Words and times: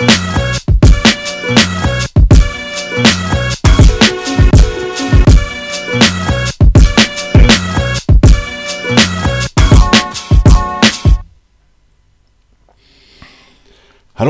Hallo 0.00 0.08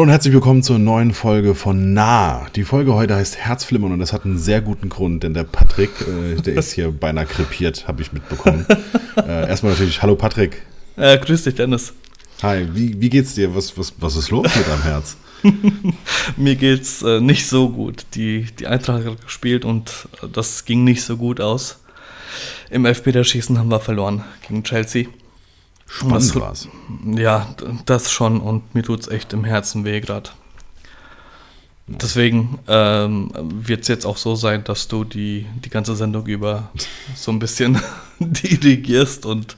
und 0.02 0.08
herzlich 0.08 0.32
willkommen 0.32 0.64
zur 0.64 0.80
neuen 0.80 1.12
Folge 1.12 1.54
von 1.54 1.94
Nah. 1.94 2.48
Die 2.56 2.64
Folge 2.64 2.94
heute 2.94 3.14
heißt 3.14 3.38
Herzflimmern 3.38 3.92
und 3.92 4.00
das 4.00 4.12
hat 4.12 4.24
einen 4.24 4.38
sehr 4.38 4.60
guten 4.60 4.88
Grund, 4.88 5.22
denn 5.22 5.34
der 5.34 5.44
Patrick, 5.44 5.90
äh, 6.00 6.34
der 6.40 6.54
ist 6.54 6.72
hier 6.72 6.90
beinahe 6.90 7.26
krepiert, 7.26 7.86
habe 7.86 8.02
ich 8.02 8.12
mitbekommen. 8.12 8.66
äh, 9.16 9.48
erstmal 9.48 9.70
natürlich, 9.72 10.02
hallo 10.02 10.16
Patrick. 10.16 10.62
Äh, 10.96 11.16
grüß 11.18 11.44
dich, 11.44 11.54
Dennis. 11.54 11.92
Hi, 12.42 12.66
wie, 12.72 13.00
wie 13.00 13.08
geht's 13.08 13.34
dir? 13.34 13.54
Was, 13.54 13.78
was, 13.78 13.94
was 13.98 14.16
ist 14.16 14.30
los 14.30 14.48
mit 14.56 14.66
deinem 14.66 14.82
Herz? 14.82 15.16
Mir 16.36 16.56
geht's 16.56 17.02
äh, 17.02 17.20
nicht 17.20 17.46
so 17.46 17.70
gut. 17.70 18.06
Die, 18.14 18.46
die 18.58 18.66
Eintracht 18.66 19.04
hat 19.04 19.22
gespielt 19.22 19.64
und 19.64 20.08
das 20.32 20.64
ging 20.64 20.84
nicht 20.84 21.02
so 21.02 21.16
gut 21.16 21.40
aus. 21.40 21.78
Im 22.70 22.84
Elfmeterschießen 22.84 23.58
haben 23.58 23.70
wir 23.70 23.80
verloren 23.80 24.24
gegen 24.46 24.62
Chelsea. 24.62 25.06
Spannend 25.86 26.36
war's. 26.36 26.68
Ja, 27.04 27.54
das 27.84 28.12
schon 28.12 28.40
und 28.40 28.74
mir 28.74 28.82
tut's 28.82 29.08
echt 29.08 29.32
im 29.32 29.44
Herzen 29.44 29.84
weh 29.84 30.00
gerade. 30.00 30.30
Deswegen 31.88 32.60
ähm, 32.68 33.32
wird 33.34 33.82
es 33.82 33.88
jetzt 33.88 34.06
auch 34.06 34.16
so 34.16 34.36
sein, 34.36 34.62
dass 34.62 34.86
du 34.86 35.02
die, 35.02 35.46
die 35.64 35.70
ganze 35.70 35.96
Sendung 35.96 36.24
über 36.26 36.70
so 37.16 37.32
ein 37.32 37.40
bisschen 37.40 37.80
dirigierst 38.20 39.26
und, 39.26 39.56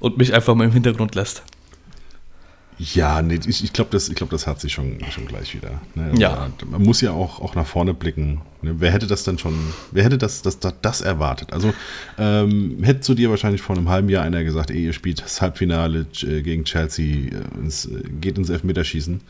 und 0.00 0.18
mich 0.18 0.34
einfach 0.34 0.56
mal 0.56 0.64
im 0.64 0.72
Hintergrund 0.72 1.14
lässt. 1.14 1.44
Ja, 2.94 3.20
nee, 3.20 3.38
ich, 3.46 3.62
ich 3.62 3.74
glaube, 3.74 3.90
das, 3.90 4.08
ich 4.08 4.14
glaub, 4.14 4.30
das 4.30 4.46
hat 4.46 4.58
sich 4.58 4.72
schon, 4.72 4.98
schon 5.10 5.26
gleich 5.26 5.54
wieder. 5.54 5.82
Ne? 5.94 6.12
Ja. 6.18 6.50
Man 6.66 6.82
muss 6.82 7.02
ja 7.02 7.12
auch, 7.12 7.40
auch 7.40 7.54
nach 7.54 7.66
vorne 7.66 7.92
blicken. 7.92 8.40
Ne? 8.62 8.76
Wer 8.78 8.90
hätte 8.90 9.06
das 9.06 9.22
denn 9.22 9.38
schon, 9.38 9.54
wer 9.90 10.02
hätte 10.02 10.16
das, 10.16 10.40
das, 10.40 10.60
das, 10.60 10.72
das 10.80 11.00
erwartet? 11.02 11.52
Also 11.52 11.74
ähm, 12.16 12.78
hätte 12.82 13.00
zu 13.00 13.12
dir 13.14 13.28
wahrscheinlich 13.28 13.60
vor 13.60 13.76
einem 13.76 13.90
halben 13.90 14.08
Jahr 14.08 14.24
einer 14.24 14.44
gesagt, 14.44 14.70
ey, 14.70 14.82
ihr 14.86 14.94
spielt 14.94 15.22
das 15.22 15.42
Halbfinale 15.42 16.06
äh, 16.22 16.40
gegen 16.40 16.64
Chelsea, 16.64 17.30
ins, 17.60 17.84
äh, 17.84 18.02
geht 18.18 18.38
ins 18.38 18.48
Elfmeterschießen, 18.48 19.20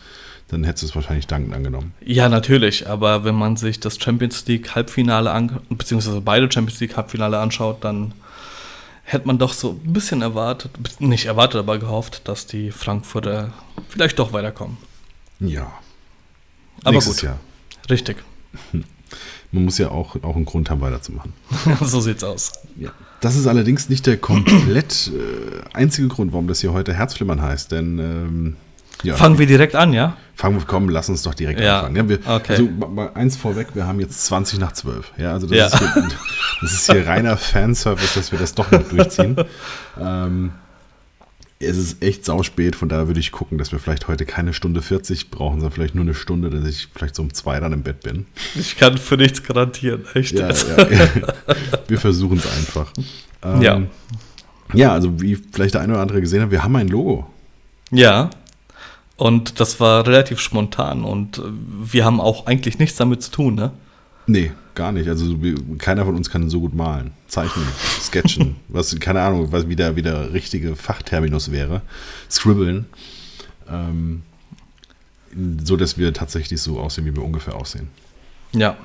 dann 0.47 0.63
hättest 0.63 0.85
du 0.85 0.87
es 0.89 0.95
wahrscheinlich 0.95 1.27
dankend 1.27 1.53
angenommen. 1.53 1.93
Ja, 2.05 2.29
natürlich, 2.29 2.89
aber 2.89 3.25
wenn 3.25 3.35
man 3.35 3.57
sich 3.57 3.81
das 3.81 4.01
Champions 4.01 4.47
League 4.47 4.77
Halbfinale 4.77 5.33
an, 5.33 5.59
beziehungsweise 5.71 6.21
beide 6.21 6.51
Champions 6.51 6.79
League 6.79 6.97
Halbfinale 6.97 7.41
anschaut, 7.41 7.83
dann 7.83 8.13
hätte 9.13 9.27
man 9.27 9.39
doch 9.39 9.53
so 9.53 9.71
ein 9.71 9.93
bisschen 9.93 10.23
erwartet, 10.23 10.73
nicht 11.01 11.27
erwartet, 11.27 11.59
aber 11.61 11.79
gehofft, 11.79 12.29
dass 12.29 12.47
die 12.47 12.71
Frankfurter 12.71 13.53
vielleicht 13.89 14.19
doch 14.19 14.33
weiterkommen. 14.33 14.77
Ja. 15.41 15.73
Aber 16.85 16.93
Nächstes 16.93 17.17
gut. 17.17 17.23
Jahr. 17.25 17.41
Richtig. 17.89 18.23
Man 19.53 19.65
muss 19.65 19.79
ja 19.79 19.91
auch, 19.91 20.15
auch 20.23 20.37
einen 20.37 20.45
Grund 20.45 20.71
haben, 20.71 20.81
weiterzumachen. 20.81 21.33
so 21.83 22.01
sieht's 22.01 22.23
aus. 22.23 22.53
Ja. 22.77 22.93
Das 23.21 23.35
ist 23.35 23.49
allerdings 23.49 23.89
nicht 23.89 24.07
der 24.07 24.17
komplett 24.17 25.11
äh, 25.13 25.77
einzige 25.77 26.07
Grund, 26.07 26.33
warum 26.33 26.47
das 26.47 26.61
hier 26.61 26.73
heute 26.73 26.95
Herzflimmern 26.95 27.43
heißt, 27.43 27.73
denn 27.73 27.99
ähm, 27.99 28.57
ja, 29.03 29.15
Fangen 29.15 29.39
wir 29.39 29.47
direkt 29.47 29.75
an, 29.75 29.93
ja? 29.93 30.17
Fangen 30.35 30.59
wir, 30.59 30.67
komm, 30.67 30.89
lass 30.89 31.09
uns 31.09 31.23
doch 31.23 31.35
direkt 31.35 31.61
Ja, 31.61 31.81
anfangen. 31.81 31.97
Ja, 31.97 32.09
wir, 32.09 32.19
okay. 32.27 32.53
Also 32.53 33.11
eins 33.15 33.37
vorweg, 33.37 33.69
wir 33.75 33.87
haben 33.87 34.01
jetzt 34.01 34.25
20 34.27 34.59
nach 34.59 34.73
12. 34.73 35.13
Ja, 35.19 35.33
also 35.33 35.47
das, 35.47 35.57
Ja. 35.57 35.67
Ist, 35.67 35.79
hier, 35.79 36.09
das 36.63 36.73
ist 36.73 36.91
hier 36.91 37.07
reiner 37.07 37.37
Fanservice, 37.37 38.15
dass 38.15 38.33
wir 38.33 38.39
das 38.39 38.55
doch 38.55 38.71
noch 38.71 38.83
durchziehen. 38.89 39.37
ähm, 40.01 40.53
es 41.63 41.77
ist 41.77 42.03
echt 42.03 42.25
sauspät, 42.25 42.75
von 42.75 42.89
daher 42.89 43.07
würde 43.07 43.21
ich 43.21 43.33
gucken, 43.33 43.59
dass 43.59 43.71
wir 43.71 43.79
vielleicht 43.79 44.09
heute 44.09 44.25
keine 44.25 44.55
Stunde 44.55 44.81
40 44.81 45.31
brauchen, 45.31 45.61
sondern 45.61 45.73
vielleicht 45.73 45.95
nur 45.95 46.05
eine 46.05 46.15
Stunde, 46.15 46.49
dass 46.49 46.67
ich 46.67 46.89
vielleicht 46.95 47.15
so 47.15 47.23
um 47.23 47.35
zwei 47.35 47.61
dann 47.61 47.75
im 47.75 47.83
Bett 47.83 48.01
bin. 48.01 48.25
Ich 48.55 48.79
kann 48.79 48.97
für 48.97 49.19
nichts 49.19 49.43
garantieren, 49.43 50.05
echt. 50.15 50.33
Ja, 50.33 50.49
ja. 50.49 51.09
Wir 51.89 51.99
versuchen 51.99 52.39
es 52.39 52.47
einfach. 52.47 52.91
Ähm, 53.43 53.63
Ja. 53.63 53.83
Ja, 54.73 54.93
also 54.93 55.21
wie 55.21 55.37
vielleicht 55.37 55.75
der 55.75 55.81
eine 55.83 55.95
oder 55.95 56.03
andere 56.03 56.21
gesehen 56.21 56.43
hat, 56.43 56.53
wir 56.53 56.63
haben 56.63 56.77
ein 56.77 56.87
Logo. 56.87 57.29
Ja. 57.91 58.31
Und 59.21 59.61
das 59.61 59.81
war 59.81 60.07
relativ 60.07 60.41
spontan 60.41 61.05
und 61.05 61.37
äh, 61.37 61.43
wir 61.43 62.07
haben 62.07 62.23
auch 62.23 62.47
eigentlich 62.47 62.79
nichts 62.79 62.97
damit 62.97 63.23
zu 63.23 63.31
tun, 63.31 63.55
ne? 63.55 63.71
Nee, 64.27 64.53
gar 64.75 64.93
nicht. 64.93 65.11
Also 65.11 65.37
keiner 65.77 66.07
von 66.07 66.17
uns 66.17 66.31
kann 66.31 66.49
so 66.49 66.61
gut 66.61 66.75
malen, 66.75 67.11
zeichnen, 67.29 67.67
sketchen, 68.01 68.57
was, 68.69 68.99
keine 68.99 69.21
Ahnung, 69.21 69.53
was 69.53 69.69
wieder 69.69 69.95
wieder 69.95 70.33
richtige 70.33 70.75
Fachterminus 70.75 71.51
wäre. 71.53 71.83
Scribbeln. 72.31 72.87
Ähm, 73.69 74.23
so 75.65 75.77
dass 75.77 75.99
wir 75.99 76.15
tatsächlich 76.15 76.63
so 76.63 76.81
aussehen, 76.81 77.05
wie 77.05 77.15
wir 77.15 77.23
ungefähr 77.23 77.57
aussehen. 77.57 77.89
Ja. 78.53 78.79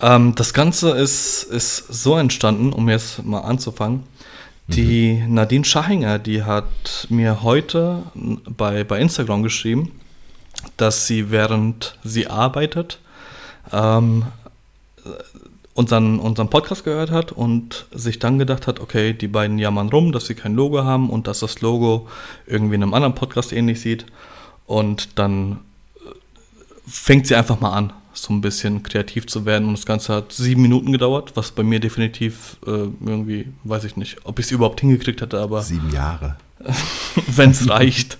Ähm, 0.00 0.34
das 0.36 0.54
Ganze 0.54 0.92
ist, 0.92 1.42
ist 1.42 1.86
so 1.86 2.16
entstanden, 2.16 2.72
um 2.72 2.88
jetzt 2.88 3.22
mal 3.26 3.40
anzufangen. 3.40 4.04
Die 4.72 5.22
Nadine 5.26 5.64
Schachinger, 5.64 6.20
die 6.20 6.44
hat 6.44 7.06
mir 7.08 7.42
heute 7.42 8.04
bei, 8.14 8.84
bei 8.84 9.00
Instagram 9.00 9.42
geschrieben, 9.42 9.90
dass 10.76 11.08
sie 11.08 11.30
während 11.32 11.98
sie 12.04 12.28
arbeitet 12.28 13.00
ähm, 13.72 14.26
unseren, 15.74 16.20
unseren 16.20 16.50
Podcast 16.50 16.84
gehört 16.84 17.10
hat 17.10 17.32
und 17.32 17.86
sich 17.90 18.20
dann 18.20 18.38
gedacht 18.38 18.68
hat, 18.68 18.78
okay, 18.78 19.12
die 19.12 19.28
beiden 19.28 19.58
jammern 19.58 19.88
rum, 19.88 20.12
dass 20.12 20.26
sie 20.26 20.34
kein 20.34 20.54
Logo 20.54 20.84
haben 20.84 21.10
und 21.10 21.26
dass 21.26 21.40
das 21.40 21.60
Logo 21.60 22.06
irgendwie 22.46 22.76
in 22.76 22.82
einem 22.82 22.94
anderen 22.94 23.14
Podcast 23.16 23.52
ähnlich 23.52 23.80
sieht. 23.80 24.06
Und 24.66 25.18
dann 25.18 25.58
fängt 26.86 27.26
sie 27.26 27.34
einfach 27.34 27.60
mal 27.60 27.72
an, 27.72 27.92
so 28.12 28.32
ein 28.32 28.40
bisschen 28.40 28.82
kreativ 28.82 29.26
zu 29.26 29.44
werden. 29.44 29.68
Und 29.68 29.74
das 29.74 29.86
Ganze 29.86 30.14
hat 30.14 30.32
sieben 30.32 30.62
Minuten 30.62 30.92
gedauert, 30.92 31.32
was 31.34 31.52
bei 31.52 31.62
mir 31.62 31.80
definitiv 31.80 32.56
äh, 32.66 32.70
irgendwie, 32.70 33.48
weiß 33.64 33.84
ich 33.84 33.96
nicht, 33.96 34.18
ob 34.24 34.38
ich 34.38 34.46
es 34.46 34.52
überhaupt 34.52 34.80
hingekriegt 34.80 35.20
hätte, 35.20 35.40
aber 35.40 35.62
Sieben 35.62 35.92
Jahre. 35.92 36.36
wenn 37.26 37.50
es 37.50 37.68
reicht. 37.68 38.18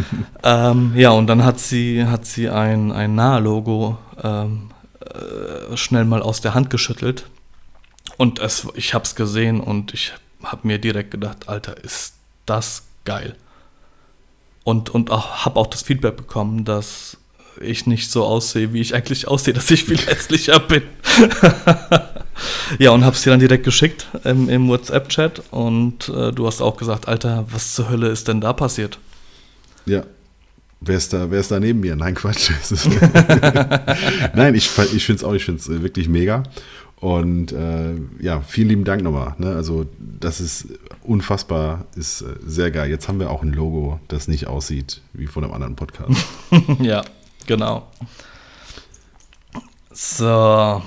ähm, 0.44 0.92
ja, 0.94 1.10
und 1.10 1.26
dann 1.26 1.44
hat 1.44 1.58
sie, 1.58 2.04
hat 2.06 2.24
sie 2.24 2.48
ein, 2.48 2.92
ein 2.92 3.14
Nahe-Logo 3.14 3.98
ähm, 4.22 4.70
äh, 5.00 5.76
schnell 5.76 6.04
mal 6.04 6.22
aus 6.22 6.40
der 6.40 6.54
Hand 6.54 6.70
geschüttelt. 6.70 7.26
Und 8.16 8.38
es, 8.38 8.68
ich 8.74 8.94
habe 8.94 9.04
es 9.04 9.14
gesehen 9.14 9.60
und 9.60 9.94
ich 9.94 10.12
habe 10.42 10.66
mir 10.66 10.78
direkt 10.78 11.10
gedacht, 11.10 11.48
Alter, 11.48 11.76
ist 11.82 12.14
das 12.46 12.84
geil. 13.04 13.36
Und, 14.62 14.90
und 14.90 15.10
auch, 15.10 15.44
habe 15.44 15.58
auch 15.58 15.66
das 15.66 15.82
Feedback 15.82 16.16
bekommen, 16.16 16.64
dass 16.64 17.16
ich 17.60 17.86
nicht 17.86 18.10
so 18.10 18.24
aussehe, 18.24 18.72
wie 18.72 18.80
ich 18.80 18.94
eigentlich 18.94 19.28
aussehe, 19.28 19.54
dass 19.54 19.70
ich 19.70 19.84
viel 19.84 19.98
hässlicher 19.98 20.60
bin. 20.60 20.82
ja, 22.78 22.90
und 22.90 23.04
habe 23.04 23.14
es 23.14 23.22
dir 23.22 23.30
dann 23.30 23.40
direkt 23.40 23.64
geschickt 23.64 24.06
im, 24.24 24.48
im 24.48 24.68
WhatsApp-Chat 24.68 25.42
und 25.50 26.08
äh, 26.08 26.32
du 26.32 26.46
hast 26.46 26.60
auch 26.60 26.76
gesagt, 26.76 27.08
Alter, 27.08 27.46
was 27.50 27.74
zur 27.74 27.90
Hölle 27.90 28.08
ist 28.08 28.28
denn 28.28 28.40
da 28.40 28.52
passiert? 28.52 28.98
Ja. 29.86 30.04
Wer 30.82 30.96
ist 30.96 31.12
da, 31.12 31.30
wer 31.30 31.40
ist 31.40 31.50
da 31.50 31.60
neben 31.60 31.80
mir? 31.80 31.94
Nein, 31.94 32.14
Quatsch. 32.14 32.50
Nein, 34.34 34.54
ich, 34.54 34.70
ich 34.94 35.04
finde 35.04 35.18
es 35.18 35.24
auch, 35.24 35.34
ich 35.34 35.44
finde 35.44 35.60
es 35.60 35.68
wirklich 35.68 36.08
mega. 36.08 36.42
Und 37.00 37.52
äh, 37.52 37.94
ja, 38.20 38.42
vielen 38.42 38.68
lieben 38.68 38.84
Dank 38.84 39.02
nochmal. 39.02 39.34
Ne? 39.38 39.54
Also, 39.54 39.86
das 39.98 40.40
ist 40.40 40.68
unfassbar, 41.02 41.86
ist 41.96 42.20
äh, 42.20 42.26
sehr 42.44 42.70
geil. 42.70 42.90
Jetzt 42.90 43.08
haben 43.08 43.20
wir 43.20 43.30
auch 43.30 43.42
ein 43.42 43.52
Logo, 43.52 44.00
das 44.08 44.28
nicht 44.28 44.46
aussieht 44.46 45.00
wie 45.14 45.26
von 45.26 45.42
einem 45.42 45.54
anderen 45.54 45.76
Podcast. 45.76 46.26
ja, 46.78 47.02
genau. 47.46 47.88
So, 49.92 50.82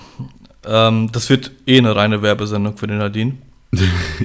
ähm, 0.66 1.12
das 1.12 1.30
wird 1.30 1.52
eh 1.68 1.78
eine 1.78 1.96
reine 1.96 2.22
Werbesendung 2.22 2.78
für 2.78 2.88
den 2.88 2.98
Nadine. 2.98 3.38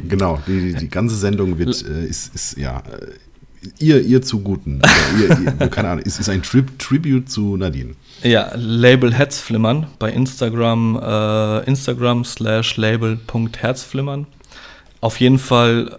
genau, 0.09 0.41
die, 0.47 0.73
die, 0.73 0.75
die 0.75 0.89
ganze 0.89 1.17
Sendung 1.17 1.59
wird, 1.59 1.85
äh, 1.87 2.05
ist, 2.05 2.35
ist 2.35 2.59
ja, 2.59 2.81
äh, 2.81 3.73
ihr, 3.79 4.03
ihr 4.03 4.23
zu 4.23 4.41
Guten. 4.41 4.83
Ihr, 5.19 5.39
ihr, 5.41 5.69
keine 5.69 5.89
Ahnung, 5.89 6.05
es 6.07 6.19
ist 6.19 6.29
ein 6.29 6.43
Tri 6.43 6.65
Tribute 6.79 7.29
zu 7.29 7.57
Nadine. 7.57 7.95
Ja, 8.23 8.53
Label 8.55 9.13
Herzflimmern 9.13 9.87
bei 9.99 10.11
Instagram, 10.13 11.01
äh, 11.03 11.65
Instagram 11.65 12.25
slash 12.25 12.77
label.herzflimmern. 12.77 14.27
Auf 15.01 15.21
jeden 15.21 15.39
Fall 15.39 15.99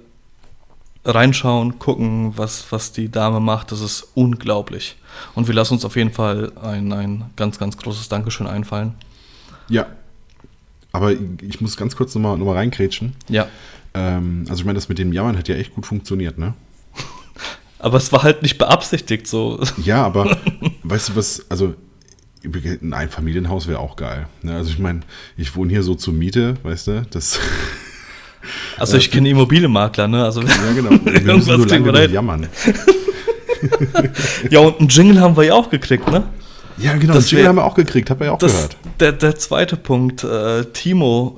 reinschauen, 1.13 1.79
gucken, 1.79 2.37
was, 2.37 2.71
was 2.71 2.91
die 2.91 3.09
Dame 3.09 3.39
macht. 3.39 3.71
Das 3.71 3.81
ist 3.81 4.07
unglaublich. 4.15 4.97
Und 5.35 5.47
wir 5.47 5.55
lassen 5.55 5.73
uns 5.73 5.85
auf 5.85 5.95
jeden 5.95 6.11
Fall 6.11 6.51
ein, 6.61 6.91
ein 6.93 7.25
ganz, 7.35 7.59
ganz 7.59 7.77
großes 7.77 8.09
Dankeschön 8.09 8.47
einfallen. 8.47 8.93
Ja. 9.67 9.87
Aber 10.91 11.11
ich 11.11 11.61
muss 11.61 11.77
ganz 11.77 11.95
kurz 11.95 12.15
nochmal 12.15 12.37
noch 12.37 12.45
mal 12.45 12.55
reinkrätschen. 12.55 13.15
Ja, 13.27 13.47
Ähm, 13.93 14.45
also 14.49 14.61
ich 14.61 14.65
meine, 14.65 14.75
das 14.75 14.89
mit 14.89 14.99
dem 14.99 15.13
Jammern 15.13 15.37
hat 15.37 15.47
ja 15.47 15.55
echt 15.55 15.73
gut 15.73 15.85
funktioniert, 15.85 16.37
ne? 16.37 16.53
aber 17.79 17.97
es 17.97 18.11
war 18.11 18.23
halt 18.23 18.41
nicht 18.41 18.57
beabsichtigt 18.57 19.27
so. 19.27 19.59
Ja, 19.83 20.03
aber 20.03 20.37
weißt 20.83 21.09
du 21.09 21.15
was, 21.15 21.45
also 21.49 21.75
ein 22.43 22.93
Einfamilienhaus 22.93 23.67
wäre 23.67 23.79
auch 23.79 23.95
geil. 23.95 24.27
Ne? 24.41 24.55
Also 24.55 24.69
ich 24.69 24.79
meine, 24.79 25.01
ich 25.37 25.55
wohne 25.55 25.71
hier 25.71 25.83
so 25.83 25.95
zur 25.95 26.13
Miete, 26.13 26.55
weißt 26.63 26.87
du, 26.87 27.05
das, 27.09 27.39
Also 28.77 28.97
ich 28.97 29.11
kenne 29.11 29.29
Immobilienmakler, 29.29 30.07
ne? 30.07 30.23
Also 30.23 30.41
ja 30.41 30.47
genau, 30.75 30.91
Irgendwas 30.91 31.45
kriegen 31.67 31.85
lange 31.85 31.93
wir 31.93 31.99
hin. 32.01 32.13
jammern. 32.13 32.47
Ja, 34.49 34.59
und 34.59 34.79
einen 34.79 34.89
Jingle 34.89 35.19
haben 35.19 35.35
wir 35.35 35.43
ja 35.43 35.53
auch 35.53 35.69
gekriegt, 35.69 36.09
ne? 36.09 36.23
Ja, 36.77 36.95
genau, 36.95 37.13
Das 37.13 37.29
Jingle 37.29 37.47
haben 37.49 37.57
wir 37.57 37.65
auch 37.65 37.75
gekriegt, 37.75 38.09
habt 38.09 38.21
ihr 38.21 38.27
ja 38.27 38.31
auch 38.31 38.37
Das, 38.39 38.53
gehört. 38.53 38.77
der, 39.01 39.11
der 39.11 39.35
zweite 39.35 39.75
Punkt, 39.75 40.23
äh, 40.23 40.63
Timo, 40.71 41.37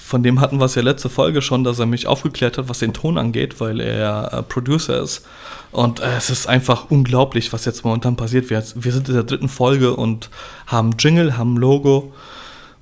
von 0.00 0.22
dem 0.22 0.40
hatten 0.40 0.58
wir 0.60 0.66
es 0.66 0.76
ja 0.76 0.82
letzte 0.82 1.08
Folge 1.08 1.42
schon, 1.42 1.64
dass 1.64 1.80
er 1.80 1.86
mich 1.86 2.06
aufgeklärt 2.06 2.56
hat, 2.56 2.68
was 2.68 2.78
den 2.78 2.92
Ton 2.92 3.18
angeht, 3.18 3.58
weil 3.60 3.80
er 3.80 3.98
ja 3.98 4.26
äh, 4.28 4.42
Producer 4.44 5.02
ist. 5.02 5.26
Und 5.72 5.98
äh, 5.98 6.16
es 6.16 6.30
ist 6.30 6.46
einfach 6.48 6.86
unglaublich, 6.88 7.52
was 7.52 7.64
jetzt 7.64 7.84
momentan 7.84 8.14
passiert. 8.14 8.48
Wir, 8.48 8.62
wir 8.76 8.92
sind 8.92 9.08
in 9.08 9.14
der 9.14 9.24
dritten 9.24 9.48
Folge 9.48 9.92
und 9.94 10.30
haben 10.68 10.94
Jingle, 11.00 11.36
haben 11.36 11.56
Logo. 11.56 12.12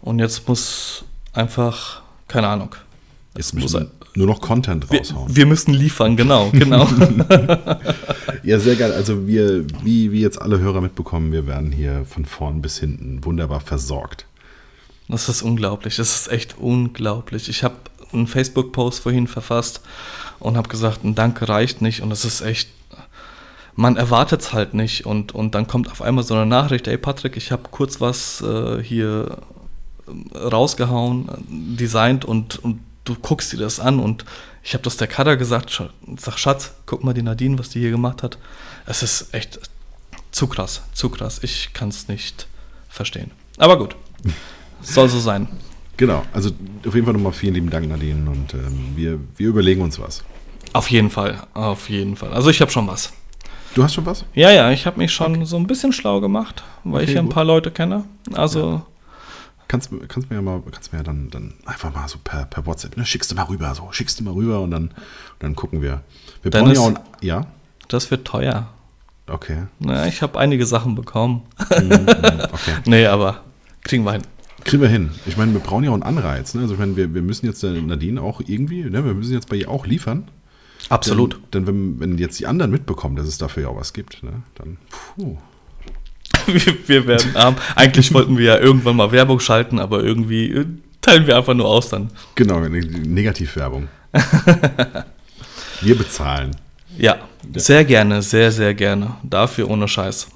Und 0.03 0.19
jetzt 0.19 0.47
muss 0.47 1.05
einfach, 1.33 2.03
keine 2.29 2.49
Ahnung. 2.49 2.75
Jetzt 3.37 3.55
muss 3.55 3.73
müssen 3.73 3.91
nur 4.15 4.27
noch 4.27 4.41
Content 4.41 4.91
Wir, 4.91 5.01
raushauen. 5.01 5.35
wir 5.35 5.47
müssen 5.47 5.75
liefern, 5.75 6.17
genau, 6.17 6.51
genau. 6.53 6.87
Ja, 8.45 8.59
sehr 8.59 8.77
geil. 8.77 8.93
Also 8.93 9.27
wir, 9.27 9.65
wie, 9.83 10.13
wie 10.13 10.21
jetzt 10.21 10.41
alle 10.41 10.59
Hörer 10.59 10.83
mitbekommen, 10.83 11.33
wir 11.33 11.47
werden 11.47 11.73
hier 11.73 12.05
von 12.05 12.27
vorn 12.27 12.61
bis 12.61 12.79
hinten 12.79 13.25
wunderbar 13.25 13.61
versorgt. 13.61 14.27
Das 15.09 15.29
ist 15.31 15.43
unglaublich. 15.43 15.97
Das 15.97 16.15
ist 16.15 16.31
echt 16.31 16.59
unglaublich. 16.59 17.49
Ich 17.49 17.65
habe 17.65 17.77
einen 18.13 18.27
Facebook-Post 18.27 19.01
vorhin 19.01 19.27
verfasst 19.27 19.81
und 20.41 20.59
habe 20.59 20.69
gesagt, 20.69 21.05
ein 21.05 21.15
Danke 21.15 21.49
reicht 21.49 21.81
nicht. 21.81 22.03
Und 22.03 22.13
es 22.13 22.27
ist 22.27 22.43
echt, 22.43 22.69
man 23.77 23.97
erwartet 23.97 24.43
es 24.43 24.53
halt 24.53 24.75
nicht. 24.75 25.07
Und, 25.07 25.35
und 25.35 25.55
dann 25.55 25.67
kommt 25.67 25.91
auf 25.91 26.03
einmal 26.03 26.23
so 26.23 26.35
eine 26.35 26.47
Nachricht, 26.47 26.87
ey 26.87 26.99
Patrick, 26.99 27.39
ich 27.39 27.51
habe 27.51 27.63
kurz 27.71 28.01
was 28.01 28.43
äh, 28.43 28.83
hier 28.83 29.39
äh, 30.07 30.39
rausgehauen, 30.39 31.29
äh, 31.29 31.77
designt 31.77 32.27
und, 32.27 32.63
und 32.63 32.81
du 33.05 33.15
guckst 33.15 33.53
dir 33.53 33.59
das 33.59 33.81
an. 33.81 34.01
Und 34.01 34.25
ich 34.63 34.75
habe 34.75 34.83
das 34.85 34.97
der 34.97 35.07
Kader 35.09 35.37
gesagt, 35.37 35.83
sag 36.17 36.39
Schatz, 36.39 36.73
guck 36.87 37.05
mal 37.05 37.15
die 37.15 37.23
Nadine, 37.23 37.59
was 37.59 37.69
die 37.71 37.81
hier 37.81 37.91
gemacht 37.91 38.23
hat. 38.23 38.39
Es 38.87 39.03
ist 39.03 39.33
echt 39.35 39.61
zu 40.33 40.47
krass, 40.47 40.83
zu 40.93 41.09
krass. 41.11 41.41
Ich 41.43 41.73
kann 41.73 41.89
es 41.91 42.09
nicht 42.09 42.47
verstehen. 42.89 43.31
Aber 43.59 43.79
gut. 43.79 43.97
Soll 44.83 45.09
so 45.09 45.19
sein. 45.21 45.49
Genau, 45.97 46.25
also 46.33 46.51
auf 46.87 46.95
jeden 46.95 47.05
Fall 47.05 47.15
nochmal 47.15 47.33
vielen 47.33 47.55
lieben 47.55 47.71
Dank, 47.71 47.89
Nadine. 47.89 48.29
Und 48.29 48.53
ähm, 48.55 48.93
wir, 48.97 49.21
wir 49.37 49.49
überlegen 49.49 49.81
uns 49.83 49.99
was. 50.01 50.25
Auf 50.73 50.91
jeden 50.91 51.09
Fall, 51.11 51.47
auf 51.55 51.89
jeden 51.89 52.17
Fall. 52.17 52.33
Also 52.33 52.51
ich 52.51 52.61
habe 52.61 52.71
schon 52.71 52.87
was. 52.89 53.13
Du 53.75 53.83
hast 53.83 53.95
schon 53.95 54.07
was? 54.07 54.25
Ja, 54.35 54.51
ja, 54.51 54.71
ich 54.71 54.87
habe 54.87 54.99
mich 54.99 55.13
schon 55.13 55.47
so 55.47 55.57
ein 55.57 55.67
bisschen 55.67 55.93
schlau 55.93 56.21
gemacht, 56.21 56.63
weil 56.85 57.03
Okay, 57.03 57.05
ich 57.11 57.15
ja 57.15 57.21
ein 57.21 57.27
gut. 57.27 57.35
paar 57.35 57.45
Leute 57.45 57.71
kenne. 57.71 58.05
Also 58.33 58.83
Kannst, 59.69 59.91
kannst 60.09 60.29
mir 60.31 60.37
ja 60.37 60.43
mal, 60.43 60.63
kannst 60.71 60.93
mir 60.93 60.99
ja 60.99 61.03
dann, 61.05 61.31
dann 61.31 61.55
einfach 61.65 61.93
mal 61.95 62.07
so 62.07 62.19
per, 62.23 62.45
per 62.45 62.67
WhatsApp, 62.67 62.97
ne, 62.97 63.07
schickst 63.07 63.31
du 63.31 63.35
mal 63.35 63.45
rüber, 63.45 63.75
so, 63.75 63.89
schickst 63.93 64.21
du 64.21 64.25
mal 64.25 64.35
rüber 64.35 64.61
und 64.61 64.71
dann, 64.71 64.91
dann 65.39 65.55
gucken 65.57 65.81
wir. 65.83 66.03
Wir 66.43 66.51
brauchen 66.51 66.65
Dennis? 66.67 66.79
ja 66.79 66.85
auch, 66.85 66.89
ein- 66.89 66.99
ja, 67.23 67.47
das 67.89 68.11
wird 68.11 68.27
teuer. 68.27 68.69
okay, 69.27 69.65
Na, 69.79 70.07
ich 70.07 70.21
habe 70.23 70.39
einige 70.39 70.67
Sachen 70.67 70.95
bekommen. 70.95 71.43
Mhm, 71.71 71.87
mhm, 71.89 72.07
okay. 72.53 72.75
nee, 72.85 73.07
aber 73.07 73.43
kriegen 73.83 74.05
wir 74.05 74.13
hin. 74.13 74.23
Kriegen 74.65 74.83
wir 74.83 74.89
hin. 74.89 75.11
Ich 75.27 75.37
meine, 75.37 75.53
wir 75.53 75.61
brauchen 75.61 75.85
ja 75.85 75.91
auch 75.91 75.95
einen 75.95 76.03
Anreiz. 76.05 76.55
Ne? 76.55 76.63
Also 76.63 76.75
ich 76.75 76.81
meine, 76.81 76.97
wir, 76.97 77.13
wir 77.15 77.21
müssen 77.23 77.45
jetzt 77.47 77.63
der 77.63 77.73
Nadine 77.73 78.23
auch 78.23 78.41
irgendwie, 78.47 78.83
ne? 78.85 79.05
wir 79.05 79.13
müssen 79.15 79.33
jetzt 79.35 79.49
bei 79.51 79.57
ihr 79.57 79.69
auch 79.71 79.87
liefern. 79.87 80.29
Absolut. 80.89 81.35
Denn, 81.53 81.65
denn 81.65 81.67
wenn, 81.67 82.01
wenn 82.01 82.19
jetzt 82.19 82.39
die 82.39 82.47
anderen 82.47 82.71
mitbekommen, 82.71 83.17
dass 83.17 83.27
es 83.27 83.37
dafür 83.39 83.65
ja 83.65 83.69
auch 83.71 83.77
was 83.77 83.93
gibt, 83.93 84.23
ne? 84.23 84.43
dann, 84.55 84.79
puh. 85.17 85.37
Wir, 86.53 86.75
wir 86.87 87.07
werden 87.07 87.35
arm. 87.37 87.57
Eigentlich 87.75 88.13
wollten 88.15 88.37
wir 88.39 88.45
ja 88.45 88.59
irgendwann 88.59 88.97
mal 88.97 89.11
Werbung 89.13 89.41
schalten, 89.41 89.79
aber 89.79 90.03
irgendwie 90.03 90.51
äh, 90.53 90.67
teilen 91.01 91.27
wir 91.27 91.37
einfach 91.37 91.55
nur 91.55 91.67
aus 91.67 91.89
dann. 91.89 92.11
Genau, 92.35 92.57
eine 92.59 92.69
Negativwerbung. 92.81 93.89
wir 95.81 95.97
bezahlen. 95.99 96.57
Ja, 96.97 97.17
sehr 97.57 97.85
gerne, 97.85 98.23
sehr, 98.23 98.53
sehr 98.53 98.75
gerne. 98.75 99.15
Dafür 99.23 99.69
ohne 99.71 99.89
Scheiß. 99.89 100.29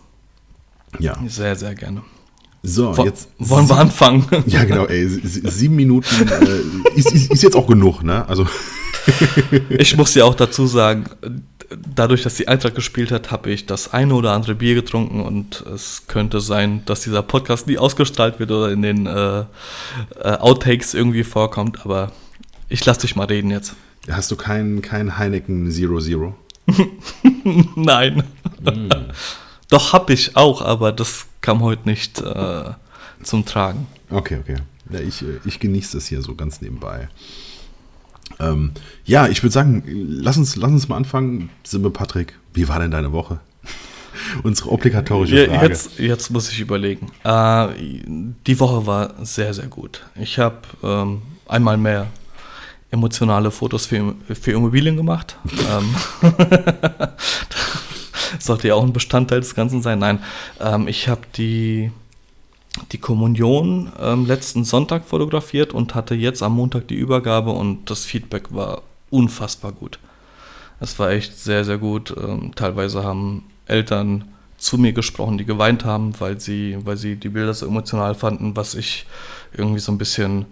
Ja. 0.99 1.17
Sehr, 1.27 1.55
sehr 1.55 1.75
gerne. 1.75 2.03
So, 2.63 2.97
Wo, 2.97 3.05
jetzt. 3.05 3.29
wollen 3.39 3.69
wir 3.69 3.77
anfangen? 3.77 4.27
Ja, 4.47 4.65
genau, 4.65 4.87
ey. 4.87 5.07
sie- 5.09 5.27
sie- 5.27 5.49
Sieben 5.49 5.77
Minuten 5.77 6.29
äh, 6.29 6.99
ist, 6.99 7.13
ist, 7.13 7.31
ist 7.33 7.43
jetzt 7.43 7.55
auch 7.57 7.67
genug, 7.67 8.03
ne? 8.03 8.27
Also, 8.29 8.47
Ich 9.71 9.97
muss 9.97 10.15
ja 10.15 10.25
auch 10.25 10.35
dazu 10.35 10.67
sagen, 10.67 11.05
dadurch, 11.71 12.23
dass 12.23 12.37
die 12.37 12.49
Eintracht 12.49 12.75
gespielt 12.75 13.11
hat, 13.11 13.31
habe 13.31 13.51
ich 13.51 13.67
das 13.67 13.93
eine 13.93 14.15
oder 14.15 14.33
andere 14.33 14.55
Bier 14.55 14.75
getrunken 14.75 15.21
und 15.21 15.61
es 15.63 16.07
könnte 16.07 16.41
sein, 16.41 16.83
dass 16.87 17.03
dieser 17.03 17.23
Podcast 17.23 17.67
nie 17.67 17.79
ausgestrahlt 17.79 18.39
wird 18.39 18.51
oder 18.51 18.71
in 18.71 18.83
den 18.83 19.07
äh, 19.07 19.41
äh, 19.41 19.45
Outtakes 20.23 20.95
irgendwie 20.95 21.25
vorkommt, 21.25 21.85
aber 21.85 22.13
ich 22.69 22.85
lasse 22.85 23.03
dich 23.03 23.17
mal 23.17 23.27
reden 23.27 23.51
jetzt. 23.51 23.75
hast 24.11 24.31
du 24.31 24.37
keinen 24.37 24.83
kein 24.83 25.19
Heineken 25.19 25.71
Zero 25.71 26.01
Zero? 26.01 26.37
Nein. 27.77 28.25
Mm. 28.61 28.89
Doch 29.71 29.93
habe 29.93 30.13
ich 30.13 30.37
auch, 30.37 30.63
aber 30.63 30.93
das 30.93 31.27
kam 31.41 31.63
heute 31.63 31.89
nicht 31.89 32.21
äh, 32.21 32.71
zum 33.23 33.45
Tragen. 33.45 33.87
Okay, 34.11 34.39
okay. 34.41 34.57
Ja, 34.91 35.01
ich, 35.01 35.23
äh, 35.23 35.41
ich 35.45 35.61
genieße 35.61 35.97
das 35.99 36.07
hier 36.07 36.23
so 36.23 36.35
ganz 36.35 36.61
nebenbei. 36.61 37.09
Ähm, 38.41 38.73
ja, 39.05 39.29
ich 39.29 39.43
würde 39.43 39.53
sagen, 39.53 39.83
lass 39.87 40.37
uns, 40.37 40.57
lass 40.57 40.71
uns 40.71 40.89
mal 40.89 40.97
anfangen. 40.97 41.51
Simbe 41.65 41.91
Patrick, 41.91 42.39
wie 42.55 42.69
war 42.69 42.79
denn 42.79 42.91
deine 42.91 43.13
Woche? 43.13 43.41
Unsere 44.43 44.71
obligatorische 44.71 45.47
Frage. 45.47 45.67
jetzt, 45.67 45.99
jetzt 45.99 46.31
muss 46.31 46.51
ich 46.51 46.61
überlegen. 46.61 47.11
Äh, 47.25 47.69
die 48.47 48.61
Woche 48.61 48.87
war 48.87 49.15
sehr, 49.25 49.53
sehr 49.55 49.67
gut. 49.67 50.05
Ich 50.15 50.39
habe 50.39 50.57
ähm, 50.83 51.23
einmal 51.47 51.77
mehr 51.77 52.09
emotionale 52.91 53.51
Fotos 53.51 53.87
für, 53.87 54.15
für 54.29 54.53
Immobilien 54.53 54.97
gemacht. 54.97 55.37
ähm, 55.71 55.95
sollte 58.39 58.69
ja 58.69 58.75
auch 58.75 58.85
ein 58.85 58.93
Bestandteil 58.93 59.41
des 59.41 59.55
Ganzen 59.55 59.83
sein. 59.83 59.99
Nein, 59.99 60.21
ähm, 60.61 60.89
ich 60.89 61.09
habe 61.09 61.23
die, 61.37 61.91
die 62.93 62.99
Kommunion 62.99 63.93
ähm, 64.01 64.27
letzten 64.27 64.65
Sonntag 64.65 65.05
fotografiert 65.05 65.73
und 65.73 65.95
hatte 65.95 66.15
jetzt 66.15 66.43
am 66.43 66.55
Montag 66.55 66.89
die 66.89 66.97
Übergabe 66.97 67.51
und 67.51 67.91
das 67.91 68.05
Feedback 68.05 68.53
war 68.53 68.83
unfassbar 69.11 69.73
gut. 69.73 69.99
Es 70.81 70.99
war 70.99 71.11
echt 71.11 71.39
sehr, 71.39 71.65
sehr 71.65 71.79
gut. 71.79 72.15
Ähm, 72.17 72.53
teilweise 72.55 73.03
haben 73.03 73.45
Eltern 73.67 74.25
zu 74.57 74.79
mir 74.79 74.93
gesprochen, 74.93 75.39
die 75.39 75.45
geweint 75.45 75.85
haben, 75.85 76.19
weil 76.19 76.41
sie, 76.41 76.77
weil 76.85 76.97
sie 76.97 77.17
die 77.17 77.29
Bilder 77.29 77.55
so 77.55 77.67
emotional 77.67 78.15
fanden, 78.15 78.57
was 78.57 78.75
ich 78.75 79.07
irgendwie 79.53 79.81
so 79.81 79.93
ein 79.93 79.99
bisschen 79.99 80.47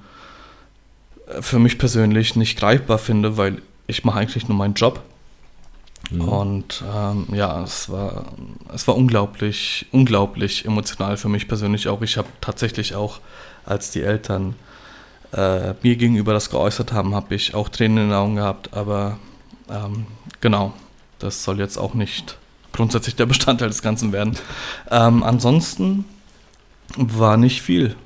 äh, 1.27 1.43
für 1.43 1.59
mich 1.59 1.79
persönlich 1.79 2.37
nicht 2.37 2.59
greifbar 2.59 2.99
finde, 2.99 3.37
weil 3.37 3.63
ich 3.87 4.05
mache 4.05 4.21
eigentlich 4.21 4.49
nur 4.49 4.57
meinen 4.57 4.75
Job. 4.75 5.01
Und 6.11 6.85
ähm, 6.95 7.27
ja, 7.33 7.63
es 7.63 7.91
war, 7.91 8.27
es 8.73 8.87
war 8.87 8.97
unglaublich, 8.97 9.87
unglaublich 9.91 10.65
emotional 10.65 11.17
für 11.17 11.29
mich 11.29 11.49
persönlich 11.49 11.89
auch. 11.89 12.03
Ich 12.03 12.17
habe 12.17 12.29
tatsächlich 12.41 12.95
auch, 12.95 13.21
als 13.65 13.91
die 13.91 14.03
Eltern 14.03 14.55
äh, 15.33 15.75
mir 15.83 15.97
gegenüber 15.97 16.33
das 16.33 16.51
geäußert 16.51 16.93
haben, 16.93 17.15
habe 17.15 17.35
ich 17.35 17.55
auch 17.55 17.69
Tränen 17.69 17.99
in 17.99 18.09
den 18.11 18.13
Augen 18.13 18.37
gehabt. 18.37 18.73
Aber 18.73 19.19
ähm, 19.69 20.07
genau, 20.41 20.73
das 21.19 21.43
soll 21.43 21.59
jetzt 21.59 21.77
auch 21.77 21.95
nicht 21.95 22.39
grundsätzlich 22.73 23.17
der 23.17 23.27
Bestandteil 23.27 23.69
des 23.69 23.83
Ganzen 23.83 24.13
werden. 24.13 24.37
Ähm, 24.91 25.23
ansonsten 25.23 26.05
war 26.97 27.37
nicht 27.37 27.63
viel. 27.63 27.97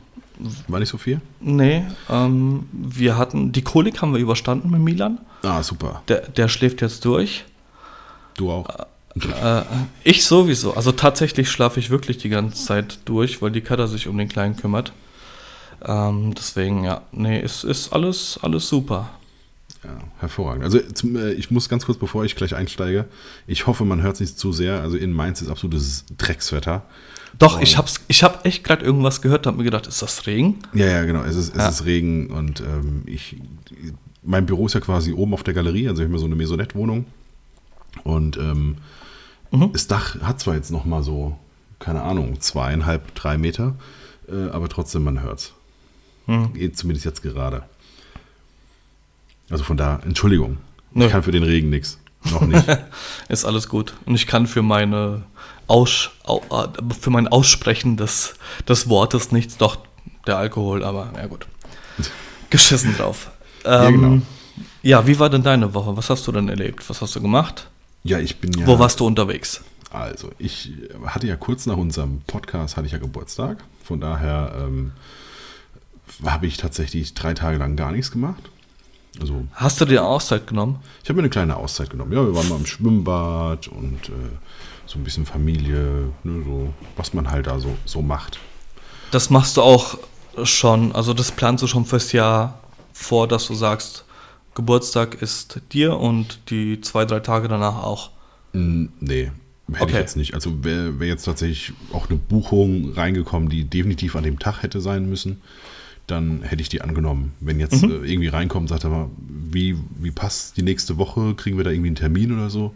War 0.69 0.81
nicht 0.81 0.89
so 0.89 0.97
viel? 0.97 1.21
Nee, 1.41 1.85
ähm, 2.09 2.67
wir 2.73 3.19
hatten, 3.19 3.53
die 3.53 3.63
Kolik 3.63 4.01
haben 4.01 4.15
wir 4.15 4.21
überstanden 4.21 4.71
mit 4.71 4.81
Milan. 4.81 5.19
Ah, 5.43 5.63
super. 5.63 6.03
Der, 6.09 6.21
der 6.29 6.49
schläft 6.49 6.81
jetzt 6.81 7.05
durch. 7.05 7.45
Du 8.41 8.51
auch. 8.51 8.67
Äh, 9.43 9.63
ich 10.03 10.25
sowieso. 10.25 10.73
Also 10.75 10.93
tatsächlich 10.93 11.51
schlafe 11.51 11.79
ich 11.79 11.91
wirklich 11.91 12.17
die 12.19 12.29
ganze 12.31 12.65
Zeit 12.65 13.01
durch, 13.05 13.43
weil 13.43 13.51
die 13.51 13.61
Kader 13.61 13.87
sich 13.87 14.09
um 14.09 14.17
den 14.17 14.29
Kleinen 14.29 14.57
kümmert. 14.57 14.93
Ähm, 15.85 16.35
deswegen, 16.35 16.85
ja, 16.85 17.03
nee, 17.13 17.39
es 17.41 17.65
ist 17.65 17.93
alles, 17.93 18.39
alles 18.43 18.67
super. 18.69 19.11
Ja, 19.85 19.91
hervorragend. 20.19 20.65
Also 20.65 20.79
äh, 20.79 21.33
ich 21.35 21.51
muss 21.51 21.69
ganz 21.69 21.85
kurz, 21.87 21.99
bevor 21.99 22.25
ich 22.25 22.35
gleich 22.37 22.55
einsteige, 22.55 23.07
ich 23.47 23.67
hoffe, 23.67 23.85
man 23.85 24.01
hört 24.03 24.15
es 24.15 24.21
nicht 24.21 24.39
zu 24.39 24.53
sehr. 24.53 24.81
Also 24.81 24.97
in 24.97 25.13
Mainz 25.13 25.43
ist 25.43 25.49
absolutes 25.51 26.05
Dreckswetter. 26.19 26.83
Doch, 27.39 27.59
Oh. 27.59 27.63
ich 27.63 27.77
hab's, 27.79 28.01
ich 28.09 28.23
hab 28.23 28.45
echt 28.47 28.65
gerade 28.65 28.85
irgendwas 28.85 29.21
gehört, 29.23 29.47
hab 29.47 29.57
mir 29.57 29.65
gedacht, 29.65 29.87
ist 29.87 30.01
das 30.03 30.27
Regen? 30.27 30.59
Ja, 30.75 30.87
ja, 30.87 31.05
genau. 31.05 31.23
Es 31.25 31.37
ist, 31.37 31.51
es 31.51 31.59
Ja. 31.59 31.69
ist 31.69 31.85
Regen 31.85 32.29
und 32.31 32.61
ähm, 32.61 33.03
ich, 33.07 33.37
mein 34.23 34.47
Büro 34.47 34.67
ist 34.67 34.75
ja 34.75 34.81
quasi 34.81 35.13
oben 35.13 35.33
auf 35.35 35.43
der 35.43 35.55
Galerie, 35.55 35.89
also 35.89 36.01
ich 36.03 36.07
habe 36.07 36.13
mir 36.13 36.19
so 36.19 36.27
eine 36.27 36.37
Maisonette-Wohnung. 36.37 37.05
Und 38.05 38.37
ähm, 38.37 38.77
Mhm. 39.53 39.73
das 39.73 39.89
Dach 39.89 40.21
hat 40.23 40.39
zwar 40.39 40.55
jetzt 40.55 40.71
noch 40.71 40.85
mal 40.85 41.03
so, 41.03 41.37
keine 41.81 42.03
Ahnung, 42.03 42.41
zweieinhalb, 42.41 43.15
drei 43.17 43.37
Meter, 43.37 43.75
äh, 44.29 44.49
aber 44.51 44.69
trotzdem, 44.69 45.03
man 45.03 45.23
hört's. 45.23 45.53
Hm. 46.27 46.53
Geht 46.55 46.79
zumindest 46.79 47.05
jetzt 47.05 47.21
gerade. 47.23 47.65
Also 49.51 49.65
von 49.65 49.77
da, 49.77 49.99
Entschuldigung. 50.05 50.59
Nö. 50.93 51.07
Ich 51.07 51.11
kann 51.11 51.23
für 51.25 51.33
den 51.33 51.43
Regen 51.43 51.71
nichts. 51.71 51.99
Noch 52.31 52.43
nicht. 52.43 52.65
Ist 53.29 53.45
alles 53.45 53.69
gut. 53.69 53.95
Und 54.07 54.15
ich 54.15 54.27
kann 54.29 54.47
für 54.47 54.63
meine 54.63 55.23
Aus, 55.67 56.11
au, 56.25 56.41
äh, 56.51 56.95
für 56.95 57.11
mein 57.11 57.27
Aussprechen 57.27 57.97
des, 57.97 58.35
des 58.69 58.89
Wortes 58.89 59.33
nichts, 59.33 59.57
doch 59.57 59.79
der 60.27 60.37
Alkohol, 60.37 60.85
aber 60.85 61.13
ja 61.17 61.27
gut. 61.27 61.47
Geschissen 62.51 62.95
drauf. 62.97 63.31
Ja, 63.65 63.87
Ähm, 63.89 64.01
genau. 64.01 64.23
ja, 64.83 65.07
wie 65.07 65.19
war 65.19 65.31
denn 65.31 65.43
deine 65.43 65.75
Woche? 65.75 65.97
Was 65.97 66.11
hast 66.11 66.27
du 66.29 66.33
denn 66.33 66.49
erlebt? 66.49 66.89
Was 66.89 67.01
hast 67.03 67.17
du 67.17 67.21
gemacht? 67.23 67.69
Ja, 68.03 68.19
ich 68.19 68.39
bin 68.41 68.53
ja. 68.53 68.67
Wo 68.67 68.79
warst 68.79 69.01
du 69.01 69.07
unterwegs? 69.07 69.63
Also, 69.91 70.31
ich 70.39 70.73
hatte 71.05 71.27
ja 71.27 71.37
kurz 71.37 71.67
nach 71.67 71.77
unserem 71.77 72.21
Podcast 72.27 72.77
hatte 72.77 72.87
ich 72.87 72.93
ja 72.93 72.99
Geburtstag. 72.99 73.65
Von 73.83 74.01
daher 74.01 74.55
ähm, 74.57 74.93
habe 76.25 76.47
ich 76.47 76.57
tatsächlich 76.57 77.15
drei 77.15 77.35
Tage 77.35 77.59
lang 77.59 77.77
gar 77.77 77.91
nichts 77.91 78.11
gemacht. 78.11 78.43
Also, 79.21 79.45
Hast 79.55 79.81
du 79.81 79.85
dir 79.87 80.05
Auszeit 80.05 80.47
genommen? 80.47 80.79
Ich 81.03 81.09
habe 81.09 81.17
mir 81.17 81.23
eine 81.23 81.31
kleine 81.31 81.57
Auszeit 81.57 81.91
genommen. 81.91 82.13
Ja, 82.13 82.25
wir 82.25 82.35
waren 82.35 82.49
mal 82.49 82.57
im 82.57 82.67
Schwimmbad 82.67 83.67
und 83.69 84.09
äh, 84.09 84.31
so 84.87 84.99
ein 84.99 85.05
bisschen 85.05 85.27
Familie, 85.27 86.13
ne, 86.23 86.43
so, 86.45 86.73
was 86.97 87.13
man 87.13 87.31
halt 87.31 87.49
da 87.49 87.59
so, 87.59 87.77
so 87.85 88.03
macht. 88.03 88.39
Das 89.11 89.31
machst 89.31 89.57
du 89.57 89.63
auch 89.63 89.99
schon, 90.45 90.93
also 90.93 91.15
das 91.15 91.33
planst 91.33 91.63
du 91.63 91.67
schon 91.67 91.85
fürs 91.85 92.13
Jahr 92.13 92.61
vor, 92.93 93.27
dass 93.27 93.47
du 93.47 93.55
sagst, 93.55 94.05
Geburtstag 94.55 95.21
ist 95.23 95.61
dir 95.73 95.97
und 95.97 96.51
die 96.51 96.81
zwei, 96.81 97.05
drei 97.05 97.21
Tage 97.21 97.49
danach 97.49 97.83
auch? 97.83 98.11
Nee, 98.53 99.31
hätte 99.73 99.85
okay. 99.85 99.93
ich 99.93 99.99
jetzt 99.99 100.17
nicht. 100.17 100.35
Also 100.35 100.65
wäre 100.65 100.99
wär 100.99 101.09
jetzt 101.09 101.25
tatsächlich 101.25 101.73
auch 101.93 102.09
eine 102.09 102.19
Buchung 102.19 102.93
reingekommen, 102.93 103.49
die 103.49 103.65
definitiv 103.65 104.17
an 104.17 104.25
dem 104.25 104.39
Tag 104.39 104.63
hätte 104.63 104.81
sein 104.81 105.09
müssen, 105.09 105.41
dann 106.07 106.43
hätte 106.43 106.63
ich 106.63 106.69
die 106.69 106.83
angenommen. 106.83 107.33
Wenn 107.41 107.61
jetzt 107.61 107.83
mhm. 107.83 108.05
Äh, 108.05 108.11
irgendwie 108.11 108.29
reinkommt, 108.29 108.69
sagt 108.69 108.85
er 108.85 108.91
mal, 108.91 109.11
wie, 109.19 109.77
wie 109.99 110.11
passt 110.11 110.57
die 110.57 110.63
nächste 110.63 110.99
Woche, 110.99 111.35
kriegen 111.35 111.57
wir 111.57 111.65
da 111.65 111.71
irgendwie 111.71 111.89
einen 111.89 111.97
Termin 111.97 112.33
oder 112.33 112.51
so, 112.51 112.75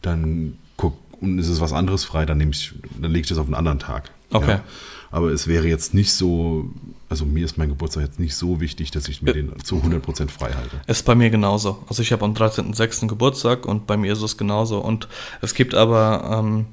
dann 0.00 0.58
guck, 0.76 0.98
und 1.20 1.38
ist 1.38 1.48
es 1.48 1.60
was 1.60 1.72
anderes 1.72 2.04
frei, 2.04 2.26
dann 2.26 2.38
nehme 2.38 2.50
ich, 2.50 2.72
dann 3.00 3.12
lege 3.12 3.22
ich 3.22 3.28
das 3.28 3.38
auf 3.38 3.46
einen 3.46 3.54
anderen 3.54 3.78
Tag. 3.78 4.10
Okay. 4.30 4.50
Ja. 4.50 4.64
Aber 5.12 5.30
es 5.30 5.46
wäre 5.46 5.68
jetzt 5.68 5.92
nicht 5.92 6.10
so, 6.10 6.70
also 7.10 7.26
mir 7.26 7.44
ist 7.44 7.58
mein 7.58 7.68
Geburtstag 7.68 8.02
jetzt 8.02 8.18
nicht 8.18 8.34
so 8.34 8.60
wichtig, 8.60 8.90
dass 8.90 9.08
ich 9.08 9.20
mir 9.20 9.34
den 9.34 9.52
zu 9.62 9.76
100% 9.76 10.30
frei 10.30 10.52
halte. 10.52 10.80
Ist 10.86 11.04
bei 11.04 11.14
mir 11.14 11.28
genauso. 11.28 11.84
Also 11.86 12.00
ich 12.00 12.12
habe 12.12 12.24
am 12.24 12.32
13.06. 12.32 13.08
Geburtstag 13.08 13.66
und 13.66 13.86
bei 13.86 13.98
mir 13.98 14.14
ist 14.14 14.22
es 14.22 14.38
genauso. 14.38 14.78
Und 14.78 15.08
es 15.42 15.52
gibt 15.52 15.74
aber, 15.74 16.40
ähm, 16.40 16.64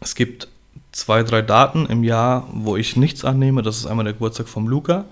es 0.00 0.14
gibt 0.14 0.46
zwei, 0.92 1.24
drei 1.24 1.42
Daten 1.42 1.86
im 1.86 2.04
Jahr, 2.04 2.46
wo 2.52 2.76
ich 2.76 2.96
nichts 2.96 3.24
annehme. 3.24 3.62
Das 3.62 3.76
ist 3.78 3.86
einmal 3.86 4.04
der 4.04 4.14
Geburtstag 4.14 4.48
vom 4.48 4.68
Luca, 4.68 5.06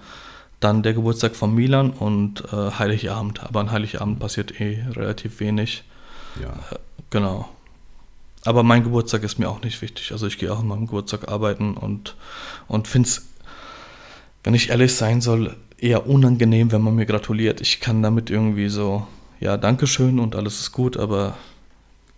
dann 0.61 0.85
der 0.85 0.95
Geburtstag 0.95 1.35
von 1.35 1.53
Milan 1.53 1.91
und 1.91 2.45
äh, 2.53 2.71
Heiligabend. 2.79 3.43
Aber 3.43 3.59
an 3.59 3.73
Heiligabend 3.73 4.21
passiert 4.21 4.61
eh 4.61 4.85
relativ 4.93 5.41
wenig. 5.41 5.83
Ja. 6.41 6.51
Äh, 6.71 6.79
genau. 7.11 7.49
Aber 8.45 8.63
mein 8.63 8.83
Geburtstag 8.83 9.23
ist 9.23 9.39
mir 9.39 9.49
auch 9.49 9.63
nicht 9.63 9.83
wichtig. 9.83 10.13
Also 10.13 10.27
ich 10.27 10.39
gehe 10.39 10.53
auch 10.53 10.61
an 10.61 10.69
meinem 10.69 10.87
Geburtstag 10.87 11.29
arbeiten 11.29 11.75
und, 11.75 12.17
und 12.69 12.89
finde 12.89 13.09
es, 13.09 13.27
wenn 14.45 14.55
ich 14.55 14.71
ehrlich 14.71 14.95
sein 14.95 15.21
soll, 15.21 15.57
eher 15.79 16.07
unangenehm, 16.07 16.73
wenn 16.73 16.83
man 16.83 16.95
mir 16.95 17.07
gratuliert. 17.07 17.61
Ich 17.61 17.81
kann 17.81 18.03
damit 18.03 18.31
irgendwie 18.31 18.69
so, 18.69 19.07
ja, 19.41 19.57
Dankeschön 19.57 20.19
und 20.19 20.37
alles 20.37 20.61
ist 20.61 20.73
gut, 20.73 20.97
aber 20.97 21.37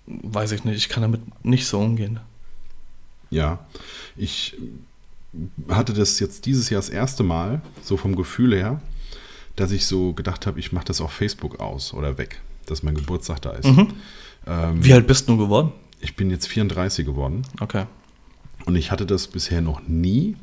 weiß 0.07 0.53
ich 0.53 0.65
nicht, 0.65 0.77
ich 0.77 0.89
kann 0.89 1.03
damit 1.03 1.21
nicht 1.45 1.67
so 1.67 1.79
umgehen. 1.81 2.21
Ja, 3.31 3.61
ich 4.17 4.57
hatte 5.69 5.93
das 5.93 6.21
jetzt 6.21 6.47
dieses 6.47 6.71
Jahr 6.71 6.81
das 6.81 6.91
erste 6.91 7.23
Mal, 7.23 7.63
so 7.83 7.97
vom 7.97 8.15
Gefühl 8.17 8.55
her, 8.55 8.81
dass 9.57 9.73
ich 9.73 9.87
so 9.87 10.13
gedacht 10.13 10.47
habe, 10.47 10.61
ich 10.61 10.73
mache 10.73 10.85
das 10.85 11.01
auf 11.01 11.13
Facebook 11.13 11.61
aus 11.61 11.95
oder 11.95 12.19
weg, 12.19 12.41
dass 12.67 12.83
mein 12.83 12.95
Geburtstag 12.95 13.43
da 13.43 13.51
ist. 13.53 13.65
Mhm. 13.65 13.89
Ähm, 14.47 14.85
Wie 14.85 14.93
alt 14.93 15.07
bist 15.07 15.29
du 15.29 15.37
geworden? 15.37 15.73
Ich 16.03 16.17
bin 16.17 16.31
jetzt 16.31 16.49
34 16.49 17.07
geworden. 17.07 17.43
Okay. 17.61 17.87
Und 18.67 18.77
ich 18.77 18.91
hatte 18.91 19.07
das 19.07 19.29
bisher 19.29 19.61
noch 19.61 19.81
nie, 19.89 20.37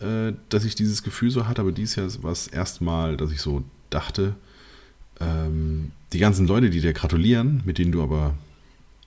äh, 0.00 0.32
dass 0.48 0.64
ich 0.64 0.74
dieses 0.74 1.02
Gefühl 1.02 1.30
so 1.30 1.46
hatte, 1.46 1.62
aber 1.62 1.72
dieses 1.72 1.96
Jahr 1.96 2.22
war 2.22 2.32
es 2.32 2.46
erstmal, 2.48 3.16
dass 3.16 3.32
ich 3.32 3.40
so 3.40 3.64
dachte, 3.90 4.34
ähm, 5.20 5.92
die 6.12 6.18
ganzen 6.18 6.46
Leute, 6.46 6.70
die 6.70 6.80
dir 6.80 6.92
gratulieren, 6.92 7.62
mit 7.64 7.78
denen 7.78 7.92
du 7.92 8.02
aber 8.02 8.34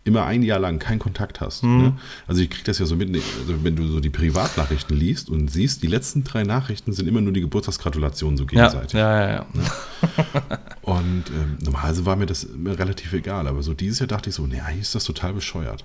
immer 0.06 0.26
ein 0.26 0.44
Jahr 0.44 0.60
lang 0.60 0.78
keinen 0.78 1.00
Kontakt 1.00 1.42
hast. 1.42 1.64
Mhm. 1.64 1.78
Ne? 1.78 1.94
Also 2.28 2.42
ich 2.42 2.50
kriege 2.52 2.64
das 2.64 2.78
ja 2.78 2.86
so 2.86 2.96
mit, 2.96 3.10
also 3.10 3.64
wenn 3.64 3.76
du 3.76 3.88
so 3.88 4.00
die 4.00 4.12
Privatnachrichten 4.12 4.96
liest 4.96 5.30
und 5.30 5.50
siehst, 5.50 5.82
die 5.82 5.88
letzten 5.88 6.24
drei 6.24 6.44
Nachrichten 6.44 6.94
sind 6.94 7.08
immer 7.08 7.22
nur 7.22 7.34
die 7.34 7.42
Geburtstagsgratulationen 7.42 8.38
so 8.38 8.46
gegenseitig. 8.46 8.94
Ja, 8.94 9.20
ja, 9.20 9.28
ja. 9.28 9.34
ja. 9.34 9.46
Ne? 9.54 9.64
Und 10.84 11.24
ähm, 11.32 11.58
normalerweise 11.62 12.06
war 12.06 12.16
mir 12.16 12.28
das 12.28 12.48
relativ 12.64 13.12
egal, 13.14 13.48
aber 13.48 13.64
so 13.64 13.74
dieses 13.74 13.98
Jahr 13.98 14.08
dachte 14.08 14.30
ich 14.30 14.36
so, 14.36 14.46
nee, 14.46 14.60
eigentlich 14.60 14.82
ist 14.82 14.94
das 14.94 15.04
total 15.04 15.34
bescheuert. 15.34 15.84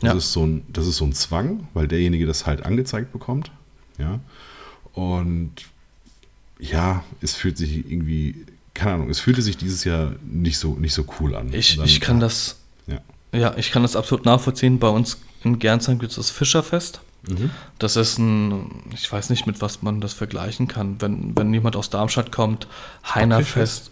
Das, 0.00 0.02
ja. 0.02 0.16
ist 0.16 0.32
so 0.32 0.46
ein, 0.46 0.62
das 0.68 0.86
ist 0.86 0.98
so 0.98 1.04
ein 1.04 1.12
Zwang, 1.12 1.66
weil 1.74 1.88
derjenige 1.88 2.26
das 2.26 2.46
halt 2.46 2.64
angezeigt 2.64 3.12
bekommt. 3.12 3.50
Ja. 3.98 4.20
Und 4.92 5.52
ja, 6.60 7.02
es 7.20 7.34
fühlt 7.34 7.58
sich 7.58 7.90
irgendwie, 7.90 8.46
keine 8.74 8.94
Ahnung, 8.94 9.10
es 9.10 9.18
fühlte 9.18 9.42
sich 9.42 9.56
dieses 9.56 9.82
Jahr 9.82 10.14
nicht 10.24 10.58
so, 10.58 10.74
nicht 10.74 10.94
so 10.94 11.04
cool 11.18 11.34
an. 11.34 11.52
Ich, 11.52 11.74
dann, 11.74 11.84
ich 11.84 12.00
kann 12.00 12.20
das 12.20 12.60
ja, 13.32 13.54
ich 13.56 13.70
kann 13.70 13.82
das 13.82 13.96
absolut 13.96 14.24
nachvollziehen. 14.24 14.78
Bei 14.78 14.88
uns 14.88 15.20
in 15.44 15.58
Gernsheim 15.58 15.98
gibt 15.98 16.10
es 16.10 16.16
das 16.16 16.30
Fischerfest. 16.30 17.00
Mhm. 17.28 17.50
Das 17.78 17.96
ist 17.96 18.18
ein, 18.18 18.84
ich 18.92 19.10
weiß 19.10 19.30
nicht, 19.30 19.46
mit 19.46 19.60
was 19.60 19.82
man 19.82 20.00
das 20.00 20.12
vergleichen 20.12 20.68
kann. 20.68 21.00
Wenn, 21.00 21.36
wenn 21.36 21.52
jemand 21.52 21.76
aus 21.76 21.90
Darmstadt 21.90 22.32
kommt, 22.32 22.68
Heinerfest. 23.14 23.90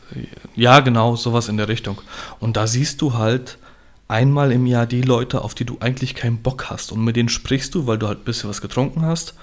Ja, 0.54 0.80
genau, 0.80 1.16
sowas 1.16 1.48
in 1.48 1.56
der 1.56 1.68
Richtung. 1.68 2.00
Und 2.40 2.56
da 2.56 2.66
siehst 2.66 3.02
du 3.02 3.14
halt 3.14 3.58
einmal 4.08 4.52
im 4.52 4.66
Jahr 4.66 4.86
die 4.86 5.02
Leute, 5.02 5.42
auf 5.42 5.54
die 5.54 5.64
du 5.64 5.78
eigentlich 5.80 6.14
keinen 6.14 6.38
Bock 6.38 6.70
hast. 6.70 6.92
Und 6.92 7.02
mit 7.02 7.16
denen 7.16 7.28
sprichst 7.28 7.74
du, 7.74 7.86
weil 7.86 7.98
du 7.98 8.06
halt 8.06 8.20
ein 8.20 8.24
bisschen 8.24 8.50
was 8.50 8.60
getrunken 8.60 9.02
hast. 9.02 9.34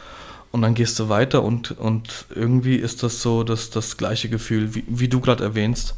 Und 0.51 0.61
dann 0.61 0.73
gehst 0.73 0.99
du 0.99 1.07
weiter 1.07 1.43
und, 1.43 1.71
und 1.71 2.25
irgendwie 2.35 2.75
ist 2.75 3.03
das 3.03 3.21
so 3.21 3.43
das, 3.43 3.69
das 3.69 3.95
gleiche 3.95 4.27
Gefühl, 4.27 4.75
wie, 4.75 4.83
wie 4.87 5.07
du 5.07 5.21
gerade 5.21 5.43
erwähnst 5.43 5.95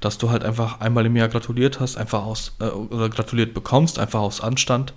dass 0.00 0.18
du 0.18 0.30
halt 0.30 0.44
einfach 0.44 0.80
einmal 0.80 1.06
im 1.06 1.16
Jahr 1.16 1.28
gratuliert 1.28 1.80
hast, 1.80 1.96
einfach 1.96 2.24
aus, 2.24 2.52
äh, 2.60 2.64
oder 2.64 3.08
gratuliert 3.08 3.54
bekommst, 3.54 3.98
einfach 3.98 4.20
aus 4.20 4.40
Anstand. 4.40 4.92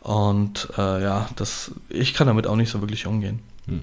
Und 0.00 0.68
äh, 0.78 1.02
ja, 1.02 1.28
das, 1.36 1.72
ich 1.88 2.14
kann 2.14 2.26
damit 2.26 2.46
auch 2.46 2.56
nicht 2.56 2.70
so 2.70 2.80
wirklich 2.80 3.06
umgehen. 3.06 3.40
Hm. 3.66 3.82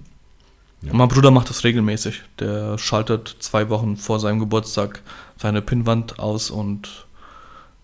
Ja. 0.84 0.94
mein 0.94 1.08
Bruder 1.08 1.32
macht 1.32 1.50
das 1.50 1.64
regelmäßig. 1.64 2.22
Der 2.40 2.78
schaltet 2.78 3.36
zwei 3.40 3.70
Wochen 3.70 3.98
vor 3.98 4.20
seinem 4.20 4.40
Geburtstag 4.40 5.02
seine 5.38 5.62
Pinnwand 5.62 6.20
aus 6.20 6.52
und 6.52 7.06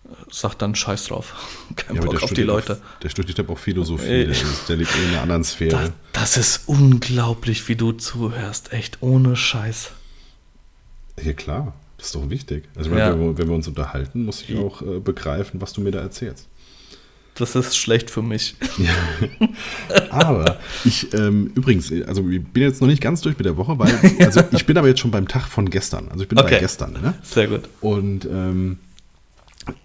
äh, 0.04 0.08
sagt 0.30 0.62
dann 0.62 0.74
Scheiß 0.74 1.06
drauf. 1.06 1.34
Kein 1.76 1.96
ja, 1.96 2.02
Bock 2.02 2.22
auf 2.22 2.32
die 2.32 2.42
Leute. 2.42 2.74
Auch, 2.74 2.98
der 3.00 3.08
studiert 3.08 3.38
aber 3.40 3.52
auch 3.54 3.58
Philosophie, 3.58 4.26
der, 4.26 4.28
ist, 4.28 4.68
der 4.68 4.76
lebt 4.76 4.90
in 4.96 5.10
einer 5.10 5.22
anderen 5.22 5.44
Sphäre. 5.44 5.92
Das, 6.12 6.34
das, 6.34 6.36
ist 6.36 6.68
unglaublich, 6.68 7.68
wie 7.68 7.76
du 7.76 7.92
zuhörst. 7.92 8.72
Echt 8.72 8.98
ohne 9.00 9.36
Scheiß. 9.36 9.90
Ja, 11.22 11.32
klar. 11.32 11.74
Das 12.04 12.14
ist 12.14 12.16
doch 12.16 12.28
wichtig. 12.28 12.64
Also 12.76 12.90
ja. 12.90 13.12
wenn, 13.12 13.18
wir, 13.18 13.38
wenn, 13.38 13.48
wir, 13.48 13.54
uns 13.54 13.66
unterhalten, 13.66 14.26
muss 14.26 14.44
ich 14.46 14.58
auch 14.58 14.82
äh, 14.82 15.00
begreifen, 15.00 15.62
was 15.62 15.72
du 15.72 15.80
mir 15.80 15.90
da 15.90 16.00
erzählst. 16.00 16.48
Das 17.34 17.56
ist 17.56 17.78
schlecht 17.78 18.10
für 18.10 18.20
mich. 18.20 18.56
aber 20.10 20.58
ich, 20.84 21.14
ähm, 21.14 21.50
übrigens, 21.54 21.90
also 22.06 22.28
ich 22.28 22.44
bin 22.44 22.62
jetzt 22.62 22.82
noch 22.82 22.88
nicht 22.88 23.00
ganz 23.00 23.22
durch 23.22 23.38
mit 23.38 23.46
der 23.46 23.56
Woche, 23.56 23.78
weil, 23.78 23.90
also 24.20 24.42
ich 24.50 24.66
bin 24.66 24.76
aber 24.76 24.86
jetzt 24.86 25.00
schon 25.00 25.12
beim 25.12 25.26
Tag 25.28 25.46
von 25.46 25.70
gestern. 25.70 26.10
Also 26.10 26.24
ich 26.24 26.28
bin 26.28 26.38
okay. 26.38 26.56
bei 26.56 26.60
gestern. 26.60 26.92
Ne? 26.92 27.14
Sehr 27.22 27.46
gut. 27.46 27.62
Und 27.80 28.26
ähm, 28.26 28.78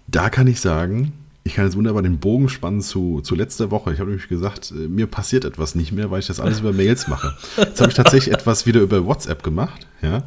da 0.06 0.28
kann 0.28 0.46
ich 0.46 0.60
sagen, 0.60 1.14
ich 1.50 1.56
kann 1.56 1.64
jetzt 1.64 1.76
wunderbar 1.76 2.02
den 2.02 2.20
Bogen 2.20 2.48
spannen 2.48 2.80
zu, 2.80 3.22
zu 3.22 3.34
letzter 3.34 3.72
Woche. 3.72 3.92
Ich 3.92 3.98
habe 3.98 4.10
nämlich 4.10 4.28
gesagt, 4.28 4.70
äh, 4.70 4.86
mir 4.86 5.08
passiert 5.08 5.44
etwas 5.44 5.74
nicht 5.74 5.90
mehr, 5.90 6.08
weil 6.08 6.20
ich 6.20 6.28
das 6.28 6.38
alles 6.38 6.60
über 6.60 6.72
Mails 6.72 7.08
mache. 7.08 7.36
Jetzt 7.56 7.80
habe 7.80 7.90
ich 7.90 7.96
tatsächlich 7.96 8.32
etwas 8.32 8.66
wieder 8.66 8.80
über 8.80 9.04
WhatsApp 9.04 9.42
gemacht, 9.42 9.84
ja. 10.00 10.22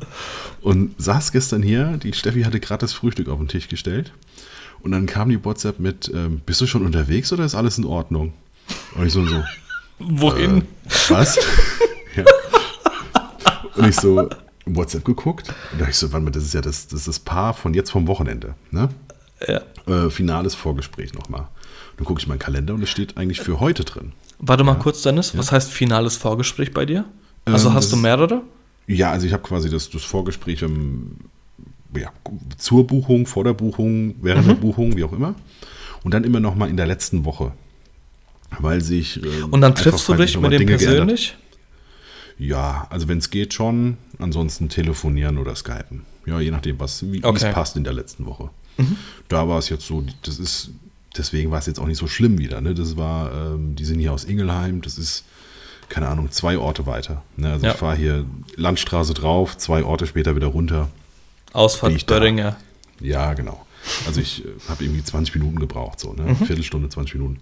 Und 0.59 0.93
saß 1.01 1.31
gestern 1.31 1.63
hier, 1.63 1.97
die 1.97 2.11
Steffi 2.11 2.43
hatte 2.43 2.59
gerade 2.59 2.81
das 2.81 2.91
Frühstück 2.91 3.29
auf 3.29 3.39
den 3.39 3.47
Tisch 3.47 3.69
gestellt. 3.69 4.11
Und 4.81 4.91
dann 4.91 5.05
kam 5.05 5.29
die 5.29 5.43
WhatsApp 5.45 5.79
mit, 5.79 6.11
ähm, 6.13 6.41
bist 6.45 6.59
du 6.59 6.67
schon 6.67 6.85
unterwegs 6.85 7.31
oder 7.31 7.45
ist 7.45 7.55
alles 7.55 7.77
in 7.77 7.85
Ordnung? 7.85 8.33
Und 8.95 9.07
ich 9.07 9.13
so, 9.13 9.25
so 9.25 9.41
Wohin? 9.99 10.57
Äh, 10.57 10.63
was? 11.07 11.39
ja. 12.17 12.25
Und 13.77 13.87
ich 13.87 13.95
so, 13.95 14.27
WhatsApp 14.65 15.05
geguckt. 15.05 15.53
Und 15.71 15.79
da 15.79 15.87
ich 15.87 15.95
so, 15.95 16.11
warte 16.11 16.25
mal, 16.25 16.31
das 16.31 16.43
ist 16.43 16.53
ja 16.53 16.59
das, 16.59 16.87
das 16.87 16.99
ist 16.99 17.07
das 17.07 17.19
Paar 17.19 17.53
von 17.53 17.73
jetzt 17.73 17.91
vom 17.91 18.07
Wochenende, 18.07 18.55
ne? 18.71 18.89
Ja. 19.47 19.61
Äh, 19.87 20.09
finales 20.09 20.55
Vorgespräch 20.55 21.13
nochmal. 21.13 21.47
Dann 21.97 22.05
gucke 22.05 22.19
ich 22.19 22.27
meinen 22.27 22.39
Kalender 22.39 22.73
und 22.73 22.83
es 22.83 22.89
steht 22.89 23.17
eigentlich 23.17 23.41
für 23.41 23.59
heute 23.59 23.83
drin. 23.83 24.13
Warte 24.39 24.63
mal 24.63 24.73
ja. 24.73 24.79
kurz, 24.79 25.01
Dennis. 25.01 25.37
Was 25.37 25.47
ja. 25.47 25.51
heißt 25.53 25.71
finales 25.71 26.17
Vorgespräch 26.17 26.73
bei 26.73 26.85
dir? 26.85 27.05
Also 27.45 27.69
ähm, 27.69 27.75
hast 27.75 27.91
du 27.91 27.97
mehrere? 27.97 28.41
Ja, 28.87 29.11
also 29.11 29.25
ich 29.27 29.33
habe 29.33 29.43
quasi 29.43 29.69
das, 29.69 29.89
das 29.89 30.03
Vorgespräch 30.03 30.61
im, 30.61 31.17
ja, 31.95 32.11
zur 32.57 32.85
Buchung, 32.87 33.25
vor 33.25 33.43
der 33.43 33.53
Buchung, 33.53 34.15
während 34.21 34.45
mhm. 34.45 34.49
der 34.49 34.55
Buchung, 34.55 34.97
wie 34.97 35.03
auch 35.03 35.13
immer. 35.13 35.35
Und 36.03 36.13
dann 36.13 36.23
immer 36.23 36.39
nochmal 36.39 36.69
in 36.69 36.77
der 36.77 36.87
letzten 36.87 37.25
Woche. 37.25 37.53
Weil 38.59 38.81
sich. 38.81 39.23
Äh, 39.23 39.43
und 39.49 39.61
dann 39.61 39.75
triffst 39.75 40.07
du 40.07 40.15
dich 40.15 40.37
mit 40.39 40.51
dem 40.51 40.59
Dinge 40.59 40.77
persönlich? 40.77 41.29
Geändert. 41.29 41.39
Ja, 42.39 42.87
also 42.89 43.07
wenn 43.07 43.19
es 43.19 43.29
geht 43.29 43.53
schon. 43.53 43.97
Ansonsten 44.19 44.69
telefonieren 44.69 45.37
oder 45.37 45.55
skypen. 45.55 46.05
Ja, 46.25 46.39
je 46.39 46.51
nachdem, 46.51 46.79
was, 46.79 47.11
wie 47.11 47.23
okay. 47.23 47.47
es 47.47 47.53
passt 47.53 47.75
in 47.75 47.83
der 47.83 47.93
letzten 47.93 48.25
Woche. 48.25 48.49
Mhm. 48.77 48.97
Da 49.29 49.47
war 49.47 49.59
es 49.59 49.69
jetzt 49.69 49.85
so, 49.85 50.03
das 50.23 50.39
ist, 50.39 50.71
deswegen 51.17 51.51
war 51.51 51.59
es 51.59 51.65
jetzt 51.65 51.79
auch 51.79 51.87
nicht 51.87 51.97
so 51.97 52.07
schlimm 52.07 52.37
wieder. 52.37 52.61
Ne? 52.61 52.73
Das 52.73 52.97
war, 52.97 53.31
ähm, 53.31 53.75
die 53.75 53.85
sind 53.85 53.99
hier 53.99 54.13
aus 54.13 54.23
Ingelheim, 54.23 54.81
das 54.81 54.97
ist, 54.97 55.23
keine 55.89 56.07
Ahnung, 56.07 56.31
zwei 56.31 56.57
Orte 56.57 56.85
weiter. 56.85 57.23
Ne? 57.35 57.51
Also 57.51 57.65
ja. 57.65 57.71
ich 57.71 57.77
fahre 57.77 57.95
hier 57.95 58.25
Landstraße 58.55 59.13
drauf, 59.13 59.57
zwei 59.57 59.83
Orte 59.83 60.07
später 60.07 60.35
wieder 60.35 60.47
runter. 60.47 60.89
Ausfahrt 61.53 62.05
Böhringer. 62.07 62.57
Ja, 62.99 63.33
genau. 63.33 63.65
Also 64.07 64.21
ich 64.21 64.45
äh, 64.45 64.49
habe 64.69 64.83
irgendwie 64.83 65.03
20 65.03 65.35
Minuten 65.35 65.59
gebraucht, 65.59 65.99
so, 65.99 66.13
ne? 66.13 66.35
Viertelstunde, 66.35 66.89
20 66.89 67.15
Minuten. 67.15 67.39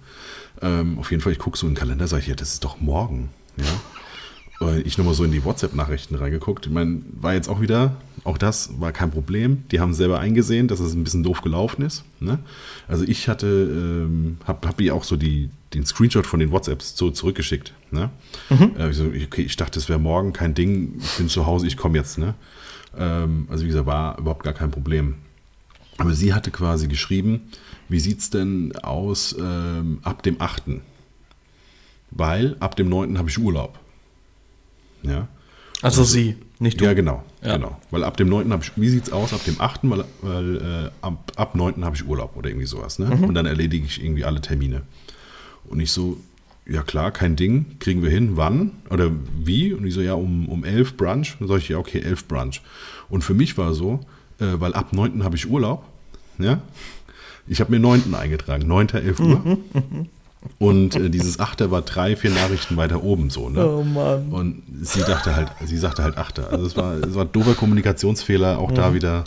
Ähm, 0.61 0.97
auf 0.99 1.11
jeden 1.11 1.21
Fall, 1.21 1.31
ich 1.31 1.39
gucke 1.39 1.57
so 1.57 1.67
in 1.67 1.73
den 1.73 1.79
Kalender, 1.79 2.07
sage 2.07 2.23
ich, 2.23 2.27
ja, 2.27 2.35
das 2.35 2.53
ist 2.53 2.63
doch 2.63 2.79
morgen. 2.79 3.29
Ja? 3.57 3.65
Ich 4.85 4.97
nochmal 4.97 5.15
so 5.15 5.23
in 5.23 5.31
die 5.31 5.43
WhatsApp-Nachrichten 5.43 6.15
reingeguckt. 6.15 6.67
Ich 6.67 6.71
meine, 6.71 7.01
war 7.19 7.33
jetzt 7.33 7.49
auch 7.49 7.61
wieder, 7.61 7.97
auch 8.23 8.37
das 8.37 8.79
war 8.79 8.91
kein 8.91 9.09
Problem. 9.09 9.63
Die 9.71 9.79
haben 9.79 9.93
selber 9.93 10.19
eingesehen, 10.19 10.67
dass 10.67 10.79
es 10.79 10.93
ein 10.93 11.03
bisschen 11.03 11.23
doof 11.23 11.41
gelaufen 11.41 11.81
ist. 11.83 12.03
Ne? 12.19 12.37
Also 12.87 13.03
ich 13.03 13.27
hatte, 13.27 13.47
ähm, 13.47 14.37
habe 14.45 14.67
hab 14.67 14.79
ihr 14.79 14.93
auch 14.93 15.03
so 15.03 15.15
die, 15.15 15.49
den 15.73 15.85
Screenshot 15.85 16.27
von 16.27 16.39
den 16.39 16.51
WhatsApps 16.51 16.95
so 16.95 17.09
zurückgeschickt. 17.09 17.73
Ne? 17.89 18.11
Äh, 18.77 18.91
ich, 18.91 18.97
so, 18.97 19.05
okay, 19.05 19.41
ich 19.41 19.55
dachte, 19.55 19.79
es 19.79 19.89
wäre 19.89 19.99
morgen 19.99 20.33
kein 20.33 20.53
Ding. 20.53 20.99
Ich 20.99 21.17
bin 21.17 21.27
zu 21.27 21.47
Hause, 21.47 21.65
ich 21.65 21.77
komme 21.77 21.97
jetzt. 21.97 22.19
Ne? 22.19 22.35
Ähm, 22.95 23.47
also 23.49 23.63
wie 23.63 23.69
gesagt, 23.69 23.87
war 23.87 24.19
überhaupt 24.19 24.43
gar 24.43 24.53
kein 24.53 24.69
Problem. 24.69 25.15
Aber 25.97 26.13
sie 26.13 26.33
hatte 26.33 26.51
quasi 26.51 26.87
geschrieben, 26.87 27.49
wie 27.89 27.99
sieht 27.99 28.19
es 28.19 28.29
denn 28.29 28.75
aus 28.77 29.35
ähm, 29.39 29.99
ab 30.03 30.23
dem 30.23 30.39
8.? 30.39 30.63
Weil 32.11 32.57
ab 32.59 32.75
dem 32.75 32.89
9. 32.89 33.17
habe 33.17 33.29
ich 33.29 33.39
Urlaub. 33.39 33.79
Ja. 35.03 35.27
Also 35.81 36.03
sie, 36.03 36.35
nicht 36.59 36.79
du. 36.79 36.85
Ja, 36.85 36.93
genau, 36.93 37.23
Ja. 37.43 37.55
genau. 37.55 37.79
Weil 37.89 38.03
ab 38.03 38.15
dem 38.17 38.29
9. 38.29 38.51
habe 38.51 38.63
ich, 38.63 38.71
wie 38.75 38.89
sieht 38.89 39.05
es 39.07 39.11
aus 39.11 39.33
ab 39.33 39.43
dem 39.45 39.59
8., 39.59 39.79
weil, 39.83 40.05
weil 40.21 40.57
äh, 40.57 40.89
ab, 41.01 41.31
ab 41.35 41.55
9. 41.55 41.83
habe 41.83 41.95
ich 41.95 42.05
Urlaub 42.07 42.35
oder 42.35 42.49
irgendwie 42.49 42.67
sowas. 42.67 42.99
Ne? 42.99 43.07
Mhm. 43.07 43.23
Und 43.23 43.33
dann 43.33 43.47
erledige 43.47 43.85
ich 43.85 44.03
irgendwie 44.03 44.23
alle 44.23 44.41
Termine. 44.41 44.83
Und 45.65 45.79
ich 45.79 45.91
so, 45.91 46.17
ja 46.67 46.83
klar, 46.83 47.09
kein 47.11 47.35
Ding, 47.35 47.77
kriegen 47.79 48.03
wir 48.03 48.11
hin, 48.11 48.37
wann 48.37 48.73
oder 48.91 49.11
wie? 49.43 49.73
Und 49.73 49.87
ich 49.87 49.93
so, 49.95 50.01
ja, 50.01 50.13
um, 50.13 50.47
um 50.49 50.63
11 50.63 50.97
Brunch. 50.97 51.35
Dann 51.39 51.47
sage 51.47 51.59
ich, 51.61 51.69
ja, 51.69 51.77
okay, 51.79 51.99
11 51.99 52.27
Brunch. 52.27 52.61
Und 53.09 53.23
für 53.23 53.33
mich 53.33 53.57
war 53.57 53.73
so, 53.73 54.01
äh, 54.39 54.45
weil 54.59 54.73
ab 54.75 54.93
9. 54.93 55.23
habe 55.23 55.35
ich 55.35 55.49
Urlaub, 55.49 55.83
ja, 56.37 56.61
ich 57.47 57.59
habe 57.59 57.71
mir 57.71 57.79
9. 57.79 58.13
eingetragen, 58.13 58.67
9. 58.67 58.89
11 58.89 59.19
Uhr. 59.19 59.57
Und 60.57 60.95
äh, 60.95 61.09
dieses 61.09 61.39
8. 61.39 61.69
war 61.69 61.81
drei, 61.81 62.15
vier 62.15 62.31
Nachrichten 62.31 62.77
weiter 62.77 63.03
oben 63.03 63.29
so, 63.29 63.49
ne? 63.49 63.67
Oh 63.67 63.83
Mann. 63.83 64.29
Und 64.29 64.63
sie 64.81 65.01
dachte 65.01 65.35
halt, 65.35 65.49
sie 65.63 65.77
sagte 65.77 66.03
halt 66.03 66.17
Achter. 66.17 66.49
Also 66.51 66.65
es 66.65 66.75
war, 66.75 66.95
es 66.95 67.13
war 67.13 67.25
ein 67.25 67.31
doofer 67.31 67.53
Kommunikationsfehler, 67.53 68.57
auch 68.57 68.71
da 68.71 68.93
wieder. 68.93 69.23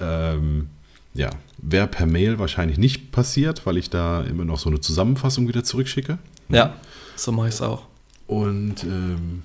Ähm, 0.00 0.68
ja, 1.14 1.30
wäre 1.58 1.86
per 1.86 2.06
Mail 2.06 2.38
wahrscheinlich 2.38 2.78
nicht 2.78 3.12
passiert, 3.12 3.66
weil 3.66 3.76
ich 3.76 3.90
da 3.90 4.22
immer 4.22 4.44
noch 4.44 4.58
so 4.58 4.68
eine 4.68 4.80
Zusammenfassung 4.80 5.48
wieder 5.48 5.64
zurückschicke. 5.64 6.18
Ja, 6.48 6.74
so 7.16 7.32
mache 7.32 7.48
ich 7.48 7.54
es 7.54 7.62
auch. 7.62 7.82
Und 8.26 8.84
ähm, 8.84 9.42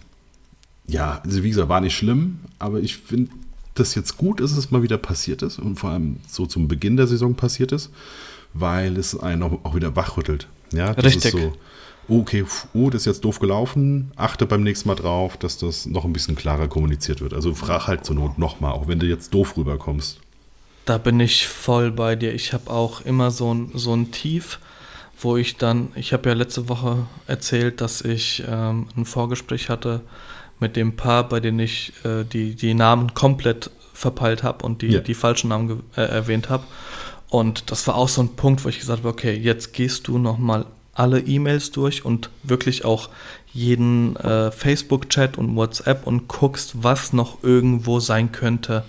ja, 0.88 1.22
also 1.24 1.44
wie 1.44 1.50
gesagt, 1.50 1.70
war 1.70 1.82
nicht 1.82 1.96
schlimm, 1.96 2.40
aber 2.60 2.80
ich 2.80 2.98
finde 2.98 3.32
das 3.76 3.96
jetzt 3.96 4.18
gut, 4.18 4.40
dass 4.40 4.52
es 4.52 4.72
mal 4.72 4.84
wieder 4.84 4.98
passiert 4.98 5.42
ist 5.42 5.58
und 5.58 5.80
vor 5.80 5.92
allem 5.92 6.18
so 6.28 6.46
zum 6.46 6.68
Beginn 6.68 6.98
der 6.98 7.08
Saison 7.08 7.34
passiert 7.36 7.72
ist, 7.72 7.90
weil 8.54 8.98
es 8.98 9.18
einen 9.18 9.42
auch, 9.42 9.66
auch 9.66 9.76
wieder 9.76 9.96
wachrüttelt. 9.96 10.48
Ja, 10.74 10.94
das 10.94 11.06
Richtig. 11.06 11.26
ist 11.26 11.32
so, 11.42 11.54
oh, 12.08 12.20
okay, 12.22 12.46
oh, 12.74 12.90
das 12.90 13.02
ist 13.04 13.06
jetzt 13.06 13.24
doof 13.26 13.40
gelaufen, 13.40 14.12
achte 14.16 14.46
beim 14.46 14.64
nächsten 14.64 14.88
Mal 14.90 14.96
drauf, 14.96 15.38
dass 15.38 15.58
das 15.58 15.86
noch 15.86 16.06
ein 16.06 16.14
bisschen 16.14 16.36
klarer 16.36 16.68
kommuniziert 16.68 17.22
wird. 17.22 17.34
Also 17.34 17.54
frag 17.54 17.88
halt 17.88 18.06
zur 18.06 18.16
Not 18.16 18.38
nochmal, 18.38 18.74
auch 18.74 18.88
wenn 18.88 19.00
du 19.00 19.06
jetzt 19.06 19.34
doof 19.34 19.56
rüberkommst. 19.58 20.20
Da 20.86 20.98
bin 20.98 21.20
ich 21.20 21.48
voll 21.48 21.92
bei 21.92 22.16
dir. 22.16 22.34
Ich 22.34 22.52
habe 22.52 22.70
auch 22.70 23.02
immer 23.02 23.32
so 23.32 23.54
ein, 23.54 23.72
so 23.74 23.94
ein 23.96 24.12
Tief, 24.12 24.60
wo 25.22 25.38
ich 25.38 25.56
dann, 25.56 25.90
ich 25.96 26.12
habe 26.12 26.28
ja 26.30 26.36
letzte 26.36 26.68
Woche 26.68 27.06
erzählt, 27.28 27.80
dass 27.80 28.02
ich 28.02 28.44
ähm, 28.46 28.88
ein 28.98 29.06
Vorgespräch 29.06 29.70
hatte 29.70 30.02
mit 30.60 30.76
dem 30.76 30.96
Paar, 30.98 31.30
bei 31.30 31.40
dem 31.40 31.60
ich 31.60 31.94
äh, 32.04 32.26
die, 32.26 32.56
die 32.56 32.74
Namen 32.74 33.14
komplett 33.14 33.70
verpeilt 33.94 34.44
habe 34.44 34.66
und 34.66 34.82
die, 34.82 34.88
Ja. 34.88 35.00
die 35.00 35.14
falschen 35.14 35.50
Namen 35.50 35.84
äh, 35.96 36.02
erwähnt 36.02 36.50
habe. 36.50 36.64
Und 37.34 37.72
das 37.72 37.88
war 37.88 37.96
auch 37.96 38.10
so 38.10 38.22
ein 38.22 38.36
Punkt, 38.36 38.64
wo 38.64 38.70
ich 38.70 38.78
gesagt 38.78 39.00
habe, 39.00 39.10
okay, 39.10 39.34
jetzt 39.34 39.74
gehst 39.74 40.08
du 40.08 40.20
nochmal 40.20 40.68
alle 40.94 41.20
E-Mails 41.20 41.72
durch 41.72 42.06
und 42.06 42.30
wirklich 42.44 42.86
auch 42.86 43.10
jeden 43.52 44.16
äh, 44.18 44.52
Facebook-Chat 44.52 45.40
und 45.40 45.56
WhatsApp 45.56 46.06
und 46.06 46.28
guckst, 46.28 46.84
was 46.84 47.12
noch 47.12 47.44
irgendwo 47.44 48.00
sein 48.00 48.32
könnte. 48.32 48.84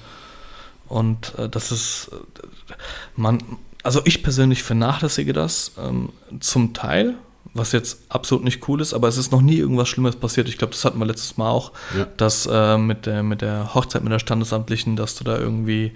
Und 0.89 1.33
äh, 1.39 1.49
das 1.49 1.73
ist, 1.73 2.11
äh, 2.13 2.75
man, 3.17 3.39
also 3.83 4.03
ich 4.05 4.23
persönlich 4.23 4.63
vernachlässige 4.63 5.33
das 5.33 5.73
ähm, 5.83 6.11
zum 6.41 6.75
Teil, 6.75 7.15
was 7.55 7.73
jetzt 7.73 8.03
absolut 8.11 8.45
nicht 8.45 8.69
cool 8.69 8.83
ist, 8.83 8.93
aber 8.93 9.09
es 9.09 9.17
ist 9.17 9.33
noch 9.33 9.41
nie 9.41 9.57
irgendwas 9.57 9.89
Schlimmes 9.89 10.17
passiert. 10.17 10.51
Ich 10.51 10.59
glaube, 10.59 10.75
das 10.75 10.85
hatten 10.85 10.99
wir 10.99 11.07
letztes 11.07 11.39
Mal 11.39 11.49
auch, 11.49 11.73
Ja. 11.97 12.07
dass 12.19 12.45
äh, 12.45 12.77
mit, 12.77 13.07
der, 13.07 13.23
mit 13.23 13.41
der 13.41 13.75
Hochzeit 13.75 14.03
mit 14.05 14.13
der 14.13 14.19
Standesamtlichen, 14.19 14.97
dass 14.97 15.15
du 15.15 15.25
da 15.25 15.39
irgendwie 15.39 15.93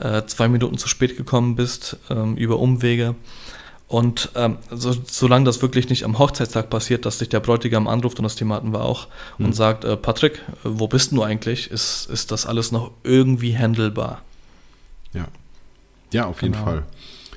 äh, 0.00 0.22
zwei 0.26 0.48
Minuten 0.48 0.78
zu 0.78 0.88
spät 0.88 1.16
gekommen 1.16 1.56
bist 1.56 1.96
ähm, 2.10 2.36
über 2.36 2.58
Umwege. 2.58 3.14
Und 3.86 4.30
ähm, 4.34 4.56
so, 4.70 4.92
solange 5.06 5.44
das 5.44 5.60
wirklich 5.62 5.88
nicht 5.88 6.04
am 6.04 6.18
Hochzeitstag 6.18 6.70
passiert, 6.70 7.04
dass 7.06 7.18
dich 7.18 7.28
der 7.28 7.40
Bräutigam 7.40 7.86
anruft 7.86 8.18
und 8.18 8.24
das 8.24 8.34
Thema 8.34 8.56
hatten 8.56 8.72
wir 8.72 8.82
auch 8.82 9.08
und 9.38 9.54
sagt, 9.54 9.84
äh, 9.84 9.96
Patrick, 9.96 10.42
wo 10.64 10.88
bist 10.88 11.12
du 11.12 11.22
eigentlich? 11.22 11.70
Ist, 11.70 12.08
ist 12.10 12.32
das 12.32 12.46
alles 12.46 12.72
noch 12.72 12.90
irgendwie 13.04 13.56
handelbar? 13.56 14.22
Ja. 15.12 15.28
Ja, 16.12 16.26
auf 16.26 16.42
jeden 16.42 16.54
Genau. 16.54 16.64
Fall. 16.64 16.82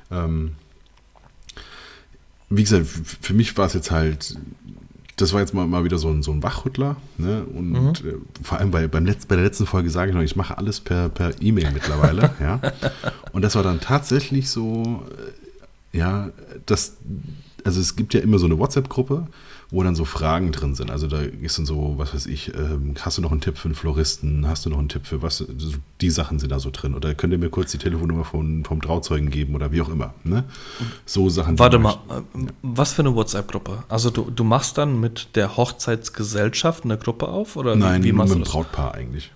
Ähm, 0.09 0.55
wie 2.49 2.63
gesagt, 2.63 2.87
für 2.87 3.33
mich 3.33 3.57
war 3.57 3.65
es 3.67 3.73
jetzt 3.73 3.91
halt, 3.91 4.37
das 5.17 5.33
war 5.33 5.41
jetzt 5.41 5.53
mal, 5.53 5.67
mal 5.67 5.83
wieder 5.83 5.97
so 5.97 6.09
ein, 6.09 6.21
so 6.23 6.31
ein 6.31 6.41
Wachrüttler. 6.43 6.95
Ne? 7.17 7.43
Und 7.43 7.71
Mhm. 7.71 7.87
äh, 7.89 8.13
vor 8.43 8.59
allem 8.59 8.71
bei, 8.71 8.87
beim 8.87 9.05
Letz-, 9.05 9.27
bei 9.27 9.35
der 9.35 9.43
letzten 9.45 9.65
Folge 9.65 9.89
sage 9.89 10.11
ich 10.11 10.15
noch, 10.15 10.21
ich 10.23 10.35
mache 10.35 10.57
alles 10.57 10.79
per, 10.79 11.09
per 11.09 11.31
E-Mail 11.41 11.71
mittlerweile. 11.73 12.31
ja? 12.39 12.59
Und 13.33 13.41
das 13.41 13.55
war 13.55 13.63
dann 13.63 13.79
tatsächlich 13.81 14.49
so, 14.49 15.03
äh, 15.93 15.97
ja, 15.97 16.29
das, 16.65 16.97
also 17.63 17.81
es 17.81 17.95
gibt 17.95 18.13
ja 18.13 18.19
immer 18.21 18.37
so 18.39 18.45
eine 18.45 18.57
WhatsApp-Gruppe, 18.59 19.27
wo 19.69 19.83
dann 19.83 19.95
so 19.95 20.05
Fragen 20.05 20.51
drin 20.53 20.75
sind. 20.75 20.89
Also 20.89 21.07
da 21.07 21.19
ist 21.19 21.57
dann 21.57 21.65
so, 21.65 21.95
was 21.97 22.13
weiß 22.13 22.25
ich, 22.27 22.53
ähm, 22.55 22.95
hast 23.01 23.17
du 23.17 23.21
noch 23.21 23.31
einen 23.31 23.41
Tipp 23.41 23.57
für 23.57 23.65
einen 23.65 23.75
Floristen? 23.75 24.47
Hast 24.47 24.65
du 24.65 24.69
noch 24.69 24.77
einen 24.77 24.87
Tipp 24.87 25.05
für 25.05 25.21
was? 25.21 25.43
Die 25.99 26.09
Sachen 26.09 26.39
sind 26.39 26.51
da 26.51 26.59
so 26.59 26.69
drin. 26.71 26.95
Oder 26.95 27.13
könnt 27.15 27.33
ihr 27.33 27.39
mir 27.39 27.49
kurz 27.49 27.71
die 27.71 27.77
Telefonnummer 27.77 28.23
von, 28.23 28.63
vom 28.63 28.81
Trauzeugen 28.81 29.29
geben 29.29 29.55
oder 29.55 29.71
wie 29.73 29.81
auch 29.81 29.89
immer. 29.89 30.13
Ne? 30.23 30.45
So 31.05 31.27
Sachen. 31.29 31.59
Warte 31.59 31.79
mal, 31.79 31.97
mache 32.07 32.19
äh, 32.19 32.47
was 32.61 32.93
für 32.93 33.01
eine 33.01 33.13
WhatsApp-Gruppe? 33.13 33.83
Also 33.89 34.09
du, 34.09 34.31
du 34.31 34.43
machst 34.45 34.77
dann 34.77 35.01
mit 35.01 35.35
der 35.35 35.57
Hochzeitsgesellschaft 35.57 36.85
eine 36.85 36.97
Gruppe 36.97 37.27
auf? 37.27 37.57
Oder 37.57 37.73
ich. 37.73 37.79
Nein, 37.79 38.03
wie, 38.03 38.07
wie 38.07 38.11
nur 38.13 38.19
machst 38.19 38.35
mit 38.35 38.47
dem? 38.47 38.49
Brautpaar 38.49 38.95
eigentlich. 38.95 39.31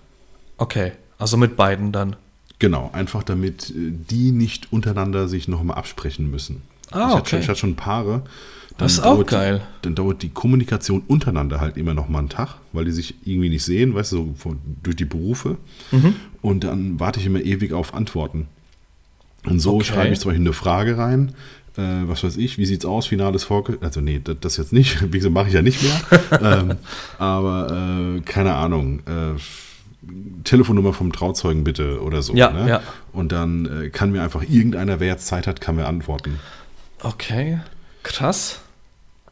Okay, 0.56 0.92
also 1.18 1.36
mit 1.36 1.56
beiden 1.56 1.92
dann. 1.92 2.16
Genau, 2.58 2.88
einfach 2.94 3.22
damit 3.22 3.68
äh, 3.68 3.90
die 3.90 4.32
nicht 4.32 4.72
untereinander 4.72 5.28
sich 5.28 5.46
nochmal 5.46 5.76
absprechen 5.76 6.30
müssen. 6.30 6.62
Ah, 6.92 6.98
ich, 6.98 7.04
hatte 7.04 7.14
okay. 7.16 7.28
schon, 7.30 7.40
ich 7.40 7.48
hatte 7.48 7.58
schon 7.58 7.76
Paare. 7.76 8.22
Das 8.78 8.92
ist 8.92 9.00
auch 9.04 9.24
geil. 9.26 9.58
Die, 9.58 9.82
dann 9.82 9.94
dauert 9.94 10.22
die 10.22 10.30
Kommunikation 10.30 11.02
untereinander 11.06 11.60
halt 11.60 11.76
immer 11.76 11.94
noch 11.94 12.08
mal 12.08 12.20
einen 12.20 12.28
Tag, 12.28 12.56
weil 12.72 12.84
die 12.84 12.90
sich 12.90 13.14
irgendwie 13.24 13.48
nicht 13.48 13.64
sehen, 13.64 13.94
weißt 13.94 14.12
du, 14.12 14.34
so 14.42 14.56
durch 14.82 14.96
die 14.96 15.04
Berufe. 15.04 15.56
Mhm. 15.90 16.14
Und 16.40 16.64
dann 16.64 16.98
warte 16.98 17.20
ich 17.20 17.26
immer 17.26 17.40
ewig 17.40 17.72
auf 17.72 17.94
Antworten. 17.94 18.48
Und 19.44 19.60
so 19.60 19.76
Okay. 19.76 19.84
schreibe 19.84 20.12
ich 20.12 20.20
zum 20.20 20.30
Beispiel 20.30 20.46
eine 20.46 20.52
Frage 20.52 20.98
rein. 20.98 21.34
Äh, 21.76 22.06
was 22.06 22.22
weiß 22.22 22.36
ich, 22.36 22.58
wie 22.58 22.66
sieht's 22.66 22.84
aus, 22.84 23.06
finales 23.06 23.44
Vorge... 23.44 23.78
Also 23.80 24.00
nee, 24.00 24.20
das, 24.22 24.36
das 24.40 24.56
jetzt 24.58 24.72
nicht, 24.72 25.02
wie 25.12 25.18
gesagt, 25.18 25.34
mache 25.34 25.48
ich 25.48 25.54
ja 25.54 25.62
nicht 25.62 25.82
mehr. 25.82 26.40
ähm, 26.42 26.76
aber 27.18 28.16
äh, 28.16 28.20
keine 28.20 28.54
Ahnung, 28.54 29.00
äh, 29.00 29.38
Telefonnummer 30.44 30.92
vom 30.92 31.12
Trauzeugen 31.12 31.64
bitte 31.64 32.02
oder 32.02 32.22
so. 32.22 32.34
Ja, 32.34 32.50
ne? 32.50 32.68
ja. 32.68 32.82
Und 33.12 33.32
dann 33.32 33.84
äh, 33.84 33.88
kann 33.90 34.10
mir 34.10 34.22
einfach 34.22 34.42
irgendeiner, 34.42 35.00
wer 35.00 35.08
jetzt 35.08 35.26
Zeit 35.26 35.46
hat, 35.46 35.60
kann 35.60 35.76
mir 35.76 35.86
antworten. 35.86 36.40
Okay, 37.02 37.60
krass. 38.02 38.60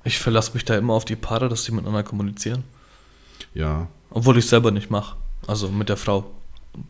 Ich 0.05 0.19
verlasse 0.19 0.53
mich 0.55 0.65
da 0.65 0.77
immer 0.77 0.95
auf 0.95 1.05
die 1.05 1.17
Paare, 1.17 1.49
dass 1.49 1.65
die 1.65 1.73
miteinander 1.73 2.03
kommunizieren. 2.03 2.65
Ja, 3.55 3.89
Obwohl 4.11 4.39
ich 4.39 4.47
selber 4.47 4.71
nicht 4.71 4.91
mache. 4.91 5.17
Also 5.47 5.69
mit 5.69 5.89
der 5.89 5.97
Frau. 5.97 6.31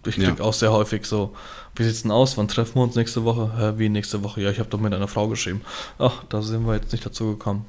Ich 0.06 0.16
krieg 0.16 0.38
Ja. 0.38 0.44
auch 0.44 0.52
sehr 0.54 0.72
häufig 0.72 1.04
so, 1.06 1.34
wie 1.74 1.84
sieht's 1.84 2.02
denn 2.02 2.10
aus? 2.10 2.36
Wann 2.38 2.48
treffen 2.48 2.76
wir 2.76 2.82
uns 2.82 2.94
nächste 2.96 3.24
Woche? 3.24 3.52
Hä, 3.56 3.72
wie 3.78 3.88
nächste 3.88 4.22
Woche? 4.22 4.40
Ja, 4.42 4.50
ich 4.50 4.58
habe 4.58 4.68
doch 4.70 4.80
mit 4.80 4.92
einer 4.94 5.08
Frau 5.08 5.28
geschrieben. 5.28 5.60
Ach, 5.98 6.24
da 6.28 6.40
sind 6.42 6.66
wir 6.66 6.74
jetzt 6.74 6.92
nicht 6.92 7.04
dazu 7.04 7.26
gekommen. 7.32 7.64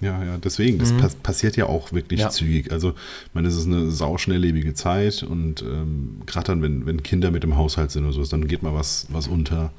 Ja, 0.00 0.22
ja, 0.24 0.36
deswegen, 0.38 0.78
das 0.78 0.92
pass 0.92 1.14
passiert 1.14 1.56
ja 1.56 1.66
auch 1.66 1.92
wirklich 1.92 2.18
Mhm. 2.20 2.24
Ja. 2.24 2.30
zügig. 2.30 2.70
Also, 2.72 2.90
ich 2.90 3.34
meine, 3.34 3.48
es 3.48 3.56
ist 3.56 3.66
eine 3.66 3.90
sauschnelllebige 3.90 4.74
Zeit 4.74 5.22
und 5.22 5.62
ähm, 5.62 6.22
gerade 6.26 6.48
dann, 6.48 6.62
wenn, 6.62 6.84
wenn 6.86 7.02
Kinder 7.02 7.30
mit 7.30 7.44
im 7.44 7.56
Haushalt 7.56 7.90
sind 7.90 8.04
oder 8.04 8.12
so, 8.12 8.24
dann 8.24 8.46
geht 8.46 8.62
mal 8.62 8.74
was, 8.74 9.06
was 9.10 9.26
unter. 9.26 9.72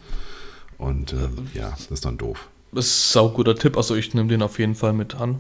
Und 0.78 1.14
ähm, 1.14 1.48
ja, 1.54 1.70
das 1.72 1.88
ist 1.88 2.06
dann 2.06 2.18
doof. 2.18 2.48
Das 2.72 2.86
ist 2.86 3.10
ein 3.10 3.14
sauguter 3.14 3.56
Tipp, 3.56 3.78
also 3.78 3.96
ich 3.96 4.14
nehme 4.14 4.28
den 4.30 4.42
auf 4.42 4.60
jeden 4.60 4.76
Fall 4.76 4.94
mit 4.94 5.16
an. 5.16 5.40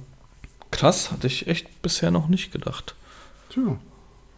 Krass, 0.71 1.11
hatte 1.11 1.27
ich 1.27 1.47
echt 1.47 1.81
bisher 1.81 2.11
noch 2.11 2.27
nicht 2.27 2.51
gedacht. 2.51 2.95
Tja, 3.49 3.77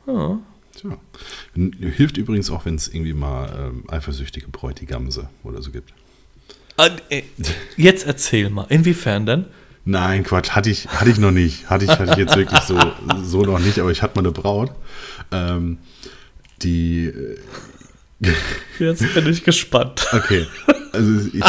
Ja. 0.07 0.39
tja. 0.75 0.97
Hilft 1.79 2.17
übrigens 2.17 2.49
auch, 2.51 2.65
wenn 2.65 2.75
es 2.75 2.87
irgendwie 2.87 3.13
mal 3.13 3.51
ähm, 3.57 3.83
eifersüchtige 3.89 4.47
Bräutigamse 4.47 5.29
oder 5.43 5.61
so 5.61 5.71
gibt. 5.71 5.93
Äh, 7.09 7.23
Jetzt 7.77 8.05
erzähl 8.05 8.49
mal, 8.49 8.65
inwiefern 8.69 9.25
denn? 9.25 9.45
Nein, 9.85 10.23
Quatsch, 10.23 10.51
hatte 10.51 10.69
ich, 10.69 10.87
hatte 10.87 11.09
ich 11.09 11.17
noch 11.17 11.31
nicht. 11.31 11.69
Hatte 11.69 11.85
ich, 11.85 11.91
hatte 11.91 12.11
ich 12.11 12.17
jetzt 12.17 12.35
wirklich 12.35 12.59
so, 12.61 12.77
so 13.23 13.41
noch 13.43 13.59
nicht, 13.59 13.79
aber 13.79 13.91
ich 13.91 14.01
hatte 14.01 14.15
mal 14.15 14.21
eine 14.27 14.31
Braut. 14.31 14.71
Ähm, 15.31 15.79
die, 16.61 17.05
äh, 17.07 17.37
Jetzt 18.79 19.13
bin 19.13 19.27
ich 19.27 19.43
gespannt. 19.43 20.07
Okay. 20.13 20.45
Also 20.91 21.27
ich, 21.27 21.35
ich 21.35 21.43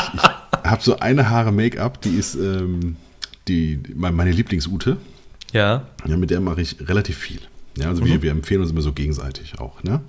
habe 0.65 0.83
so 0.83 0.99
eine 0.99 1.31
Haare 1.31 1.53
Make-up, 1.53 2.01
die 2.03 2.17
ist 2.17 2.35
ähm, 2.35 2.97
die, 3.49 3.81
meine 3.95 4.33
Lieblingsute. 4.33 4.97
Ja. 5.53 5.87
Ja, 6.07 6.17
mit 6.17 6.31
der 6.31 6.41
mache 6.41 6.63
ich 6.63 6.77
relativ 6.89 7.19
viel. 7.19 7.41
Ja, 7.77 7.89
also 7.89 8.03
mhm. 8.03 8.07
wir, 8.07 8.23
wir 8.23 8.31
empfehlen 8.31 8.61
uns 8.61 8.71
immer 8.71 8.83
so 8.83 8.93
gegenseitig 8.93 9.59
auch. 9.59 9.83
Ne? 9.83 10.01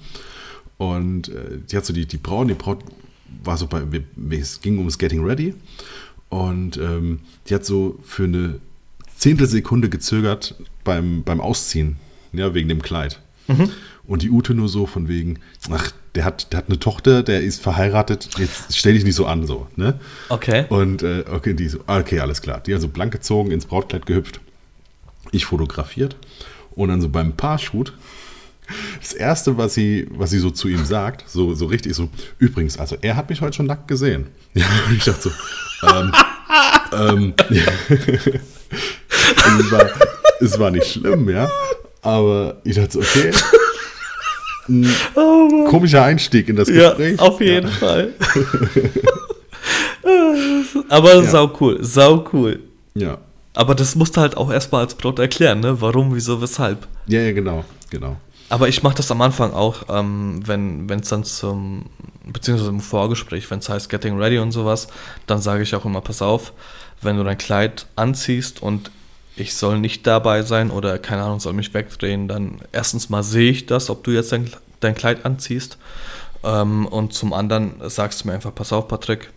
Und 0.77 1.29
äh, 1.29 1.59
die 1.69 1.77
hat 1.77 1.85
so 1.85 1.93
die, 1.93 2.05
die 2.05 2.17
Braut, 2.17 2.49
die 2.49 2.53
Braut 2.53 2.83
war 3.43 3.57
so 3.57 3.67
bei, 3.67 3.83
es 4.31 4.61
ging 4.61 4.77
ums 4.77 4.97
Getting 4.97 5.23
Ready. 5.23 5.53
Und 6.29 6.77
ähm, 6.77 7.19
die 7.47 7.55
hat 7.55 7.65
so 7.65 7.99
für 8.03 8.23
eine 8.23 8.59
Zehntelsekunde 9.15 9.89
gezögert 9.89 10.55
beim, 10.83 11.23
beim 11.23 11.41
Ausziehen, 11.41 11.97
ja, 12.33 12.53
wegen 12.53 12.69
dem 12.69 12.81
Kleid. 12.81 13.19
Mhm. 13.47 13.69
Und 14.05 14.23
die 14.23 14.29
Ute 14.29 14.53
nur 14.53 14.67
so 14.67 14.85
von 14.85 15.07
wegen, 15.07 15.39
ach, 15.69 15.91
der 16.15 16.25
hat, 16.25 16.51
der 16.51 16.57
hat 16.57 16.67
eine 16.67 16.79
Tochter, 16.79 17.23
der 17.23 17.41
ist 17.41 17.61
verheiratet, 17.61 18.29
jetzt 18.37 18.75
stell 18.75 18.93
dich 18.93 19.03
nicht 19.03 19.15
so 19.15 19.25
an, 19.25 19.45
so, 19.47 19.67
ne? 19.75 19.99
Okay. 20.29 20.65
Und, 20.69 21.03
äh, 21.03 21.23
okay, 21.31 21.53
die 21.53 21.69
so, 21.69 21.79
okay, 21.87 22.19
alles 22.19 22.41
klar. 22.41 22.59
Die 22.61 22.73
also 22.73 22.87
blank 22.87 23.13
gezogen, 23.13 23.51
ins 23.51 23.65
Brautkleid 23.65 24.05
gehüpft. 24.05 24.41
Ich 25.31 25.45
fotografiert. 25.45 26.17
Und 26.71 26.89
dann 26.89 27.01
so 27.01 27.09
beim 27.09 27.33
Paarshoot, 27.33 27.93
das 28.99 29.13
erste, 29.13 29.57
was 29.57 29.73
sie, 29.73 30.07
was 30.11 30.29
sie 30.31 30.39
so 30.39 30.49
zu 30.49 30.67
ihm 30.67 30.85
sagt, 30.85 31.29
so, 31.29 31.53
so 31.53 31.65
richtig 31.65 31.93
so, 31.95 32.09
übrigens, 32.39 32.77
also 32.77 32.97
er 33.01 33.15
hat 33.15 33.29
mich 33.29 33.41
heute 33.41 33.57
schon 33.57 33.67
nackt 33.67 33.87
gesehen. 33.87 34.27
Ja, 34.53 34.65
und 34.85 34.97
ich 34.97 35.05
dachte 35.05 35.29
so, 35.29 35.87
ähm, 35.87 36.11
ähm, 36.91 37.33
ja. 37.49 37.63
es, 37.89 39.71
war, 39.71 39.89
es 40.41 40.59
war 40.59 40.71
nicht 40.71 40.87
schlimm, 40.87 41.29
ja. 41.29 41.49
Aber 42.01 42.59
ich 42.65 42.75
dachte 42.75 42.91
so, 42.91 42.99
okay. 42.99 43.31
Ein 44.71 44.89
oh 45.15 45.65
komischer 45.67 46.03
Einstieg 46.03 46.47
in 46.49 46.55
das 46.55 46.67
Gespräch. 46.67 47.17
Ja, 47.17 47.23
auf 47.23 47.41
jeden 47.41 47.67
ja. 47.67 47.75
Fall. 47.75 48.13
Aber 50.89 51.15
ja. 51.15 51.23
sau 51.23 51.51
cool, 51.59 51.77
sau 51.81 52.25
cool. 52.33 52.59
Ja. 52.93 53.17
Aber 53.53 53.75
das 53.75 53.95
musst 53.95 54.15
du 54.15 54.21
halt 54.21 54.37
auch 54.37 54.51
erstmal 54.51 54.83
als 54.83 54.95
Brot 54.95 55.19
erklären, 55.19 55.59
ne? 55.59 55.81
Warum, 55.81 56.15
wieso, 56.15 56.41
weshalb. 56.41 56.87
Ja, 57.07 57.21
ja, 57.21 57.33
genau, 57.33 57.65
genau. 57.89 58.15
Aber 58.49 58.67
ich 58.67 58.83
mache 58.83 58.95
das 58.95 59.11
am 59.11 59.21
Anfang 59.21 59.53
auch, 59.53 59.83
ähm, 59.89 60.41
wenn 60.45 60.89
es 60.89 61.09
dann 61.09 61.23
zum, 61.23 61.85
beziehungsweise 62.25 62.69
im 62.69 62.81
Vorgespräch, 62.81 63.49
wenn 63.49 63.59
es 63.59 63.69
heißt 63.69 63.89
Getting 63.89 64.17
Ready 64.17 64.39
und 64.39 64.51
sowas, 64.51 64.87
dann 65.27 65.39
sage 65.39 65.63
ich 65.63 65.73
auch 65.75 65.85
immer, 65.85 66.01
pass 66.01 66.21
auf, 66.21 66.53
wenn 67.01 67.17
du 67.17 67.23
dein 67.23 67.37
Kleid 67.37 67.85
anziehst 67.95 68.61
und 68.61 68.91
ich 69.35 69.55
soll 69.55 69.79
nicht 69.79 70.05
dabei 70.05 70.43
sein 70.43 70.71
oder 70.71 70.99
keine 70.99 71.23
Ahnung, 71.23 71.39
soll 71.39 71.53
mich 71.53 71.73
wegdrehen, 71.73 72.27
dann 72.27 72.59
erstens 72.71 73.09
mal 73.09 73.23
sehe 73.23 73.51
ich 73.51 73.65
das, 73.65 73.89
ob 73.89 74.03
du 74.03 74.11
jetzt 74.11 74.31
dein, 74.31 74.49
dein 74.79 74.95
Kleid 74.95 75.25
anziehst. 75.25 75.77
Ähm, 76.43 76.85
und 76.87 77.13
zum 77.13 77.33
anderen 77.33 77.75
sagst 77.89 78.23
du 78.23 78.27
mir 78.27 78.33
einfach, 78.33 78.53
pass 78.53 78.73
auf, 78.73 78.87
Patrick, 78.87 79.31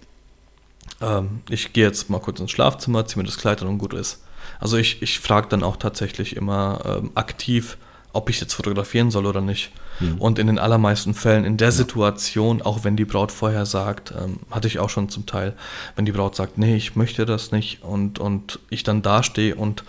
ähm, 1.01 1.41
ich 1.49 1.73
gehe 1.73 1.85
jetzt 1.87 2.11
mal 2.11 2.21
kurz 2.21 2.41
ins 2.41 2.51
Schlafzimmer, 2.51 3.07
ziehe 3.07 3.23
mir 3.23 3.27
das 3.27 3.39
Kleid 3.39 3.63
an 3.63 3.69
und 3.69 3.79
gut 3.79 3.95
ist. 3.95 4.23
Also 4.61 4.77
ich, 4.77 5.03
ich 5.03 5.21
frage 5.21 5.49
dann 5.49 5.63
auch 5.63 5.77
tatsächlich 5.77 6.37
immer 6.37 6.81
ähm, 6.85 7.11
aktiv, 7.15 7.77
ob 8.13 8.31
ich 8.31 8.41
jetzt 8.41 8.55
fotografieren 8.55 9.11
soll 9.11 9.27
oder 9.27 9.41
nicht. 9.41 9.71
Mhm. 10.01 10.19
Und 10.19 10.39
in 10.39 10.47
den 10.47 10.59
allermeisten 10.59 11.15
Fällen 11.15 11.45
in 11.45 11.57
der 11.57 11.69
ja. 11.69 11.73
Situation, 11.73 12.63
auch 12.63 12.85
wenn 12.85 12.97
die 12.97 13.05
Braut 13.05 13.33
vorher 13.33 13.67
sagt, 13.67 14.13
ähm, 14.13 14.41
hatte 14.51 14.69
ich 14.69 14.79
auch 14.79 14.91
schon 14.91 15.09
zum 15.09 15.27
Teil, 15.27 15.55
wenn 15.97 16.05
die 16.05 16.13
Braut 16.13 16.37
sagt, 16.37 16.59
nee, 16.59 16.77
ich 16.77 16.97
möchte 16.97 17.27
das 17.27 17.53
nicht 17.53 17.83
und, 17.83 18.19
und 18.19 18.59
ich 18.71 18.83
dann 18.83 19.03
dastehe 19.03 19.55
und, 19.55 19.85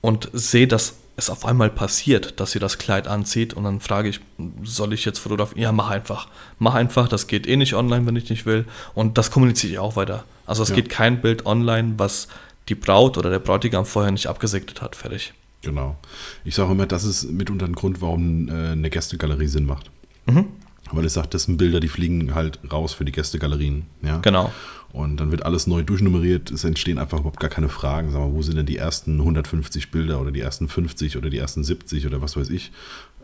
und 0.00 0.30
sehe, 0.32 0.66
dass 0.68 0.94
es 1.18 1.30
auf 1.30 1.44
einmal 1.44 1.68
passiert, 1.68 2.38
dass 2.38 2.52
sie 2.52 2.60
das 2.60 2.78
Kleid 2.78 3.08
anzieht 3.08 3.52
und 3.52 3.64
dann 3.64 3.80
frage 3.80 4.08
ich, 4.08 4.20
soll 4.62 4.92
ich 4.92 5.04
jetzt 5.04 5.18
fotografieren? 5.18 5.60
Ja, 5.60 5.72
mach 5.72 5.90
einfach. 5.90 6.28
Mach 6.60 6.74
einfach, 6.74 7.08
das 7.08 7.26
geht 7.26 7.48
eh 7.48 7.56
nicht 7.56 7.74
online, 7.74 8.06
wenn 8.06 8.14
ich 8.14 8.30
nicht 8.30 8.46
will. 8.46 8.66
Und 8.94 9.18
das 9.18 9.32
kommuniziere 9.32 9.72
ich 9.72 9.78
auch 9.80 9.96
weiter. 9.96 10.24
Also 10.46 10.62
es 10.62 10.68
ja. 10.68 10.76
geht 10.76 10.90
kein 10.90 11.20
Bild 11.20 11.44
online, 11.44 11.94
was 11.96 12.28
die 12.68 12.76
Braut 12.76 13.18
oder 13.18 13.30
der 13.30 13.40
Bräutigam 13.40 13.84
vorher 13.84 14.12
nicht 14.12 14.28
abgesegnet 14.28 14.80
hat. 14.80 14.94
Fertig. 14.94 15.32
Genau. 15.62 15.98
Ich 16.44 16.54
sage 16.54 16.72
immer, 16.72 16.86
das 16.86 17.04
ist 17.04 17.30
mitunter 17.30 17.66
ein 17.66 17.74
Grund, 17.74 18.00
warum 18.00 18.48
äh, 18.48 18.52
eine 18.72 18.90
Gästegalerie 18.90 19.48
Sinn 19.48 19.66
macht. 19.66 19.90
Mhm. 20.26 20.46
Weil 20.92 21.04
ich 21.04 21.12
sage, 21.12 21.28
das 21.28 21.44
sind 21.44 21.58
Bilder, 21.58 21.80
die 21.80 21.88
fliegen 21.88 22.34
halt 22.34 22.60
raus 22.72 22.94
für 22.94 23.04
die 23.04 23.12
Gästegalerien. 23.12 23.86
Ja? 24.02 24.18
Genau. 24.18 24.52
Und 24.92 25.18
dann 25.18 25.30
wird 25.30 25.44
alles 25.44 25.66
neu 25.66 25.82
durchnummeriert. 25.82 26.50
Es 26.50 26.64
entstehen 26.64 26.98
einfach 26.98 27.18
überhaupt 27.18 27.40
gar 27.40 27.50
keine 27.50 27.68
Fragen. 27.68 28.10
Sag 28.10 28.20
mal, 28.20 28.32
wo 28.32 28.40
sind 28.40 28.56
denn 28.56 28.64
die 28.64 28.78
ersten 28.78 29.18
150 29.18 29.90
Bilder 29.90 30.20
oder 30.20 30.30
die 30.30 30.40
ersten 30.40 30.66
50 30.66 31.18
oder 31.18 31.28
die 31.28 31.38
ersten 31.38 31.62
70 31.62 32.06
oder 32.06 32.22
was 32.22 32.36
weiß 32.36 32.48
ich? 32.48 32.72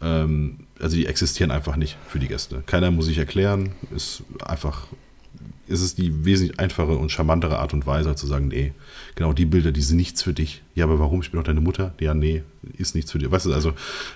Ähm, 0.02 0.66
also 0.78 0.96
die 0.96 1.06
existieren 1.06 1.50
einfach 1.50 1.76
nicht 1.76 1.96
für 2.06 2.18
die 2.18 2.28
Gäste. 2.28 2.62
Keiner 2.66 2.90
muss 2.90 3.06
sich 3.06 3.16
erklären. 3.16 3.72
Ist 3.94 4.24
einfach, 4.44 4.88
ist 5.66 5.80
es 5.80 5.94
die 5.94 6.24
wesentlich 6.24 6.58
einfache 6.58 6.92
und 6.92 7.10
charmantere 7.10 7.58
Art 7.58 7.72
und 7.72 7.86
Weise 7.86 8.14
zu 8.14 8.26
sagen, 8.26 8.48
nee, 8.48 8.72
genau 9.14 9.32
die 9.32 9.44
Bilder, 9.44 9.72
die 9.72 9.82
sind 9.82 9.96
nichts 9.96 10.22
für 10.22 10.32
dich. 10.32 10.62
Ja, 10.74 10.84
aber 10.84 10.98
warum? 10.98 11.20
Ich 11.20 11.30
bin 11.30 11.40
doch 11.40 11.46
deine 11.46 11.60
Mutter. 11.60 11.94
Ja, 12.00 12.14
nee, 12.14 12.42
ist 12.76 12.94
nichts 12.94 13.12
für 13.12 13.18
dich. 13.18 13.30
Weißt 13.30 13.46
du, 13.46 13.52
also. 13.52 13.72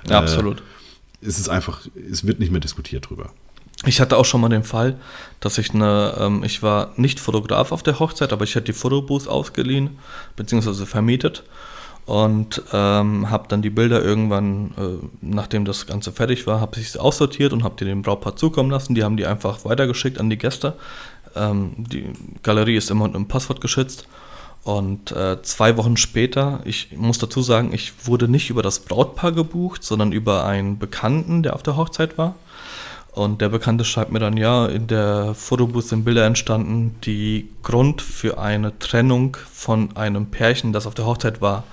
Äh, 0.08 0.14
Absolut. 0.14 0.62
Es 1.20 1.38
ist 1.38 1.48
einfach, 1.48 1.80
es 2.10 2.26
wird 2.26 2.38
nicht 2.38 2.52
mehr 2.52 2.60
diskutiert 2.60 3.08
drüber. 3.08 3.30
Ich 3.86 4.00
hatte 4.00 4.16
auch 4.16 4.24
schon 4.24 4.40
mal 4.40 4.48
den 4.48 4.64
Fall, 4.64 4.98
dass 5.40 5.58
ich 5.58 5.72
eine, 5.72 6.14
ähm, 6.18 6.42
ich 6.44 6.62
war 6.62 6.92
nicht 6.96 7.20
Fotograf 7.20 7.72
auf 7.72 7.82
der 7.82 7.98
Hochzeit, 7.98 8.32
aber 8.32 8.44
ich 8.44 8.54
hatte 8.56 8.66
die 8.66 8.72
Fotobooth 8.72 9.28
ausgeliehen, 9.28 9.98
beziehungsweise 10.36 10.84
vermietet 10.84 11.44
und 12.08 12.62
ähm, 12.72 13.30
habe 13.30 13.48
dann 13.48 13.60
die 13.60 13.68
Bilder 13.68 14.02
irgendwann, 14.02 14.70
äh, 14.78 15.06
nachdem 15.20 15.66
das 15.66 15.86
Ganze 15.86 16.10
fertig 16.10 16.46
war, 16.46 16.58
habe 16.58 16.80
ich 16.80 16.90
sie 16.90 16.98
aussortiert 16.98 17.52
und 17.52 17.62
habe 17.62 17.74
die 17.78 17.84
dem 17.84 18.00
Brautpaar 18.00 18.34
zukommen 18.34 18.70
lassen. 18.70 18.94
Die 18.94 19.04
haben 19.04 19.18
die 19.18 19.26
einfach 19.26 19.66
weitergeschickt 19.66 20.18
an 20.18 20.30
die 20.30 20.38
Gäste. 20.38 20.72
Ähm, 21.34 21.72
die 21.76 22.12
Galerie 22.42 22.76
ist 22.76 22.90
immer 22.90 23.06
mit 23.06 23.14
einem 23.14 23.28
Passwort 23.28 23.60
geschützt. 23.60 24.06
Und 24.64 25.12
äh, 25.12 25.40
zwei 25.42 25.76
Wochen 25.76 25.96
später, 25.96 26.60
ich 26.64 26.90
muss 26.96 27.18
dazu 27.18 27.40
sagen, 27.42 27.72
ich 27.72 28.06
wurde 28.06 28.28
nicht 28.28 28.50
über 28.50 28.62
das 28.62 28.80
Brautpaar 28.80 29.32
gebucht, 29.32 29.82
sondern 29.82 30.12
über 30.12 30.44
einen 30.44 30.78
Bekannten, 30.78 31.42
der 31.42 31.54
auf 31.54 31.62
der 31.62 31.76
Hochzeit 31.76 32.18
war. 32.18 32.34
Und 33.12 33.40
der 33.40 33.48
Bekannte 33.48 33.84
schreibt 33.84 34.12
mir 34.12 34.18
dann, 34.18 34.36
ja, 34.36 34.66
in 34.66 34.86
der 34.86 35.34
Fotobooth 35.34 35.88
sind 35.88 36.04
Bilder 36.04 36.24
entstanden, 36.26 36.96
die 37.04 37.48
Grund 37.62 38.02
für 38.02 38.38
eine 38.38 38.78
Trennung 38.78 39.36
von 39.52 39.96
einem 39.96 40.26
Pärchen, 40.26 40.72
das 40.72 40.86
auf 40.86 40.94
der 40.94 41.06
Hochzeit 41.06 41.40
war, 41.40 41.64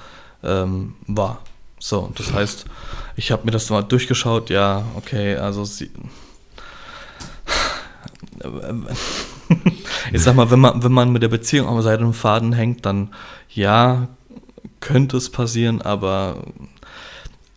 ähm, 0.44 0.96
war. 1.06 1.42
So, 1.78 2.12
das 2.16 2.34
heißt, 2.34 2.66
ich 3.16 3.32
habe 3.32 3.46
mir 3.46 3.52
das 3.52 3.70
mal 3.70 3.84
durchgeschaut, 3.84 4.50
ja, 4.50 4.86
okay, 4.96 5.36
also 5.36 5.66
sie. 5.66 5.92
Ich 10.12 10.22
sag 10.22 10.36
mal, 10.36 10.52
wenn 10.52 10.60
man, 10.60 10.84
wenn 10.84 10.92
man 10.92 11.12
mit 11.12 11.24
der 11.24 11.30
Beziehung 11.30 11.68
am 11.68 11.82
seidenen 11.82 12.14
Faden 12.14 12.54
hängt, 12.54 12.86
dann 12.86 13.10
ja, 13.50 14.08
könnte 14.80 15.18
es 15.18 15.30
passieren, 15.30 15.82
aber 15.82 16.44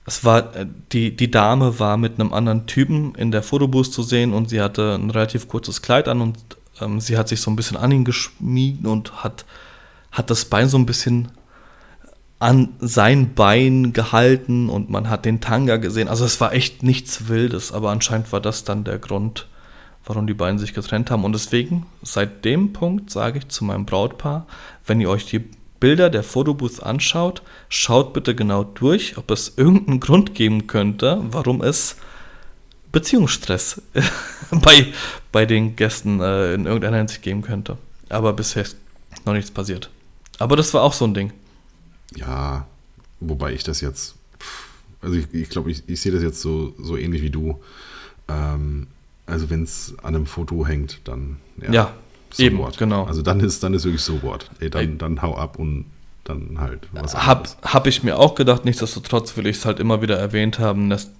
es 0.06 0.24
war, 0.24 0.56
äh, 0.56 0.66
die, 0.92 1.14
die 1.14 1.30
Dame 1.30 1.78
war 1.78 1.96
mit 1.96 2.18
einem 2.18 2.32
anderen 2.32 2.66
Typen 2.66 3.14
in 3.14 3.30
der 3.30 3.42
Fotobooth 3.42 3.92
zu 3.92 4.02
sehen 4.02 4.32
und 4.32 4.48
sie 4.48 4.60
hatte 4.60 4.94
ein 4.94 5.10
relativ 5.10 5.48
kurzes 5.48 5.82
Kleid 5.82 6.08
an 6.08 6.20
und 6.20 6.38
ähm, 6.80 7.00
sie 7.00 7.18
hat 7.18 7.28
sich 7.28 7.40
so 7.40 7.50
ein 7.50 7.56
bisschen 7.56 7.76
an 7.76 7.92
ihn 7.92 8.04
geschmiegt 8.04 8.86
und 8.86 9.22
hat, 9.22 9.44
hat 10.10 10.30
das 10.30 10.46
Bein 10.46 10.68
so 10.68 10.78
ein 10.78 10.86
bisschen 10.86 11.28
an 12.38 12.70
sein 12.78 13.34
Bein 13.34 13.92
gehalten 13.92 14.68
und 14.68 14.90
man 14.90 15.10
hat 15.10 15.24
den 15.24 15.40
Tanga 15.40 15.76
gesehen. 15.76 16.08
Also 16.08 16.24
es 16.24 16.40
war 16.40 16.52
echt 16.52 16.82
nichts 16.82 17.28
Wildes, 17.28 17.72
aber 17.72 17.90
anscheinend 17.90 18.32
war 18.32 18.40
das 18.40 18.64
dann 18.64 18.84
der 18.84 18.98
Grund, 18.98 19.46
warum 20.08 20.26
die 20.26 20.34
beiden 20.34 20.58
sich 20.58 20.72
getrennt 20.72 21.10
haben. 21.10 21.24
Und 21.24 21.34
deswegen, 21.34 21.86
seit 22.02 22.44
dem 22.44 22.72
Punkt 22.72 23.10
sage 23.10 23.38
ich 23.38 23.48
zu 23.48 23.64
meinem 23.64 23.84
Brautpaar, 23.84 24.46
wenn 24.86 25.00
ihr 25.00 25.10
euch 25.10 25.26
die 25.26 25.44
Bilder 25.80 26.08
der 26.08 26.22
Fotobooth 26.22 26.82
anschaut, 26.82 27.42
schaut 27.68 28.14
bitte 28.14 28.34
genau 28.34 28.64
durch, 28.64 29.18
ob 29.18 29.30
es 29.30 29.52
irgendeinen 29.56 30.00
Grund 30.00 30.34
geben 30.34 30.66
könnte, 30.66 31.22
warum 31.30 31.62
es 31.62 31.96
Beziehungsstress 32.90 33.82
bei, 34.50 34.86
bei 35.30 35.44
den 35.44 35.76
Gästen 35.76 36.20
äh, 36.20 36.54
in 36.54 36.64
irgendeiner 36.64 36.96
Hinsicht 36.96 37.22
geben 37.22 37.42
könnte. 37.42 37.76
Aber 38.08 38.32
bisher 38.32 38.62
ist 38.62 38.78
noch 39.26 39.34
nichts 39.34 39.50
passiert. 39.50 39.90
Aber 40.38 40.56
das 40.56 40.72
war 40.72 40.82
auch 40.82 40.94
so 40.94 41.04
ein 41.04 41.12
Ding. 41.12 41.32
Ja, 42.16 42.66
wobei 43.20 43.52
ich 43.52 43.62
das 43.62 43.82
jetzt, 43.82 44.14
also 45.02 45.16
ich 45.16 45.28
glaube, 45.28 45.38
ich, 45.38 45.48
glaub, 45.50 45.66
ich, 45.68 45.82
ich 45.86 46.00
sehe 46.00 46.12
das 46.12 46.22
jetzt 46.22 46.40
so, 46.40 46.74
so 46.78 46.96
ähnlich 46.96 47.20
wie 47.20 47.30
du. 47.30 47.60
Ähm, 48.26 48.86
also 49.28 49.50
wenn 49.50 49.62
es 49.62 49.94
an 50.02 50.14
einem 50.14 50.26
Foto 50.26 50.66
hängt, 50.66 51.00
dann 51.04 51.36
ja. 51.60 51.72
ja 51.72 51.92
so 52.30 52.42
Eben, 52.42 52.58
what. 52.58 52.76
genau. 52.78 53.04
Also 53.04 53.22
dann 53.22 53.40
ist, 53.40 53.62
dann 53.62 53.74
ist 53.74 53.84
wirklich 53.84 54.02
so 54.02 54.22
what. 54.22 54.50
Ey, 54.60 54.70
dann, 54.70 54.82
Ey. 54.82 54.98
dann 54.98 55.22
hau 55.22 55.36
ab 55.36 55.58
und 55.58 55.86
dann 56.24 56.60
halt 56.60 56.88
was 56.92 57.14
Hab, 57.14 57.56
hab 57.62 57.86
ich 57.86 58.02
mir 58.02 58.18
auch 58.18 58.34
gedacht, 58.34 58.64
nichtsdestotrotz 58.64 59.36
will 59.36 59.46
ich 59.46 59.56
es 59.56 59.64
halt 59.64 59.80
immer 59.80 60.02
wieder 60.02 60.18
erwähnt 60.18 60.58
haben. 60.58 60.90
Dass, 60.90 61.10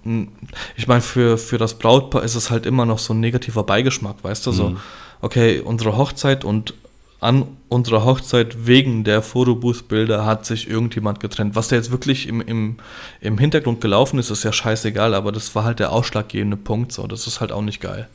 ich 0.75 0.87
meine, 0.87 1.01
für, 1.01 1.37
für 1.37 1.57
das 1.57 1.79
Brautpaar 1.79 2.23
ist 2.23 2.35
es 2.35 2.51
halt 2.51 2.65
immer 2.65 2.85
noch 2.85 2.99
so 2.99 3.13
ein 3.13 3.19
negativer 3.19 3.63
Beigeschmack, 3.63 4.17
weißt 4.23 4.45
du? 4.45 4.51
So, 4.51 4.69
mhm. 4.69 4.77
okay, 5.21 5.61
unsere 5.61 5.97
Hochzeit 5.97 6.45
und 6.45 6.75
an 7.19 7.45
unserer 7.67 8.05
Hochzeit 8.05 8.65
wegen 8.65 9.03
der 9.03 9.21
Fotobooth-Bilder 9.21 10.25
hat 10.25 10.45
sich 10.45 10.69
irgendjemand 10.69 11.19
getrennt. 11.19 11.55
Was 11.55 11.67
da 11.67 11.75
jetzt 11.75 11.91
wirklich 11.91 12.27
im, 12.27 12.41
im, 12.41 12.77
im 13.19 13.37
Hintergrund 13.37 13.81
gelaufen 13.81 14.19
ist, 14.19 14.29
ist 14.29 14.43
ja 14.43 14.53
scheißegal, 14.53 15.13
aber 15.13 15.31
das 15.31 15.53
war 15.53 15.65
halt 15.65 15.79
der 15.79 15.91
ausschlaggebende 15.91 16.57
Punkt. 16.57 16.91
So, 16.91 17.07
das 17.07 17.27
ist 17.27 17.41
halt 17.41 17.51
auch 17.51 17.61
nicht 17.61 17.81
geil. 17.81 18.07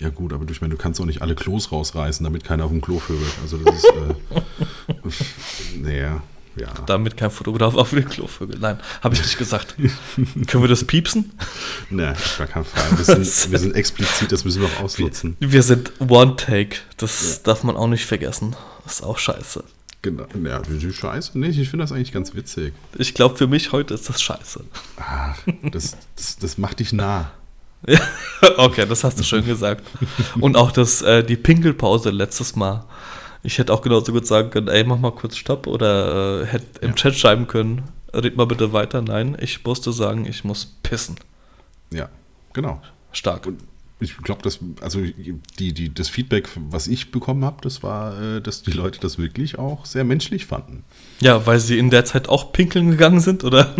Ja 0.00 0.08
gut, 0.08 0.32
aber 0.32 0.50
ich 0.50 0.60
meine, 0.60 0.74
du 0.74 0.78
kannst 0.78 1.00
auch 1.00 1.04
nicht 1.04 1.22
alle 1.22 1.36
Klos 1.36 1.70
rausreißen, 1.70 2.24
damit 2.24 2.42
keiner 2.42 2.64
auf 2.64 2.70
dem 2.70 2.80
Klo 2.80 2.98
vögelt. 2.98 3.32
Also 3.42 3.58
das 3.58 3.76
ist, 3.76 3.84
äh, 3.84 5.78
naja, 5.80 6.22
ja. 6.56 6.72
Damit 6.86 7.16
kein 7.16 7.30
Fotograf 7.30 7.74
auf 7.76 7.90
den 7.90 8.08
Klovögel. 8.08 8.58
Nein, 8.58 8.78
habe 9.02 9.14
ich 9.14 9.22
nicht 9.22 9.38
gesagt. 9.38 9.74
Können 9.76 10.62
wir 10.62 10.68
das 10.68 10.84
piepsen? 10.84 11.32
Nee, 11.90 12.08
auf 12.08 12.38
gar 12.38 12.46
keinen 12.46 12.64
Fall. 12.64 12.98
Wir 12.98 13.04
sind, 13.04 13.50
wir 13.52 13.58
sind 13.58 13.74
explizit, 13.74 14.32
das 14.32 14.44
müssen 14.44 14.62
wir 14.62 14.68
auch 14.68 14.84
ausnutzen. 14.84 15.36
Wir 15.40 15.62
sind 15.62 15.92
One-Take. 16.00 16.76
Das 16.96 17.42
darf 17.42 17.64
man 17.64 17.76
auch 17.76 17.88
nicht 17.88 18.06
vergessen. 18.06 18.56
Das 18.84 18.94
ist 18.94 19.02
auch 19.02 19.18
scheiße. 19.18 19.64
Genau. 20.02 20.26
Ja, 20.44 20.60
die 20.60 20.92
Scheiße 20.92 21.38
nicht. 21.38 21.58
Ich 21.58 21.70
finde 21.70 21.84
das 21.84 21.92
eigentlich 21.92 22.12
ganz 22.12 22.34
witzig. 22.34 22.74
Ich 22.98 23.14
glaube, 23.14 23.38
für 23.38 23.46
mich 23.46 23.72
heute 23.72 23.94
ist 23.94 24.06
das 24.06 24.20
scheiße. 24.20 24.62
Ach, 24.98 25.38
das, 25.62 25.96
das, 26.16 26.36
das 26.36 26.58
macht 26.58 26.80
dich 26.80 26.92
nah. 26.92 27.32
Ja, 27.86 28.00
okay, 28.58 28.84
das 28.86 29.02
hast 29.02 29.18
du 29.18 29.22
schön 29.22 29.46
gesagt. 29.46 29.82
Und 30.40 30.56
auch 30.56 30.72
das, 30.72 31.00
äh, 31.00 31.24
die 31.24 31.36
Pinkelpause 31.36 32.10
letztes 32.10 32.54
Mal. 32.54 32.84
Ich 33.46 33.58
hätte 33.58 33.72
auch 33.72 33.82
genauso 33.82 34.10
gut 34.12 34.26
sagen 34.26 34.50
können, 34.50 34.68
ey, 34.68 34.82
mach 34.84 34.98
mal 34.98 35.12
kurz 35.12 35.36
Stopp 35.36 35.66
oder 35.66 36.42
äh, 36.42 36.46
hätte 36.46 36.80
im 36.80 36.88
Ja. 36.90 36.94
Chat 36.96 37.14
schreiben 37.14 37.46
können, 37.46 37.82
red 38.12 38.36
mal 38.36 38.46
bitte 38.46 38.72
weiter. 38.72 39.02
Nein, 39.02 39.36
ich 39.40 39.62
musste 39.64 39.92
sagen, 39.92 40.24
ich 40.26 40.44
muss 40.44 40.64
pissen. 40.82 41.16
Ja, 41.92 42.08
genau. 42.54 42.80
Stark. 43.12 43.46
Und 43.46 43.58
ich 44.00 44.16
glaube, 44.16 44.42
dass, 44.42 44.58
also 44.80 45.00
die, 45.58 45.72
die, 45.72 45.92
das 45.94 46.08
Feedback, 46.08 46.48
was 46.70 46.88
ich 46.88 47.10
bekommen 47.12 47.44
habe, 47.44 47.58
das 47.62 47.82
war, 47.82 48.20
äh, 48.20 48.40
dass 48.40 48.62
die 48.62 48.72
Leute 48.72 48.98
das 48.98 49.18
wirklich 49.18 49.58
auch 49.58 49.84
sehr 49.86 50.04
menschlich 50.04 50.46
fanden. 50.46 50.82
Ja, 51.20 51.46
weil 51.46 51.60
sie 51.60 51.78
in 51.78 51.90
der 51.90 52.04
Zeit 52.06 52.28
auch 52.30 52.52
pinkeln 52.52 52.90
gegangen 52.90 53.20
sind 53.20 53.44
oder 53.44 53.74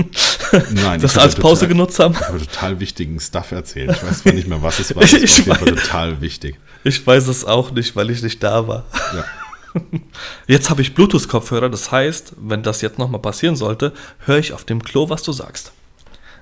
Nein, 0.73 1.01
das 1.01 1.15
ich 1.17 1.21
als 1.21 1.35
Pause 1.37 1.63
total- 1.63 1.69
genutzt 1.69 1.99
haben. 1.99 2.15
Ich 2.15 2.21
habe 2.21 2.39
total 2.39 2.81
wichtigen 2.81 3.19
Stuff 3.19 3.51
erzählt. 3.51 3.91
Ich 3.93 4.03
weiß 4.03 4.19
zwar 4.23 4.33
nicht 4.35 4.47
mehr, 4.47 4.63
was 4.63 4.79
es 4.79 4.95
war. 4.95 5.03
Ich 5.13 5.13
Das 5.13 5.47
war 5.49 5.57
jeden 5.59 5.67
Fall 5.67 5.77
weiß. 5.77 5.83
total 5.85 6.21
wichtig. 6.21 6.59
Ich 6.85 7.05
weiß 7.07 7.27
es 7.29 7.45
auch 7.47 7.71
nicht, 7.73 7.97
weil 7.97 8.11
ich 8.11 8.23
nicht 8.23 8.43
da 8.43 8.69
war. 8.69 8.85
Ja. 9.15 9.25
Jetzt 10.47 10.71
habe 10.71 10.83
ich 10.83 10.95
Bluetooth-Kopfhörer, 10.95 11.69
das 11.69 11.91
heißt, 11.91 12.35
wenn 12.39 12.63
das 12.63 12.81
jetzt 12.81 12.99
nochmal 12.99 13.21
passieren 13.21 13.57
sollte, 13.57 13.93
höre 14.21 14.39
ich 14.39 14.53
auf 14.53 14.65
dem 14.65 14.83
Klo, 14.83 15.09
was 15.09 15.23
du 15.23 15.33
sagst. 15.33 15.73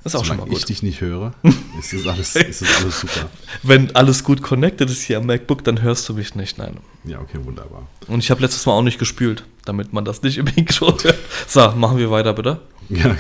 Ist 0.05 0.17
auch 0.17 0.25
schon 0.25 0.37
mal 0.37 0.43
Solange 0.43 0.57
ich 0.57 0.63
gut. 0.63 0.69
dich 0.69 0.83
nicht 0.83 1.01
höre, 1.01 1.33
ist 1.79 1.93
das 1.93 2.07
alles, 2.07 2.35
ist 2.35 2.63
das 2.63 2.83
alles 2.83 3.01
super. 3.01 3.29
Wenn 3.63 3.95
alles 3.95 4.25
gut 4.25 4.43
connected 4.43 4.91
ist 4.91 5.03
hier 5.03 5.19
am 5.19 5.27
MacBook, 5.27 5.63
dann 5.63 5.81
hörst 5.81 6.09
du 6.09 6.15
mich 6.15 6.35
nicht, 6.35 6.59
nein. 6.59 6.79
Ja, 7.05 7.21
okay, 7.21 7.39
wunderbar. 7.45 7.87
Und 8.09 8.19
ich 8.19 8.31
habe 8.31 8.43
letztes 8.43 8.67
Mal 8.67 8.73
auch 8.73 8.83
nicht 8.83 8.99
gespült, 8.99 9.45
damit 9.65 9.93
man 9.93 10.05
das 10.05 10.23
nicht 10.23 10.39
im 10.39 10.47
Mikro 10.57 10.97
hört. 11.03 11.19
So, 11.47 11.71
machen 11.73 11.99
wir 11.99 12.11
weiter, 12.11 12.33
bitte. 12.33 12.61
Ja, 12.89 13.17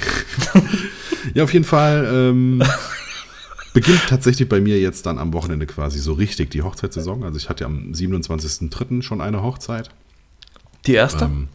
ja 1.35 1.45
auf 1.45 1.53
jeden 1.53 1.65
Fall 1.65 2.05
ähm, 2.13 2.65
beginnt 3.73 4.03
tatsächlich 4.09 4.49
bei 4.49 4.61
mir 4.61 4.81
jetzt 4.81 5.07
dann 5.07 5.19
am 5.19 5.33
Wochenende 5.33 5.67
quasi 5.67 6.01
so 6.01 6.15
richtig 6.15 6.51
die 6.51 6.63
Hochzeitssaison. 6.63 7.23
Also 7.23 7.39
ich 7.39 7.49
hatte 7.49 7.65
am 7.65 7.93
27.03. 7.93 9.03
schon 9.03 9.21
eine 9.21 9.43
Hochzeit. 9.43 9.91
Die 10.87 10.95
erste? 10.95 11.25
Ähm, 11.27 11.49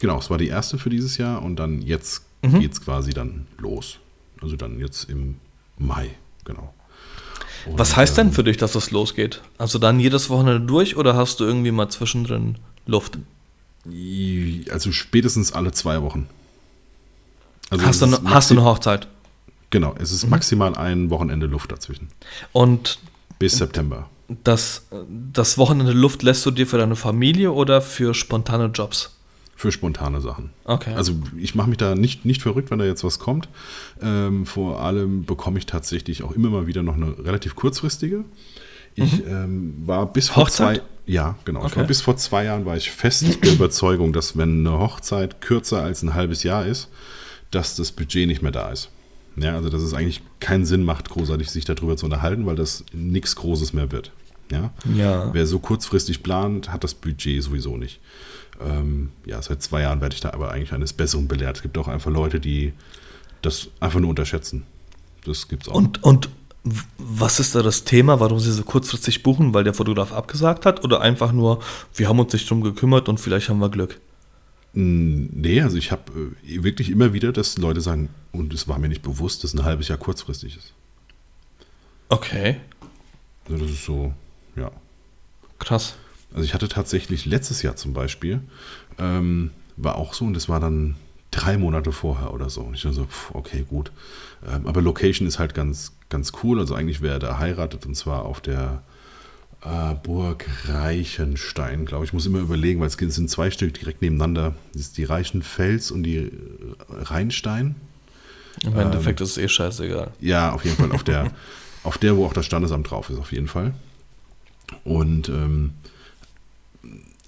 genau, 0.00 0.18
es 0.18 0.30
war 0.30 0.38
die 0.38 0.48
erste 0.48 0.78
für 0.78 0.90
dieses 0.90 1.16
Jahr 1.18 1.42
und 1.42 1.56
dann 1.56 1.82
jetzt 1.82 2.22
Mhm. 2.42 2.60
geht's 2.60 2.80
quasi 2.82 3.14
dann 3.14 3.46
los. 3.58 3.98
Also 4.42 4.56
dann 4.56 4.78
jetzt 4.78 5.08
im 5.08 5.36
Mai, 5.78 6.10
genau. 6.44 6.74
Und, 7.64 7.78
Was 7.78 7.96
heißt 7.96 8.18
denn 8.18 8.26
ähm, 8.28 8.32
für 8.34 8.44
dich, 8.44 8.58
dass 8.58 8.74
es 8.74 8.90
losgeht? 8.90 9.40
Also 9.56 9.78
dann 9.78 9.98
jedes 9.98 10.28
Wochenende 10.28 10.60
durch 10.60 10.96
oder 10.98 11.16
hast 11.16 11.40
du 11.40 11.44
irgendwie 11.44 11.70
mal 11.70 11.88
zwischendrin 11.88 12.56
Luft? 12.86 13.18
Also 14.70 14.92
spätestens 14.92 15.52
alle 15.52 15.72
zwei 15.72 16.02
Wochen. 16.02 16.28
Also 17.70 17.86
hast, 17.86 18.02
du, 18.02 18.06
es 18.06 18.20
ne- 18.20 18.30
hast 18.30 18.50
du 18.50 18.54
eine 18.56 18.64
Hochzeit? 18.64 19.08
Genau, 19.70 19.94
es 19.98 20.12
ist 20.12 20.28
maximal 20.28 20.74
ein 20.76 21.08
Wochenende 21.08 21.46
Luft 21.46 21.72
dazwischen. 21.72 22.08
Und 22.52 22.98
Bis 23.38 23.56
September. 23.56 24.10
Das, 24.28 24.86
das 25.32 25.58
Wochenende 25.58 25.92
Luft 25.92 26.22
lässt 26.22 26.44
du 26.46 26.50
dir 26.50 26.66
für 26.66 26.78
deine 26.78 26.96
Familie 26.96 27.52
oder 27.52 27.80
für 27.82 28.14
spontane 28.14 28.66
Jobs? 28.66 29.10
Für 29.56 29.70
spontane 29.70 30.20
Sachen. 30.20 30.50
Okay. 30.64 30.94
Also 30.94 31.14
ich 31.36 31.54
mache 31.54 31.68
mich 31.68 31.78
da 31.78 31.94
nicht, 31.94 32.24
nicht 32.24 32.42
verrückt, 32.42 32.70
wenn 32.70 32.78
da 32.80 32.84
jetzt 32.84 33.04
was 33.04 33.18
kommt. 33.18 33.48
Ähm, 34.02 34.46
vor 34.46 34.80
allem 34.80 35.24
bekomme 35.24 35.58
ich 35.58 35.66
tatsächlich 35.66 36.22
auch 36.24 36.32
immer 36.32 36.50
mal 36.50 36.66
wieder 36.66 36.82
noch 36.82 36.94
eine 36.94 37.16
relativ 37.24 37.54
kurzfristige. 37.54 38.24
Ich 38.96 39.24
ähm, 39.26 39.74
war 39.86 40.12
bis 40.12 40.28
vor 40.28 40.42
Mhm. 40.42 40.46
Hochzeit? 40.46 40.76
zwei 40.78 40.86
ja 41.06 41.36
genau. 41.44 41.60
Ich 41.60 41.66
Okay. 41.66 41.76
war 41.80 41.84
bis 41.84 42.00
vor 42.00 42.16
zwei 42.16 42.44
Jahren 42.44 42.64
war 42.64 42.76
ich 42.76 42.90
fest 42.90 43.44
der 43.44 43.52
Überzeugung, 43.52 44.12
dass 44.12 44.36
wenn 44.36 44.66
eine 44.66 44.78
Hochzeit 44.78 45.40
kürzer 45.40 45.82
als 45.82 46.02
ein 46.02 46.14
halbes 46.14 46.42
Jahr 46.44 46.64
ist, 46.66 46.88
dass 47.50 47.76
das 47.76 47.92
Budget 47.92 48.26
nicht 48.26 48.42
mehr 48.42 48.52
da 48.52 48.70
ist. 48.70 48.88
Ja, 49.36 49.54
also 49.56 49.68
dass 49.68 49.82
es 49.82 49.94
eigentlich 49.94 50.22
keinen 50.40 50.64
Sinn 50.64 50.84
macht, 50.84 51.08
großartig 51.10 51.50
sich 51.50 51.64
darüber 51.64 51.96
zu 51.96 52.06
unterhalten, 52.06 52.46
weil 52.46 52.56
das 52.56 52.84
nichts 52.92 53.34
Großes 53.36 53.72
mehr 53.72 53.90
wird. 53.90 54.12
Ja? 54.50 54.70
Ja. 54.94 55.32
Wer 55.32 55.46
so 55.46 55.58
kurzfristig 55.58 56.22
plant, 56.22 56.72
hat 56.72 56.84
das 56.84 56.94
Budget 56.94 57.42
sowieso 57.42 57.76
nicht. 57.76 58.00
Ähm, 58.60 59.10
ja, 59.26 59.42
seit 59.42 59.62
zwei 59.62 59.82
Jahren 59.82 60.00
werde 60.00 60.14
ich 60.14 60.20
da 60.20 60.32
aber 60.32 60.52
eigentlich 60.52 60.72
eines 60.72 60.92
Besseren 60.92 61.26
belehrt. 61.26 61.56
Es 61.56 61.62
gibt 61.62 61.76
auch 61.78 61.88
einfach 61.88 62.10
Leute, 62.10 62.38
die 62.38 62.72
das 63.42 63.68
einfach 63.80 64.00
nur 64.00 64.10
unterschätzen. 64.10 64.64
Das 65.24 65.48
gibt's 65.48 65.68
auch. 65.68 65.74
Und, 65.74 66.02
und 66.04 66.28
was 66.96 67.40
ist 67.40 67.54
da 67.54 67.62
das 67.62 67.84
Thema, 67.84 68.20
warum 68.20 68.38
sie 68.38 68.52
so 68.52 68.62
kurzfristig 68.62 69.22
buchen? 69.22 69.52
Weil 69.52 69.64
der 69.64 69.74
Fotograf 69.74 70.12
abgesagt 70.12 70.64
hat 70.64 70.84
oder 70.84 71.00
einfach 71.00 71.32
nur, 71.32 71.60
wir 71.94 72.08
haben 72.08 72.18
uns 72.18 72.32
nicht 72.32 72.48
drum 72.48 72.62
gekümmert 72.62 73.08
und 73.08 73.18
vielleicht 73.20 73.48
haben 73.48 73.58
wir 73.58 73.68
Glück? 73.68 74.00
Nee, 74.76 75.60
also 75.62 75.76
ich 75.76 75.92
habe 75.92 76.34
äh, 76.44 76.62
wirklich 76.64 76.90
immer 76.90 77.12
wieder, 77.12 77.32
dass 77.32 77.58
Leute 77.58 77.80
sagen, 77.80 78.08
und 78.32 78.52
es 78.52 78.66
war 78.66 78.78
mir 78.78 78.88
nicht 78.88 79.02
bewusst, 79.02 79.44
dass 79.44 79.54
ein 79.54 79.64
halbes 79.64 79.88
Jahr 79.88 79.98
kurzfristig 79.98 80.56
ist. 80.56 80.72
Okay, 82.08 82.60
Also 83.48 83.58
das 83.64 83.70
ist 83.70 83.84
so, 83.84 84.12
ja. 84.56 84.70
krass. 85.58 85.94
Also 86.32 86.44
ich 86.44 86.54
hatte 86.54 86.68
tatsächlich 86.68 87.24
letztes 87.26 87.62
Jahr 87.62 87.76
zum 87.76 87.92
Beispiel, 87.92 88.40
ähm, 88.98 89.50
war 89.76 89.96
auch 89.96 90.14
so 90.14 90.24
und 90.24 90.34
das 90.34 90.48
war 90.48 90.60
dann 90.60 90.96
drei 91.30 91.56
Monate 91.56 91.92
vorher 91.92 92.32
oder 92.32 92.50
so. 92.50 92.62
Und 92.62 92.74
ich 92.74 92.82
dachte 92.82 92.96
so, 92.96 93.04
pf, 93.04 93.34
okay, 93.34 93.64
gut. 93.68 93.92
Ähm, 94.46 94.66
aber 94.66 94.82
Location 94.82 95.26
ist 95.28 95.38
halt 95.38 95.54
ganz, 95.54 95.92
ganz 96.08 96.32
cool. 96.42 96.58
Also 96.58 96.74
eigentlich 96.74 97.00
wäre 97.00 97.18
da 97.18 97.38
heiratet 97.38 97.86
und 97.86 97.94
zwar 97.94 98.24
auf 98.24 98.40
der 98.40 98.82
äh, 99.64 99.94
Burg 100.02 100.46
Reichenstein, 100.66 101.86
glaube 101.86 102.04
ich. 102.04 102.10
Ich 102.10 102.14
muss 102.14 102.26
immer 102.26 102.40
überlegen, 102.40 102.80
weil 102.80 102.88
es 102.88 102.94
sind 102.94 103.30
zwei 103.30 103.50
Stück 103.50 103.74
direkt 103.74 104.02
nebeneinander. 104.02 104.54
Das 104.72 104.82
ist 104.82 104.98
die 104.98 105.04
Reichenfels 105.04 105.90
und 105.90 106.02
die 106.02 106.16
äh, 106.16 106.30
Rheinstein. 106.90 107.76
Im 108.62 108.78
Endeffekt 108.78 109.20
ist 109.20 109.30
es 109.30 109.38
eh 109.38 109.48
scheißegal. 109.48 110.12
Ja, 110.20 110.52
auf 110.52 110.64
jeden 110.64 110.76
Fall 110.76 110.92
auf 110.92 111.02
der, 111.02 111.32
auf 111.82 111.98
der, 111.98 112.16
wo 112.16 112.24
auch 112.26 112.32
das 112.32 112.46
Standesamt 112.46 112.90
drauf 112.90 113.10
ist, 113.10 113.18
auf 113.18 113.32
jeden 113.32 113.48
Fall. 113.48 113.74
Und 114.84 115.28
ähm, 115.28 115.72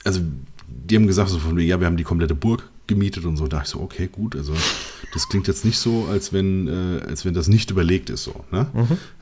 also 0.05 0.21
die 0.69 0.97
haben 0.97 1.07
gesagt, 1.07 1.31
so 1.31 1.39
von 1.39 1.59
ja, 1.59 1.81
wir 1.81 1.87
haben 1.87 1.97
die 1.97 2.05
komplette 2.05 2.35
Burg 2.35 2.69
gemietet 2.87 3.25
und 3.25 3.37
so. 3.37 3.47
Da 3.47 3.57
dachte 3.57 3.67
ich 3.67 3.73
so, 3.73 3.81
okay, 3.81 4.09
gut, 4.11 4.37
also 4.37 4.55
das 5.13 5.29
klingt 5.29 5.49
jetzt 5.49 5.65
nicht 5.65 5.79
so, 5.79 6.07
als 6.11 6.33
wenn, 6.33 6.69
äh, 6.69 7.03
als 7.03 7.25
wenn 7.25 7.35
das 7.35 7.49
nicht 7.49 7.71
überlegt 7.71 8.11
ist 8.11 8.25
so. 8.25 8.45
Ne? 8.53 8.67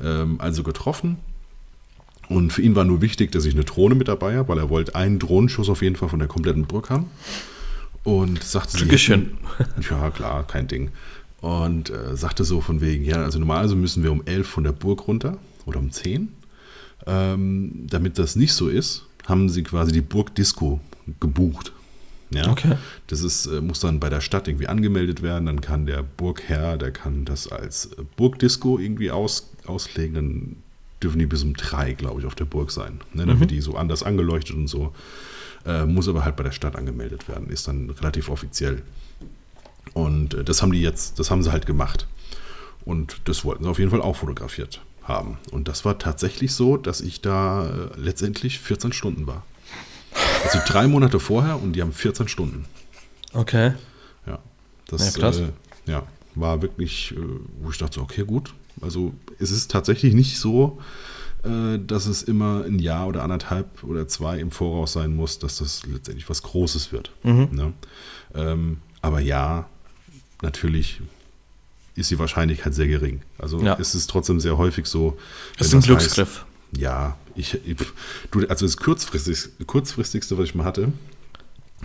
Ähm, 0.02 0.40
also 0.40 0.62
getroffen. 0.62 1.16
Und 2.28 2.52
für 2.52 2.62
ihn 2.62 2.74
war 2.74 2.84
nur 2.84 3.02
wichtig, 3.02 3.32
dass 3.32 3.44
ich 3.44 3.54
eine 3.54 3.64
Drohne 3.64 3.94
mit 3.94 4.08
dabei 4.08 4.36
habe, 4.36 4.48
weil 4.48 4.58
er 4.58 4.70
wollte 4.70 4.94
einen 4.94 5.18
Drohnenschuss 5.18 5.68
auf 5.68 5.82
jeden 5.82 5.96
Fall 5.96 6.08
von 6.08 6.18
der 6.18 6.28
kompletten 6.28 6.66
Burg 6.66 6.90
haben. 6.90 7.06
Und 8.02 8.42
sagte 8.42 8.72
sie, 8.72 8.78
Dankeschön. 8.80 9.38
ja, 9.90 10.10
klar, 10.10 10.46
kein 10.46 10.68
Ding. 10.68 10.90
Und 11.40 11.90
äh, 11.90 12.16
sagte 12.16 12.44
so 12.44 12.60
von 12.60 12.80
wegen, 12.80 13.04
ja, 13.04 13.22
also 13.22 13.38
normalerweise 13.38 13.76
müssen 13.76 14.02
wir 14.02 14.12
um 14.12 14.22
11 14.24 14.48
von 14.48 14.64
der 14.64 14.72
Burg 14.72 15.06
runter 15.08 15.38
oder 15.66 15.78
um 15.78 15.90
10. 15.90 16.28
Ähm, 17.06 17.86
damit 17.88 18.18
das 18.18 18.36
nicht 18.36 18.54
so 18.54 18.68
ist, 18.68 19.04
haben 19.26 19.48
sie 19.48 19.62
quasi 19.62 19.92
die 19.92 20.00
Burgdisco 20.00 20.80
gebucht. 21.20 21.72
Ja? 22.30 22.50
Okay. 22.50 22.76
Das 23.06 23.22
ist, 23.22 23.46
äh, 23.46 23.60
muss 23.60 23.80
dann 23.80 24.00
bei 24.00 24.08
der 24.08 24.20
Stadt 24.20 24.48
irgendwie 24.48 24.66
angemeldet 24.66 25.22
werden. 25.22 25.46
Dann 25.46 25.60
kann 25.60 25.86
der 25.86 26.02
Burgherr, 26.02 26.76
der 26.76 26.90
kann 26.90 27.24
das 27.24 27.50
als 27.50 27.90
Burgdisco 28.16 28.78
irgendwie 28.78 29.10
aus, 29.10 29.52
auslegen. 29.66 30.14
Dann 30.14 30.56
dürfen 31.04 31.18
die 31.18 31.26
bis 31.26 31.42
um 31.42 31.54
drei, 31.54 31.92
glaube 31.92 32.20
ich, 32.20 32.26
auf 32.26 32.34
der 32.34 32.46
Burg 32.46 32.70
sein. 32.70 33.00
Ne? 33.12 33.26
Dann 33.26 33.38
wird 33.38 33.50
die 33.50 33.60
so 33.60 33.76
anders 33.76 34.02
angeleuchtet 34.02 34.56
und 34.56 34.66
so. 34.66 34.92
Äh, 35.66 35.86
muss 35.86 36.08
aber 36.08 36.24
halt 36.24 36.36
bei 36.36 36.42
der 36.42 36.52
Stadt 36.52 36.76
angemeldet 36.76 37.28
werden. 37.28 37.48
Ist 37.48 37.68
dann 37.68 37.90
relativ 37.90 38.28
offiziell. 38.28 38.82
Und 39.92 40.34
äh, 40.34 40.44
das 40.44 40.62
haben 40.62 40.72
die 40.72 40.82
jetzt, 40.82 41.18
das 41.18 41.30
haben 41.30 41.42
sie 41.42 41.52
halt 41.52 41.66
gemacht. 41.66 42.06
Und 42.84 43.20
das 43.24 43.44
wollten 43.44 43.64
sie 43.64 43.70
auf 43.70 43.78
jeden 43.78 43.90
Fall 43.90 44.02
auch 44.02 44.16
fotografiert 44.16 44.80
haben. 45.02 45.38
Und 45.52 45.68
das 45.68 45.84
war 45.84 45.98
tatsächlich 45.98 46.52
so, 46.52 46.76
dass 46.76 47.00
ich 47.00 47.20
da 47.20 47.66
äh, 47.66 48.00
letztendlich 48.00 48.58
14 48.58 48.92
Stunden 48.92 49.26
war. 49.26 49.44
Also 50.44 50.58
drei 50.66 50.86
Monate 50.86 51.20
vorher 51.20 51.62
und 51.62 51.72
die 51.74 51.82
haben 51.82 51.92
14 51.92 52.28
Stunden. 52.28 52.66
Okay. 53.32 53.72
Ja, 54.26 54.38
das 54.88 55.16
Ja. 55.16 55.30
Äh, 55.30 55.52
ja, 55.86 56.06
war 56.34 56.62
wirklich, 56.62 57.12
äh, 57.12 57.20
wo 57.60 57.70
ich 57.70 57.78
dachte, 57.78 58.00
okay, 58.00 58.24
gut. 58.24 58.54
Also 58.84 59.12
es 59.38 59.50
ist 59.50 59.70
tatsächlich 59.70 60.14
nicht 60.14 60.38
so, 60.38 60.78
äh, 61.42 61.78
dass 61.78 62.06
es 62.06 62.22
immer 62.22 62.64
ein 62.64 62.78
Jahr 62.78 63.08
oder 63.08 63.22
anderthalb 63.22 63.82
oder 63.82 64.06
zwei 64.06 64.38
im 64.38 64.50
Voraus 64.50 64.92
sein 64.92 65.16
muss, 65.16 65.38
dass 65.38 65.58
das 65.58 65.84
letztendlich 65.86 66.28
was 66.28 66.42
Großes 66.42 66.92
wird. 66.92 67.10
Mhm. 67.22 67.48
Ne? 67.50 67.72
Ähm, 68.34 68.76
aber 69.00 69.20
ja, 69.20 69.66
natürlich 70.42 71.00
ist 71.96 72.10
die 72.10 72.18
Wahrscheinlichkeit 72.18 72.74
sehr 72.74 72.88
gering. 72.88 73.22
Also 73.38 73.60
Ja. 73.60 73.76
es 73.80 73.94
ist 73.94 74.08
trotzdem 74.10 74.40
sehr 74.40 74.58
häufig 74.58 74.86
so. 74.86 75.16
Das 75.58 75.68
ist 75.68 75.74
ein 75.74 75.80
Glücksgriff. 75.80 76.40
Heißt, 76.72 76.80
Ja, 76.80 77.16
ich, 77.36 77.54
ich 77.66 77.76
du, 78.30 78.46
also 78.48 78.66
das 78.66 78.76
kurzfristig, 78.76 79.50
kurzfristigste, 79.66 80.36
was 80.38 80.46
ich 80.46 80.54
mal 80.54 80.64
hatte, 80.64 80.92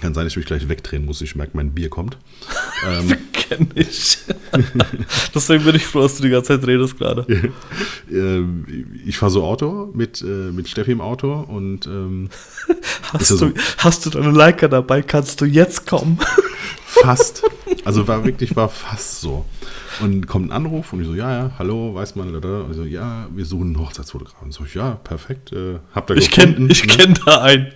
kann 0.02 0.14
sein, 0.14 0.24
dass 0.26 0.34
ich 0.34 0.38
mich 0.38 0.46
gleich 0.46 0.68
wegdrehen 0.70 1.06
muss. 1.06 1.22
Ich 1.22 1.36
merke, 1.36 1.56
mein 1.58 1.74
Bier 1.74 1.90
kommt. 1.90 2.18
ähm, 2.88 3.16
Kenn 3.50 3.68
ich. 3.74 4.20
Deswegen 5.34 5.64
bin 5.64 5.76
ich 5.76 5.86
froh, 5.86 6.02
dass 6.02 6.18
du 6.18 6.24
die 6.24 6.30
ganze 6.30 6.60
Zeit 6.60 6.68
redest 6.68 7.00
gerade. 7.00 7.26
ähm, 8.12 8.66
ich 9.06 9.18
fahre 9.18 9.32
so 9.32 9.44
Auto 9.44 9.90
mit, 9.94 10.22
äh, 10.22 10.52
mit 10.52 10.70
Steffi 10.70 10.92
im 10.92 11.02
Auto 11.02 11.34
und 11.34 11.88
ähm, 11.88 12.30
hast, 13.14 13.32
du, 13.32 13.38
so, 13.38 13.52
hast 13.78 14.06
du 14.06 14.12
deine 14.12 14.30
Leica 14.30 14.68
dabei? 14.68 15.02
Kannst 15.02 15.42
du 15.42 15.46
jetzt 15.46 15.88
kommen? 15.88 16.20
Fast. 16.86 17.44
Also 17.86 18.08
war 18.08 18.24
wirklich, 18.24 18.56
war 18.56 18.70
fast 18.70 19.22
so. 19.22 19.46
Und 20.00 20.28
kommt 20.28 20.50
ein 20.50 20.52
Anruf 20.52 20.94
und 20.94 21.02
ich 21.02 21.08
so, 21.08 21.16
ja, 21.16 21.32
ja, 21.32 21.52
hallo, 21.58 21.96
weiß 21.96 22.16
man, 22.16 22.36
oder? 22.36 22.66
Und 22.66 22.72
ich 22.72 22.78
so, 22.78 22.84
ja, 22.84 23.28
wir 23.34 23.46
suchen 23.46 23.68
einen 23.68 23.80
Hochzeitsfotografen. 23.80 24.52
So, 24.52 24.64
ja, 24.74 24.92
perfekt, 24.92 25.54
äh, 25.54 25.80
habt 25.94 26.12
ihr 26.12 26.18
Ich 26.18 26.30
kenne 26.30 26.68
ich 26.70 26.86
ne? 26.86 26.94
kenn 26.94 27.20
da 27.26 27.42
einen. 27.42 27.72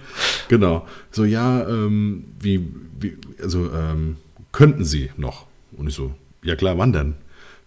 Genau. 0.50 0.86
So, 1.10 1.26
ja, 1.26 1.68
ähm, 1.68 2.26
wie, 2.40 2.68
wie, 3.00 3.18
also, 3.42 3.72
ähm, 3.72 4.18
könnten 4.52 4.86
Sie 4.86 5.10
noch? 5.18 5.48
Und 5.78 5.88
ich 5.88 5.96
so, 5.96 6.14
ja 6.44 6.56
klar, 6.56 6.78
wann 6.78 6.94
denn? 6.94 7.16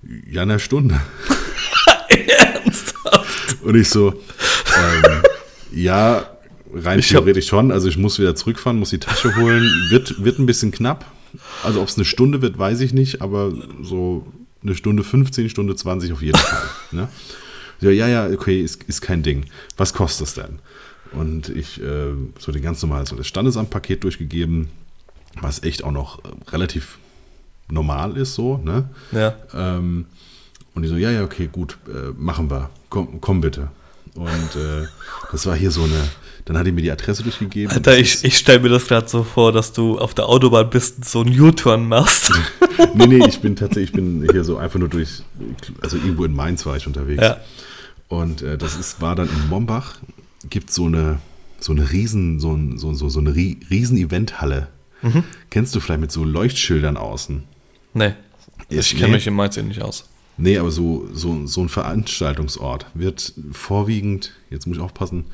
Ja, 0.03 0.43
in 0.43 0.51
einer 0.51 0.59
Stunde. 0.59 1.01
Ernsthaft? 2.09 3.63
Und 3.63 3.75
ich 3.75 3.89
so, 3.89 4.11
ähm, 4.13 5.23
ja, 5.73 6.29
rein 6.73 6.99
ich 6.99 7.09
theoretisch 7.09 7.47
schon. 7.47 7.73
Also 7.73 7.89
ich 7.89 7.97
muss 7.97 8.19
wieder 8.19 8.35
zurückfahren, 8.35 8.79
muss 8.79 8.91
die 8.91 8.99
Tasche 8.99 9.35
holen. 9.37 9.65
Wird, 9.91 10.23
wird 10.23 10.39
ein 10.39 10.47
bisschen 10.47 10.71
knapp. 10.71 11.05
Also 11.65 11.81
ob 11.83 11.89
es 11.89 11.97
eine 11.97 12.05
Stunde 12.05 12.43
wird, 12.43 12.59
weiß 12.59 12.81
ich 12.81 12.95
nicht, 12.95 13.21
aber 13.23 13.53
so 13.83 14.27
eine 14.63 14.75
Stunde 14.75 15.05
15, 15.05 15.49
Stunde 15.51 15.77
20 15.77 16.13
auf 16.13 16.23
jeden 16.23 16.39
Fall. 16.39 16.69
ne? 16.93 17.09
ja, 17.81 17.91
ja, 17.91 18.09
ja, 18.09 18.27
okay, 18.29 18.61
ist, 18.63 18.83
ist 18.85 19.01
kein 19.01 19.23
Ding. 19.23 19.47
Was 19.77 19.93
kostet 19.93 20.29
es 20.29 20.35
denn? 20.35 20.59
Und 21.13 21.49
ich 21.49 21.81
äh, 21.81 22.13
so 22.39 22.53
den 22.53 22.63
ganz 22.63 22.83
normalen, 22.83 23.07
so 23.07 23.17
das 23.17 23.27
Standesamtpaket 23.27 24.05
durchgegeben, 24.05 24.69
was 25.41 25.63
echt 25.63 25.85
auch 25.85 25.93
noch 25.93 26.25
äh, 26.25 26.29
relativ 26.51 26.99
normal 27.69 28.17
ist, 28.17 28.35
so, 28.35 28.59
ne? 28.59 28.89
Ja. 29.13 29.35
Ähm, 29.55 30.07
und 30.75 30.83
die 30.83 30.89
so, 30.89 30.97
ja, 30.97 31.11
ja, 31.11 31.25
okay, 31.25 31.49
gut, 31.51 31.79
äh, 31.89 32.13
machen 32.17 32.51
wir. 32.51 32.71
Komm, 32.91 33.21
komm 33.21 33.41
bitte. 33.41 33.69
Und 34.15 34.57
äh, 34.57 34.87
das 35.33 35.47
war 35.47 35.57
hier 35.57 35.71
so 35.71 35.83
eine, 35.83 36.09
dann 36.45 36.57
hat 36.57 36.67
er 36.67 36.73
mir 36.73 36.83
die 36.83 36.91
Adresse 36.91 37.23
durchgegeben. 37.23 37.73
Alter, 37.73 37.99
ich, 37.99 38.25
ich 38.25 38.39
stelle 38.39 38.61
mir 38.61 38.69
das 38.69 38.87
gerade 38.87 39.09
so 39.09 39.23
vor, 39.23 39.53
dass 39.53 39.73
du 39.73 39.99
auf 39.99 40.15
der 40.15 40.29
Autobahn 40.29 40.71
bist 40.71 40.99
und 40.99 41.05
so 41.07 41.21
einen 41.21 41.39
U-Turn 41.39 41.89
machst. 41.89 42.33
nee, 42.95 43.07
nee, 43.07 43.27
ich 43.27 43.41
bin 43.41 43.57
tatsächlich, 43.57 43.91
ich 43.91 43.93
bin 43.95 44.27
hier 44.31 44.45
so 44.45 44.57
einfach 44.57 44.79
nur 44.79 44.89
durch, 44.89 45.23
also 45.83 45.97
irgendwo 45.97 46.25
in 46.25 46.35
Mainz 46.35 46.65
war 46.67 46.77
ich 46.77 46.87
unterwegs. 46.87 47.23
Ja. 47.23 47.39
Und 48.09 48.43
äh, 48.43 48.57
das 48.57 48.77
ist, 48.77 49.01
war 49.01 49.17
dann 49.17 49.29
in 49.29 49.49
Mombach, 49.49 49.97
gibt 50.49 50.71
so 50.71 50.87
eine, 50.87 51.19
so 51.59 51.73
eine 51.73 51.91
riesen, 51.91 52.39
so, 52.39 52.53
ein, 52.53 52.79
so, 52.79 52.95
so, 52.95 53.09
so 53.09 53.21
eine 53.21 53.35
riesen 53.35 53.97
Eventhalle. 53.97 54.69
Mhm. 55.03 55.25
Kennst 55.51 55.75
du 55.75 55.81
vielleicht 55.81 56.01
mit 56.01 56.13
so 56.13 56.25
Leuchtschildern 56.25 56.97
außen? 56.97 57.45
Nee. 57.97 58.13
Ich 58.69 58.91
kenne 58.91 59.09
nee. 59.09 59.15
mich 59.15 59.27
in 59.27 59.35
Mainz 59.35 59.57
nicht 59.57 59.81
aus. 59.81 60.05
Nee, 60.37 60.59
aber 60.59 60.71
so, 60.71 61.09
so, 61.15 61.47
so 61.47 61.63
ein 61.63 61.71
Veranstaltungsort 61.71 62.87
wird 62.93 63.33
vorwiegend, 63.53 64.33
jetzt 64.51 64.67
muss 64.67 64.77
ich 64.77 64.83
aufpassen, 64.83 65.25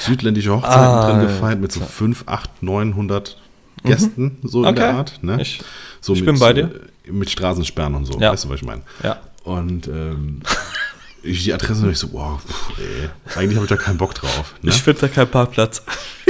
südländische 0.00 0.54
Hochzeiten 0.54 0.78
ah, 0.78 1.10
drin 1.10 1.22
gefeiert 1.22 1.60
mit 1.60 1.72
so 1.72 1.80
5, 1.80 2.24
8, 2.26 2.62
900 2.62 3.38
Gästen, 3.84 4.38
mhm. 4.42 4.48
so 4.48 4.64
in 4.66 4.74
der 4.74 4.94
Art. 4.94 5.22
Ne? 5.22 5.40
Ich, 5.40 5.62
so 6.02 6.12
ich 6.12 6.20
mit, 6.20 6.26
bin 6.26 6.38
bei 6.38 6.52
dir. 6.52 6.70
Mit 7.10 7.30
Straßensperren 7.30 7.94
und 7.94 8.04
so, 8.04 8.20
ja. 8.20 8.32
weißt 8.32 8.44
du, 8.44 8.48
was 8.50 8.56
ich 8.56 8.66
meine? 8.66 8.82
Ja. 9.02 9.20
Und 9.44 9.88
ähm, 9.88 10.42
ich 11.22 11.42
die 11.42 11.54
Adresse 11.54 11.84
und 11.84 11.92
ich 11.92 11.98
so, 11.98 12.12
wow, 12.12 12.38
pff, 12.38 12.78
ey, 12.78 13.08
eigentlich 13.38 13.56
habe 13.56 13.64
ich 13.64 13.70
da 13.70 13.76
keinen 13.76 13.96
Bock 13.96 14.14
drauf. 14.14 14.54
Ne? 14.60 14.70
Ich 14.70 14.82
finde 14.82 15.00
da 15.00 15.08
keinen 15.08 15.30
Parkplatz. 15.30 15.82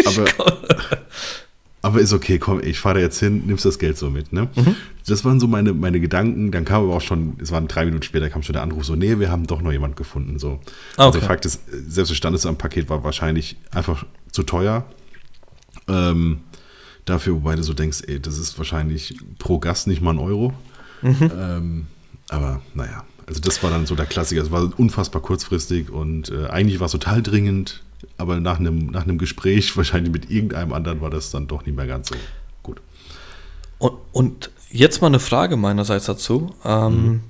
Aber, 0.07 0.25
aber 1.83 2.01
ist 2.01 2.13
okay, 2.13 2.39
komm, 2.39 2.61
ich 2.63 2.79
fahre 2.79 2.97
da 2.97 3.01
jetzt 3.01 3.19
hin, 3.19 3.45
nimmst 3.47 3.65
das 3.65 3.79
Geld 3.79 3.97
so 3.97 4.11
mit. 4.11 4.33
Ne? 4.33 4.49
Mhm. 4.55 4.77
Das 5.07 5.25
waren 5.25 5.41
so 5.41 5.47
meine, 5.47 5.73
meine 5.73 5.99
Gedanken. 5.99 6.53
Dann 6.53 6.65
kam 6.65 6.85
aber 6.85 6.95
auch 6.95 7.01
schon, 7.01 7.39
es 7.41 7.53
waren 7.53 7.69
drei 7.69 7.87
Minuten 7.87 8.03
später, 8.03 8.29
kam 8.29 8.43
schon 8.43 8.53
der 8.53 8.63
Anruf, 8.63 8.85
so, 8.85 8.97
nee, 8.97 9.19
wir 9.19 9.31
haben 9.31 9.47
doch 9.47 9.63
noch 9.63 9.73
jemand 9.73 9.97
gefunden. 9.97 10.39
So. 10.39 10.61
Also 10.97 11.09
okay. 11.09 11.17
Also 11.17 11.21
Fakt 11.21 11.47
ist, 11.47 11.63
selbst 11.89 12.11
das 12.11 12.17
Standesamt-Paket 12.17 12.91
war 12.91 13.03
wahrscheinlich 13.03 13.57
einfach 13.71 14.05
zu 14.31 14.43
teuer. 14.43 14.85
Ähm, 15.89 16.41
dafür, 17.07 17.35
wobei 17.35 17.57
du 17.57 17.63
so 17.63 17.73
denkst, 17.73 18.03
ey, 18.07 18.21
das 18.21 18.39
ist 18.39 18.59
wahrscheinlich 18.59 19.17
pro 19.39 19.59
Gast 19.59 19.87
nicht 19.87 20.03
mal 20.03 20.11
ein 20.11 20.19
Euro. 20.19 20.53
Mhm. 21.01 21.31
Ähm, 21.39 21.87
aber 22.29 22.61
naja, 22.75 23.05
also 23.27 23.41
das 23.41 23.63
war 23.63 23.71
dann 23.71 23.87
so 23.87 23.95
der 23.95 24.07
Klassiker. 24.07 24.43
Es 24.43 24.51
war 24.51 24.71
unfassbar 24.79 25.23
kurzfristig 25.23 25.91
und 25.91 26.31
äh, 26.31 26.47
eigentlich 26.49 26.79
war 26.79 26.87
es 26.87 26.93
total 26.93 27.23
dringend 27.23 27.83
aber 28.17 28.41
nach 28.41 28.59
einem, 28.59 28.87
nach 28.87 29.05
einem 29.05 29.19
Gespräch, 29.19 29.77
wahrscheinlich 29.77 30.13
mit 30.13 30.31
irgendeinem 30.31 30.73
anderen, 30.73 31.01
war 31.01 31.11
das 31.11 31.31
dann 31.31 31.47
doch 31.47 31.65
nicht 31.67 31.77
mehr 31.77 31.87
ganz 31.87 32.09
so 32.09 32.15
gut. 32.63 32.81
Und, 33.79 33.95
und 34.13 34.51
jetzt 34.71 35.01
mal 35.01 35.09
eine 35.09 35.21
Frage 35.21 35.57
meinerseits 35.57 36.07
dazu. 36.07 36.55
Ähm, 36.65 37.05
mhm. 37.05 37.21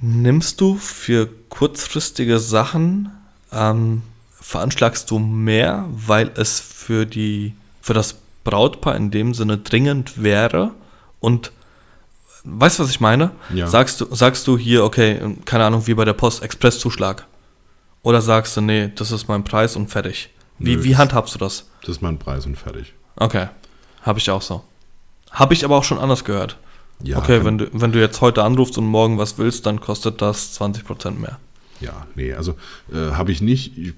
Nimmst 0.00 0.60
du 0.60 0.76
für 0.76 1.28
kurzfristige 1.48 2.38
Sachen, 2.38 3.10
ähm, 3.52 4.02
veranschlagst 4.40 5.10
du 5.10 5.18
mehr, 5.18 5.86
weil 5.90 6.30
es 6.36 6.60
für, 6.60 7.06
die, 7.06 7.54
für 7.80 7.94
das 7.94 8.16
Brautpaar 8.44 8.96
in 8.96 9.10
dem 9.10 9.34
Sinne 9.34 9.58
dringend 9.58 10.22
wäre? 10.22 10.72
Und 11.20 11.52
weißt 12.44 12.78
du, 12.78 12.82
was 12.82 12.90
ich 12.90 13.00
meine? 13.00 13.30
Ja. 13.54 13.66
Sagst, 13.66 14.00
du, 14.00 14.14
sagst 14.14 14.46
du 14.46 14.58
hier, 14.58 14.84
okay, 14.84 15.18
keine 15.44 15.64
Ahnung, 15.64 15.86
wie 15.86 15.94
bei 15.94 16.04
der 16.04 16.12
Post, 16.12 16.42
Expresszuschlag. 16.42 17.26
Oder 18.04 18.20
sagst 18.20 18.56
du, 18.56 18.60
nee, 18.60 18.92
das 18.94 19.10
ist 19.10 19.28
mein 19.28 19.42
Preis 19.44 19.74
und 19.76 19.88
fertig? 19.88 20.28
Wie, 20.58 20.76
Nö, 20.76 20.84
wie 20.84 20.96
handhabst 20.96 21.34
du 21.34 21.38
das? 21.38 21.68
Das 21.80 21.96
ist 21.96 22.02
mein 22.02 22.18
Preis 22.18 22.46
und 22.46 22.56
fertig. 22.56 22.92
Okay, 23.16 23.48
habe 24.02 24.18
ich 24.18 24.30
auch 24.30 24.42
so. 24.42 24.62
Habe 25.30 25.54
ich 25.54 25.64
aber 25.64 25.76
auch 25.76 25.84
schon 25.84 25.98
anders 25.98 26.22
gehört. 26.24 26.58
Ja, 27.02 27.18
okay, 27.18 27.44
wenn 27.44 27.58
du, 27.58 27.68
wenn 27.72 27.92
du 27.92 28.00
jetzt 28.00 28.20
heute 28.20 28.44
anrufst 28.44 28.78
und 28.78 28.86
morgen 28.86 29.18
was 29.18 29.38
willst, 29.38 29.66
dann 29.66 29.80
kostet 29.80 30.22
das 30.22 30.60
20% 30.60 31.12
mehr. 31.12 31.38
Ja, 31.80 32.06
nee, 32.14 32.34
also 32.34 32.54
äh, 32.92 33.12
habe 33.12 33.32
ich 33.32 33.40
nicht. 33.40 33.76
Ich, 33.76 33.94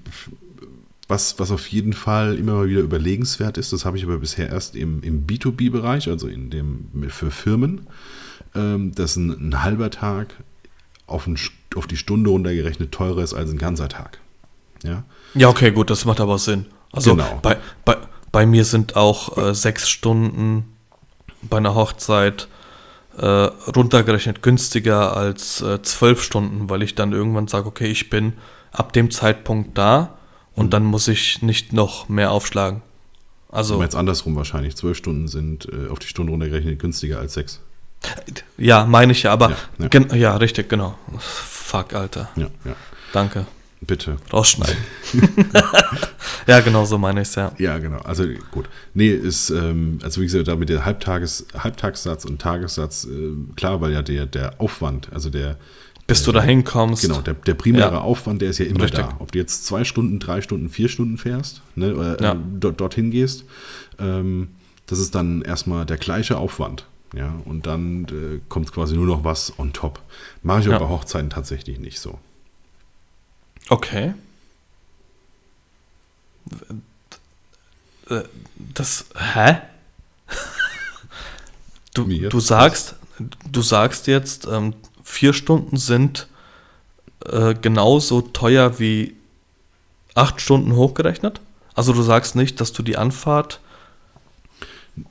was, 1.09 1.37
was 1.37 1.51
auf 1.51 1.67
jeden 1.67 1.93
Fall 1.93 2.37
immer 2.37 2.53
mal 2.53 2.69
wieder 2.69 2.81
überlegenswert 2.81 3.57
ist, 3.57 3.71
das 3.71 3.85
habe 3.85 3.97
ich 3.97 4.03
aber 4.03 4.17
bisher 4.17 4.49
erst 4.49 4.75
im, 4.75 5.03
im 5.03 5.27
B2B-Bereich, 5.27 6.09
also 6.09 6.27
in 6.27 6.49
dem 6.49 6.89
für 7.09 7.31
Firmen, 7.31 7.87
ähm, 8.55 8.93
dass 8.95 9.15
ein, 9.15 9.49
ein 9.49 9.63
halber 9.63 9.89
Tag 9.89 10.35
auf, 11.07 11.25
ein, 11.25 11.39
auf 11.75 11.87
die 11.87 11.97
Stunde 11.97 12.29
runtergerechnet 12.29 12.91
teurer 12.91 13.23
ist 13.23 13.33
als 13.33 13.49
ein 13.49 13.57
ganzer 13.57 13.89
Tag. 13.89 14.19
Ja, 14.83 15.03
ja 15.33 15.49
okay, 15.49 15.71
gut, 15.71 15.89
das 15.89 16.05
macht 16.05 16.19
aber 16.19 16.37
Sinn. 16.37 16.65
Also 16.91 17.15
genau. 17.15 17.39
bei, 17.41 17.57
bei, 17.85 17.97
bei 18.31 18.45
mir 18.45 18.65
sind 18.65 18.95
auch 18.95 19.37
äh, 19.37 19.55
sechs 19.55 19.89
Stunden 19.89 20.65
bei 21.41 21.57
einer 21.57 21.75
Hochzeit 21.75 22.47
äh, 23.17 23.25
runtergerechnet 23.25 24.41
günstiger 24.41 25.15
als 25.15 25.61
äh, 25.61 25.81
zwölf 25.81 26.21
Stunden, 26.21 26.69
weil 26.69 26.83
ich 26.83 26.95
dann 26.95 27.13
irgendwann 27.13 27.47
sage, 27.47 27.67
okay, 27.67 27.87
ich 27.87 28.09
bin 28.09 28.33
ab 28.71 28.93
dem 28.93 29.11
Zeitpunkt 29.11 29.77
da 29.77 30.17
und 30.55 30.67
mhm. 30.67 30.69
dann 30.71 30.83
muss 30.83 31.07
ich 31.07 31.41
nicht 31.41 31.73
noch 31.73 32.09
mehr 32.09 32.31
aufschlagen. 32.31 32.81
Also 33.49 33.81
jetzt 33.81 33.95
andersrum 33.95 34.35
wahrscheinlich. 34.35 34.75
Zwölf 34.75 34.97
Stunden 34.97 35.27
sind 35.27 35.67
äh, 35.71 35.89
auf 35.89 35.99
die 35.99 36.07
Stunde 36.07 36.31
runtergerechnet 36.31 36.79
günstiger 36.79 37.19
als 37.19 37.33
sechs. 37.33 37.61
Ja, 38.57 38.85
meine 38.85 39.11
ich 39.11 39.23
ja, 39.23 39.33
aber 39.33 39.55
ja, 39.79 39.89
ja. 39.91 40.15
ja, 40.15 40.37
richtig, 40.37 40.69
genau. 40.69 40.97
Fuck, 41.17 41.93
Alter. 41.93 42.29
Ja, 42.35 42.47
ja. 42.65 42.75
Danke. 43.13 43.45
Bitte. 43.79 44.17
Rausschneiden. 44.33 44.77
ja, 46.47 46.61
genau, 46.61 46.85
so 46.85 46.97
meine 46.97 47.21
ich 47.21 47.27
es, 47.27 47.35
ja. 47.35 47.51
Ja, 47.59 47.77
genau. 47.77 47.99
Also 47.99 48.25
gut. 48.51 48.67
Nee, 48.95 49.11
ist, 49.11 49.51
ähm, 49.51 49.99
also 50.01 50.19
wie 50.19 50.25
gesagt, 50.25 50.47
da 50.47 50.55
mit 50.55 50.69
der 50.69 50.83
Halbtages, 50.83 51.45
Halbtagssatz 51.53 52.25
und 52.25 52.41
Tagessatz, 52.41 53.05
äh, 53.05 53.33
klar, 53.55 53.79
weil 53.79 53.93
ja 53.93 54.01
der, 54.01 54.25
der 54.25 54.59
Aufwand, 54.59 55.09
also 55.13 55.29
der. 55.29 55.57
Bis 56.07 56.23
du 56.23 56.31
da 56.31 56.41
hinkommst. 56.41 57.03
Genau, 57.03 57.21
der, 57.21 57.33
der 57.33 57.53
primäre 57.53 57.95
ja. 57.95 58.01
Aufwand, 58.01 58.41
der 58.41 58.49
ist 58.49 58.59
ja 58.59 58.65
immer 58.65 58.83
Richtig. 58.83 59.01
da. 59.01 59.15
Ob 59.19 59.31
du 59.31 59.37
jetzt 59.37 59.65
zwei 59.65 59.83
Stunden, 59.83 60.19
drei 60.19 60.41
Stunden, 60.41 60.69
vier 60.69 60.87
Stunden 60.89 61.17
fährst, 61.17 61.61
ne, 61.75 61.93
oder 61.95 62.21
ja. 62.21 62.31
äh, 62.31 62.37
dort, 62.59 62.79
dorthin 62.79 63.11
gehst, 63.11 63.43
ähm, 63.99 64.47
das 64.87 64.99
ist 64.99 65.13
dann 65.13 65.41
erstmal 65.41 65.85
der 65.85 65.97
gleiche 65.97 66.37
Aufwand. 66.37 66.85
Ja, 67.13 67.33
und 67.45 67.65
dann 67.65 68.05
äh, 68.05 68.41
kommt 68.49 68.71
quasi 68.71 68.95
nur 68.95 69.05
noch 69.05 69.23
was 69.23 69.57
on 69.57 69.73
top. 69.73 70.01
Mache 70.43 70.59
ich 70.59 70.65
ja. 70.65 70.75
aber 70.75 70.85
bei 70.85 70.91
Hochzeiten 70.91 71.29
tatsächlich 71.29 71.79
nicht 71.79 71.99
so. 71.99 72.19
Okay. 73.69 74.13
Äh, 78.09 78.23
das. 78.57 79.05
Hä? 79.15 79.61
Du, 81.93 82.05
du 82.05 82.39
sagst, 82.39 82.93
du 83.51 83.63
sagst 83.63 84.05
jetzt, 84.05 84.45
ähm, 84.45 84.75
vier 85.03 85.33
Stunden 85.33 85.77
sind 85.77 86.27
äh, 87.25 87.55
genauso 87.55 88.21
teuer 88.21 88.77
wie 88.77 89.15
acht 90.13 90.39
Stunden 90.39 90.75
hochgerechnet? 90.75 91.41
Also 91.73 91.93
du 91.93 92.03
sagst 92.03 92.35
nicht, 92.35 92.61
dass 92.61 92.71
du 92.71 92.83
die 92.83 92.97
Anfahrt 92.97 93.61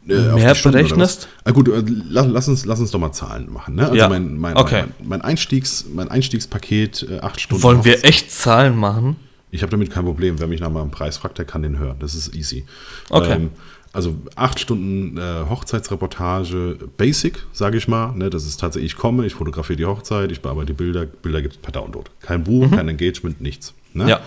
äh, 0.08 0.34
mehr 0.34 0.54
berechnest? 0.54 1.28
Ah, 1.44 1.50
gut, 1.50 1.68
äh, 1.68 1.82
lass, 2.08 2.26
lass, 2.26 2.48
uns, 2.48 2.64
lass 2.64 2.80
uns 2.80 2.90
doch 2.90 2.98
mal 2.98 3.12
Zahlen 3.12 3.52
machen. 3.52 3.76
Ne? 3.76 3.84
Also 3.84 3.96
ja. 3.96 4.08
mein, 4.08 4.36
mein, 4.36 4.56
okay. 4.56 4.84
mein, 4.98 5.08
mein, 5.08 5.22
Einstiegs, 5.22 5.86
mein 5.92 6.08
Einstiegspaket, 6.08 7.06
äh, 7.10 7.18
acht 7.20 7.40
Stunden. 7.40 7.62
Wollen 7.62 7.84
wir 7.84 8.04
echt 8.04 8.30
Zahlen 8.30 8.76
machen? 8.76 9.16
Ich 9.50 9.62
habe 9.62 9.70
damit 9.70 9.90
kein 9.90 10.04
Problem. 10.04 10.38
Wer 10.38 10.48
mich 10.48 10.60
nach 10.60 10.70
meinem 10.70 10.90
Preis 10.90 11.16
fragt, 11.16 11.38
der 11.38 11.44
kann 11.44 11.62
den 11.62 11.78
hören. 11.78 11.96
Das 11.98 12.14
ist 12.14 12.34
easy. 12.34 12.66
Okay. 13.10 13.32
Ähm, 13.32 13.50
also 13.92 14.14
acht 14.34 14.60
Stunden 14.60 15.16
äh, 15.16 15.48
Hochzeitsreportage, 15.48 16.76
Basic, 16.98 17.42
sage 17.52 17.78
ich 17.78 17.88
mal. 17.88 18.12
Ne, 18.14 18.28
das 18.28 18.44
ist 18.44 18.60
tatsächlich, 18.60 18.92
ich 18.92 18.98
komme, 18.98 19.24
ich 19.24 19.34
fotografiere 19.34 19.78
die 19.78 19.86
Hochzeit, 19.86 20.30
ich 20.30 20.42
bearbeite 20.42 20.66
die 20.66 20.72
Bilder, 20.74 21.06
Bilder 21.06 21.40
gibt 21.40 21.54
es 21.54 21.60
per 21.62 21.72
Download. 21.72 22.10
Kein 22.20 22.44
Buch, 22.44 22.70
kein 22.70 22.88
Engagement, 22.88 23.40
nichts. 23.40 23.72
Ne? 23.94 24.10
Ja. 24.10 24.20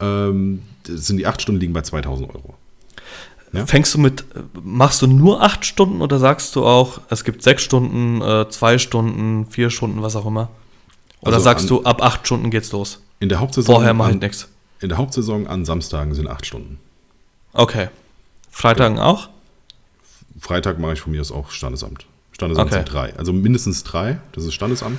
Ähm, 0.00 0.62
sind 0.86 1.18
die 1.18 1.26
acht 1.26 1.42
Stunden 1.42 1.60
liegen 1.60 1.74
bei 1.74 1.82
2000 1.82 2.34
Euro. 2.34 2.54
Ja. 3.52 3.66
Fängst 3.66 3.94
du 3.94 3.98
mit, 3.98 4.24
machst 4.62 5.02
du 5.02 5.06
nur 5.08 5.42
acht 5.42 5.64
Stunden 5.64 6.02
oder 6.02 6.18
sagst 6.20 6.54
du 6.54 6.64
auch, 6.64 7.00
es 7.10 7.24
gibt 7.24 7.42
sechs 7.42 7.62
Stunden, 7.62 8.22
äh, 8.22 8.48
zwei 8.48 8.78
Stunden, 8.78 9.46
vier 9.46 9.70
Stunden, 9.70 10.02
was 10.02 10.14
auch 10.14 10.26
immer? 10.26 10.50
Oder 11.22 11.34
Also 11.34 11.44
sagst 11.44 11.64
an- 11.64 11.68
du, 11.68 11.82
ab 11.84 12.00
acht 12.02 12.24
Stunden 12.26 12.50
geht's 12.50 12.70
los? 12.72 13.00
In 13.18 13.28
der 13.28 13.40
Hauptsaison, 13.40 13.74
Vorher 13.74 13.92
mache 13.92 14.12
ich 14.12 14.20
nichts. 14.20 14.48
in 14.80 14.88
der 14.88 14.98
Hauptsaison 14.98 15.46
an 15.48 15.64
Samstagen 15.64 16.14
sind 16.14 16.28
acht 16.28 16.46
Stunden. 16.46 16.78
Okay. 17.52 17.88
Freitagen 18.52 18.98
auch? 18.98 19.28
Freitag 20.40 20.78
mache 20.78 20.92
ich 20.94 21.00
von 21.00 21.12
mir 21.12 21.20
aus 21.20 21.32
auch 21.32 21.50
Standesamt. 21.50 22.06
Standesamt 22.32 22.68
Okay. 22.70 22.82
sind 22.84 22.92
drei. 22.92 23.14
Also 23.16 23.32
mindestens 23.32 23.82
drei, 23.84 24.20
das 24.32 24.44
ist 24.44 24.54
Standesamt. 24.54 24.98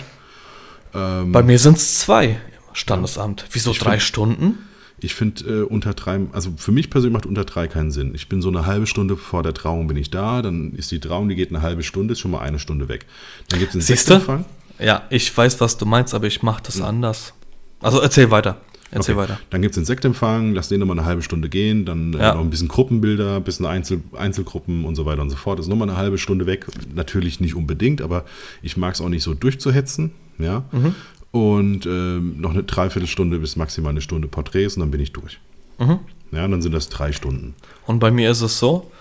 Ähm, 0.94 1.32
Bei 1.32 1.42
mir 1.42 1.58
sind 1.58 1.78
es 1.78 2.00
zwei. 2.00 2.40
Standesamt. 2.74 3.46
Wieso 3.52 3.72
drei 3.74 3.92
find- 3.92 4.04
Stunden? 4.04 4.58
Ich 5.04 5.16
finde 5.16 5.44
äh, 5.44 5.64
unter 5.64 5.94
drei, 5.94 6.20
also 6.32 6.54
für 6.58 6.72
mich 6.72 6.90
persönlich 6.92 7.14
macht 7.14 7.26
unter 7.26 7.44
drei 7.44 7.68
keinen 7.68 7.90
Sinn. 7.92 8.14
Ich 8.14 8.30
bin 8.30 8.42
so 8.42 8.50
eine 8.50 8.66
halbe 8.68 8.86
Stunde 8.86 9.18
vor 9.18 9.42
der 9.44 9.54
Trauung 9.54 9.88
bin 9.88 9.98
ich 9.98 10.12
da, 10.12 10.42
dann 10.44 10.74
ist 10.74 10.92
die 10.92 11.00
Trauung, 11.00 11.28
die 11.28 11.36
geht 11.36 11.50
eine 11.50 11.62
halbe 11.64 11.82
Stunde, 11.84 12.12
ist 12.14 12.20
schon 12.20 12.32
mal 12.32 12.40
eine 12.42 12.60
Stunde 12.60 12.88
weg. 12.88 13.06
Dann 13.50 13.60
gibt 13.60 13.72
es 13.72 13.76
einen 13.76 13.82
Siehste? 13.82 14.14
Sektempfang. 14.14 14.46
Ja, 14.80 15.04
ich 15.10 15.36
weiß, 15.36 15.60
was 15.60 15.78
du 15.78 15.86
meinst, 15.86 16.14
aber 16.14 16.28
ich 16.28 16.44
mache 16.44 16.62
das 16.64 16.80
anders. 16.82 17.34
Also 17.82 18.00
erzähl 18.00 18.30
weiter. 18.32 18.58
Erzähl 18.94 19.16
Okay. 19.16 19.24
weiter. 19.24 19.40
Dann 19.50 19.62
gibt 19.62 19.72
es 19.72 19.76
den 19.76 19.86
Sektempfang, 19.86 20.54
lass 20.54 20.68
den 20.68 20.80
nochmal 20.82 21.00
eine 21.00 21.08
halbe 21.08 21.22
Stunde 21.22 21.50
gehen, 21.50 21.86
dann 21.86 22.14
äh, 22.14 22.20
Ja. 22.20 22.34
noch 22.36 22.42
ein 22.42 22.50
bisschen 22.50 22.68
Gruppenbilder, 22.68 23.38
ein 23.38 23.44
bisschen 23.44 23.66
Einzel 23.66 24.02
Einzelgruppen 24.16 24.84
und 24.86 24.96
so 24.96 25.06
weiter 25.06 25.22
und 25.22 25.30
so 25.30 25.36
fort. 25.38 25.58
Das 25.60 25.66
ist 25.66 25.70
nochmal 25.70 25.88
eine 25.90 25.98
halbe 25.98 26.18
Stunde 26.18 26.46
weg. 26.46 26.68
Natürlich 26.94 27.40
nicht 27.40 27.56
unbedingt, 27.56 28.02
aber 28.02 28.26
ich 28.62 28.76
mag 28.78 28.94
es 28.94 29.02
auch 29.02 29.10
nicht 29.10 29.24
so 29.24 29.34
durchzuhetzen. 29.34 30.12
Ja. 30.40 30.66
Mhm. 30.72 30.94
Und 31.32 31.86
ähm, 31.86 32.42
noch 32.42 32.52
eine 32.52 32.64
Dreiviertelstunde 32.64 33.40
bis 33.40 33.56
maximal 33.56 33.92
eine 33.92 34.02
Stunde 34.02 34.28
Porträts 34.28 34.76
und 34.76 34.82
dann 34.82 34.92
bin 34.92 35.00
ich 35.00 35.14
durch. 35.14 35.40
Mhm. 35.80 36.00
Ja, 36.32 36.46
und 36.46 36.52
dann 36.52 36.62
sind 36.62 36.74
das 36.74 36.90
drei 36.90 37.12
Stunden. 37.12 37.56
Und 37.88 38.00
bei 38.00 38.12
mir 38.12 38.30
ist 38.30 38.42
es 38.42 38.60
so, 38.60 38.92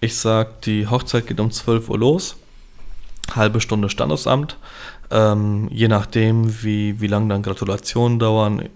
ich 0.00 0.16
sag, 0.16 0.62
die 0.62 0.86
Hochzeit 0.86 1.26
geht 1.26 1.40
um 1.40 1.50
12 1.50 1.88
Uhr 1.88 1.98
los, 1.98 2.36
halbe 3.34 3.60
Stunde 3.60 3.88
Standesamt, 3.88 4.56
ähm, 5.10 5.68
je 5.70 5.88
nachdem, 5.88 6.62
wie, 6.62 7.00
wie 7.00 7.06
lange 7.06 7.28
dann 7.28 7.42
Gratulationen 7.42 8.18
dauern, 8.18 8.68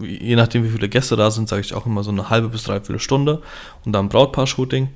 je 0.00 0.36
nachdem, 0.36 0.64
wie 0.64 0.70
viele 0.70 0.88
Gäste 0.88 1.16
da 1.16 1.30
sind, 1.30 1.48
sage 1.48 1.60
ich 1.60 1.74
auch 1.74 1.86
immer 1.86 2.02
so 2.02 2.10
eine 2.10 2.30
halbe 2.30 2.48
bis 2.48 2.64
dreiviertel 2.64 3.00
Stunde 3.00 3.42
und 3.84 3.92
dann 3.92 4.08
Brautpaar-Shooting. 4.08 4.88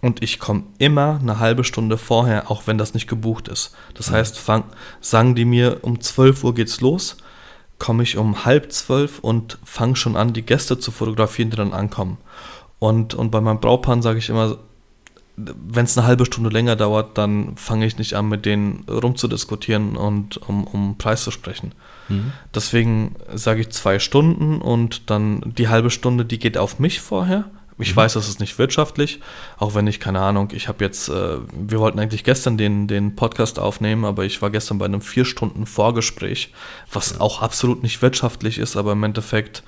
Und 0.00 0.22
ich 0.22 0.38
komme 0.38 0.64
immer 0.78 1.18
eine 1.20 1.38
halbe 1.38 1.64
Stunde 1.64 1.98
vorher, 1.98 2.50
auch 2.50 2.66
wenn 2.66 2.78
das 2.78 2.94
nicht 2.94 3.08
gebucht 3.08 3.48
ist. 3.48 3.74
Das 3.94 4.10
heißt, 4.10 4.38
fang, 4.38 4.64
sagen 5.00 5.34
die 5.34 5.44
mir, 5.44 5.78
um 5.82 6.00
12 6.00 6.44
Uhr 6.44 6.54
geht's 6.54 6.80
los, 6.80 7.16
komme 7.78 8.02
ich 8.02 8.16
um 8.16 8.44
halb 8.44 8.72
zwölf 8.72 9.18
und 9.18 9.58
fange 9.64 9.96
schon 9.96 10.16
an, 10.16 10.32
die 10.32 10.42
Gäste 10.42 10.78
zu 10.78 10.90
fotografieren, 10.90 11.50
die 11.50 11.56
dann 11.56 11.72
ankommen. 11.72 12.18
Und, 12.78 13.14
und 13.14 13.30
bei 13.30 13.40
meinem 13.40 13.60
Brautpaar 13.60 14.00
sage 14.02 14.18
ich 14.18 14.28
immer, 14.28 14.58
wenn 15.36 15.84
es 15.84 15.96
eine 15.96 16.06
halbe 16.06 16.26
Stunde 16.26 16.50
länger 16.50 16.74
dauert, 16.74 17.16
dann 17.16 17.56
fange 17.56 17.86
ich 17.86 17.96
nicht 17.96 18.14
an, 18.14 18.28
mit 18.28 18.44
denen 18.44 18.84
rumzudiskutieren 18.88 19.96
und 19.96 20.36
um, 20.48 20.64
um 20.64 20.98
Preis 20.98 21.22
zu 21.22 21.30
sprechen. 21.30 21.72
Deswegen 22.54 23.14
sage 23.34 23.60
ich 23.60 23.70
zwei 23.70 23.98
Stunden 23.98 24.60
und 24.60 25.10
dann 25.10 25.42
die 25.44 25.68
halbe 25.68 25.90
Stunde, 25.90 26.24
die 26.24 26.38
geht 26.38 26.58
auf 26.58 26.78
mich 26.78 27.00
vorher. 27.00 27.44
Ich 27.80 27.94
weiß, 27.94 28.14
das 28.14 28.28
ist 28.28 28.40
nicht 28.40 28.58
wirtschaftlich, 28.58 29.20
auch 29.56 29.76
wenn 29.76 29.86
ich, 29.86 30.00
keine 30.00 30.20
Ahnung, 30.20 30.48
ich 30.52 30.66
habe 30.66 30.84
jetzt, 30.84 31.08
äh, 31.08 31.36
wir 31.52 31.78
wollten 31.78 32.00
eigentlich 32.00 32.24
gestern 32.24 32.58
den, 32.58 32.88
den 32.88 33.14
Podcast 33.14 33.60
aufnehmen, 33.60 34.04
aber 34.04 34.24
ich 34.24 34.42
war 34.42 34.50
gestern 34.50 34.78
bei 34.78 34.86
einem 34.86 35.00
vier 35.00 35.24
Stunden 35.24 35.64
Vorgespräch, 35.64 36.52
was 36.92 37.20
auch 37.20 37.40
absolut 37.40 37.84
nicht 37.84 38.02
wirtschaftlich 38.02 38.58
ist, 38.58 38.76
aber 38.76 38.92
im 38.92 39.04
Endeffekt 39.04 39.62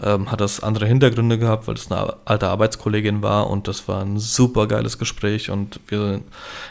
ähm, 0.00 0.30
hat 0.30 0.40
das 0.40 0.62
andere 0.62 0.86
Hintergründe 0.86 1.36
gehabt, 1.36 1.66
weil 1.66 1.74
es 1.74 1.90
eine 1.90 2.14
alte 2.24 2.46
Arbeitskollegin 2.46 3.22
war 3.22 3.50
und 3.50 3.66
das 3.66 3.88
war 3.88 4.02
ein 4.02 4.20
super 4.20 4.68
geiles 4.68 4.98
Gespräch 4.98 5.50
und 5.50 5.80
wir, 5.88 6.20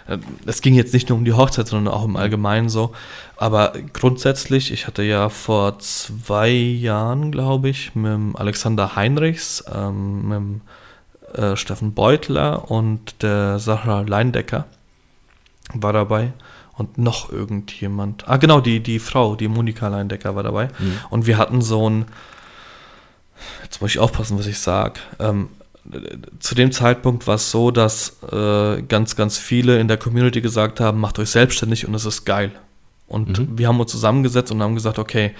äh, 0.07 0.17
es 0.45 0.61
ging 0.61 0.73
jetzt 0.73 0.93
nicht 0.93 1.09
nur 1.09 1.17
um 1.17 1.25
die 1.25 1.33
Hochzeit, 1.33 1.67
sondern 1.67 1.93
auch 1.93 2.05
im 2.05 2.15
Allgemeinen 2.15 2.69
so. 2.69 2.93
Aber 3.35 3.73
grundsätzlich, 3.91 4.71
ich 4.71 4.87
hatte 4.87 5.03
ja 5.03 5.27
vor 5.27 5.79
zwei 5.79 6.49
Jahren, 6.49 7.31
glaube 7.31 7.69
ich, 7.69 7.93
mit 7.93 8.35
Alexander 8.35 8.95
Heinrichs, 8.95 9.65
ähm, 9.73 10.29
mit 10.29 10.61
äh, 11.33 11.55
Steffen 11.55 11.93
Beutler 11.93 12.69
und 12.71 13.21
der 13.21 13.59
Sarah 13.59 14.01
Leindecker 14.01 14.65
war 15.73 15.93
dabei 15.93 16.33
und 16.77 16.97
noch 16.97 17.31
irgendjemand. 17.31 18.27
Ah, 18.27 18.37
genau, 18.37 18.61
die, 18.61 18.79
die 18.79 18.99
Frau, 18.99 19.35
die 19.35 19.47
Monika 19.47 19.87
Leindecker 19.87 20.35
war 20.35 20.43
dabei. 20.43 20.69
Und 21.09 21.25
wir 21.25 21.37
hatten 21.37 21.61
so 21.61 21.89
ein, 21.89 22.05
jetzt 23.63 23.81
muss 23.81 23.91
ich 23.91 23.99
aufpassen, 23.99 24.37
was 24.37 24.45
ich 24.45 24.59
sage. 24.59 24.99
Ähm, 25.19 25.49
zu 26.39 26.53
dem 26.53 26.71
Zeitpunkt 26.71 27.27
war 27.27 27.35
es 27.35 27.49
so, 27.49 27.71
dass 27.71 28.17
äh, 28.31 28.81
ganz, 28.83 29.15
ganz 29.15 29.37
viele 29.37 29.79
in 29.79 29.87
der 29.87 29.97
Community 29.97 30.41
gesagt 30.41 30.79
haben, 30.79 30.99
macht 30.99 31.17
euch 31.17 31.29
selbstständig 31.29 31.87
und 31.87 31.95
es 31.95 32.05
ist 32.05 32.25
geil. 32.25 32.51
Und 33.07 33.57
wir 33.57 33.69
haben 33.69 33.79
uns 33.79 33.91
zusammengesetzt 33.91 34.51
und 34.51 34.61
haben 34.61 34.75
gesagt, 34.75 34.99
okay, 34.99 35.33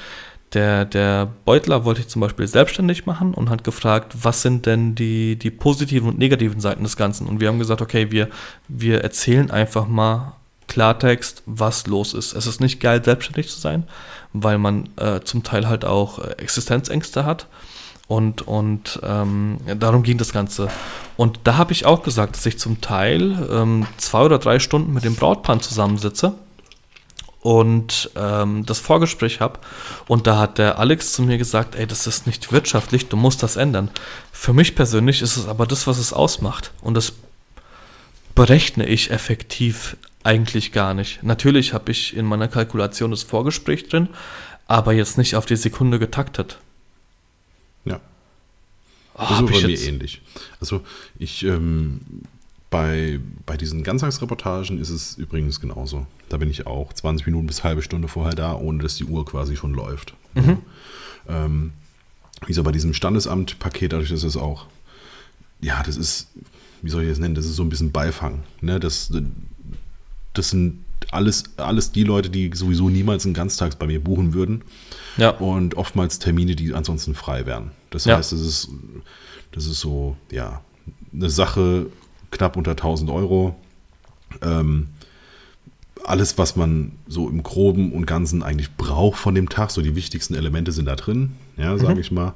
der, 0.53 0.85
der 0.85 1.27
Beutler 1.45 1.83
wollte 1.83 2.01
ich 2.01 2.07
zum 2.07 2.21
Beispiel 2.21 2.47
selbstständig 2.47 3.05
machen 3.05 3.33
und 3.33 3.49
hat 3.49 3.63
gefragt, 3.63 4.13
was 4.21 4.41
sind 4.41 4.65
denn 4.65 4.95
die, 4.95 5.35
die 5.35 5.51
positiven 5.51 6.07
und 6.07 6.17
negativen 6.17 6.61
Seiten 6.61 6.83
des 6.83 6.95
Ganzen? 6.95 7.27
Und 7.27 7.39
wir 7.41 7.49
haben 7.49 7.59
gesagt, 7.59 7.81
okay, 7.81 8.11
wir, 8.11 8.29
wir 8.67 9.01
erzählen 9.01 9.51
einfach 9.51 9.87
mal 9.87 10.33
Klartext, 10.67 11.43
was 11.45 11.87
los 11.87 12.13
ist. 12.13 12.33
Es 12.33 12.47
ist 12.47 12.61
nicht 12.61 12.79
geil, 12.79 13.03
selbstständig 13.03 13.49
zu 13.49 13.59
sein, 13.59 13.83
weil 14.33 14.57
man 14.57 14.89
äh, 14.97 15.21
zum 15.21 15.43
Teil 15.43 15.67
halt 15.67 15.85
auch 15.85 16.19
äh, 16.19 16.31
Existenzängste 16.37 17.25
hat. 17.25 17.47
Und, 18.07 18.47
und 18.47 19.01
ähm, 19.03 19.57
darum 19.79 20.03
ging 20.03 20.17
das 20.17 20.31
Ganze. 20.31 20.69
Und 21.17 21.41
da 21.43 21.57
habe 21.57 21.73
ich 21.73 21.85
auch 21.85 22.03
gesagt, 22.03 22.37
dass 22.37 22.45
ich 22.45 22.57
zum 22.57 22.79
Teil 22.79 23.49
ähm, 23.51 23.85
zwei 23.97 24.21
oder 24.21 24.39
drei 24.39 24.59
Stunden 24.59 24.93
mit 24.93 25.03
dem 25.03 25.15
Brautpaar 25.15 25.59
zusammensitze 25.59 26.35
und 27.47 28.11
ähm, 28.17 28.65
das 28.65 28.79
Vorgespräch 28.79 29.39
habe. 29.39 29.61
Und 30.05 30.27
da 30.27 30.37
hat 30.37 30.57
der 30.57 30.79
Alex 30.79 31.13
zu 31.13 31.21
mir 31.21 31.37
gesagt, 31.37 31.75
ey, 31.75 31.87
das 31.87 32.05
ist 32.05 32.27
nicht 32.27 32.51
wirtschaftlich, 32.51 33.07
du 33.07 33.15
musst 33.15 33.41
das 33.41 33.55
ändern. 33.55 33.89
Für 34.33 34.51
mich 34.51 34.75
persönlich 34.75 35.21
ist 35.21 35.37
es 35.37 35.47
aber 35.47 35.65
das, 35.65 35.87
was 35.87 35.97
es 35.97 36.11
ausmacht. 36.11 36.73
Und 36.81 36.95
das 36.95 37.13
berechne 38.35 38.85
ich 38.85 39.11
effektiv 39.11 39.95
eigentlich 40.23 40.73
gar 40.73 40.93
nicht. 40.93 41.23
Natürlich 41.23 41.71
habe 41.71 41.89
ich 41.89 42.17
in 42.17 42.25
meiner 42.25 42.49
Kalkulation 42.49 43.11
das 43.11 43.23
Vorgespräch 43.23 43.87
drin, 43.87 44.09
aber 44.67 44.91
jetzt 44.91 45.17
nicht 45.17 45.37
auf 45.37 45.45
die 45.45 45.55
Sekunde 45.55 45.99
getaktet. 45.99 46.57
Ja. 47.85 48.01
Oh, 49.13 49.19
Das 49.21 49.39
ist 49.39 49.61
bei 49.61 49.67
mir 49.67 49.79
ähnlich. 49.79 50.21
Also 50.59 50.81
ich 51.17 51.45
bei, 51.45 52.01
bei, 52.70 53.20
bei 53.45 53.55
diesen 53.55 53.84
Ganztagsreportagen 53.84 54.80
ist 54.80 54.89
es 54.89 55.15
übrigens 55.18 55.61
genauso. 55.61 56.05
Da 56.30 56.38
bin 56.38 56.49
ich 56.49 56.68
auch 56.68 56.91
20 56.91 57.26
Minuten 57.26 57.47
bis 57.47 57.63
halbe 57.63 57.82
Stunde 57.82 58.07
vorher 58.07 58.36
da, 58.36 58.55
ohne 58.55 58.84
dass 58.84 58.95
die 58.97 59.05
Uhr 59.05 59.26
quasi 59.26 59.55
schon 59.55 59.74
läuft. 59.74 60.13
Ähm, 61.30 61.72
wie 62.45 62.53
so 62.53 62.63
bei 62.63 62.72
diesem 62.72 62.93
Standesamt-Paket, 62.93 63.93
dadurch, 63.93 64.09
dass 64.09 64.24
es 64.24 64.38
auch, 64.38 64.68
ja, 65.61 65.82
das 65.84 65.97
ist, 65.97 66.28
wie 66.82 66.89
soll 66.89 67.03
ich 67.03 67.09
das 67.09 67.20
nennen, 67.20 67.36
das 67.36 67.45
ist 67.45 67.55
so 67.55 67.63
ein 67.63 67.70
bisschen 67.70 67.91
Beifang. 67.91 68.43
Ne? 68.61 68.80
Das, 68.80 69.11
das 70.34 70.49
sind 70.49 70.84
alles, 71.11 71.43
alles 71.57 71.91
die 71.91 72.03
Leute, 72.03 72.30
die 72.30 72.51
sowieso 72.53 72.89
niemals 72.89 73.26
einen 73.26 73.34
Ganztags 73.34 73.76
bei 73.76 73.88
mir 73.88 74.03
buchen 74.03 74.34
würden 74.34 74.61
Ja. 75.18 75.30
und 75.32 75.76
oftmals 75.76 76.20
Termine, 76.20 76.55
die 76.55 76.74
ansonsten 76.74 77.15
frei 77.15 77.45
wären. 77.45 77.72
Das 77.91 78.05
Ja. 78.05 78.18
heißt, 78.18 78.34
das 78.34 78.41
ist, 78.41 78.70
das 79.51 79.65
ist 79.65 79.80
so, 79.80 80.15
ja, 80.32 80.61
eine 81.13 81.30
Sache 81.30 81.88
knapp 82.32 82.57
unter 82.57 82.71
1000 82.71 83.09
Euro. 83.09 83.55
Ähm, 84.41 84.88
alles, 86.03 86.38
was 86.38 86.55
man 86.55 86.93
so 87.07 87.28
im 87.30 87.43
Groben 87.43 87.91
und 87.91 88.05
Ganzen 88.05 88.43
eigentlich 88.43 88.75
braucht 88.75 89.19
von 89.19 89.36
dem 89.36 89.49
Tag, 89.49 89.71
so 89.71 89.82
die 89.82 89.95
wichtigsten 89.95 90.36
Elemente 90.36 90.71
sind 90.71 90.86
da 90.86 90.95
drin, 90.95 91.32
ja, 91.57 91.78
sage 91.78 91.99
ich 91.99 92.11
mal. 92.11 92.34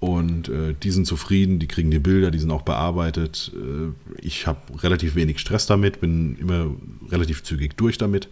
Und 0.00 0.48
äh, 0.48 0.74
die 0.74 0.90
sind 0.90 1.06
zufrieden, 1.06 1.58
die 1.58 1.68
kriegen 1.68 1.90
die 1.90 1.98
Bilder, 1.98 2.30
die 2.30 2.38
sind 2.38 2.50
auch 2.50 2.62
bearbeitet. 2.62 3.52
Äh, 3.54 3.92
ich 4.20 4.46
habe 4.46 4.58
relativ 4.82 5.14
wenig 5.14 5.38
Stress 5.38 5.66
damit, 5.66 6.00
bin 6.00 6.36
immer 6.36 6.70
relativ 7.10 7.42
zügig 7.42 7.76
durch 7.76 7.96
damit. 7.96 8.28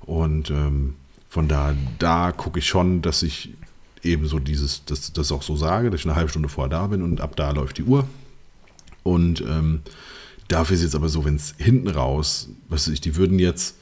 Und 0.00 0.50
ähm, 0.50 0.94
von 1.28 1.48
da, 1.48 1.74
da 1.98 2.32
gucke 2.32 2.58
ich 2.58 2.66
schon, 2.66 3.02
dass 3.02 3.22
ich 3.22 3.50
eben 4.02 4.26
so 4.26 4.38
dieses, 4.38 4.84
das, 4.84 5.12
das 5.12 5.32
auch 5.32 5.42
so 5.42 5.56
sage, 5.56 5.90
dass 5.90 6.00
ich 6.00 6.06
eine 6.06 6.16
halbe 6.16 6.30
Stunde 6.30 6.48
vorher 6.48 6.70
da 6.70 6.86
bin 6.86 7.02
und 7.02 7.20
ab 7.20 7.36
da 7.36 7.50
läuft 7.50 7.78
die 7.78 7.84
Uhr. 7.84 8.06
Und 9.02 9.42
ähm, 9.42 9.82
dafür 10.48 10.74
ist 10.76 10.82
jetzt 10.82 10.94
aber 10.94 11.08
so, 11.08 11.24
wenn 11.24 11.36
es 11.36 11.54
hinten 11.58 11.88
raus, 11.88 12.48
was 12.68 12.86
weiß 12.86 12.94
ich, 12.94 13.00
die 13.00 13.16
würden 13.16 13.38
jetzt, 13.38 13.76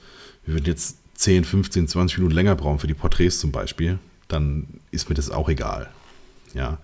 wir 0.44 0.54
würden 0.54 0.66
jetzt 0.66 0.98
10, 1.14 1.44
15, 1.44 1.88
20 1.88 2.18
Minuten 2.18 2.34
länger 2.34 2.54
brauchen 2.54 2.78
für 2.78 2.86
die 2.86 2.94
Porträts 2.94 3.38
zum 3.40 3.52
Beispiel, 3.52 3.98
dann 4.28 4.66
ist 4.90 5.08
mir 5.08 5.14
das 5.14 5.30
auch 5.30 5.48
egal. 5.48 5.88
Ja, 6.54 6.78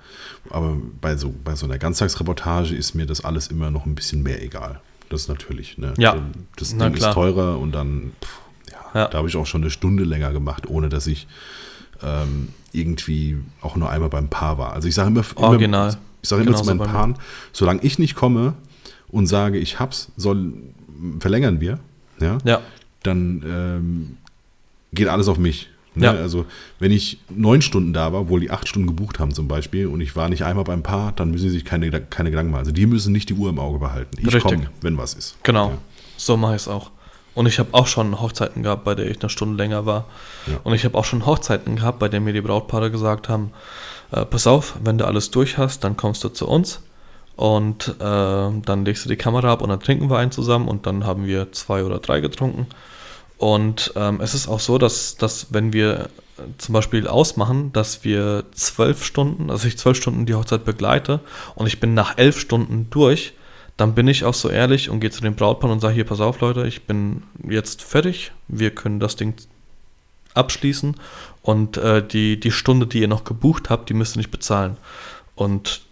aber 0.50 0.78
bei 1.00 1.16
so, 1.16 1.34
bei 1.44 1.54
so 1.54 1.66
einer 1.66 1.76
Ganztagsreportage 1.78 2.74
ist 2.74 2.94
mir 2.94 3.04
das 3.04 3.22
alles 3.24 3.48
immer 3.48 3.70
noch 3.70 3.84
ein 3.84 3.94
bisschen 3.94 4.22
mehr 4.22 4.42
egal. 4.42 4.80
Das 5.10 5.22
ist 5.22 5.28
natürlich, 5.28 5.76
ne? 5.78 5.92
Ja, 5.98 6.16
Das 6.56 6.76
Ding 6.76 6.94
ist 6.94 7.12
teurer 7.12 7.58
und 7.58 7.72
dann, 7.72 8.12
pff, 8.22 8.38
ja, 8.70 9.00
Ja. 9.02 9.08
da 9.08 9.18
habe 9.18 9.28
ich 9.28 9.36
auch 9.36 9.46
schon 9.46 9.62
eine 9.62 9.70
Stunde 9.70 10.04
länger 10.04 10.32
gemacht, 10.32 10.68
ohne 10.68 10.88
dass 10.88 11.06
ich 11.06 11.26
ähm, 12.02 12.48
irgendwie 12.72 13.38
auch 13.60 13.76
nur 13.76 13.90
einmal 13.90 14.08
beim 14.08 14.28
Paar 14.28 14.56
war. 14.58 14.72
Also 14.72 14.88
ich 14.88 14.94
sage 14.94 15.08
immer, 15.08 15.24
immer, 15.36 15.48
Original. 15.48 15.98
ich 16.22 16.28
sage 16.28 16.42
immer 16.42 16.52
zu 16.56 16.62
Genauso 16.62 16.74
meinen. 16.76 16.90
Paaren, 16.92 17.18
solange 17.52 17.82
ich 17.82 17.98
nicht 17.98 18.14
komme 18.14 18.54
und 19.10 19.26
sage, 19.26 19.58
ich 19.58 19.78
hab's, 19.78 20.10
soll, 20.16 20.52
verlängern 21.20 21.60
wir, 21.60 21.78
ja, 22.20 22.38
Ja, 22.44 22.60
dann 23.02 23.42
ähm, 23.46 24.16
geht 24.92 25.08
alles 25.08 25.28
auf 25.28 25.38
mich. 25.38 25.68
Ne? 25.94 26.06
Ja. 26.06 26.12
Also 26.12 26.46
wenn 26.78 26.92
ich 26.92 27.18
neun 27.28 27.62
Stunden 27.62 27.92
da 27.92 28.12
war, 28.12 28.22
obwohl 28.22 28.40
die 28.40 28.50
acht 28.50 28.68
Stunden 28.68 28.88
gebucht 28.88 29.18
haben 29.18 29.32
zum 29.34 29.48
Beispiel, 29.48 29.86
und 29.86 30.00
ich 30.00 30.16
war 30.16 30.28
nicht 30.28 30.44
einmal 30.44 30.64
beim 30.64 30.82
Paar, 30.82 31.12
dann 31.12 31.30
müssen 31.30 31.48
sie 31.48 31.54
sich 31.54 31.64
keine, 31.64 31.90
keine 31.90 32.30
Gedanken 32.30 32.52
machen. 32.52 32.60
Also 32.60 32.72
die 32.72 32.86
müssen 32.86 33.12
nicht 33.12 33.28
die 33.28 33.34
Uhr 33.34 33.50
im 33.50 33.58
Auge 33.58 33.78
behalten. 33.78 34.16
Ich 34.18 34.38
komme, 34.40 34.68
wenn 34.80 34.98
was 34.98 35.14
ist. 35.14 35.36
genau. 35.42 35.70
Ja. 35.70 35.78
So 36.16 36.36
mache 36.36 36.56
ich 36.56 36.62
es 36.62 36.68
auch. 36.68 36.90
Und 37.34 37.46
ich 37.46 37.60
habe 37.60 37.68
auch 37.72 37.86
schon 37.86 38.20
Hochzeiten 38.20 38.64
gehabt, 38.64 38.82
bei 38.82 38.96
der 38.96 39.08
ich 39.08 39.20
eine 39.20 39.30
Stunde 39.30 39.56
länger 39.56 39.86
war. 39.86 40.06
Ja. 40.48 40.58
Und 40.64 40.74
ich 40.74 40.84
habe 40.84 40.98
auch 40.98 41.04
schon 41.04 41.24
Hochzeiten 41.24 41.76
gehabt, 41.76 42.00
bei 42.00 42.08
denen 42.08 42.24
mir 42.24 42.32
die 42.32 42.40
Brautpaare 42.40 42.90
gesagt 42.90 43.28
haben, 43.28 43.52
äh, 44.10 44.24
pass 44.24 44.48
auf, 44.48 44.74
wenn 44.82 44.98
du 44.98 45.06
alles 45.06 45.30
durch 45.30 45.56
hast, 45.56 45.84
dann 45.84 45.96
kommst 45.96 46.24
du 46.24 46.30
zu 46.30 46.48
uns 46.48 46.80
und 47.38 47.94
äh, 48.00 48.02
dann 48.02 48.84
legst 48.84 49.04
du 49.04 49.08
die 49.08 49.14
Kamera 49.14 49.52
ab 49.52 49.62
und 49.62 49.68
dann 49.68 49.78
trinken 49.78 50.10
wir 50.10 50.18
einen 50.18 50.32
zusammen 50.32 50.66
und 50.66 50.86
dann 50.86 51.06
haben 51.06 51.24
wir 51.24 51.52
zwei 51.52 51.84
oder 51.84 52.00
drei 52.00 52.18
getrunken. 52.18 52.66
Und 53.36 53.92
ähm, 53.94 54.20
es 54.20 54.34
ist 54.34 54.48
auch 54.48 54.58
so, 54.58 54.76
dass, 54.76 55.16
dass 55.16 55.46
wenn 55.50 55.72
wir 55.72 56.08
äh, 56.36 56.42
zum 56.58 56.72
Beispiel 56.72 57.06
ausmachen, 57.06 57.72
dass 57.72 58.02
wir 58.02 58.42
zwölf 58.54 59.04
Stunden, 59.04 59.52
also 59.52 59.68
ich 59.68 59.78
zwölf 59.78 59.96
Stunden 59.96 60.26
die 60.26 60.34
Hochzeit 60.34 60.64
begleite 60.64 61.20
und 61.54 61.68
ich 61.68 61.78
bin 61.78 61.94
nach 61.94 62.18
elf 62.18 62.40
Stunden 62.40 62.88
durch, 62.90 63.34
dann 63.76 63.94
bin 63.94 64.08
ich 64.08 64.24
auch 64.24 64.34
so 64.34 64.48
ehrlich 64.48 64.90
und 64.90 64.98
gehe 64.98 65.12
zu 65.12 65.22
den 65.22 65.36
Brautpaaren 65.36 65.74
und 65.74 65.80
sage, 65.80 65.94
hier, 65.94 66.06
pass 66.06 66.20
auf 66.20 66.40
Leute, 66.40 66.66
ich 66.66 66.86
bin 66.86 67.22
jetzt 67.48 67.82
fertig, 67.82 68.32
wir 68.48 68.72
können 68.74 68.98
das 68.98 69.14
Ding 69.14 69.34
abschließen 70.34 70.96
und 71.42 71.76
äh, 71.76 72.04
die, 72.04 72.40
die 72.40 72.50
Stunde, 72.50 72.88
die 72.88 72.98
ihr 72.98 73.06
noch 73.06 73.22
gebucht 73.22 73.70
habt, 73.70 73.90
die 73.90 73.94
müsst 73.94 74.16
ihr 74.16 74.18
nicht 74.18 74.32
bezahlen. 74.32 74.76
Und 75.36 75.82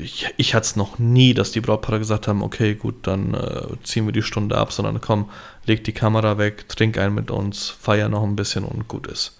ich, 0.00 0.26
ich 0.36 0.54
hatte 0.54 0.64
es 0.64 0.76
noch 0.76 0.98
nie, 0.98 1.34
dass 1.34 1.52
die 1.52 1.60
Brautpaare 1.60 1.98
gesagt 1.98 2.28
haben, 2.28 2.42
okay, 2.42 2.74
gut, 2.74 2.94
dann 3.06 3.34
äh, 3.34 3.62
ziehen 3.82 4.06
wir 4.06 4.12
die 4.12 4.22
Stunde 4.22 4.56
ab, 4.58 4.72
sondern 4.72 5.00
komm, 5.00 5.28
leg 5.66 5.84
die 5.84 5.92
Kamera 5.92 6.38
weg, 6.38 6.68
trink 6.68 6.98
einen 6.98 7.14
mit 7.14 7.30
uns, 7.30 7.68
feier 7.68 8.08
noch 8.08 8.22
ein 8.22 8.36
bisschen 8.36 8.64
und 8.64 8.88
gut 8.88 9.06
ist. 9.06 9.38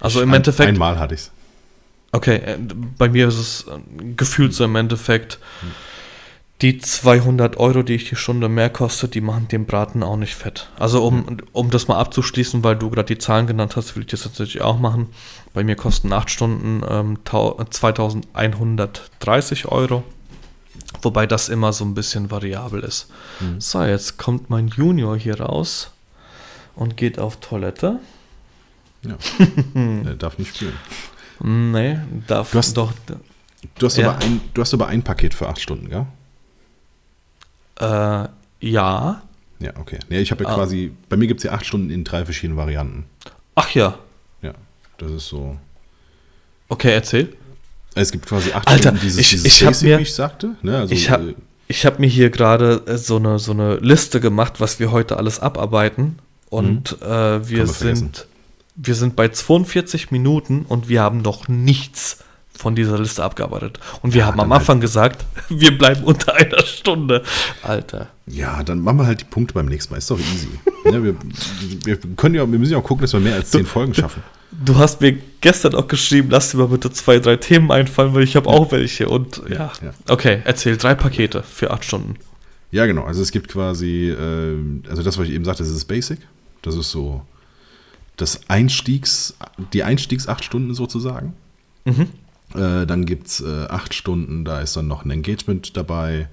Also 0.00 0.20
im 0.22 0.30
Ein- 0.30 0.36
Endeffekt, 0.36 0.68
Einmal 0.68 0.98
hatte 0.98 1.14
ich 1.14 1.20
es. 1.22 1.30
okay, 2.12 2.36
äh, 2.36 2.58
bei 2.98 3.08
mir 3.08 3.28
ist 3.28 3.38
es 3.38 3.66
äh, 3.68 3.78
gefühlt 4.16 4.52
so 4.54 4.64
im 4.64 4.76
Endeffekt, 4.76 5.38
die 6.62 6.78
200 6.78 7.56
Euro, 7.58 7.82
die 7.82 7.94
ich 7.94 8.08
die 8.08 8.16
Stunde 8.16 8.48
mehr 8.48 8.70
kostet, 8.70 9.14
die 9.14 9.20
machen 9.20 9.48
den 9.48 9.66
Braten 9.66 10.02
auch 10.02 10.16
nicht 10.16 10.34
fett. 10.34 10.68
Also 10.78 11.04
um, 11.04 11.38
um 11.52 11.70
das 11.70 11.88
mal 11.88 11.98
abzuschließen, 11.98 12.62
weil 12.62 12.76
du 12.76 12.90
gerade 12.90 13.12
die 13.12 13.18
Zahlen 13.18 13.46
genannt 13.46 13.76
hast, 13.76 13.96
will 13.96 14.04
ich 14.04 14.10
das 14.10 14.24
natürlich 14.24 14.60
auch 14.62 14.78
machen. 14.78 15.08
Bei 15.54 15.64
mir 15.64 15.76
kosten 15.76 16.12
8 16.12 16.30
Stunden 16.30 16.82
ähm, 16.88 17.18
tau- 17.24 17.62
2130 17.64 19.66
Euro. 19.68 20.04
Wobei 21.02 21.26
das 21.26 21.48
immer 21.48 21.72
so 21.72 21.84
ein 21.84 21.94
bisschen 21.94 22.30
variabel 22.30 22.80
ist. 22.82 23.08
So, 23.58 23.82
jetzt 23.82 24.18
kommt 24.18 24.50
mein 24.50 24.68
Junior 24.68 25.16
hier 25.16 25.40
raus 25.40 25.90
und 26.74 26.96
geht 26.96 27.18
auf 27.18 27.36
Toilette. 27.40 28.00
Ja. 29.02 29.16
Er 30.04 30.14
darf 30.14 30.38
nicht 30.38 30.56
spielen. 30.56 30.74
Nee, 31.40 31.98
darf 32.26 32.52
Du 32.52 32.58
hast- 32.58 32.76
doch. 32.76 32.92
Du 33.78 33.86
hast, 33.86 33.96
Ja. 33.96 34.10
aber 34.10 34.24
ein, 34.24 34.40
du 34.54 34.60
hast 34.60 34.74
aber 34.74 34.86
ein 34.88 35.02
Paket 35.02 35.34
für 35.34 35.48
acht 35.48 35.60
Stunden, 35.60 35.88
gell? 35.88 36.06
Äh, 37.80 38.28
ja. 38.60 39.22
Ja, 39.60 39.70
okay. 39.78 39.98
Ja, 40.10 40.18
ich 40.18 40.30
habe 40.30 40.44
ja 40.44 40.50
Ah. 40.50 40.54
quasi, 40.54 40.92
bei 41.08 41.16
mir 41.16 41.26
gibt 41.26 41.40
es 41.40 41.44
ja 41.44 41.52
acht 41.52 41.64
Stunden 41.66 41.90
in 41.90 42.04
drei 42.04 42.24
verschiedenen 42.24 42.56
Varianten. 42.58 43.06
Ach 43.54 43.70
ja. 43.70 43.98
Das 44.98 45.10
ist 45.10 45.28
so. 45.28 45.56
Okay, 46.68 46.92
erzähl. 46.92 47.34
Es 47.94 48.10
gibt 48.10 48.26
quasi 48.26 48.52
acht 48.52 48.66
Alter, 48.66 48.82
Stunden 48.88 49.00
dieses, 49.02 49.18
ich- 49.20 49.30
dieses 49.30 49.46
ich 49.46 49.62
hab 49.62 49.68
Basic, 49.70 49.88
mir- 49.88 49.98
wie 49.98 50.02
ich 50.02 50.14
sagte. 50.14 50.56
Ne? 50.62 50.78
Also, 50.78 50.92
ich 50.94 51.10
hab- 51.10 51.20
äh, 51.22 51.34
Ich 51.68 51.86
habe 51.86 52.00
mir 52.00 52.08
hier 52.08 52.28
gerade 52.30 52.82
äh, 52.86 52.98
so 52.98 53.16
eine, 53.16 53.38
so 53.38 53.52
eine 53.52 53.76
Liste 53.76 54.20
gemacht, 54.20 54.54
was 54.60 54.78
wir 54.80 54.90
heute 54.92 55.16
alles 55.16 55.40
abarbeiten. 55.40 56.18
Und 56.50 57.00
äh, 57.02 57.06
wir, 57.06 57.38
Mhm. 57.38 57.48
wir 57.48 57.66
vergessen. 57.66 57.94
sind, 57.96 58.26
wir 58.76 58.94
sind 58.94 59.16
bei 59.16 59.28
42 59.28 60.10
Minuten 60.10 60.66
und 60.68 60.88
wir 60.88 61.00
haben 61.02 61.22
noch 61.22 61.48
nichts 61.48 62.18
von 62.56 62.74
dieser 62.76 62.98
Liste 62.98 63.22
abgearbeitet. 63.24 63.80
Und 64.02 64.12
wir 64.14 64.20
Ja, 64.20 64.26
haben 64.26 64.40
am 64.40 64.50
halt- 64.52 64.60
Anfang 64.60 64.80
gesagt, 64.80 65.24
wir 65.48 65.76
bleiben 65.76 66.04
unter 66.04 66.34
einer 66.34 66.64
Stunde. 66.64 67.22
Alter. 67.62 68.08
Ja, 68.26 68.62
dann 68.62 68.80
machen 68.80 68.98
wir 68.98 69.06
halt 69.06 69.20
die 69.20 69.26
Punkte 69.26 69.54
beim 69.54 69.66
nächsten 69.66 69.92
Mal. 69.92 69.98
Ist 69.98 70.10
doch 70.10 70.18
easy. 70.18 70.48
ja, 70.86 71.02
wir, 71.02 71.14
wir, 71.84 71.98
können 72.16 72.34
ja, 72.34 72.50
wir 72.50 72.58
müssen 72.58 72.72
ja 72.72 72.78
auch 72.78 72.84
gucken, 72.84 73.02
dass 73.02 73.12
wir 73.12 73.20
mehr 73.20 73.34
als 73.34 73.50
zehn 73.50 73.66
Folgen 73.66 73.94
schaffen. 73.94 74.22
Du 74.64 74.76
hast 74.76 75.00
mir 75.00 75.18
gestern 75.40 75.74
auch 75.74 75.88
geschrieben, 75.88 76.28
lass 76.30 76.52
dir 76.52 76.58
mal 76.58 76.68
bitte 76.68 76.90
zwei, 76.90 77.18
drei 77.18 77.36
Themen 77.36 77.70
einfallen, 77.70 78.14
weil 78.14 78.22
ich 78.22 78.36
habe 78.36 78.48
auch 78.48 78.72
welche. 78.72 79.08
Und 79.08 79.42
ja. 79.48 79.72
ja. 79.82 79.90
Okay, 80.08 80.42
erzähl 80.44 80.76
drei 80.76 80.94
Pakete 80.94 81.42
für 81.42 81.70
acht 81.70 81.84
Stunden. 81.84 82.16
Ja, 82.70 82.86
genau. 82.86 83.04
Also 83.04 83.20
es 83.20 83.30
gibt 83.30 83.48
quasi, 83.48 84.10
äh, 84.10 84.56
also 84.88 85.02
das, 85.02 85.18
was 85.18 85.28
ich 85.28 85.34
eben 85.34 85.44
sagte, 85.44 85.62
das 85.62 85.72
ist 85.72 85.84
Basic. 85.84 86.18
Das 86.62 86.76
ist 86.76 86.90
so 86.90 87.22
das 88.16 88.48
Einstiegs, 88.48 89.36
die 89.72 89.82
Einstiegs 89.82 90.28
acht 90.28 90.44
Stunden 90.44 90.74
sozusagen. 90.74 91.34
Mhm. 91.84 92.08
Äh, 92.54 92.86
dann 92.86 93.06
gibt 93.06 93.26
es 93.26 93.40
äh, 93.40 93.66
acht 93.68 93.92
Stunden, 93.94 94.44
da 94.44 94.60
ist 94.60 94.76
dann 94.76 94.86
noch 94.86 95.04
ein 95.04 95.10
Engagement 95.10 95.76
dabei. 95.76 96.28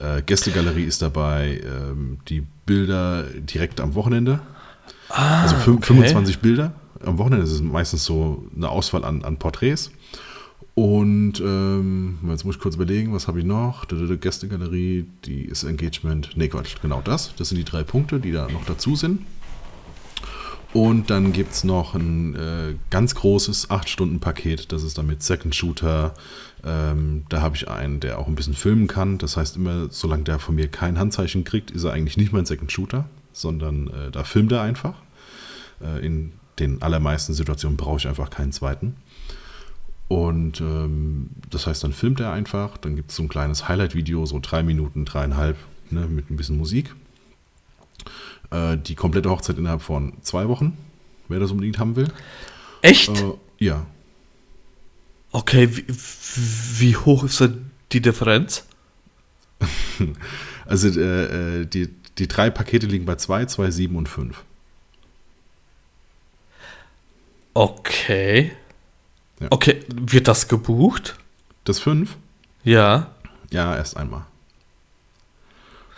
Äh, 0.00 0.22
Gästegalerie 0.22 0.84
ist 0.84 1.02
dabei, 1.02 1.60
ähm, 1.64 2.18
die 2.28 2.42
Bilder 2.66 3.24
direkt 3.24 3.80
am 3.80 3.94
Wochenende. 3.94 4.40
also 5.08 5.54
fün- 5.56 5.74
okay. 5.76 5.86
25 5.94 6.38
Bilder. 6.40 6.72
Am 7.04 7.18
Wochenende 7.18 7.44
ist 7.44 7.52
es 7.52 7.60
meistens 7.62 8.04
so 8.04 8.44
eine 8.56 8.68
Auswahl 8.68 9.04
an, 9.04 9.22
an 9.24 9.36
Porträts. 9.36 9.90
Und 10.74 11.40
ähm, 11.40 12.18
jetzt 12.28 12.44
muss 12.44 12.54
ich 12.56 12.60
kurz 12.60 12.76
überlegen, 12.76 13.12
was 13.12 13.28
habe 13.28 13.38
ich 13.40 13.44
noch? 13.44 13.84
Die 13.84 14.16
Gästegalerie, 14.16 15.04
die 15.24 15.42
ist 15.42 15.64
Engagement. 15.64 16.30
Nee, 16.36 16.48
Quatsch, 16.48 16.76
genau 16.80 17.02
das. 17.04 17.34
Das 17.36 17.48
sind 17.48 17.58
die 17.58 17.64
drei 17.64 17.82
Punkte, 17.82 18.20
die 18.20 18.32
da 18.32 18.48
noch 18.48 18.64
dazu 18.64 18.96
sind. 18.96 19.20
Und 20.72 21.10
dann 21.10 21.32
gibt 21.32 21.52
es 21.52 21.64
noch 21.64 21.94
ein 21.94 22.34
äh, 22.36 22.74
ganz 22.90 23.16
großes 23.16 23.70
8-Stunden-Paket. 23.70 24.70
Das 24.70 24.84
ist 24.84 24.98
dann 24.98 25.06
mit 25.08 25.22
Second 25.22 25.54
Shooter. 25.54 26.14
Ähm, 26.64 27.24
da 27.28 27.40
habe 27.40 27.56
ich 27.56 27.68
einen, 27.68 27.98
der 27.98 28.18
auch 28.18 28.28
ein 28.28 28.36
bisschen 28.36 28.54
filmen 28.54 28.86
kann. 28.86 29.18
Das 29.18 29.36
heißt 29.36 29.56
immer, 29.56 29.88
solange 29.90 30.22
der 30.22 30.38
von 30.38 30.54
mir 30.54 30.68
kein 30.68 30.98
Handzeichen 30.98 31.42
kriegt, 31.42 31.72
ist 31.72 31.82
er 31.82 31.92
eigentlich 31.92 32.16
nicht 32.16 32.32
mein 32.32 32.46
Second 32.46 32.70
Shooter, 32.70 33.06
sondern 33.32 33.88
äh, 33.88 34.10
da 34.12 34.22
filmt 34.22 34.52
er 34.52 34.62
einfach. 34.62 34.94
Äh, 35.82 36.06
in 36.06 36.32
den 36.60 36.82
allermeisten 36.82 37.34
Situationen 37.34 37.76
brauche 37.76 37.96
ich 37.96 38.06
einfach 38.06 38.30
keinen 38.30 38.52
zweiten. 38.52 38.94
Und 40.06 40.60
ähm, 40.60 41.30
das 41.50 41.66
heißt, 41.66 41.82
dann 41.82 41.92
filmt 41.92 42.20
er 42.20 42.32
einfach. 42.32 42.76
Dann 42.78 42.94
gibt 42.94 43.10
es 43.10 43.16
so 43.16 43.24
ein 43.24 43.28
kleines 43.28 43.68
Highlight-Video, 43.68 44.24
so 44.24 44.38
drei 44.40 44.62
Minuten, 44.62 45.04
dreieinhalb, 45.04 45.56
ne, 45.90 46.06
mit 46.06 46.30
ein 46.30 46.36
bisschen 46.36 46.58
Musik. 46.58 46.94
Äh, 48.50 48.76
die 48.76 48.94
komplette 48.94 49.30
Hochzeit 49.30 49.58
innerhalb 49.58 49.82
von 49.82 50.14
zwei 50.22 50.48
Wochen, 50.48 50.76
wer 51.28 51.40
das 51.40 51.50
unbedingt 51.50 51.78
haben 51.78 51.96
will. 51.96 52.08
Echt? 52.82 53.08
Äh, 53.08 53.32
ja, 53.58 53.86
Okay, 55.32 55.76
wie, 55.76 55.84
wie 55.88 56.96
hoch 56.96 57.24
ist 57.24 57.40
da 57.40 57.48
die 57.92 58.00
Differenz? 58.00 58.64
also 60.66 60.88
äh, 60.88 61.60
äh, 61.60 61.66
die, 61.66 61.88
die 62.18 62.26
drei 62.26 62.50
Pakete 62.50 62.86
liegen 62.86 63.04
bei 63.04 63.14
zwei, 63.16 63.44
zwei, 63.44 63.70
sieben 63.70 63.96
und 63.96 64.08
fünf. 64.08 64.42
Okay. 67.54 68.52
Ja. 69.38 69.46
Okay, 69.50 69.80
wird 69.88 70.26
das 70.28 70.48
gebucht? 70.48 71.16
Das 71.64 71.78
fünf? 71.78 72.16
Ja. 72.64 73.14
Ja, 73.52 73.76
erst 73.76 73.96
einmal. 73.96 74.26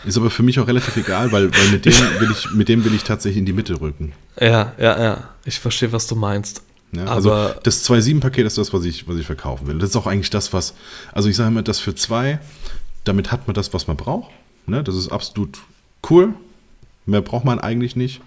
Ist 0.04 0.16
aber 0.16 0.30
für 0.30 0.42
mich 0.42 0.58
auch 0.58 0.66
relativ 0.66 0.96
egal, 0.96 1.30
weil, 1.32 1.52
weil 1.52 1.68
mit, 1.70 1.84
dem 1.84 1.92
will 2.20 2.30
ich, 2.30 2.50
mit 2.52 2.68
dem 2.68 2.84
will 2.84 2.94
ich 2.94 3.04
tatsächlich 3.04 3.38
in 3.38 3.46
die 3.46 3.52
Mitte 3.52 3.80
rücken. 3.80 4.12
Ja, 4.40 4.72
ja, 4.78 5.02
ja. 5.02 5.28
Ich 5.44 5.58
verstehe, 5.58 5.92
was 5.92 6.06
du 6.06 6.16
meinst. 6.16 6.62
Ja, 6.94 7.06
also 7.06 7.30
das 7.62 7.88
2.7-Paket 7.88 8.46
ist 8.46 8.58
das, 8.58 8.72
was 8.72 8.84
ich, 8.84 9.08
was 9.08 9.16
ich 9.16 9.26
verkaufen 9.26 9.66
will. 9.66 9.78
Das 9.78 9.90
ist 9.90 9.96
auch 9.96 10.06
eigentlich 10.06 10.30
das, 10.30 10.52
was, 10.52 10.74
also 11.12 11.28
ich 11.28 11.36
sage 11.36 11.48
immer, 11.48 11.62
das 11.62 11.80
für 11.80 11.94
zwei, 11.94 12.38
damit 13.04 13.32
hat 13.32 13.46
man 13.46 13.54
das, 13.54 13.72
was 13.72 13.86
man 13.86 13.96
braucht. 13.96 14.30
Ne? 14.66 14.84
Das 14.84 14.94
ist 14.94 15.10
absolut 15.10 15.58
cool. 16.10 16.34
Mehr 17.06 17.22
braucht 17.22 17.44
man 17.44 17.58
eigentlich 17.58 17.96
nicht. 17.96 18.20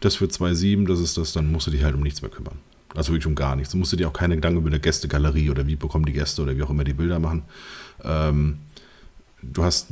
Das 0.00 0.16
für 0.16 0.26
2.7, 0.26 0.86
das 0.86 1.00
ist 1.00 1.16
das, 1.16 1.32
dann 1.32 1.50
musst 1.50 1.68
du 1.68 1.70
dich 1.70 1.84
halt 1.84 1.94
um 1.94 2.02
nichts 2.02 2.20
mehr 2.20 2.30
kümmern. 2.30 2.58
Also 2.94 3.12
wirklich 3.12 3.26
um 3.26 3.34
gar 3.34 3.54
nichts. 3.54 3.72
Du 3.72 3.78
musst 3.78 3.96
dir 3.96 4.08
auch 4.08 4.12
keine 4.12 4.34
Gedanken 4.34 4.58
über 4.58 4.68
eine 4.68 4.80
Gästegalerie 4.80 5.50
oder 5.50 5.66
wie 5.66 5.76
bekommen 5.76 6.04
die 6.04 6.12
Gäste 6.12 6.42
oder 6.42 6.56
wie 6.56 6.62
auch 6.62 6.70
immer 6.70 6.84
die 6.84 6.94
Bilder 6.94 7.18
machen. 7.18 7.44
Ähm, 8.02 8.58
du 9.42 9.62
hast, 9.62 9.88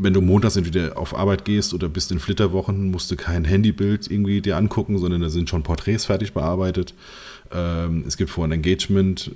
wenn 0.00 0.12
du 0.12 0.20
montags 0.20 0.56
entweder 0.56 0.98
auf 0.98 1.16
Arbeit 1.16 1.44
gehst 1.44 1.74
oder 1.74 1.88
bist 1.88 2.12
in 2.12 2.18
Flitterwochen, 2.18 2.90
musst 2.90 3.10
du 3.10 3.16
kein 3.16 3.44
Handybild 3.44 4.10
irgendwie 4.10 4.40
dir 4.40 4.56
angucken, 4.56 4.98
sondern 4.98 5.20
da 5.20 5.30
sind 5.30 5.48
schon 5.48 5.62
Porträts 5.62 6.04
fertig 6.04 6.32
bearbeitet. 6.32 6.94
Ähm, 7.52 8.04
es 8.06 8.16
gibt 8.16 8.30
vorher 8.30 8.48
ein 8.48 8.58
Engagement. 8.58 9.32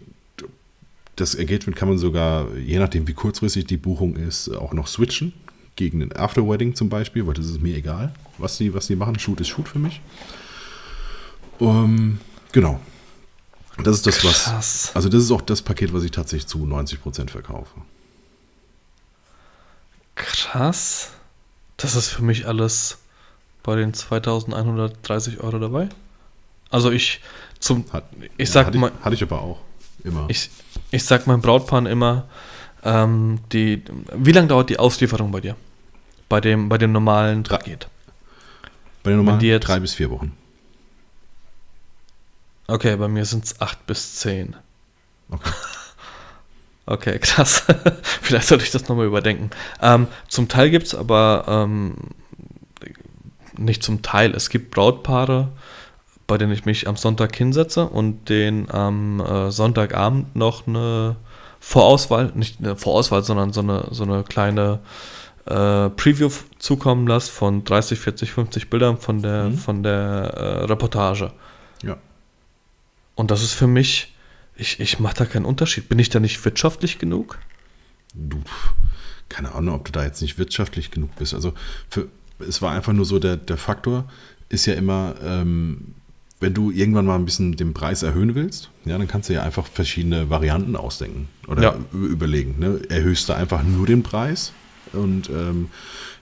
das 1.17 1.35
Engagement 1.35 1.77
kann 1.77 1.89
man 1.89 1.99
sogar, 1.99 2.55
je 2.57 2.79
nachdem 2.79 3.07
wie 3.09 3.15
kurzfristig 3.15 3.67
die 3.67 3.77
Buchung 3.77 4.17
ist, 4.17 4.49
auch 4.49 4.73
noch 4.73 4.87
switchen. 4.87 5.33
Gegen 5.77 6.03
ein 6.03 6.15
Afterwedding 6.15 6.75
zum 6.75 6.91
Beispiel, 6.91 7.27
weil 7.27 7.35
das 7.35 7.47
ist 7.47 7.63
mir 7.63 7.77
egal, 7.77 8.13
was 8.37 8.59
sie 8.59 8.75
was 8.75 8.89
die 8.89 8.97
machen. 8.97 9.19
Shoot 9.19 9.41
ist 9.41 9.49
Shoot 9.49 9.69
für 9.69 9.79
mich. 9.79 10.03
Um, 11.59 12.19
genau. 12.53 12.81
Das 13.83 13.97
ist 13.97 14.07
das, 14.07 14.19
Krass. 14.19 14.51
was. 14.53 14.91
Also, 14.95 15.09
das 15.09 15.23
ist 15.23 15.31
auch 15.31 15.41
das 15.41 15.63
Paket, 15.63 15.95
was 15.95 16.03
ich 16.05 16.11
tatsächlich 16.11 16.47
zu 16.47 16.59
90% 16.67 17.31
verkaufe. 17.31 17.81
Krass. 20.21 21.11
Das 21.77 21.95
ist 21.95 22.09
für 22.09 22.23
mich 22.23 22.47
alles 22.47 22.99
bei 23.63 23.77
den 23.77 23.95
2130 23.95 25.41
Euro 25.41 25.59
dabei. 25.59 25.89
Also 26.71 26.91
ich 26.91 27.21
zum 27.59 27.85
Hat, 27.93 28.05
ich 28.37 28.49
ja, 28.49 28.53
sag 28.53 28.67
hatte 28.67 28.79
mal 28.79 28.93
Ich, 28.99 29.05
hatte 29.05 29.15
ich 29.15 29.23
aber 29.23 29.41
auch. 29.41 29.61
Immer. 30.05 30.27
ich, 30.29 30.51
ich 30.91 31.05
sag 31.05 31.27
meinem 31.27 31.41
Brautpaar 31.41 31.87
immer 31.87 32.27
ähm, 32.85 33.41
die 33.53 33.83
wie 34.15 34.33
lange 34.33 34.49
dauert 34.49 34.71
die 34.71 34.79
Auslieferung 34.79 35.31
bei 35.33 35.41
dir? 35.41 35.57
Bei 36.29 36.41
dem 36.41 36.69
bei 36.69 36.79
dem 36.79 36.93
normalen 36.93 37.43
Paket. 37.43 37.89
Bei 39.03 39.11
den 39.11 39.19
normalen 39.19 39.41
jetzt- 39.41 39.67
drei 39.69 39.81
bis 39.81 39.95
vier 39.95 40.11
Wochen. 40.11 40.37
Okay, 42.67 42.97
bei 42.97 43.09
mir 43.09 43.25
sind 43.25 43.45
es 43.45 43.61
8 43.61 43.85
bis 43.87 44.17
10. 44.17 44.55
Okay. 45.31 45.51
Okay, 46.91 47.19
krass. 47.21 47.65
Vielleicht 48.21 48.49
sollte 48.49 48.65
ich 48.65 48.73
das 48.73 48.89
nochmal 48.89 49.07
überdenken. 49.07 49.51
Ähm, 49.81 50.09
zum 50.29 50.49
Teil 50.49 50.71
gibt 50.71 50.87
es 50.87 50.95
aber 50.95 51.45
ähm, 51.47 51.95
nicht 53.57 53.85
zum 53.85 54.03
Teil. 54.03 54.35
Es 54.35 54.51
gibt 54.51 54.73
Brautpaare, 54.73 55.49
bei 56.27 56.37
denen 56.37 56.53
ich 56.53 56.65
mich 56.65 56.89
am 56.89 56.97
Sonntag 56.97 57.37
hinsetze 57.37 57.87
und 57.87 58.29
denen 58.29 58.69
am 58.73 59.21
äh, 59.21 59.51
Sonntagabend 59.53 60.35
noch 60.35 60.67
eine 60.67 61.15
Vorauswahl, 61.61 62.33
nicht 62.35 62.59
eine 62.59 62.75
Vorauswahl, 62.75 63.23
sondern 63.23 63.53
so 63.53 63.61
eine, 63.61 63.87
so 63.93 64.03
eine 64.03 64.25
kleine 64.25 64.81
äh, 65.47 65.91
Preview 65.91 66.31
zukommen 66.59 67.07
lasse 67.07 67.31
von 67.31 67.63
30, 67.63 68.01
40, 68.01 68.33
50 68.33 68.69
Bildern 68.71 68.99
von 68.99 69.23
der, 69.23 69.45
Mhm. 69.45 69.59
von 69.59 69.83
der 69.85 69.93
äh, 69.93 70.65
Reportage. 70.65 71.31
Ja. 71.85 71.97
Und 73.15 73.31
das 73.31 73.43
ist 73.43 73.53
für 73.53 73.69
mich, 73.69 74.13
ich, 74.61 74.79
ich 74.81 75.01
mache 75.01 75.15
da 75.17 75.25
keinen 75.25 75.45
Unterschied. 75.45 75.89
Bin 75.89 75.99
ich 75.99 76.09
da 76.11 76.21
nicht 76.21 76.45
wirtschaftlich 76.45 76.99
genug? 76.99 77.39
Du, 78.15 78.43
keine 79.29 79.55
Ahnung, 79.55 79.75
ob 79.77 79.87
du 79.87 79.93
da 79.93 80.05
jetzt 80.05 80.21
nicht 80.23 80.39
wirtschaftlich 80.39 80.91
genug 80.91 81.15
bist. 81.17 81.35
Also 81.35 81.55
für, 81.89 82.09
es 82.47 82.61
war 82.63 82.73
einfach 82.73 82.93
nur 82.93 83.05
so, 83.05 83.19
der, 83.19 83.37
der 83.37 83.57
Faktor 83.57 84.11
ist 84.49 84.67
ja 84.67 84.75
immer, 84.75 85.15
ähm, 85.23 85.95
wenn 86.41 86.55
du 86.55 86.71
irgendwann 86.71 87.05
mal 87.07 87.17
ein 87.17 87.25
bisschen 87.25 87.57
den 87.57 87.75
Preis 87.75 88.03
erhöhen 88.03 88.35
willst, 88.35 88.71
ja, 88.85 88.97
dann 88.99 89.07
kannst 89.07 89.29
du 89.29 89.35
ja 89.35 89.43
einfach 89.43 89.67
verschiedene 89.67 90.31
Varianten 90.31 90.75
ausdenken 90.75 91.29
oder 91.47 91.63
Ja. 91.63 91.77
überlegen. 91.93 92.59
Ne? 92.59 92.81
Erhöhst 92.89 93.29
du 93.29 93.35
einfach 93.35 93.63
nur 93.63 93.87
den 93.87 94.03
Preis 94.03 94.53
und 94.93 95.29
ähm, 95.31 95.69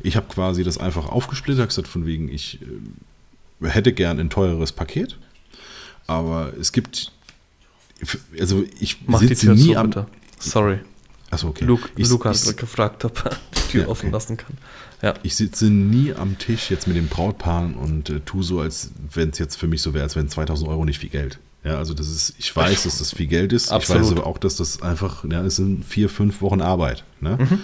ich 0.00 0.16
habe 0.16 0.26
quasi 0.28 0.62
das 0.64 0.76
einfach 0.78 1.06
aufgesplittert, 1.06 1.68
gesagt 1.68 1.88
von 1.88 2.04
wegen, 2.04 2.28
ich 2.28 2.58
äh, 3.62 3.68
hätte 3.68 3.92
gern 3.92 4.18
ein 4.18 4.28
teureres 4.28 4.72
Paket, 4.72 5.16
aber 6.06 6.52
es 6.60 6.72
gibt, 6.72 7.12
also 8.38 8.64
ich 8.80 8.98
Mach 9.06 9.20
die 9.20 9.28
sitze 9.28 9.46
Tür 9.46 9.54
nie 9.54 9.72
zu, 9.72 9.76
am, 9.78 9.90
bitte. 9.90 10.06
Sorry. 10.38 10.78
Achso, 11.30 11.48
okay. 11.48 11.64
Luke, 11.64 11.88
Ich- 11.96 12.08
Luke 12.08 12.30
ich- 12.30 12.56
gefragt, 12.56 13.04
ob 13.04 13.24
er 13.26 13.36
die 13.56 13.70
Tür 13.72 13.82
Ja, 13.82 13.88
offen 13.88 14.06
okay. 14.06 14.12
lassen 14.12 14.36
kann. 14.36 14.56
Ja. 15.02 15.14
Ich 15.22 15.36
sitze 15.36 15.66
nie 15.66 16.12
am 16.14 16.38
Tisch 16.38 16.70
jetzt 16.70 16.86
mit 16.88 16.96
den 16.96 17.08
Brautpaaren 17.08 17.74
und 17.74 18.10
äh, 18.10 18.20
tue 18.20 18.42
so, 18.42 18.60
als 18.60 18.90
wenn 19.12 19.30
es 19.30 19.38
jetzt 19.38 19.56
für 19.56 19.68
mich 19.68 19.82
so 19.82 19.94
wäre, 19.94 20.04
als 20.04 20.16
wären 20.16 20.28
2000 20.28 20.68
Euro 20.68 20.84
nicht 20.84 20.98
viel 20.98 21.10
Geld. 21.10 21.38
Ja, 21.64 21.76
also 21.76 21.92
das 21.92 22.08
ist, 22.08 22.34
ich 22.38 22.54
weiß, 22.54 22.84
dass 22.84 22.98
das 22.98 23.12
viel 23.14 23.26
Geld 23.26 23.52
ist. 23.52 23.70
Absolut. 23.70 24.02
Ich 24.02 24.10
weiß 24.10 24.16
aber 24.18 24.26
auch, 24.26 24.38
dass 24.38 24.56
das 24.56 24.80
einfach, 24.80 25.24
ja, 25.30 25.42
es 25.44 25.56
sind 25.56 25.84
vier, 25.84 26.08
fünf 26.08 26.40
Wochen 26.40 26.60
Arbeit. 26.62 27.04
Ne? 27.20 27.36
Mhm. 27.38 27.58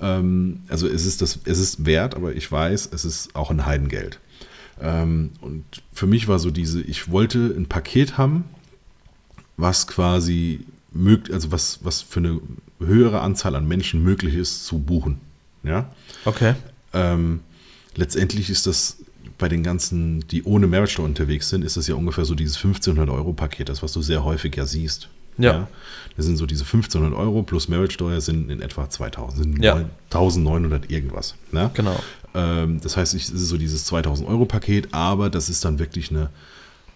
Ähm, 0.00 0.60
also 0.68 0.86
es 0.86 1.06
ist 1.06 1.22
das, 1.22 1.38
es 1.44 1.58
ist 1.58 1.86
wert, 1.86 2.14
aber 2.14 2.34
ich 2.34 2.50
weiß, 2.50 2.90
es 2.92 3.04
ist 3.04 3.34
auch 3.34 3.50
ein 3.50 3.64
Heidengeld. 3.64 4.20
Ähm, 4.80 5.30
und 5.40 5.64
für 5.92 6.06
mich 6.06 6.28
war 6.28 6.38
so 6.38 6.50
diese, 6.50 6.80
ich 6.82 7.10
wollte 7.10 7.38
ein 7.56 7.66
Paket 7.66 8.18
haben, 8.18 8.44
was 9.58 9.86
quasi 9.86 10.60
mögt, 10.92 11.30
also 11.30 11.52
was, 11.52 11.80
was 11.82 12.00
für 12.00 12.20
eine 12.20 12.40
höhere 12.80 13.20
Anzahl 13.20 13.54
an 13.54 13.68
Menschen 13.68 14.02
möglich 14.02 14.34
ist 14.34 14.64
zu 14.64 14.78
buchen. 14.78 15.20
Ja. 15.62 15.90
Okay. 16.24 16.54
Ähm, 16.94 17.40
letztendlich 17.94 18.48
ist 18.48 18.66
das 18.66 18.96
bei 19.36 19.48
den 19.48 19.62
ganzen, 19.62 20.26
die 20.28 20.42
ohne 20.44 20.66
Mehrwertsteuer 20.66 21.04
unterwegs 21.04 21.48
sind, 21.50 21.62
ist 21.64 21.76
das 21.76 21.86
ja 21.86 21.94
ungefähr 21.94 22.24
so 22.24 22.34
dieses 22.34 22.56
1500 22.56 23.08
Euro 23.10 23.32
Paket, 23.32 23.68
das 23.68 23.82
was 23.82 23.92
du 23.92 24.00
sehr 24.00 24.24
häufig 24.24 24.56
ja 24.56 24.64
siehst. 24.64 25.08
Ja. 25.36 25.68
Das 26.16 26.26
sind 26.26 26.36
so 26.36 26.46
diese 26.46 26.64
1500 26.64 27.16
Euro 27.16 27.42
plus 27.44 27.68
Mehrwertsteuer 27.68 28.20
sind 28.20 28.50
in 28.50 28.60
etwa 28.60 28.88
2000, 28.90 29.42
sind 29.42 29.62
Ja. 29.62 29.84
1900 30.10 30.90
irgendwas. 30.90 31.34
Ne? 31.52 31.70
Genau. 31.74 32.00
Ähm, 32.34 32.80
das 32.80 32.96
heißt, 32.96 33.14
es 33.14 33.30
ist 33.30 33.46
so 33.48 33.56
dieses 33.56 33.84
2000 33.84 34.28
Euro 34.28 34.46
Paket, 34.46 34.88
aber 34.92 35.30
das 35.30 35.48
ist 35.48 35.64
dann 35.64 35.78
wirklich 35.78 36.10
eine 36.10 36.30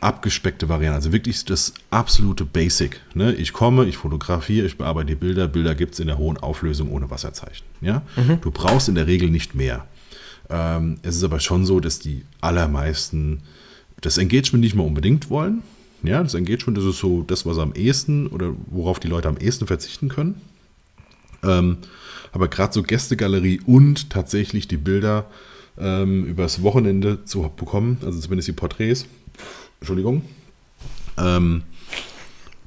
abgespeckte 0.03 0.68
Variante. 0.68 0.96
Also 0.96 1.12
wirklich 1.12 1.44
das 1.44 1.72
absolute 1.90 2.44
Basic. 2.44 3.00
Ne? 3.14 3.34
Ich 3.34 3.53
komme, 3.53 3.86
ich 3.86 3.96
fotografiere, 3.96 4.66
ich 4.66 4.76
bearbeite 4.76 5.09
die 5.09 5.14
Bilder. 5.14 5.48
Bilder 5.48 5.74
gibt 5.74 5.94
es 5.94 6.00
in 6.00 6.09
der 6.09 6.18
hohen 6.18 6.36
Auflösung 6.36 6.90
ohne 6.90 7.11
Wasserzeichen. 7.11 7.64
Ja? 7.80 8.03
Du 8.40 8.50
brauchst 8.50 8.88
in 8.88 8.96
der 8.96 9.07
Regel 9.07 9.30
nicht 9.30 9.55
mehr. 9.55 9.86
Ähm, 10.50 10.98
es 11.03 11.16
ist 11.16 11.24
aber 11.24 11.40
schon 11.40 11.64
so, 11.64 11.80
dass 11.80 12.00
die 12.00 12.24
allermeisten 12.40 13.42
das 14.00 14.18
Engagement 14.18 14.64
nicht 14.64 14.74
mehr 14.74 14.84
unbedingt 14.84 15.30
wollen. 15.30 15.62
Ja, 16.03 16.20
das 16.20 16.34
Engagement 16.34 16.76
das 16.76 16.84
ist 16.84 16.98
so 16.98 17.22
das, 17.22 17.46
was 17.46 17.59
am 17.59 17.72
ehesten 17.74 18.26
oder 18.26 18.53
worauf 18.66 18.98
die 18.98 19.07
Leute 19.07 19.28
am 19.28 19.36
ehesten 19.36 19.68
verzichten 19.68 20.09
können. 20.09 20.40
Ähm, 21.44 21.78
aber 22.32 22.48
gerade 22.48 22.72
so 22.72 22.82
Gästegalerie 22.82 23.61
und 23.66 24.11
tatsächlich 24.11 24.66
die 24.66 24.76
Bilder 24.76 25.26
ähm, 25.78 26.24
übers 26.24 26.62
Wochenende 26.62 27.24
zu 27.24 27.48
bekommen, 27.57 27.98
also 28.05 28.18
zumindest 28.18 28.48
die 28.48 28.53
Porträts, 28.53 29.07
Entschuldigung. 29.83 30.22
Ähm, 31.18 31.64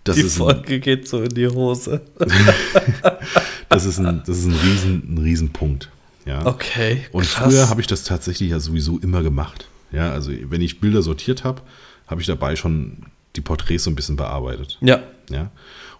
das, 0.03 0.17
die 0.17 0.23
ist 0.23 0.35
ein, 0.35 0.37
Folge 0.39 0.81
geht 0.81 1.07
so 1.07 1.21
in 1.21 1.29
die 1.29 1.47
Hose. 1.47 2.01
das 3.69 3.85
ist 3.85 3.99
ein, 3.99 4.21
das 4.25 4.37
ist 4.39 4.47
ein, 4.47 4.51
riesen, 4.51 5.13
ein 5.13 5.17
Riesenpunkt. 5.19 5.89
Ja. 6.25 6.45
Okay. 6.45 7.05
Und 7.13 7.25
krass. 7.25 7.53
früher 7.53 7.69
habe 7.69 7.79
ich 7.79 7.87
das 7.87 8.03
tatsächlich 8.03 8.49
ja 8.49 8.59
sowieso 8.59 8.99
immer 8.99 9.23
gemacht. 9.23 9.69
Ja, 9.93 10.11
also 10.11 10.29
wenn 10.49 10.59
ich 10.59 10.81
Bilder 10.81 11.01
sortiert 11.01 11.45
habe, 11.45 11.61
habe 12.07 12.19
ich 12.19 12.27
dabei 12.27 12.57
schon 12.57 13.05
die 13.37 13.41
Porträts 13.41 13.85
so 13.85 13.91
ein 13.91 13.95
bisschen 13.95 14.17
bearbeitet. 14.17 14.77
Ja. 14.81 15.01
Ja. 15.29 15.51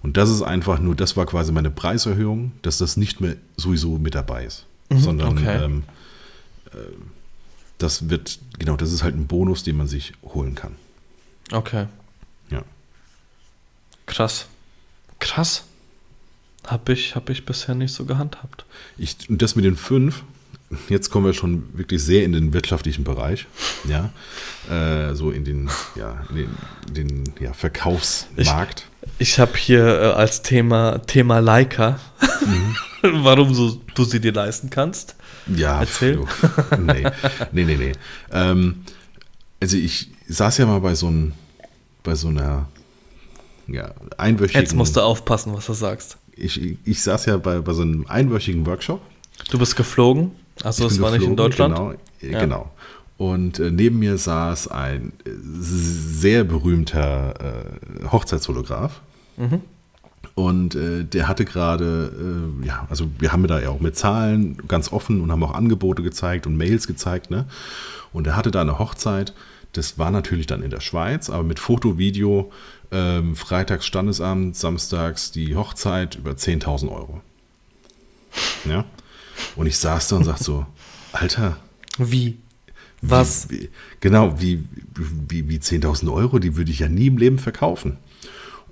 Und 0.03 0.17
das 0.17 0.29
ist 0.29 0.41
einfach 0.41 0.79
nur, 0.79 0.95
das 0.95 1.15
war 1.15 1.25
quasi 1.25 1.53
meine 1.53 1.71
Preiserhöhung, 1.71 2.51
dass 2.61 2.77
das 2.77 2.97
nicht 2.97 3.21
mehr 3.21 3.37
sowieso 3.55 3.97
mit 3.99 4.15
dabei 4.15 4.43
ist. 4.43 4.65
sondern 4.89 5.35
Mhm, 5.35 5.37
okay. 5.37 5.63
ähm, 5.63 5.83
äh, 6.73 6.77
das 7.77 8.09
wird, 8.09 8.37
genau, 8.59 8.75
das 8.75 8.91
ist 8.91 9.01
halt 9.01 9.15
ein 9.15 9.27
Bonus, 9.27 9.63
den 9.63 9.77
man 9.77 9.87
sich 9.87 10.11
holen 10.21 10.55
kann. 10.55 10.73
Okay. 11.51 11.87
Ja. 12.49 12.61
Krass. 14.05 14.47
Krass. 15.19 15.63
Hab 16.65 16.89
ich, 16.89 17.15
hab 17.15 17.29
ich 17.29 17.45
bisher 17.45 17.75
nicht 17.75 17.93
so 17.93 18.05
gehandhabt. 18.05 18.65
Ich, 18.97 19.29
und 19.29 19.41
das 19.41 19.55
mit 19.55 19.65
den 19.65 19.75
fünf, 19.75 20.23
jetzt 20.89 21.11
kommen 21.11 21.25
wir 21.27 21.33
schon 21.33 21.77
wirklich 21.77 22.01
sehr 22.03 22.23
in 22.23 22.31
den 22.33 22.53
wirtschaftlichen 22.53 23.03
Bereich, 23.03 23.45
ja, 23.87 24.11
äh, 24.69 25.13
so 25.13 25.29
in 25.29 25.45
den, 25.45 25.69
ja, 25.95 26.25
in 26.29 26.35
den, 26.35 27.23
den 27.23 27.33
ja, 27.39 27.53
Verkaufsmarkt. 27.53 28.87
Ich 29.19 29.37
habe 29.39 29.55
hier 29.57 29.85
äh, 29.85 30.05
als 30.13 30.41
Thema 30.41 30.99
Thema 31.05 31.39
Leica, 31.39 31.99
Mhm. 32.45 32.75
warum 33.23 33.53
so, 33.53 33.81
du 33.95 34.03
sie 34.03 34.19
dir 34.19 34.33
leisten 34.33 34.69
kannst. 34.69 35.15
Ja, 35.55 35.79
Erzähl. 35.81 36.15
du. 36.17 36.27
Nee, 36.79 37.05
nee, 37.51 37.63
nee. 37.63 37.75
nee. 37.77 37.91
Ähm, 38.31 38.83
also 39.59 39.77
ich 39.77 40.09
saß 40.27 40.57
ja 40.57 40.65
mal 40.65 40.79
bei 40.79 40.95
so, 40.95 41.07
ein, 41.07 41.33
bei 42.03 42.15
so 42.15 42.29
einer 42.29 42.67
ja, 43.67 43.93
einwöchigen... 44.17 44.61
Jetzt 44.61 44.75
musst 44.75 44.95
du 44.95 45.01
aufpassen, 45.01 45.53
was 45.53 45.65
du 45.65 45.73
sagst. 45.73 46.17
Ich, 46.35 46.77
ich 46.85 47.01
saß 47.01 47.25
ja 47.27 47.37
bei, 47.37 47.59
bei 47.59 47.73
so 47.73 47.81
einem 47.81 48.05
einwöchigen 48.07 48.65
Workshop. 48.65 49.01
Du 49.49 49.57
bist 49.57 49.75
geflogen, 49.75 50.31
also 50.63 50.85
Ich 50.85 50.93
es 50.93 51.01
war 51.01 51.11
nicht 51.11 51.23
in 51.23 51.35
geflogen, 51.35 51.37
Deutschland. 51.37 51.75
Genau. 51.75 51.93
Ja. 52.21 52.39
genau. 52.39 52.71
Und 53.17 53.59
äh, 53.59 53.71
neben 53.71 53.99
mir 53.99 54.17
saß 54.17 54.67
ein 54.67 55.13
äh, 55.25 55.29
sehr 55.41 56.43
berühmter 56.43 57.33
äh, 57.39 58.07
Hochzeitsfotograf. 58.11 59.01
Mhm. 59.37 59.61
Und 60.33 60.75
äh, 60.75 61.05
der 61.05 61.29
hatte 61.29 61.45
gerade, 61.45 62.11
äh, 62.63 62.67
ja, 62.67 62.85
also 62.89 63.07
wir 63.19 63.31
haben 63.31 63.47
da 63.47 63.61
ja 63.61 63.69
auch 63.69 63.79
mit 63.79 63.95
Zahlen 63.95 64.57
ganz 64.67 64.91
offen 64.91 65.21
und 65.21 65.31
haben 65.31 65.43
auch 65.43 65.53
Angebote 65.53 66.03
gezeigt 66.03 66.45
und 66.45 66.57
Mails 66.57 66.87
gezeigt, 66.87 67.31
ne? 67.31 67.45
Und 68.11 68.27
er 68.27 68.35
hatte 68.35 68.51
da 68.51 68.61
eine 68.61 68.79
Hochzeit, 68.79 69.33
das 69.77 69.97
war 69.97 70.11
natürlich 70.11 70.47
dann 70.47 70.61
in 70.61 70.69
der 70.69 70.79
Schweiz, 70.79 71.29
aber 71.29 71.43
mit 71.43 71.59
Foto, 71.59 71.97
Video, 71.97 72.51
ähm, 72.91 73.35
freitags 73.35 73.85
Standesamt, 73.85 74.55
samstags 74.55 75.31
die 75.31 75.55
Hochzeit 75.55 76.15
über 76.15 76.31
10.000 76.31 76.89
Euro. 76.91 77.21
Ja? 78.65 78.85
Und 79.55 79.67
ich 79.67 79.77
saß 79.77 80.07
da 80.07 80.15
und 80.17 80.23
sagte 80.23 80.43
so, 80.43 80.65
Alter, 81.11 81.57
Wie? 81.97 82.37
Was? 83.01 83.49
wie, 83.49 83.61
wie, 83.61 83.69
genau, 83.99 84.39
wie, 84.39 84.63
wie, 84.95 85.49
wie 85.49 85.57
10.000 85.57 86.11
Euro, 86.11 86.39
die 86.39 86.55
würde 86.55 86.71
ich 86.71 86.79
ja 86.79 86.87
nie 86.87 87.07
im 87.07 87.17
Leben 87.17 87.39
verkaufen. 87.39 87.97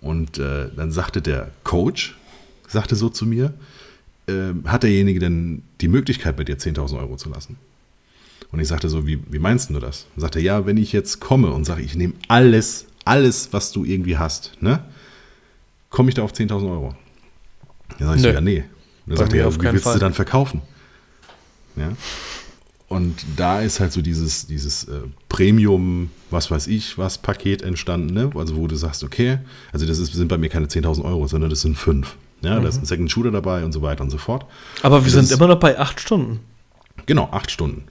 Und 0.02 0.38
äh, 0.38 0.70
dann 0.76 0.92
sagte 0.92 1.22
der 1.22 1.52
Coach, 1.64 2.18
sagte 2.68 2.96
so 2.96 3.10
zu 3.10 3.26
mir, 3.26 3.54
äh, 4.28 4.54
hat 4.66 4.84
derjenige 4.84 5.20
denn 5.20 5.64
die 5.82 5.88
Möglichkeit, 5.88 6.36
bei 6.36 6.44
dir 6.44 6.58
10.000 6.58 6.98
Euro 6.98 7.16
zu 7.16 7.30
lassen? 7.30 7.58
Und 8.54 8.60
ich 8.60 8.68
sagte 8.70 8.88
so, 8.88 9.06
wie, 9.08 9.20
wie 9.30 9.40
meinst 9.40 9.70
du 9.72 9.80
das? 9.80 10.06
Und 10.16 10.22
sagte, 10.22 10.40
ja, 10.40 10.66
wenn 10.66 10.78
ich 10.78 10.94
jetzt 10.94 11.20
komme 11.20 11.52
und 11.52 11.66
sage, 11.66 11.82
ich 11.82 11.96
nehme 11.96 12.14
alles, 12.30 12.86
alles, 13.04 13.50
was 13.52 13.72
du 13.74 13.84
irgendwie 13.84 14.18
hast, 14.18 14.52
ne? 14.62 14.84
Komme 15.90 16.10
ich 16.10 16.16
da 16.16 16.22
auf 16.24 16.32
10.000 16.34 16.70
Euro? 16.72 16.96
Dann 18.00 18.08
sag 18.08 18.16
ich 18.16 18.22
so, 18.22 18.28
Nö. 18.30 18.34
ja, 18.34 18.42
nee. 18.42 18.60
Und 18.60 18.66
dann 19.08 19.18
sagte 19.18 19.38
er, 19.38 19.48
auf 19.48 19.56
ja, 19.58 19.62
wie 19.64 19.72
willst 19.74 19.84
Fall. 19.84 19.94
du 19.96 20.00
dann 20.00 20.14
verkaufen? 20.14 20.62
Ja. 21.76 21.90
Und 22.88 23.26
da 23.36 23.60
ist 23.62 23.80
halt 23.80 23.92
so 23.92 24.02
dieses, 24.04 24.46
dieses 24.46 24.84
äh, 24.84 25.02
Premium, 25.30 26.12
was 26.30 26.52
weiß 26.52 26.68
ich, 26.68 26.98
was 27.00 27.18
Paket 27.18 27.64
entstanden, 27.64 28.14
ne? 28.14 28.30
Also 28.36 28.56
wo 28.56 28.68
du 28.68 28.76
sagst, 28.76 29.04
okay, 29.04 29.40
also 29.72 29.86
das 29.88 29.98
ist, 29.98 30.14
sind 30.14 30.28
bei 30.28 30.38
mir 30.38 30.50
keine 30.50 30.68
10.000 30.68 31.04
Euro, 31.04 31.28
sondern 31.28 31.50
das 31.50 31.62
sind 31.62 31.76
fünf. 31.76 32.16
Ja, 32.42 32.60
da 32.60 32.68
ist 32.68 32.78
ein 32.78 32.86
Second 32.86 33.10
Shooter 33.10 33.32
dabei 33.32 33.64
und 33.66 33.72
so 33.72 33.82
weiter 33.82 34.04
und 34.04 34.10
so 34.12 34.18
fort. 34.20 34.46
Aber 34.84 34.98
wir 35.00 35.06
Das 35.06 35.14
sind 35.14 35.24
ist- 35.24 35.32
immer 35.32 35.48
noch 35.48 35.60
bei 35.60 35.80
acht 35.80 36.00
Stunden. 36.00 36.40
Genau, 37.08 37.30
acht 37.32 37.50
Stunden. 37.50 37.86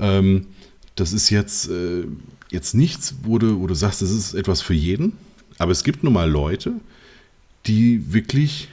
Ähm, 0.00 0.46
das 0.94 1.12
ist 1.12 1.30
jetzt, 1.30 1.68
äh, 1.68 2.04
jetzt 2.50 2.74
nichts, 2.74 3.14
wo 3.22 3.38
du, 3.38 3.60
wo 3.60 3.66
du 3.66 3.74
sagst, 3.74 4.02
das 4.02 4.10
ist 4.10 4.34
etwas 4.34 4.62
für 4.62 4.74
jeden. 4.74 5.12
Aber 5.58 5.72
es 5.72 5.84
gibt 5.84 6.04
nun 6.04 6.12
mal 6.12 6.28
Leute, 6.30 6.72
die 7.66 8.12
wirklich 8.12 8.68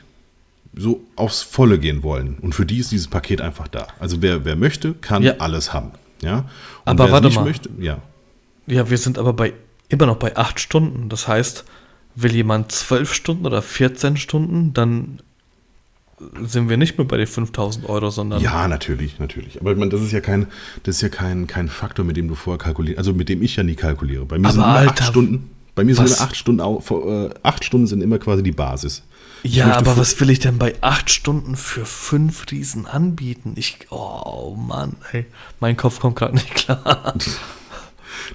so 0.75 1.01
aufs 1.15 1.41
Volle 1.41 1.79
gehen 1.79 2.03
wollen. 2.03 2.37
Und 2.41 2.55
für 2.55 2.65
die 2.65 2.77
ist 2.79 2.91
dieses 2.91 3.07
Paket 3.07 3.41
einfach 3.41 3.67
da. 3.67 3.87
Also 3.99 4.21
wer, 4.21 4.43
wer 4.45 4.55
möchte, 4.55 4.93
kann 4.95 5.23
Ja. 5.23 5.35
alles 5.37 5.73
haben. 5.73 5.91
Ja? 6.21 6.39
Und 6.39 6.45
Aber 6.85 7.05
wer 7.05 7.11
warte 7.13 7.27
nicht 7.27 7.35
mal. 7.35 7.45
möchte, 7.45 7.69
ja. 7.79 8.01
Ja, 8.65 8.89
wir 8.89 8.97
sind 8.97 9.17
aber 9.17 9.33
bei 9.33 9.53
immer 9.89 10.05
noch 10.05 10.17
bei 10.17 10.35
acht 10.35 10.59
Stunden. 10.59 11.09
Das 11.09 11.27
heißt, 11.27 11.65
will 12.15 12.33
jemand 12.33 12.71
zwölf 12.71 13.13
Stunden 13.13 13.45
oder 13.45 13.61
14 13.61 14.17
Stunden, 14.17 14.73
dann 14.73 15.19
sind 16.45 16.69
wir 16.69 16.77
nicht 16.77 16.97
mehr 16.97 17.05
bei 17.07 17.17
den 17.17 17.27
5000 17.27 17.87
Euro, 17.89 18.09
sondern 18.09 18.41
Ja, 18.41 18.67
natürlich, 18.67 19.19
natürlich. 19.19 19.59
Aber 19.61 19.71
ich 19.71 19.77
meine, 19.77 19.91
das 19.91 20.01
ist 20.01 20.11
ja 20.11 20.21
kein, 20.21 20.47
das 20.83 20.95
ist 20.97 21.01
ja 21.01 21.09
kein, 21.09 21.47
kein 21.47 21.67
Faktor, 21.69 22.05
mit 22.05 22.17
dem 22.17 22.27
du 22.27 22.35
vorher 22.35 22.57
kalkulierst, 22.57 22.97
also 22.97 23.13
mit 23.13 23.29
dem 23.29 23.41
ich 23.41 23.55
ja 23.55 23.63
nie 23.63 23.75
kalkuliere. 23.75 24.25
Bei 24.25 24.37
mir 24.37 24.47
Aber 24.47 24.53
sind 24.53 24.63
immer 24.63 24.73
acht 24.75 24.87
Alter, 24.89 25.03
Stunden. 25.05 25.49
Bei 25.75 25.83
mir 25.83 25.95
sind 25.95 26.05
was- 26.05 26.17
immer 26.19 26.27
acht 26.27 26.35
Stunden, 26.35 26.61
au- 26.61 26.79
vor- 26.79 27.07
äh, 27.07 27.29
acht 27.43 27.63
Stunden 27.65 27.87
sind 27.87 28.01
immer 28.01 28.19
quasi 28.19 28.43
die 28.43 28.51
Basis. 28.51 29.03
Ja, 29.45 29.75
aber 29.75 29.97
was 29.97 30.17
will 30.21 30.29
ich 30.29 30.39
denn 30.39 30.57
bei 30.57 30.73
acht 30.81 31.09
Stunden 31.09 31.55
für 31.57 31.85
fünf 31.85 32.45
Riesen 32.51 32.85
anbieten? 32.85 33.53
Ich, 33.57 33.79
oh 33.89 34.55
Mann, 34.55 34.95
ey, 35.11 35.25
mein 35.59 35.75
Kopf 35.75 35.99
kommt 35.99 36.15
gerade 36.15 36.35
nicht 36.35 36.53
klar. 36.55 37.13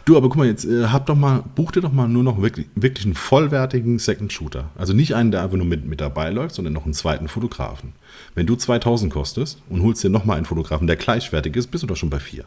Du, 0.04 0.16
aber 0.16 0.28
guck 0.28 0.36
mal, 0.36 0.46
jetzt 0.46 0.64
äh, 0.64 0.86
hab 0.86 1.06
doch 1.06 1.14
mal, 1.14 1.42
buch 1.54 1.72
dir 1.72 1.80
doch 1.80 1.92
mal 1.92 2.08
nur 2.08 2.22
noch 2.22 2.40
wirklich, 2.40 2.66
wirklich 2.74 3.04
einen 3.04 3.14
vollwertigen 3.14 3.98
Second 3.98 4.32
Shooter. 4.32 4.70
Also 4.76 4.92
nicht 4.92 5.14
einen, 5.14 5.30
der 5.30 5.42
einfach 5.42 5.56
nur 5.56 5.66
mit, 5.66 5.84
mit 5.84 6.00
dabei 6.00 6.30
läuft, 6.30 6.54
sondern 6.54 6.74
noch 6.74 6.84
einen 6.84 6.94
zweiten 6.94 7.28
Fotografen. 7.28 7.92
Wenn 8.34 8.46
du 8.46 8.56
2000 8.56 9.12
kostest 9.12 9.62
und 9.68 9.82
holst 9.82 10.02
dir 10.02 10.10
nochmal 10.10 10.36
einen 10.36 10.46
Fotografen, 10.46 10.86
der 10.86 10.96
gleichwertig 10.96 11.56
ist, 11.56 11.68
bist 11.68 11.82
du 11.82 11.86
doch 11.86 11.96
schon 11.96 12.10
bei 12.10 12.20
vier. 12.20 12.44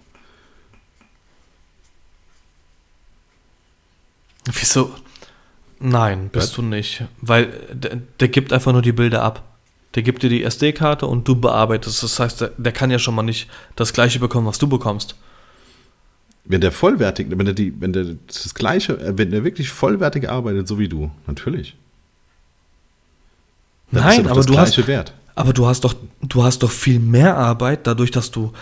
Wieso? 4.45 4.91
Nein, 5.79 6.29
bist 6.29 6.49
Was? 6.49 6.55
du 6.55 6.61
nicht. 6.61 7.03
Weil 7.21 7.47
der, 7.73 7.97
der 8.19 8.27
gibt 8.27 8.53
einfach 8.53 8.71
nur 8.71 8.81
die 8.81 8.91
Bilder 8.91 9.23
ab. 9.23 9.43
Der 9.95 10.03
gibt 10.03 10.23
dir 10.23 10.29
die 10.29 10.43
SD-Karte 10.43 11.05
und 11.05 11.27
du 11.27 11.35
bearbeitest. 11.35 12.03
Das 12.03 12.19
heißt, 12.19 12.41
der, 12.41 12.51
der 12.57 12.71
kann 12.71 12.91
ja 12.91 12.99
schon 12.99 13.15
mal 13.15 13.23
nicht 13.23 13.49
das 13.75 13.93
gleiche 13.93 14.19
bekommen, 14.19 14.47
was 14.47 14.57
du 14.57 14.67
bekommst. 14.67 15.15
Wenn 16.43 16.61
der 16.61 16.71
vollwertig, 16.71 17.27
wenn 17.29 17.45
der 17.45 17.53
die, 17.53 17.73
wenn 17.79 17.93
der 17.93 18.05
das 18.27 18.53
gleiche, 18.53 18.97
äh, 18.99 19.17
wenn 19.17 19.31
der 19.31 19.43
wirklich 19.43 19.69
vollwertig 19.69 20.29
arbeitet, 20.29 20.67
so 20.67 20.79
wie 20.79 20.89
du, 20.89 21.11
natürlich. 21.27 21.75
Dann 23.91 24.03
Nein, 24.03 24.25
aber 24.27 24.37
das 24.37 24.45
du 24.45 24.57
hast, 24.57 24.87
Wert. 24.87 25.13
aber 25.35 25.53
du 25.53 25.65
hast 25.67 25.83
doch, 25.83 25.93
du 26.21 26.43
hast 26.43 26.63
doch 26.63 26.71
viel 26.71 26.99
mehr 26.99 27.37
Arbeit, 27.37 27.85
dadurch, 27.87 28.11
dass 28.11 28.31
du 28.31 28.53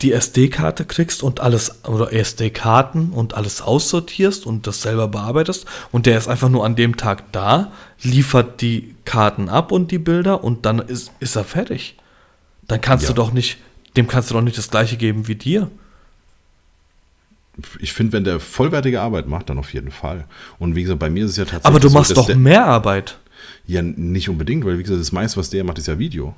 die 0.00 0.12
SD-Karte 0.12 0.86
kriegst 0.86 1.22
und 1.22 1.40
alles, 1.40 1.84
oder 1.84 2.10
SD-Karten 2.12 3.10
und 3.10 3.34
alles 3.34 3.60
aussortierst 3.60 4.46
und 4.46 4.66
das 4.66 4.80
selber 4.80 5.08
bearbeitest. 5.08 5.66
Und 5.92 6.06
der 6.06 6.16
ist 6.16 6.26
einfach 6.26 6.48
nur 6.48 6.64
an 6.64 6.74
dem 6.74 6.96
Tag 6.96 7.30
da, 7.32 7.70
liefert 8.02 8.62
die 8.62 8.94
Karten 9.04 9.50
ab 9.50 9.70
und 9.72 9.90
die 9.90 9.98
Bilder 9.98 10.42
und 10.42 10.64
dann 10.64 10.78
ist, 10.78 11.12
ist 11.20 11.36
er 11.36 11.44
fertig. 11.44 11.96
Dann 12.66 12.80
kannst 12.80 13.04
Ja. 13.04 13.08
du 13.10 13.14
doch 13.14 13.32
nicht, 13.34 13.58
dem 13.98 14.06
kannst 14.06 14.30
du 14.30 14.34
doch 14.34 14.40
nicht 14.40 14.56
das 14.56 14.70
gleiche 14.70 14.96
geben 14.96 15.28
wie 15.28 15.34
dir. 15.34 15.70
Ich 17.80 17.92
finde, 17.92 18.12
wenn 18.14 18.24
der 18.24 18.40
vollwertige 18.40 19.00
Arbeit 19.00 19.26
macht, 19.26 19.50
dann 19.50 19.58
auf 19.58 19.72
jeden 19.74 19.90
Fall. 19.90 20.24
Und 20.58 20.76
wie 20.76 20.82
gesagt, 20.82 20.98
bei 20.98 21.10
mir 21.10 21.24
ist 21.24 21.32
es 21.32 21.36
ja 21.36 21.44
tatsächlich. 21.44 21.66
Aber 21.66 21.80
du 21.80 21.88
so, 21.88 21.98
machst 21.98 22.16
dass 22.16 22.26
doch 22.26 22.34
mehr 22.34 22.64
Arbeit. 22.64 23.18
Ja, 23.66 23.82
nicht 23.82 24.28
unbedingt, 24.28 24.64
weil 24.64 24.78
wie 24.78 24.82
gesagt, 24.82 25.00
das 25.00 25.12
meiste, 25.12 25.38
was 25.38 25.50
der 25.50 25.64
macht, 25.64 25.78
ist 25.78 25.88
ja 25.88 25.98
Video. 25.98 26.34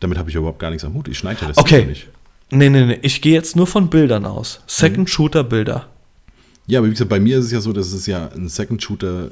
Damit 0.00 0.18
habe 0.18 0.30
ich 0.30 0.34
ja 0.34 0.40
überhaupt 0.40 0.58
gar 0.58 0.70
nichts 0.70 0.84
am 0.84 0.94
Hut. 0.94 1.08
Ich 1.08 1.18
schneide 1.18 1.42
ja 1.42 1.48
das 1.48 1.58
Okay. 1.58 1.78
Video 1.78 1.88
nicht. 1.90 2.08
Nee, 2.50 2.68
nee, 2.68 2.84
nee, 2.84 2.98
ich 3.02 3.20
gehe 3.22 3.32
jetzt 3.32 3.56
nur 3.56 3.66
von 3.66 3.88
Bildern 3.88 4.24
aus. 4.26 4.58
Mhm. 4.58 4.62
Second-Shooter-Bilder. 4.66 5.86
Ja, 6.66 6.78
aber 6.78 6.86
wie 6.88 6.92
gesagt, 6.92 7.10
bei 7.10 7.20
mir 7.20 7.38
ist 7.38 7.46
es 7.46 7.52
ja 7.52 7.60
so, 7.60 7.72
dass 7.72 7.92
es 7.92 8.06
ja 8.06 8.28
ein 8.28 8.48
Second 8.48 8.82
Shooter 8.82 9.30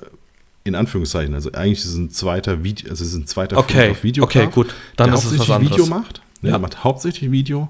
in 0.65 0.75
Anführungszeichen, 0.75 1.33
also 1.35 1.53
eigentlich 1.53 1.79
ist 1.81 1.87
es 1.87 1.97
ein 1.97 2.11
zweiter 2.11 2.63
Video, 2.63 2.91
also 2.91 3.03
es 3.03 3.11
ist 3.11 3.17
ein 3.17 3.27
zweiter 3.27 3.57
Okay, 3.57 3.95
Fotograf- 3.95 4.23
okay, 4.23 4.49
gut. 4.53 4.75
Dann 4.97 5.11
der 5.11 5.19
ist 5.19 5.25
es 5.25 5.39
was 5.39 5.51
anderes. 5.51 5.79
Video 5.79 5.87
macht. 5.87 6.21
Ja. 6.43 6.53
Er 6.53 6.59
macht 6.59 6.85
hauptsächlich 6.85 7.31
Video, 7.31 7.69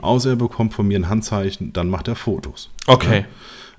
außer 0.00 0.30
er 0.30 0.36
bekommt 0.36 0.74
von 0.74 0.86
mir 0.86 0.98
ein 0.98 1.08
Handzeichen, 1.08 1.72
dann 1.72 1.88
macht 1.88 2.06
er 2.08 2.16
Fotos. 2.16 2.70
Okay. 2.86 3.24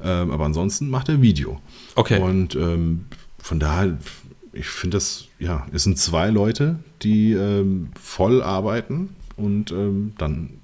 Ja. 0.03 0.23
Ähm, 0.23 0.31
aber 0.31 0.45
ansonsten 0.45 0.89
macht 0.89 1.09
er 1.09 1.21
Video. 1.21 1.59
Okay. 1.95 2.19
Und 2.19 2.55
ähm, 2.55 3.05
von 3.37 3.59
daher, 3.59 3.97
ich 4.53 4.67
finde 4.67 4.97
das, 4.97 5.25
ja, 5.39 5.67
es 5.71 5.83
sind 5.83 5.97
zwei 5.97 6.29
Leute, 6.29 6.79
die 7.03 7.33
ähm, 7.33 7.89
voll 7.99 8.41
arbeiten 8.41 9.15
und 9.35 9.71
ähm, 9.71 10.13
dann 10.17 10.59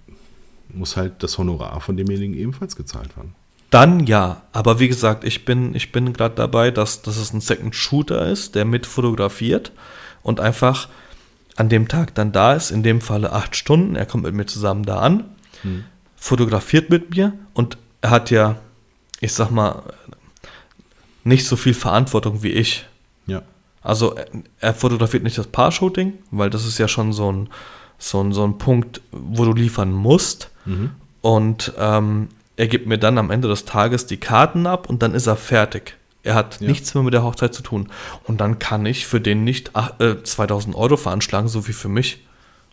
muss 0.73 0.97
halt 0.97 1.23
das 1.23 1.37
Honorar 1.37 1.79
von 1.81 1.97
demjenigen 1.97 2.35
ebenfalls 2.35 2.75
gezahlt 2.75 3.15
werden. 3.15 3.35
Dann 3.69 4.05
ja, 4.05 4.43
aber 4.53 4.79
wie 4.79 4.87
gesagt, 4.87 5.23
ich 5.23 5.43
bin, 5.43 5.75
ich 5.75 5.91
bin 5.91 6.13
gerade 6.13 6.35
dabei, 6.35 6.71
dass, 6.71 7.01
dass 7.01 7.17
es 7.17 7.33
ein 7.33 7.41
Second 7.41 7.75
Shooter 7.75 8.27
ist, 8.27 8.55
der 8.55 8.65
mit 8.65 8.85
fotografiert 8.85 9.71
und 10.23 10.39
einfach 10.39 10.87
an 11.57 11.69
dem 11.69 11.87
Tag 11.87 12.15
dann 12.15 12.31
da 12.31 12.53
ist, 12.53 12.71
in 12.71 12.83
dem 12.83 13.01
Falle 13.01 13.33
acht 13.33 13.55
Stunden, 13.55 13.95
er 13.95 14.05
kommt 14.05 14.23
mit 14.23 14.33
mir 14.33 14.45
zusammen 14.45 14.83
da 14.83 14.99
an, 14.99 15.25
fotografiert 16.15 16.89
mit 16.89 17.09
mir 17.09 17.33
und 17.53 17.77
er 18.01 18.11
hat 18.11 18.31
ja, 18.31 18.55
ich 19.19 19.33
sag 19.33 19.49
mal, 19.51 19.83
nicht 21.23 21.45
so 21.45 21.55
viel 21.57 21.73
Verantwortung 21.73 22.43
wie 22.43 22.51
ich. 22.51 22.85
Ja. 23.25 23.41
Also 23.81 24.15
er, 24.15 24.27
er 24.59 24.73
fotografiert 24.73 25.23
nicht 25.23 25.37
das 25.37 25.47
Paar-Shooting, 25.47 26.13
weil 26.31 26.49
das 26.49 26.65
ist 26.65 26.77
ja 26.77 26.87
schon 26.87 27.11
so 27.11 27.31
ein, 27.31 27.49
so 27.97 28.23
ein, 28.23 28.31
so 28.31 28.45
ein 28.45 28.57
Punkt, 28.57 29.01
wo 29.11 29.43
du 29.43 29.53
liefern 29.53 29.91
musst. 29.91 30.51
Und 31.21 31.73
ähm, 31.77 32.29
er 32.55 32.67
gibt 32.67 32.87
mir 32.87 32.97
dann 32.97 33.17
am 33.17 33.31
Ende 33.31 33.47
des 33.47 33.65
Tages 33.65 34.05
die 34.05 34.17
Karten 34.17 34.67
ab 34.67 34.89
und 34.89 35.01
dann 35.01 35.13
ist 35.13 35.27
er 35.27 35.35
fertig. 35.35 35.97
Er 36.23 36.35
hat 36.35 36.59
Ja. 36.59 36.67
nichts 36.67 36.93
mehr 36.93 37.03
mit 37.03 37.13
der 37.13 37.23
Hochzeit 37.23 37.53
zu 37.53 37.61
tun. 37.63 37.89
Und 38.25 38.41
dann 38.41 38.59
kann 38.59 38.85
ich 38.85 39.05
für 39.07 39.21
den 39.21 39.43
nicht 39.43 39.71
ach, 39.73 39.99
äh, 39.99 40.21
2000 40.23 40.75
Euro 40.75 40.97
veranschlagen, 40.97 41.47
so 41.49 41.67
wie 41.67 41.73
für 41.73 41.89
mich. 41.89 42.23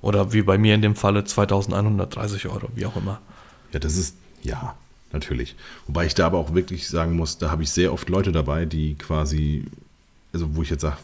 Oder 0.03 0.33
wie 0.33 0.43
bei 0.43 0.59
mir 0.59 0.75
in 0.75 0.83
dem 0.83 0.97
Falle 0.97 1.25
2130 1.25 2.47
Euro, 2.49 2.69
wie 2.75 2.85
auch 2.87 2.97
immer. 2.97 3.21
Ja, 3.73 3.79
das 3.79 3.97
ist, 3.97 4.17
ja, 4.43 4.75
natürlich. 5.13 5.55
Wobei 5.87 6.05
ich 6.07 6.15
da 6.15 6.27
aber 6.27 6.39
auch 6.39 6.53
wirklich 6.55 6.89
sagen 6.89 7.17
muss, 7.17 7.39
da 7.39 7.51
habe 7.51 7.63
ich 7.63 7.71
sehr 7.71 7.93
oft 7.93 8.09
Leute 8.11 8.31
dabei, 8.33 8.67
die 8.67 8.97
quasi, 8.97 9.65
also 10.33 10.55
wo 10.57 10.63
ich 10.63 10.69
jetzt 10.71 10.83
sage, 10.83 10.99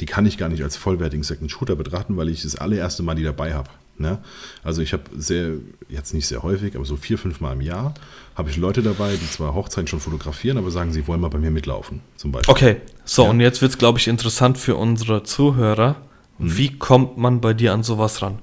die 0.00 0.06
kann 0.06 0.26
ich 0.26 0.36
gar 0.36 0.48
nicht 0.50 0.62
als 0.62 0.76
vollwertigen 0.76 1.22
Second 1.24 1.50
Shooter 1.50 1.76
betrachten, 1.76 2.16
weil 2.16 2.28
ich 2.28 2.42
das 2.42 2.56
allererste 2.56 3.02
Mal 3.02 3.14
die 3.14 3.22
dabei 3.22 3.54
habe. 3.54 3.70
Ne? 3.98 4.18
Also 4.64 4.82
ich 4.82 4.92
habe 4.92 5.04
sehr, 5.16 5.50
jetzt 5.88 6.14
nicht 6.14 6.26
sehr 6.26 6.42
häufig, 6.42 6.74
aber 6.74 6.84
so 6.84 6.96
vier, 6.96 7.18
fünf 7.18 7.40
Mal 7.40 7.52
im 7.52 7.60
Jahr 7.60 7.94
habe 8.34 8.50
ich 8.50 8.56
Leute 8.56 8.82
dabei, 8.82 9.14
die 9.14 9.30
zwar 9.30 9.54
Hochzeiten 9.54 9.86
schon 9.86 10.00
fotografieren, 10.00 10.58
aber 10.58 10.70
sagen, 10.70 10.92
sie 10.92 11.06
wollen 11.06 11.20
mal 11.20 11.28
bei 11.28 11.38
mir 11.38 11.50
mitlaufen, 11.50 12.00
zum 12.16 12.32
Beispiel. 12.32 12.50
Okay, 12.50 12.76
so 13.04 13.24
Ja. 13.24 13.30
und 13.30 13.40
jetzt 13.40 13.60
wird 13.60 13.72
es, 13.72 13.78
glaube 13.78 13.98
ich, 13.98 14.08
interessant 14.08 14.58
für 14.58 14.76
unsere 14.76 15.22
Zuhörer. 15.22 15.96
Mhm. 16.38 16.56
Wie 16.56 16.78
kommt 16.78 17.18
man 17.18 17.40
bei 17.40 17.52
dir 17.54 17.72
an 17.74 17.82
sowas 17.82 18.22
ran? 18.22 18.38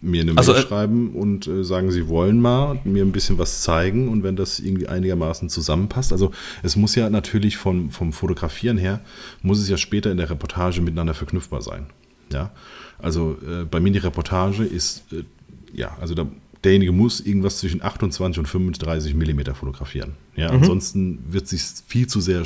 Mir 0.00 0.22
eine 0.22 0.36
Also, 0.36 0.52
Mail 0.52 0.62
äh, 0.62 0.66
schreiben 0.66 1.12
und 1.14 1.46
äh, 1.48 1.64
sagen, 1.64 1.90
sie 1.90 2.06
wollen 2.08 2.40
mal 2.40 2.78
mir 2.84 3.04
ein 3.04 3.10
bisschen 3.12 3.38
was 3.38 3.62
zeigen 3.62 4.08
und 4.08 4.22
wenn 4.22 4.36
das 4.36 4.60
irgendwie 4.60 4.86
einigermaßen 4.88 5.48
zusammenpasst. 5.48 6.12
Also 6.12 6.30
es 6.62 6.76
muss 6.76 6.94
ja 6.94 7.08
natürlich 7.10 7.56
vom, 7.56 7.90
vom 7.90 8.12
Fotografieren 8.12 8.78
her, 8.78 9.00
muss 9.42 9.58
es 9.58 9.68
ja 9.68 9.76
später 9.76 10.10
in 10.12 10.16
der 10.18 10.30
Reportage 10.30 10.82
miteinander 10.82 11.14
verknüpfbar 11.14 11.62
sein. 11.62 11.86
Ja, 12.32 12.50
also 12.98 13.36
äh, 13.46 13.64
bei 13.64 13.80
mir 13.80 13.92
die 13.92 13.98
Reportage 13.98 14.64
ist, 14.64 15.04
äh, 15.12 15.24
ja, 15.72 15.96
also 16.00 16.14
da, 16.14 16.26
derjenige 16.64 16.92
muss 16.92 17.20
irgendwas 17.20 17.58
zwischen 17.58 17.82
28 17.82 18.38
und 18.40 18.46
35 18.46 19.14
Millimeter 19.14 19.54
fotografieren. 19.54 20.14
Ja, 20.36 20.48
ansonsten 20.48 21.20
wird 21.30 21.46
sich 21.46 21.62
viel 21.86 22.06
zu 22.06 22.20
sehr 22.20 22.42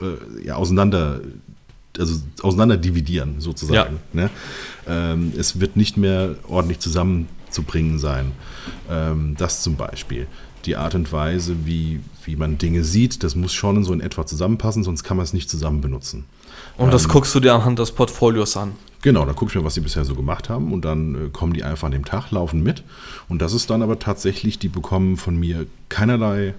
äh, 0.00 0.46
ja, 0.46 0.56
auseinander 0.56 1.20
also 1.98 2.20
auseinander 2.42 2.76
dividieren 2.76 3.36
sozusagen. 3.38 4.00
Ne? 4.12 4.30
Ähm, 4.86 5.32
es 5.36 5.60
wird 5.60 5.76
nicht 5.76 5.96
mehr 5.96 6.36
ordentlich 6.48 6.80
zusammenzubringen 6.80 7.98
sein. 7.98 8.32
Ähm, 8.90 9.34
das 9.38 9.62
zum 9.62 9.76
Beispiel. 9.76 10.26
Die 10.64 10.76
Art 10.76 10.94
und 10.94 11.12
Weise, 11.12 11.54
wie, 11.66 12.00
wie 12.24 12.36
man 12.36 12.58
Dinge 12.58 12.84
sieht, 12.84 13.22
das 13.22 13.34
muss 13.36 13.52
schon 13.52 13.84
so 13.84 13.92
in 13.92 14.00
etwa 14.00 14.26
zusammenpassen, 14.26 14.82
sonst 14.82 15.04
kann 15.04 15.16
man 15.16 15.24
es 15.24 15.34
nicht 15.34 15.50
zusammen 15.50 15.80
benutzen. 15.80 16.24
Und 16.78 16.92
das 16.92 17.08
guckst 17.08 17.34
du 17.34 17.40
dir 17.40 17.54
anhand 17.54 17.78
des 17.78 17.92
Portfolios 17.92 18.56
an. 18.56 18.72
Genau, 19.04 19.24
da 19.26 19.32
gucke 19.34 19.50
ich 19.50 19.54
mir, 19.54 19.64
was 19.64 19.74
sie 19.74 19.82
bisher 19.82 20.04
so 20.06 20.14
gemacht 20.14 20.48
haben 20.48 20.72
und 20.72 20.84
dann 20.84 21.14
äh, 21.14 21.28
kommen 21.30 21.52
die 21.52 21.62
einfach 21.62 21.86
an 21.86 21.92
dem 21.92 22.04
Tag, 22.06 22.30
laufen 22.30 22.62
mit. 22.62 22.82
Und 23.28 23.40
das 23.42 23.52
ist 23.52 23.68
dann 23.68 23.82
aber 23.82 23.98
tatsächlich, 23.98 24.58
die 24.58 24.68
bekommen 24.68 25.16
von 25.18 25.36
mir 25.38 25.66
keinerlei, 25.90 26.54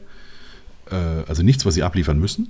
äh, 0.91 0.95
also 1.27 1.41
nichts, 1.41 1.65
was 1.65 1.73
sie 1.73 1.81
abliefern 1.81 2.19
müssen, 2.19 2.49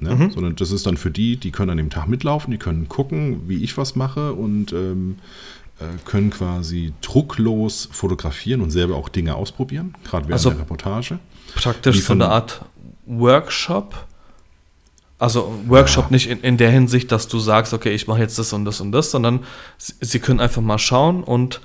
ne? 0.00 0.14
Mhm. 0.16 0.30
sondern 0.30 0.56
das 0.56 0.70
ist 0.70 0.86
dann 0.86 0.96
für 0.96 1.10
die, 1.10 1.36
die 1.36 1.50
können 1.50 1.70
an 1.70 1.76
dem 1.76 1.90
Tag 1.90 2.08
mitlaufen, 2.08 2.50
die 2.52 2.58
können 2.58 2.88
gucken, 2.88 3.42
wie 3.46 3.62
ich 3.62 3.76
was 3.76 3.96
mache 3.96 4.32
und 4.32 4.72
ähm, 4.72 5.16
äh, 5.78 5.84
können 6.06 6.30
quasi 6.30 6.94
drucklos 7.02 7.88
fotografieren 7.92 8.62
und 8.62 8.70
selber 8.70 8.96
auch 8.96 9.10
Dinge 9.10 9.34
ausprobieren, 9.34 9.94
gerade 10.04 10.24
während 10.28 10.32
Also- 10.32 10.50
der 10.50 10.60
Reportage. 10.60 11.18
Praktisch 11.54 11.96
Die 11.96 12.00
so 12.00 12.06
von- 12.06 12.22
eine 12.22 12.30
Art 12.32 12.64
Workshop. 13.06 14.06
Also 15.18 15.52
Workshop 15.68 16.10
nicht 16.10 16.28
in, 16.28 16.40
in 16.40 16.56
der 16.56 16.70
Hinsicht, 16.70 17.10
dass 17.12 17.28
du 17.28 17.38
sagst, 17.38 17.72
okay, 17.72 17.94
ich 17.94 18.06
mache 18.08 18.20
jetzt 18.20 18.38
das 18.38 18.52
und 18.52 18.64
das 18.64 18.80
und 18.80 18.92
das, 18.92 19.10
sondern 19.10 19.40
sie, 19.78 19.94
sie 20.00 20.18
können 20.18 20.40
einfach 20.40 20.60
mal 20.60 20.78
schauen 20.78 21.22
und 21.22 21.60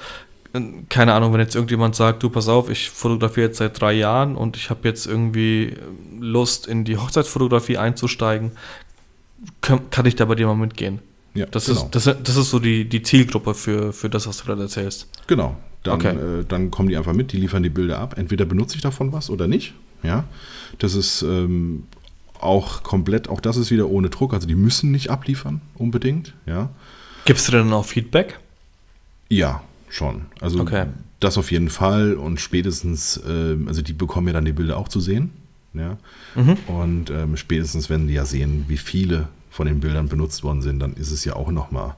äh, 0.53 0.61
keine 0.89 1.13
Ahnung, 1.13 1.33
wenn 1.33 1.39
jetzt 1.39 1.55
irgendjemand 1.55 1.95
sagt, 1.95 2.21
du 2.23 2.29
pass 2.29 2.47
auf, 2.47 2.69
ich 2.69 2.89
fotografiere 2.91 3.47
jetzt 3.47 3.57
seit 3.57 3.79
drei 3.81 3.93
Jahren 3.93 4.35
und 4.35 4.55
ich 4.55 4.69
habe 4.69 4.87
jetzt 4.87 5.07
irgendwie 5.07 5.73
Lust 6.19 6.67
in 6.67 6.85
die 6.85 6.97
Hochzeitsfotografie 6.97 7.77
einzusteigen, 7.77 8.51
kann, 9.61 9.89
kann 9.89 10.05
ich 10.05 10.15
da 10.15 10.25
bei 10.25 10.35
dir 10.35 10.47
mal 10.47 10.55
mitgehen? 10.55 10.99
Ja, 11.33 11.45
Das, 11.45 11.65
genau. 11.65 11.85
ist, 11.85 11.95
das, 11.95 12.03
das 12.23 12.35
ist 12.35 12.49
so 12.49 12.59
die, 12.59 12.87
die 12.87 13.01
Zielgruppe 13.01 13.53
für, 13.53 13.93
für 13.93 14.09
das, 14.09 14.27
was 14.27 14.37
du 14.39 14.45
gerade 14.45 14.63
erzählst. 14.63 15.07
Genau. 15.27 15.55
Dann, 15.83 15.95
Okay. 15.95 16.09
äh, 16.41 16.45
dann 16.47 16.71
kommen 16.71 16.89
die 16.89 16.97
einfach 16.97 17.13
mit, 17.13 17.31
die 17.31 17.37
liefern 17.37 17.63
die 17.63 17.69
Bilder 17.69 17.99
ab. 17.99 18.15
Entweder 18.17 18.45
benutze 18.45 18.75
ich 18.75 18.81
davon 18.81 19.13
was 19.13 19.29
oder 19.29 19.47
nicht. 19.47 19.73
Ja. 20.03 20.25
Das 20.79 20.93
ist 20.95 21.21
ähm, 21.21 21.83
auch 22.41 22.83
komplett, 22.83 23.27
auch 23.29 23.41
das 23.41 23.57
ist 23.57 23.71
wieder 23.71 23.89
ohne 23.89 24.09
Druck. 24.09 24.33
Also 24.33 24.47
die 24.47 24.55
müssen 24.55 24.91
nicht 24.91 25.09
abliefern, 25.09 25.61
unbedingt. 25.75 26.33
Ja. 26.45 26.69
Gibst 27.25 27.47
du 27.47 27.51
denn 27.51 27.71
auch 27.73 27.85
Feedback? 27.85 28.39
Ja, 29.29 29.61
schon. 29.89 30.25
Also 30.41 30.59
Okay. 30.61 30.85
das 31.19 31.37
auf 31.37 31.51
jeden 31.51 31.69
Fall 31.69 32.13
und 32.15 32.39
spätestens, 32.39 33.19
ähm, 33.27 33.67
also 33.67 33.81
die 33.81 33.93
bekommen 33.93 34.27
ja 34.27 34.33
dann 34.33 34.45
die 34.45 34.53
Bilder 34.53 34.77
auch 34.77 34.87
zu 34.87 34.99
sehen. 34.99 35.31
Ja. 35.73 35.97
Mhm. 36.35 36.57
Und 36.67 37.09
ähm, 37.11 37.37
spätestens, 37.37 37.89
wenn 37.89 38.07
die 38.07 38.15
ja 38.15 38.25
sehen, 38.25 38.65
wie 38.67 38.77
viele 38.77 39.27
von 39.51 39.67
den 39.67 39.79
Bildern 39.79 40.07
benutzt 40.07 40.43
worden 40.43 40.61
sind, 40.61 40.79
dann 40.79 40.93
ist 40.93 41.11
es 41.11 41.25
ja 41.25 41.35
auch 41.35 41.51
nochmal 41.51 41.95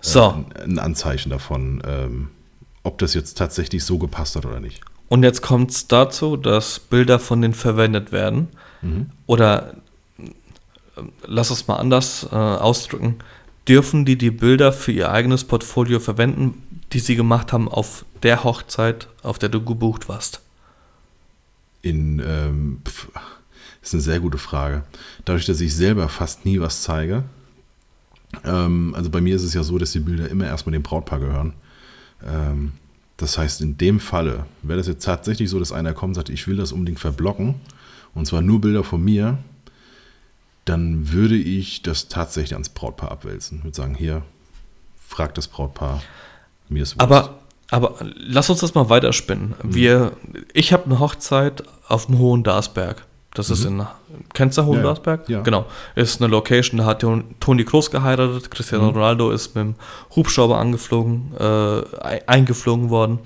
So, 0.00 0.44
ein 0.64 0.78
Anzeichen 0.78 1.30
davon, 1.30 1.82
ähm, 1.86 2.28
ob 2.82 2.98
das 2.98 3.14
jetzt 3.14 3.36
tatsächlich 3.38 3.84
so 3.84 3.98
gepasst 3.98 4.34
hat 4.36 4.46
oder 4.46 4.60
nicht. 4.60 4.80
Und 5.08 5.22
jetzt 5.22 5.42
kommt 5.42 5.70
es 5.70 5.86
dazu, 5.86 6.36
dass 6.36 6.78
Bilder 6.80 7.18
von 7.18 7.40
denen 7.40 7.54
verwendet 7.54 8.12
werden. 8.12 8.48
Oder 9.26 9.74
äh, 10.18 11.02
lass 11.26 11.50
es 11.50 11.66
mal 11.66 11.76
anders 11.76 12.26
äh, 12.30 12.34
ausdrücken. 12.34 13.16
Dürfen 13.66 14.04
die 14.04 14.16
die 14.16 14.30
Bilder 14.30 14.72
für 14.72 14.92
ihr 14.92 15.10
eigenes 15.10 15.44
Portfolio 15.44 16.00
verwenden, 16.00 16.62
die 16.92 17.00
sie 17.00 17.16
gemacht 17.16 17.52
haben 17.52 17.68
auf 17.68 18.04
der 18.22 18.44
Hochzeit, 18.44 19.08
auf 19.22 19.38
der 19.38 19.50
du 19.50 19.62
gebucht 19.62 20.08
warst? 20.08 20.40
In, 21.82 22.22
ähm, 22.24 22.80
pf, 22.84 23.08
ist 23.82 23.94
eine 23.94 24.02
sehr 24.02 24.20
gute 24.20 24.38
Frage. 24.38 24.84
Dadurch, 25.24 25.46
dass 25.46 25.60
ich 25.60 25.74
selber 25.74 26.08
fast 26.08 26.44
nie 26.44 26.60
was 26.60 26.82
zeige, 26.82 27.24
ähm, 28.44 28.94
also 28.96 29.10
bei 29.10 29.20
mir 29.20 29.36
ist 29.36 29.42
es 29.42 29.54
ja 29.54 29.62
so, 29.62 29.78
dass 29.78 29.92
die 29.92 30.00
Bilder 30.00 30.28
immer 30.28 30.46
erstmal 30.46 30.72
dem 30.72 30.82
Brautpaar 30.82 31.20
gehören. 31.20 31.54
Ähm, 32.24 32.72
das 33.16 33.38
heißt, 33.38 33.60
in 33.60 33.76
dem 33.78 34.00
Falle 34.00 34.46
wäre 34.62 34.78
das 34.78 34.86
jetzt 34.86 35.04
tatsächlich 35.04 35.50
so, 35.50 35.58
dass 35.58 35.72
einer 35.72 35.92
kommt 35.92 36.10
und 36.10 36.14
sagt, 36.14 36.28
ich 36.28 36.46
will 36.46 36.56
das 36.56 36.72
unbedingt 36.72 37.00
verblocken, 37.00 37.56
und 38.14 38.26
zwar 38.26 38.42
nur 38.42 38.60
Bilder 38.60 38.84
von 38.84 39.02
mir, 39.02 39.38
dann 40.64 41.12
würde 41.12 41.36
ich 41.36 41.82
das 41.82 42.08
tatsächlich 42.08 42.52
ans 42.52 42.68
Brautpaar 42.68 43.10
abwälzen. 43.10 43.58
Ich 43.58 43.64
würde 43.64 43.76
sagen, 43.76 43.94
hier, 43.94 44.22
frag 44.98 45.34
das 45.34 45.48
Brautpaar, 45.48 46.02
mir 46.68 46.82
ist 46.82 46.96
Wurst. 46.96 47.00
Aber, 47.00 47.38
aber 47.70 47.94
lass 48.00 48.50
uns 48.50 48.60
das 48.60 48.74
mal 48.74 48.88
weiterspinnen. 48.90 49.54
Wir, 49.62 50.12
ich 50.52 50.72
habe 50.72 50.84
eine 50.84 50.98
Hochzeit 50.98 51.62
auf 51.88 52.06
dem 52.06 52.18
Hohen 52.18 52.42
Darsberg. 52.42 53.06
Das 53.34 53.50
ist 53.50 53.64
in, 53.66 53.86
kennst 54.32 54.58
du 54.58 54.64
Hohen 54.64 54.78
Ja, 54.78 54.84
ja. 55.28 55.40
Genau. 55.42 55.66
Ist 55.94 56.20
eine 56.20 56.30
Location, 56.30 56.78
da 56.78 56.86
hat 56.86 57.00
Ton- 57.02 57.24
Toni 57.40 57.64
Kroos 57.64 57.90
geheiratet, 57.90 58.50
Cristiano 58.50 58.88
Ronaldo 58.88 59.30
ist 59.30 59.54
mit 59.54 59.64
dem 59.64 59.74
Hubschrauber 60.16 60.58
angeflogen, 60.58 61.32
äh, 61.38 61.44
ei- 61.44 62.22
eingeflogen 62.26 62.90
worden. 62.90 63.18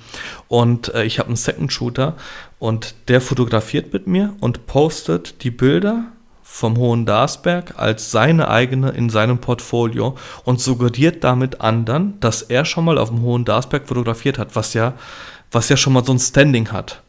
Und 0.48 0.92
äh, 0.94 1.04
ich 1.04 1.18
habe 1.18 1.28
einen 1.28 1.36
Second 1.36 1.72
Shooter 1.72 2.14
und 2.58 2.94
der 3.08 3.20
fotografiert 3.20 3.92
mit 3.92 4.06
mir 4.06 4.34
und 4.40 4.66
postet 4.66 5.42
die 5.44 5.50
Bilder 5.50 6.04
vom 6.42 6.76
Hohen 6.76 7.06
Darsberg 7.06 7.78
als 7.78 8.10
seine 8.10 8.48
eigene 8.48 8.90
in 8.90 9.08
seinem 9.08 9.38
Portfolio 9.38 10.16
und 10.44 10.60
suggeriert 10.60 11.24
damit 11.24 11.60
anderen, 11.62 12.18
dass 12.20 12.42
er 12.42 12.64
schon 12.66 12.84
mal 12.84 12.98
auf 12.98 13.08
dem 13.08 13.22
Hohen 13.22 13.44
Darsberg 13.46 13.88
fotografiert 13.88 14.36
hat, 14.36 14.54
was 14.56 14.74
ja, 14.74 14.92
was 15.50 15.68
ja 15.70 15.76
schon 15.78 15.94
mal 15.94 16.04
so 16.04 16.12
ein 16.12 16.18
Standing 16.18 16.70
hat. 16.72 17.00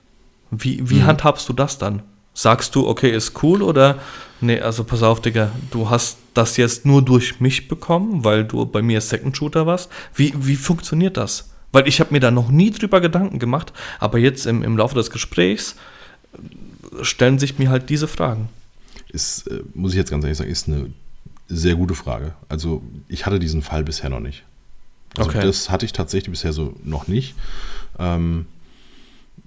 Wie, 0.51 0.89
wie 0.89 1.03
handhabst 1.03 1.49
du 1.49 1.53
das 1.53 1.77
dann? 1.79 2.03
Sagst 2.33 2.75
du, 2.75 2.87
okay, 2.87 3.11
ist 3.11 3.43
cool 3.43 3.61
oder 3.61 3.99
nee, 4.41 4.59
also 4.59 4.83
pass 4.83 5.03
auf, 5.03 5.21
Digga, 5.21 5.51
du 5.71 5.89
hast 5.89 6.17
das 6.33 6.57
jetzt 6.57 6.85
nur 6.85 7.01
durch 7.03 7.39
mich 7.39 7.67
bekommen, 7.67 8.23
weil 8.23 8.43
du 8.43 8.65
bei 8.65 8.81
mir 8.81 9.01
Second 9.01 9.37
Shooter 9.37 9.65
warst? 9.67 9.89
Wie, 10.15 10.33
wie 10.37 10.55
funktioniert 10.55 11.15
das? 11.17 11.49
Weil 11.71 11.87
ich 11.87 11.99
habe 11.99 12.11
mir 12.13 12.19
da 12.19 12.31
noch 12.31 12.49
nie 12.49 12.71
drüber 12.71 13.01
Gedanken 13.01 13.39
gemacht, 13.39 13.71
aber 13.99 14.17
jetzt 14.17 14.45
im, 14.47 14.63
im 14.63 14.77
Laufe 14.77 14.95
des 14.95 15.11
Gesprächs 15.11 15.75
äh, 16.33 17.03
stellen 17.03 17.37
sich 17.39 17.59
mir 17.59 17.69
halt 17.69 17.89
diese 17.89 18.07
Fragen. 18.07 18.49
ist, 19.09 19.47
äh, 19.47 19.61
muss 19.75 19.91
ich 19.91 19.97
jetzt 19.97 20.09
ganz 20.11 20.23
ehrlich 20.23 20.37
sagen, 20.37 20.49
ist 20.49 20.67
eine 20.67 20.89
sehr 21.47 21.75
gute 21.75 21.93
Frage. 21.93 22.33
Also 22.49 22.81
ich 23.07 23.25
hatte 23.27 23.37
diesen 23.39 23.61
Fall 23.61 23.83
bisher 23.83 24.09
noch 24.09 24.19
nicht. 24.21 24.43
Also 25.17 25.29
Okay. 25.29 25.41
das 25.45 25.69
hatte 25.69 25.85
ich 25.85 25.93
tatsächlich 25.93 26.31
bisher 26.31 26.53
so 26.53 26.73
noch 26.83 27.07
nicht. 27.07 27.35
Ähm, 27.99 28.47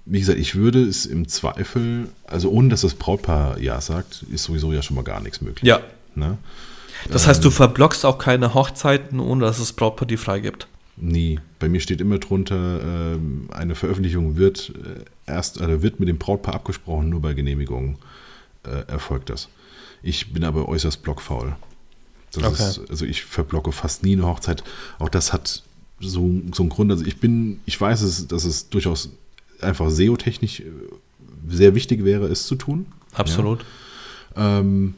wie 0.09 0.19
gesagt, 0.19 0.39
ich 0.39 0.55
würde 0.55 0.83
es 0.83 1.05
im 1.05 1.27
Zweifel, 1.27 2.07
also 2.25 2.49
ohne 2.49 2.69
dass 2.69 2.81
das 2.81 2.93
Brautpaar 2.93 3.59
ja 3.59 3.79
sagt, 3.81 4.23
ist 4.31 4.43
sowieso 4.43 4.71
ja 4.71 4.81
schon 4.81 4.95
mal 4.95 5.03
gar 5.03 5.21
nichts 5.21 5.41
möglich. 5.41 5.67
Ja. 5.67 5.81
Ne? 6.15 6.37
Das 7.11 7.27
heißt, 7.27 7.43
du 7.43 7.51
verblockst 7.51 8.05
auch 8.05 8.17
keine 8.17 8.53
Hochzeiten, 8.53 9.19
ohne 9.19 9.45
dass 9.45 9.59
es 9.59 9.73
Brautpaar 9.73 10.07
die 10.07 10.17
freigibt. 10.17 10.67
Nie. 10.95 11.39
Bei 11.59 11.69
mir 11.69 11.79
steht 11.79 12.01
immer 12.01 12.17
drunter, 12.17 12.81
ähm, 12.81 13.49
eine 13.51 13.75
Veröffentlichung 13.75 14.37
wird 14.37 14.71
äh, 14.75 15.31
erst, 15.31 15.61
also 15.61 15.83
wird 15.83 15.99
mit 15.99 16.09
dem 16.09 16.17
Brautpaar 16.17 16.55
abgesprochen, 16.55 17.09
nur 17.09 17.21
bei 17.21 17.33
Genehmigung 17.33 17.97
äh, 18.63 18.91
erfolgt 18.91 19.29
das. 19.29 19.49
Ich 20.01 20.33
bin 20.33 20.43
aber 20.43 20.67
äußerst 20.67 21.03
blockfaul. 21.03 21.55
Das 22.31 22.43
Okay. 22.43 22.69
ist, 22.69 22.89
also 22.89 23.05
ich 23.05 23.23
verblocke 23.23 23.71
fast 23.71 24.03
nie 24.03 24.13
eine 24.13 24.25
Hochzeit. 24.25 24.63
Auch 24.99 25.09
das 25.09 25.33
hat 25.33 25.63
so, 25.99 26.31
so 26.53 26.63
einen 26.63 26.69
Grund. 26.69 26.91
Also 26.91 27.05
ich 27.05 27.19
bin, 27.19 27.59
ich 27.65 27.79
weiß 27.79 28.01
es, 28.01 28.27
dass 28.27 28.43
es 28.43 28.69
durchaus 28.69 29.09
einfach 29.61 29.89
SEO-technisch 29.89 30.61
äh, 30.61 30.65
sehr 31.47 31.75
wichtig 31.75 32.03
wäre, 32.03 32.27
es 32.27 32.47
zu 32.47 32.55
tun. 32.55 32.85
Absolut. 33.13 33.63
Ähm, 34.35 34.95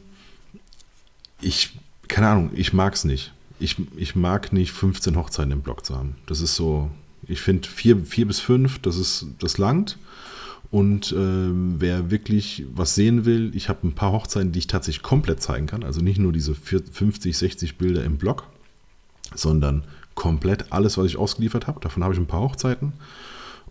ich, 1.40 1.76
keine 2.08 2.28
Ahnung, 2.28 2.50
ich 2.54 2.72
mag 2.72 2.94
es 2.94 3.04
nicht. 3.04 3.32
Ich, 3.58 3.76
ich 3.96 4.16
mag 4.16 4.52
nicht 4.52 4.72
15 4.72 5.16
Hochzeiten 5.16 5.52
im 5.52 5.60
Blog 5.62 5.84
zu 5.84 5.96
haben. 5.96 6.16
Das 6.26 6.40
ist 6.40 6.54
so, 6.54 6.90
ich 7.26 7.40
finde 7.40 7.68
vier, 7.68 8.04
vier 8.04 8.26
bis 8.26 8.40
fünf, 8.40 8.78
das 8.80 8.96
ist, 8.96 9.26
das 9.38 9.58
langt. 9.58 9.98
Und 10.70 11.12
ähm, 11.16 11.76
wer 11.78 12.10
wirklich 12.10 12.64
was 12.72 12.94
sehen 12.94 13.24
will, 13.24 13.50
ich 13.54 13.68
habe 13.68 13.86
ein 13.88 13.94
paar 13.94 14.12
Hochzeiten, 14.12 14.52
die 14.52 14.60
ich 14.60 14.66
tatsächlich 14.68 15.02
komplett 15.02 15.42
zeigen 15.42 15.66
kann. 15.66 15.82
Also 15.82 16.00
nicht 16.00 16.18
nur 16.18 16.32
diese 16.32 16.54
vier- 16.54 16.82
50, 16.90 17.36
60 17.36 17.76
Bilder 17.76 18.04
im 18.04 18.18
Blog, 18.18 18.44
sondern 19.34 19.84
komplett 20.14 20.72
alles, 20.72 20.96
was 20.96 21.06
ich 21.06 21.16
ausgeliefert 21.16 21.66
habe. 21.66 21.80
Davon 21.80 22.04
habe 22.04 22.14
ich 22.14 22.20
ein 22.20 22.26
paar 22.26 22.42
Hochzeiten. 22.42 22.92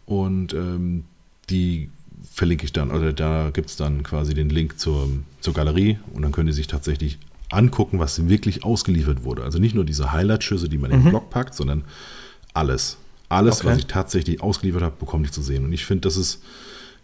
Und 0.10 0.54
ähm, 0.54 1.04
die 1.52 1.90
verlinke 2.32 2.66
ich 2.66 2.74
dann, 2.74 2.90
oder 2.92 3.14
da 3.14 3.52
gibt 3.54 3.70
es 3.70 3.76
dann 3.76 4.02
quasi 4.02 4.34
den 4.34 4.50
Link 4.50 4.80
zur, 4.80 5.08
zur 5.40 5.54
Galerie 5.54 6.00
und 6.14 6.24
dann 6.24 6.32
können 6.32 6.48
die 6.48 6.54
sich 6.54 6.66
tatsächlich 6.68 7.20
angucken, 7.52 8.00
was 8.00 8.28
wirklich 8.28 8.64
ausgeliefert 8.64 9.24
wurde. 9.24 9.44
Also 9.44 9.60
nicht 9.60 9.76
nur 9.76 9.86
diese 9.86 10.12
Highlight-Schüsse, 10.12 10.68
die 10.68 10.78
man 10.80 10.90
in 10.92 11.04
den 11.04 11.10
Blog 11.10 11.30
packt, 11.30 11.54
sondern 11.54 11.84
alles. 12.54 12.98
Alles, 13.30 13.60
Okay. 13.60 13.68
was 13.68 13.78
ich 13.78 13.86
tatsächlich 13.86 14.42
ausgeliefert 14.42 14.82
habe, 14.82 14.96
bekomme 15.00 15.26
ich 15.26 15.32
zu 15.32 15.44
sehen. 15.44 15.64
Und 15.64 15.74
ich 15.74 15.86
finde, 15.86 16.02
das 16.02 16.18
ist 16.18 16.42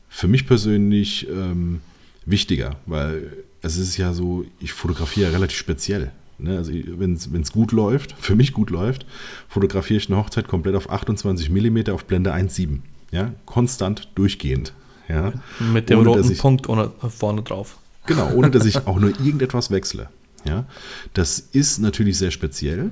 für 0.09 0.27
mich 0.27 0.47
persönlich 0.47 1.27
ähm, 1.29 1.81
wichtiger, 2.25 2.77
weil 2.87 3.31
es 3.61 3.77
ist 3.77 3.97
ja 3.97 4.13
so, 4.13 4.45
ich 4.59 4.73
fotografiere 4.73 5.27
ja 5.27 5.31
relativ 5.35 5.57
speziell. 5.57 6.11
Ne? 6.39 6.57
Also 6.57 6.71
wenn 6.73 7.13
es 7.13 7.51
gut 7.51 7.71
läuft, 7.71 8.13
für 8.19 8.35
mich 8.35 8.53
gut 8.53 8.71
läuft, 8.71 9.05
fotografiere 9.47 9.97
ich 9.99 10.07
eine 10.09 10.17
Hochzeit 10.17 10.47
komplett 10.47 10.75
auf 10.75 10.89
28 10.89 11.49
mm 11.51 11.89
auf 11.91 12.05
Blende 12.05 12.33
1,7. 12.33 12.79
Ja? 13.15 13.33
Konstant, 13.45 14.09
durchgehend. 14.15 14.73
Ja? 15.07 15.33
Mit 15.59 15.89
dem 15.89 15.99
Ohne, 15.99 16.09
roten 16.09 16.31
ich- 16.31 16.39
Punkt 16.39 16.67
ohne, 16.69 16.91
vorne 17.09 17.41
drauf. 17.43 17.77
Genau, 18.05 18.31
ohne 18.33 18.51
dass 18.51 18.65
ich 18.65 18.75
auch 18.87 18.99
nur 18.99 19.09
irgendetwas 19.09 19.71
wechsle. 19.71 20.09
Ja, 20.47 20.65
das 21.13 21.39
ist 21.39 21.79
natürlich 21.79 22.19
sehr 22.19 22.29
speziell 22.29 22.91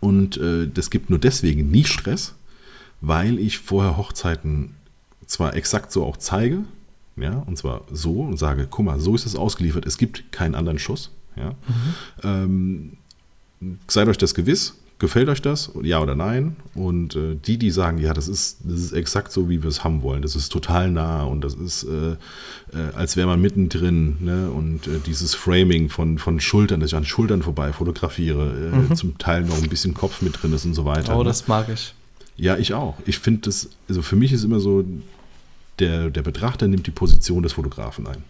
und 0.00 0.36
äh, 0.36 0.68
das 0.68 0.90
gibt 0.90 1.08
nur 1.08 1.18
deswegen 1.18 1.70
nie 1.70 1.84
Stress, 1.84 2.34
weil 3.00 3.38
ich 3.38 3.58
vorher 3.58 3.96
Hochzeiten 3.96 4.74
zwar 5.26 5.56
exakt 5.56 5.92
so 5.92 6.04
auch 6.04 6.18
zeige, 6.18 6.64
ja, 7.16 7.38
und 7.46 7.56
zwar 7.56 7.84
so 7.90 8.20
und 8.20 8.36
sage, 8.38 8.66
guck 8.70 8.84
mal, 8.84 9.00
so 9.00 9.14
ist 9.14 9.24
es 9.24 9.34
ausgeliefert, 9.34 9.86
es 9.86 9.96
gibt 9.96 10.30
keinen 10.30 10.54
anderen 10.54 10.78
Schuss. 10.78 11.10
Ja. 11.36 11.54
Ähm, 12.22 12.98
seid 13.88 14.08
euch 14.08 14.18
das 14.18 14.34
gewiss, 14.34 14.74
Gefällt 14.98 15.28
euch 15.28 15.42
das? 15.42 15.72
Ja 15.82 16.00
oder 16.00 16.14
nein? 16.14 16.54
Und 16.74 17.16
äh, 17.16 17.34
die, 17.34 17.58
die 17.58 17.70
sagen, 17.70 17.98
ja, 17.98 18.14
das 18.14 18.28
ist, 18.28 18.58
das 18.62 18.78
ist 18.78 18.92
exakt 18.92 19.32
so, 19.32 19.48
wie 19.48 19.62
wir 19.62 19.68
es 19.68 19.82
haben 19.82 20.02
wollen. 20.02 20.22
Das 20.22 20.36
ist 20.36 20.50
total 20.50 20.90
nah 20.92 21.24
und 21.24 21.42
das 21.42 21.54
ist, 21.54 21.82
äh, 21.84 22.12
äh, 22.12 22.16
als 22.94 23.16
wäre 23.16 23.26
man 23.26 23.40
mittendrin. 23.40 24.16
Ne? 24.20 24.50
Und 24.50 24.86
äh, 24.86 25.00
dieses 25.04 25.34
Framing 25.34 25.88
von, 25.88 26.18
von 26.18 26.38
Schultern, 26.38 26.78
dass 26.78 26.90
ich 26.90 26.96
an 26.96 27.04
Schultern 27.04 27.42
vorbei 27.42 27.72
fotografiere, 27.72 28.70
äh, 28.72 28.76
mhm. 28.76 28.94
zum 28.94 29.18
Teil 29.18 29.42
noch 29.42 29.60
ein 29.60 29.68
bisschen 29.68 29.92
Kopf 29.92 30.22
mit 30.22 30.40
drin 30.40 30.52
ist 30.52 30.64
und 30.64 30.74
so 30.74 30.84
weiter. 30.84 31.16
Oh, 31.16 31.18
ne? 31.18 31.24
das 31.24 31.48
mag 31.48 31.68
ich. 31.68 31.94
Ja, 32.36 32.56
ich 32.56 32.72
auch. 32.72 32.96
Ich 33.04 33.18
finde 33.18 33.42
das, 33.42 33.70
also 33.88 34.02
für 34.02 34.16
mich 34.16 34.32
ist 34.32 34.44
immer 34.44 34.60
so, 34.60 34.84
der, 35.78 36.10
der 36.10 36.22
Betrachter 36.22 36.68
nimmt 36.68 36.86
die 36.86 36.92
Position 36.92 37.42
des 37.42 37.54
Fotografen 37.54 38.06
ein. 38.06 38.22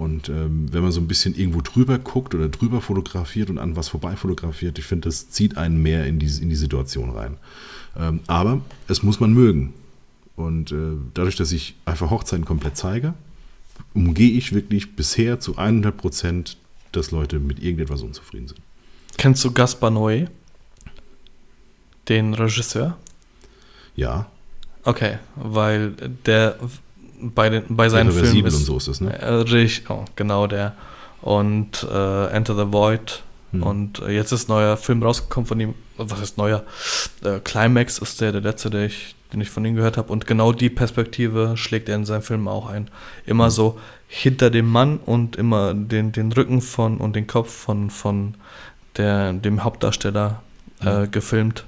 Und 0.00 0.30
ähm, 0.30 0.72
wenn 0.72 0.82
man 0.82 0.92
so 0.92 1.00
ein 1.02 1.08
bisschen 1.08 1.34
irgendwo 1.34 1.60
drüber 1.60 1.98
guckt 1.98 2.34
oder 2.34 2.48
drüber 2.48 2.80
fotografiert 2.80 3.50
und 3.50 3.58
an 3.58 3.76
was 3.76 3.90
vorbei 3.90 4.16
fotografiert, 4.16 4.78
ich 4.78 4.86
finde, 4.86 5.10
das 5.10 5.28
zieht 5.28 5.58
einen 5.58 5.82
mehr 5.82 6.06
in 6.06 6.18
die, 6.18 6.40
in 6.40 6.48
die 6.48 6.56
Situation 6.56 7.10
rein. 7.10 7.36
Ähm, 7.98 8.20
aber 8.26 8.62
es 8.88 9.02
muss 9.02 9.20
man 9.20 9.34
mögen. 9.34 9.74
Und 10.36 10.72
äh, 10.72 10.96
dadurch, 11.12 11.36
dass 11.36 11.52
ich 11.52 11.74
einfach 11.84 12.08
Hochzeiten 12.08 12.46
komplett 12.46 12.78
zeige, 12.78 13.12
umgehe 13.92 14.30
ich 14.30 14.54
wirklich 14.54 14.96
bisher 14.96 15.38
zu 15.38 15.58
100 15.58 15.94
Prozent, 15.94 16.56
dass 16.92 17.10
Leute 17.10 17.38
mit 17.38 17.62
irgendetwas 17.62 18.00
unzufrieden 18.00 18.48
sind. 18.48 18.60
Kennst 19.18 19.44
du 19.44 19.52
Gaspar 19.52 19.90
Noé? 19.90 20.28
Den 22.08 22.32
Regisseur? 22.32 22.96
Ja. 23.96 24.30
Okay, 24.82 25.18
weil 25.36 25.90
der 26.24 26.56
bei, 27.20 27.48
den, 27.48 27.64
bei 27.68 27.88
seinen 27.88 28.12
Filmen 28.12 28.46
ist, 28.46 28.54
und 28.54 28.64
so 28.64 28.76
ist 28.76 28.88
das, 28.88 29.00
ne? 29.00 29.18
Äh, 29.18 29.32
richtig, 29.34 29.88
oh, 29.90 30.04
genau 30.16 30.46
der. 30.46 30.74
Und 31.22 31.86
äh, 31.90 32.26
Enter 32.28 32.54
the 32.56 32.72
Void. 32.72 33.22
Hm. 33.52 33.62
Und 33.62 33.98
äh, 34.00 34.10
jetzt 34.10 34.32
ist 34.32 34.48
ein 34.48 34.52
neuer 34.52 34.76
Film 34.76 35.02
rausgekommen 35.02 35.46
von 35.46 35.60
ihm. 35.60 35.74
Was 35.96 36.20
ist 36.20 36.38
neuer? 36.38 36.64
Äh, 37.24 37.40
Climax 37.40 37.98
ist 37.98 38.20
der, 38.20 38.32
der 38.32 38.40
letzte, 38.40 38.70
der 38.70 38.86
ich, 38.86 39.14
den 39.32 39.40
ich 39.40 39.50
von 39.50 39.64
ihm 39.64 39.74
gehört 39.74 39.96
habe. 39.96 40.12
Und 40.12 40.26
genau 40.26 40.52
die 40.52 40.70
Perspektive 40.70 41.56
schlägt 41.56 41.88
er 41.88 41.96
in 41.96 42.04
seinen 42.04 42.22
Filmen 42.22 42.48
auch 42.48 42.68
ein. 42.68 42.88
Immer 43.26 43.44
hm. 43.44 43.50
so 43.50 43.78
hinter 44.06 44.50
dem 44.50 44.68
Mann 44.68 44.98
und 44.98 45.36
immer 45.36 45.74
den, 45.74 46.12
den 46.12 46.32
Rücken 46.32 46.62
von 46.62 46.98
und 46.98 47.16
den 47.16 47.26
Kopf 47.26 47.52
von, 47.52 47.90
von 47.90 48.34
der, 48.96 49.32
dem 49.32 49.62
Hauptdarsteller 49.62 50.42
äh, 50.80 50.84
hm. 50.84 51.10
gefilmt. 51.10 51.64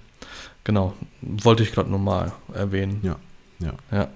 Genau, 0.65 0.95
wollte 1.21 1.65
ich 1.65 1.73
gerade 1.73 1.91
nochmal 1.91 2.33
erwähnen. 2.55 3.01
Ja, 3.03 3.17
ja. 3.59 3.73
Ja. 3.91 4.09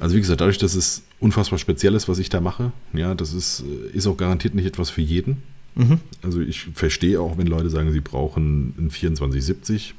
Also 0.00 0.16
wie 0.16 0.20
gesagt, 0.20 0.40
dadurch, 0.40 0.58
dass 0.58 0.74
es 0.74 1.02
unfassbar 1.20 1.58
speziell 1.58 1.94
ist, 1.94 2.08
was 2.08 2.18
ich 2.18 2.28
da 2.28 2.40
mache, 2.40 2.72
ja, 2.92 3.14
das 3.14 3.34
ist, 3.34 3.62
äh, 3.62 3.96
ist 3.96 4.06
auch 4.06 4.16
garantiert 4.16 4.54
nicht 4.54 4.66
etwas 4.66 4.90
für 4.90 5.02
jeden. 5.02 5.42
Mhm. 5.74 6.00
Also 6.22 6.40
ich 6.40 6.68
verstehe 6.74 7.20
auch, 7.20 7.38
wenn 7.38 7.46
Leute 7.46 7.70
sagen, 7.70 7.92
sie 7.92 8.00
brauchen 8.00 8.74
ein 8.78 8.90
2470. 8.90 9.94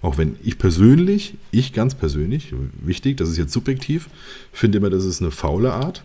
Auch 0.00 0.18
wenn 0.18 0.36
ich 0.42 0.58
persönlich, 0.58 1.34
ich 1.52 1.72
ganz 1.72 1.94
persönlich, 1.94 2.52
wichtig, 2.80 3.16
das 3.18 3.28
ist 3.28 3.36
jetzt 3.36 3.52
subjektiv, 3.52 4.08
finde 4.52 4.78
immer, 4.78 4.90
das 4.90 5.04
ist 5.04 5.20
eine 5.20 5.30
faule 5.30 5.72
Art 5.72 6.02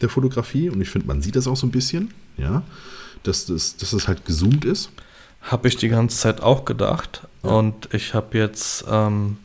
der 0.00 0.08
Fotografie 0.08 0.70
und 0.70 0.80
ich 0.80 0.88
finde, 0.88 1.08
man 1.08 1.20
sieht 1.20 1.36
das 1.36 1.46
auch 1.46 1.56
so 1.56 1.66
ein 1.66 1.72
bisschen, 1.72 2.14
ja, 2.36 2.62
dass 3.22 3.46
das, 3.46 3.76
dass 3.76 3.90
das 3.90 4.08
halt 4.08 4.24
gezoomt 4.24 4.64
ist. 4.64 4.90
Habe 5.42 5.68
ich 5.68 5.76
die 5.76 5.88
ganze 5.88 6.16
Zeit 6.16 6.40
auch 6.40 6.64
gedacht 6.64 7.26
ja. 7.42 7.50
und 7.50 7.92
ich 7.92 8.14
habe 8.14 8.38
jetzt 8.38 8.84
ähm, 8.88 9.36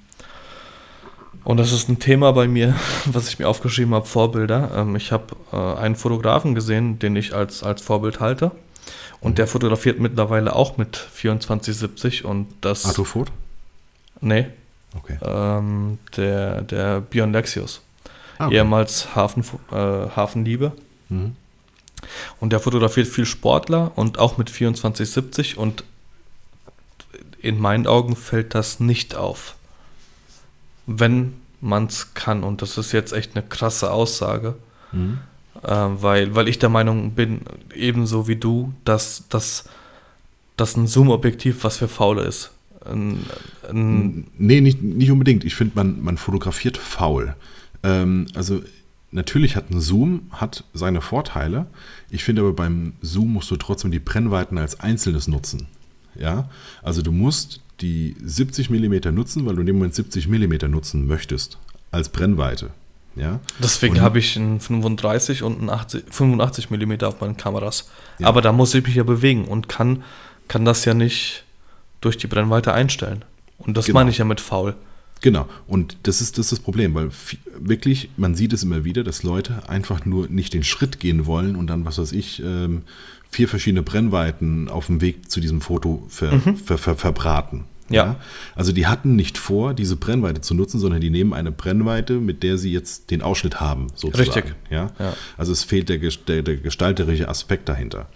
und 1.44 1.58
das 1.58 1.72
ist 1.72 1.90
ein 1.90 2.00
Thema 2.00 2.32
bei 2.32 2.48
mir, 2.48 2.76
was 3.06 3.28
ich 3.28 3.40
mir 3.40 3.48
aufgeschrieben 3.48 3.94
habe, 3.94 4.06
Vorbilder. 4.06 4.72
Ähm, 4.76 4.96
ich 4.96 5.12
habe 5.12 5.36
äh, 5.52 5.58
einen 5.58 5.96
Fotografen 5.96 6.56
gesehen, 6.56 7.00
den 7.00 7.16
ich 7.16 7.34
als, 7.34 7.64
als 7.64 7.82
Vorbild 7.82 8.20
halte. 8.20 8.52
Und 9.20 9.38
der 9.38 9.48
fotografiert 9.48 10.00
mittlerweile 10.00 10.56
auch 10.56 10.78
mit 10.78 10.96
2470 10.96 12.26
und 12.26 12.48
das. 12.62 12.86
Arthur 12.86 13.06
Ford? 13.06 13.32
Nee. 14.20 14.48
Okay. 14.96 15.18
Ähm, 15.22 15.98
der, 16.18 16.62
der 16.62 17.02
Björn 17.02 17.32
Lexius. 17.32 17.82
Ah, 18.38 18.48
okay. 18.48 18.58
Ehemals 18.58 19.16
Hafen, 19.16 19.44
äh, 19.72 19.76
Hafenliebe. 19.76 20.74
Mhm. 21.10 21.36
Und 22.42 22.52
der 22.52 22.60
fotografiert 22.60 23.08
viel 23.08 23.26
Sportler 23.26 23.92
und 23.96 24.20
auch 24.20 24.38
mit 24.38 24.50
2470 24.50 25.58
und 25.58 25.86
in 27.40 27.60
meinen 27.60 27.88
Augen 27.88 28.16
fällt 28.16 28.56
das 28.56 28.82
nicht 28.82 29.16
auf 29.16 29.56
wenn 30.86 31.34
man 31.62 31.86
es 31.86 32.14
kann. 32.14 32.44
Und 32.44 32.62
das 32.62 32.78
ist 32.78 32.92
jetzt 32.92 33.14
echt 33.14 33.36
eine 33.36 33.46
krasse 33.46 33.92
Aussage. 33.92 34.56
Mhm. 34.92 35.20
Äh, 35.64 35.70
weil, 35.70 36.36
weil 36.36 36.48
ich 36.48 36.60
der 36.60 36.70
Meinung 36.70 37.12
bin, 37.12 37.42
ebenso 37.74 38.28
wie 38.28 38.36
du, 38.36 38.74
dass 38.86 39.24
das 39.30 39.66
ein 40.78 40.88
Zoom-Objektiv 40.88 41.64
was 41.64 41.78
für 41.78 41.88
Faule 41.88 42.24
ist. 42.24 42.52
Ein, 42.86 43.26
ein 43.70 44.28
nee, 44.38 44.62
nicht, 44.62 44.82
nicht 44.82 45.12
unbedingt. 45.12 45.44
Ich 45.44 45.56
finde, 45.56 45.74
man, 45.76 46.04
man 46.04 46.18
fotografiert 46.18 46.78
faul. 46.78 47.36
Ähm, 47.82 48.28
also 48.36 48.62
natürlich 49.12 49.56
hat 49.56 49.70
ein 49.70 49.80
Zoom 49.80 50.24
hat 50.32 50.64
seine 50.74 51.02
Vorteile. 51.02 51.68
Ich 52.10 52.24
finde 52.24 52.42
aber 52.42 52.54
beim 52.54 52.94
Zoom 53.02 53.34
musst 53.34 53.52
du 53.52 53.56
trotzdem 53.56 53.92
die 53.92 54.00
Brennweiten 54.00 54.58
als 54.58 54.80
Einzelnes 54.80 55.28
nutzen. 55.28 55.68
Ja, 56.16 56.50
also 56.84 57.02
du 57.02 57.12
musst 57.12 57.62
die 57.84 58.16
70 58.24 58.70
mm 58.70 59.14
nutzen, 59.14 59.46
weil 59.46 59.56
du 59.56 59.62
in 59.62 59.68
dem 59.68 59.76
Moment 59.76 59.94
70 59.94 60.28
mm 60.28 60.72
nutzen 60.72 61.06
möchtest 61.06 61.58
als 61.92 62.10
Brennweite. 62.10 62.72
Ja? 63.16 63.40
Deswegen 63.62 64.02
habe 64.02 64.20
ich 64.20 64.36
ein 64.36 64.60
35 64.60 65.44
und 65.44 65.62
ein 65.62 65.70
80, 65.70 66.06
85 66.10 66.72
mm 66.72 66.94
auf 67.04 67.22
meinen 67.22 67.38
Kameras. 67.38 67.90
Ja. 68.20 68.28
Aber 68.28 68.42
da 68.42 68.52
muss 68.54 68.74
ich 68.74 68.86
mich 68.86 68.96
ja 68.96 69.04
bewegen 69.04 69.46
und 69.46 69.70
kann, 69.70 70.04
kann 70.48 70.66
das 70.66 70.86
ja 70.86 70.94
nicht 70.94 71.44
durch 72.02 72.18
die 72.18 72.28
Brennweite 72.28 72.74
einstellen. 72.74 73.24
Und 73.58 73.78
das 73.78 73.86
genau. 73.86 74.00
meine 74.00 74.10
ich 74.10 74.18
ja 74.18 74.26
mit 74.26 74.40
faul. 74.40 74.76
Genau, 75.22 75.48
und 75.68 75.96
das 76.04 76.20
ist, 76.20 76.38
das 76.38 76.48
ist 76.48 76.52
das 76.52 76.60
Problem, 76.60 76.96
weil 76.96 77.10
wirklich, 77.58 78.10
man 78.18 78.36
sieht 78.36 78.52
es 78.52 78.64
immer 78.64 78.84
wieder, 78.84 79.06
dass 79.06 79.24
Leute 79.24 79.70
einfach 79.70 80.06
nur 80.06 80.28
nicht 80.28 80.54
den 80.54 80.64
Schritt 80.64 81.00
gehen 81.00 81.26
wollen 81.26 81.56
und 81.56 81.68
dann, 81.68 81.86
was 81.86 81.98
weiß 81.98 82.12
ich, 82.12 82.42
ähm, 82.44 82.82
vier 83.30 83.48
verschiedene 83.48 83.84
Brennweiten 83.84 84.68
auf 84.68 84.88
dem 84.88 85.00
Weg 85.00 85.32
zu 85.32 85.40
diesem 85.40 85.62
Foto 85.62 86.06
ver, 86.10 86.34
mhm. 86.34 86.58
ver, 86.58 86.78
ver, 86.78 86.96
verbraten. 86.96 87.64
Ja. 87.90 88.06
ja. 88.06 88.16
Also 88.56 88.72
die 88.72 88.88
hatten 88.88 89.16
nicht 89.16 89.38
vor, 89.38 89.74
diese 89.74 89.96
Brennweite 89.96 90.42
zu 90.42 90.54
nutzen, 90.54 90.80
sondern 90.80 91.02
die 91.02 91.10
nehmen 91.10 91.34
eine 91.34 91.52
Brennweite, 91.52 92.14
mit 92.14 92.44
der 92.44 92.58
sie 92.58 92.72
jetzt 92.72 93.12
den 93.12 93.22
Ausschnitt 93.22 93.60
haben, 93.60 93.88
sozusagen. 93.96 94.30
Richtig. 94.30 94.56
Ja. 94.70 94.92
ja. 95.00 95.14
Also 95.38 95.52
es 95.52 95.64
fehlt 95.64 95.90
der, 95.90 95.98
der, 95.98 96.44
der 96.44 96.58
gestalterische 96.58 97.28
Aspekt 97.28 97.70
dahinter. 97.70 98.08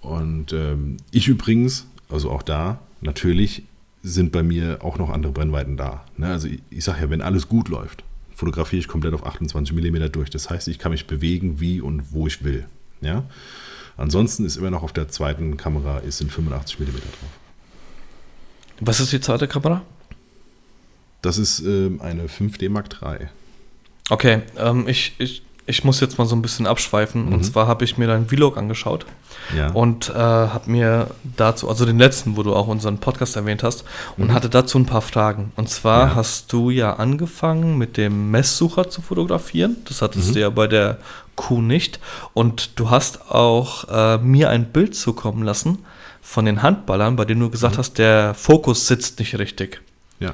Und 0.00 0.52
ähm, 0.52 0.96
ich 1.10 1.28
übrigens, 1.28 1.86
also 2.08 2.30
auch 2.30 2.42
da, 2.42 2.80
natürlich 3.00 3.64
sind 4.02 4.32
bei 4.32 4.42
mir 4.42 4.78
auch 4.82 4.96
noch 4.98 5.10
andere 5.10 5.32
Brennweiten 5.32 5.76
da. 5.76 6.04
Ne? 6.16 6.28
Also 6.28 6.48
ich, 6.48 6.62
ich 6.70 6.84
sage 6.84 7.02
ja, 7.02 7.10
wenn 7.10 7.20
alles 7.20 7.48
gut 7.48 7.68
läuft, 7.68 8.02
fotografiere 8.34 8.80
ich 8.80 8.88
komplett 8.88 9.12
auf 9.12 9.26
28 9.26 9.74
mm 9.74 10.10
durch. 10.12 10.30
Das 10.30 10.48
heißt, 10.48 10.68
ich 10.68 10.78
kann 10.78 10.92
mich 10.92 11.06
bewegen, 11.06 11.60
wie 11.60 11.80
und 11.80 12.12
wo 12.12 12.26
ich 12.26 12.42
will. 12.42 12.66
Ja. 13.02 13.24
Ansonsten 13.96 14.46
ist 14.46 14.56
immer 14.56 14.70
noch 14.70 14.82
auf 14.82 14.94
der 14.94 15.08
zweiten 15.08 15.58
Kamera 15.58 15.98
ist 15.98 16.22
in 16.22 16.30
85 16.30 16.80
mm 16.80 16.84
drauf. 16.84 17.39
Was 18.80 19.00
ist 19.00 19.12
die 19.12 19.20
zweite 19.20 19.46
Kamera? 19.46 19.82
Das 21.22 21.38
ist 21.38 21.60
ähm, 21.60 22.00
eine 22.02 22.26
5D 22.26 22.70
Mark 22.70 22.88
III. 23.02 23.28
Okay, 24.08 24.42
ähm, 24.56 24.88
ich, 24.88 25.14
ich, 25.18 25.42
ich 25.66 25.84
muss 25.84 26.00
jetzt 26.00 26.18
mal 26.18 26.26
so 26.26 26.34
ein 26.34 26.42
bisschen 26.42 26.66
abschweifen. 26.66 27.26
Mhm. 27.26 27.32
Und 27.34 27.44
zwar 27.44 27.66
habe 27.66 27.84
ich 27.84 27.98
mir 27.98 28.06
deinen 28.06 28.26
Vlog 28.26 28.56
angeschaut 28.56 29.04
ja. 29.56 29.70
und 29.70 30.08
äh, 30.08 30.14
habe 30.14 30.70
mir 30.70 31.08
dazu, 31.36 31.68
also 31.68 31.84
den 31.84 31.98
letzten, 31.98 32.36
wo 32.36 32.42
du 32.42 32.54
auch 32.54 32.66
unseren 32.66 32.98
Podcast 32.98 33.36
erwähnt 33.36 33.62
hast, 33.62 33.84
und 34.16 34.28
mhm. 34.28 34.32
hatte 34.32 34.48
dazu 34.48 34.78
ein 34.78 34.86
paar 34.86 35.02
Fragen. 35.02 35.52
Und 35.56 35.68
zwar 35.68 36.08
ja. 36.08 36.14
hast 36.14 36.52
du 36.52 36.70
ja 36.70 36.94
angefangen 36.94 37.76
mit 37.76 37.96
dem 37.96 38.30
Messsucher 38.30 38.88
zu 38.88 39.02
fotografieren. 39.02 39.76
Das 39.84 40.00
hattest 40.02 40.30
mhm. 40.30 40.34
du 40.34 40.40
ja 40.40 40.50
bei 40.50 40.66
der 40.66 40.98
Kuh 41.36 41.60
nicht. 41.60 42.00
Und 42.32 42.78
du 42.80 42.90
hast 42.90 43.30
auch 43.30 43.84
äh, 43.88 44.18
mir 44.18 44.48
ein 44.50 44.72
Bild 44.72 44.96
zukommen 44.96 45.42
lassen 45.42 45.78
von 46.30 46.44
den 46.44 46.62
Handballern, 46.62 47.16
bei 47.16 47.24
denen 47.24 47.40
du 47.40 47.50
gesagt 47.50 47.74
mhm. 47.74 47.78
hast, 47.78 47.98
der 47.98 48.34
Fokus 48.34 48.86
sitzt 48.86 49.18
nicht 49.18 49.36
richtig. 49.36 49.80
Ja. 50.20 50.32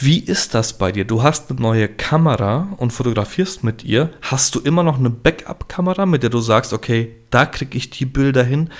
Wie 0.00 0.18
ist 0.18 0.54
das 0.54 0.78
bei 0.78 0.92
dir? 0.92 1.04
Du 1.04 1.22
hast 1.22 1.50
eine 1.50 1.60
neue 1.60 1.88
Kamera 1.88 2.68
und 2.78 2.90
fotografierst 2.90 3.64
mit 3.64 3.84
ihr. 3.84 4.08
Hast 4.22 4.54
du 4.54 4.60
immer 4.60 4.82
noch 4.82 4.98
eine 4.98 5.10
Backup-Kamera, 5.10 6.06
mit 6.06 6.22
der 6.22 6.30
du 6.30 6.40
sagst, 6.40 6.72
okay, 6.72 7.16
da 7.28 7.44
kriege 7.44 7.76
ich 7.76 7.90
die 7.90 8.06
Bilder 8.06 8.42
hin, 8.42 8.70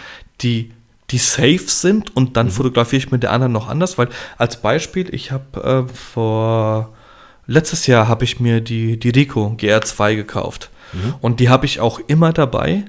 die, 0.41 0.73
die 1.11 1.19
safe 1.19 1.69
sind 1.69 2.17
und 2.17 2.39
dann 2.39 2.47
mhm. 2.47 2.53
fotografiere 2.53 3.01
ich 3.01 3.11
mit 3.11 3.23
der 3.23 3.33
anderen 3.33 3.53
noch 3.53 3.69
anders? 3.69 3.99
Weil 3.99 4.09
als 4.39 4.63
Beispiel, 4.63 5.15
ich 5.15 5.31
habe 5.31 5.87
äh, 5.87 5.93
vor 5.93 6.95
letztes 7.47 7.87
Jahr 7.87 8.09
habe 8.09 8.25
ich 8.25 8.41
mir 8.41 8.63
die, 8.63 8.99
die 8.99 9.11
Rico 9.11 9.55
GR2 9.59 10.17
gekauft. 10.17 10.71
Mhm. 10.95 11.15
Und 11.21 11.39
die 11.39 11.51
habe 11.51 11.67
ich 11.67 11.81
auch 11.81 12.01
immer 12.07 12.33
dabei 12.33 12.87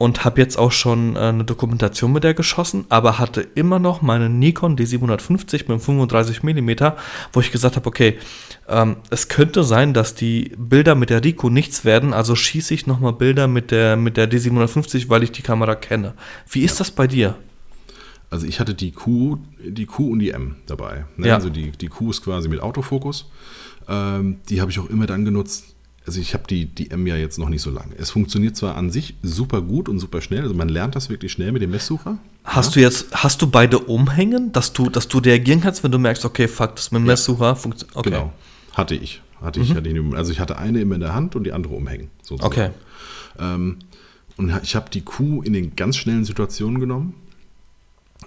und 0.00 0.24
habe 0.24 0.40
jetzt 0.40 0.58
auch 0.58 0.72
schon 0.72 1.14
äh, 1.14 1.18
eine 1.18 1.44
Dokumentation 1.44 2.10
mit 2.10 2.24
der 2.24 2.32
geschossen, 2.32 2.86
aber 2.88 3.18
hatte 3.18 3.42
immer 3.42 3.78
noch 3.78 4.00
meine 4.00 4.30
Nikon 4.30 4.74
D750 4.74 5.70
mit 5.70 5.82
35 5.82 6.42
mm, 6.42 6.70
wo 7.34 7.40
ich 7.40 7.52
gesagt 7.52 7.76
habe, 7.76 7.86
okay, 7.86 8.16
ähm, 8.66 8.96
es 9.10 9.28
könnte 9.28 9.62
sein, 9.62 9.92
dass 9.92 10.14
die 10.14 10.52
Bilder 10.56 10.94
mit 10.94 11.10
der 11.10 11.22
Rico 11.22 11.50
nichts 11.50 11.84
werden, 11.84 12.14
also 12.14 12.34
schieße 12.34 12.72
ich 12.72 12.86
nochmal 12.86 13.12
Bilder 13.12 13.46
mit 13.46 13.70
der, 13.72 13.98
mit 13.98 14.16
der 14.16 14.30
D750, 14.30 15.10
weil 15.10 15.22
ich 15.22 15.32
die 15.32 15.42
Kamera 15.42 15.74
kenne. 15.74 16.14
Wie 16.48 16.62
ist 16.62 16.76
ja. 16.76 16.78
das 16.78 16.92
bei 16.92 17.06
dir? 17.06 17.36
Also 18.30 18.46
ich 18.46 18.58
hatte 18.58 18.72
die 18.72 18.92
Q, 18.92 19.36
die 19.62 19.84
Q 19.84 20.12
und 20.12 20.20
die 20.20 20.30
M 20.30 20.56
dabei. 20.64 21.04
Ne? 21.18 21.28
Ja. 21.28 21.34
Also 21.34 21.50
die, 21.50 21.72
die 21.72 21.88
Q 21.88 22.08
ist 22.08 22.24
quasi 22.24 22.48
mit 22.48 22.60
Autofokus. 22.60 23.30
Ähm, 23.86 24.38
die 24.48 24.62
habe 24.62 24.70
ich 24.70 24.78
auch 24.78 24.88
immer 24.88 25.04
dann 25.04 25.26
genutzt. 25.26 25.74
Also 26.06 26.20
ich 26.20 26.32
habe 26.34 26.44
die, 26.48 26.64
die 26.66 26.90
M 26.90 27.06
ja 27.06 27.16
jetzt 27.16 27.38
noch 27.38 27.48
nicht 27.48 27.62
so 27.62 27.70
lange. 27.70 27.94
Es 27.96 28.10
funktioniert 28.10 28.56
zwar 28.56 28.76
an 28.76 28.90
sich 28.90 29.14
super 29.22 29.60
gut 29.60 29.88
und 29.88 29.98
super 29.98 30.20
schnell, 30.20 30.42
also 30.42 30.54
man 30.54 30.68
lernt 30.68 30.96
das 30.96 31.10
wirklich 31.10 31.32
schnell 31.32 31.52
mit 31.52 31.62
dem 31.62 31.70
Messsucher. 31.70 32.18
Hast 32.44 32.74
du 32.74 32.80
jetzt, 32.80 33.12
hast 33.12 33.42
du 33.42 33.46
beide 33.46 33.78
umhängen, 33.78 34.50
dass 34.52 34.72
du, 34.72 34.88
dass 34.88 35.08
du 35.08 35.18
reagieren 35.18 35.60
kannst, 35.60 35.84
wenn 35.84 35.92
du 35.92 35.98
merkst, 35.98 36.24
okay, 36.24 36.48
fuck, 36.48 36.76
das 36.76 36.90
mit 36.90 37.00
dem 37.00 37.06
Messsucher 37.06 37.54
funktioniert. 37.54 37.96
Okay. 37.96 38.10
Mhm. 38.10 38.14
Genau. 38.14 38.32
Hatte 38.72 38.94
ich. 38.94 39.20
Hatte 39.40 39.60
ich, 39.60 39.74
hatte 39.74 39.88
ich. 39.88 40.14
Also 40.14 40.32
ich 40.32 40.40
hatte 40.40 40.58
eine 40.58 40.80
immer 40.80 40.96
in 40.96 41.00
der 41.00 41.14
Hand 41.14 41.34
und 41.36 41.44
die 41.44 41.52
andere 41.52 41.74
umhängen. 41.74 42.10
sozusagen. 42.22 42.52
Okay. 42.52 42.70
Ähm, 43.38 43.78
und 44.36 44.52
ich 44.62 44.74
habe 44.74 44.90
die 44.90 45.02
Kuh 45.02 45.42
in 45.42 45.52
den 45.52 45.76
ganz 45.76 45.96
schnellen 45.96 46.24
Situationen 46.24 46.80
genommen. 46.80 47.14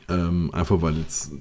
Ähm, 0.09 0.51
einfach 0.53 0.81
weil 0.81 0.97
jetzt, 0.97 1.31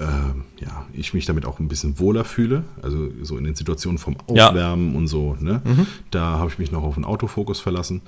ähm, 0.00 0.44
ja, 0.58 0.86
ich 0.92 1.14
mich 1.14 1.24
damit 1.26 1.46
auch 1.46 1.58
ein 1.58 1.68
bisschen 1.68 1.98
wohler 1.98 2.24
fühle. 2.24 2.64
Also 2.82 3.08
so 3.22 3.36
in 3.38 3.44
den 3.44 3.54
Situationen 3.54 3.98
vom 3.98 4.16
Ja. 4.34 4.48
Aufwärmen 4.48 4.94
und 4.96 5.06
so. 5.08 5.36
Ne? 5.40 5.62
Da 6.10 6.38
habe 6.38 6.50
ich 6.50 6.58
mich 6.58 6.70
noch 6.72 6.82
auf 6.82 6.94
den 6.94 7.04
Autofokus 7.04 7.60
verlassen. 7.60 8.02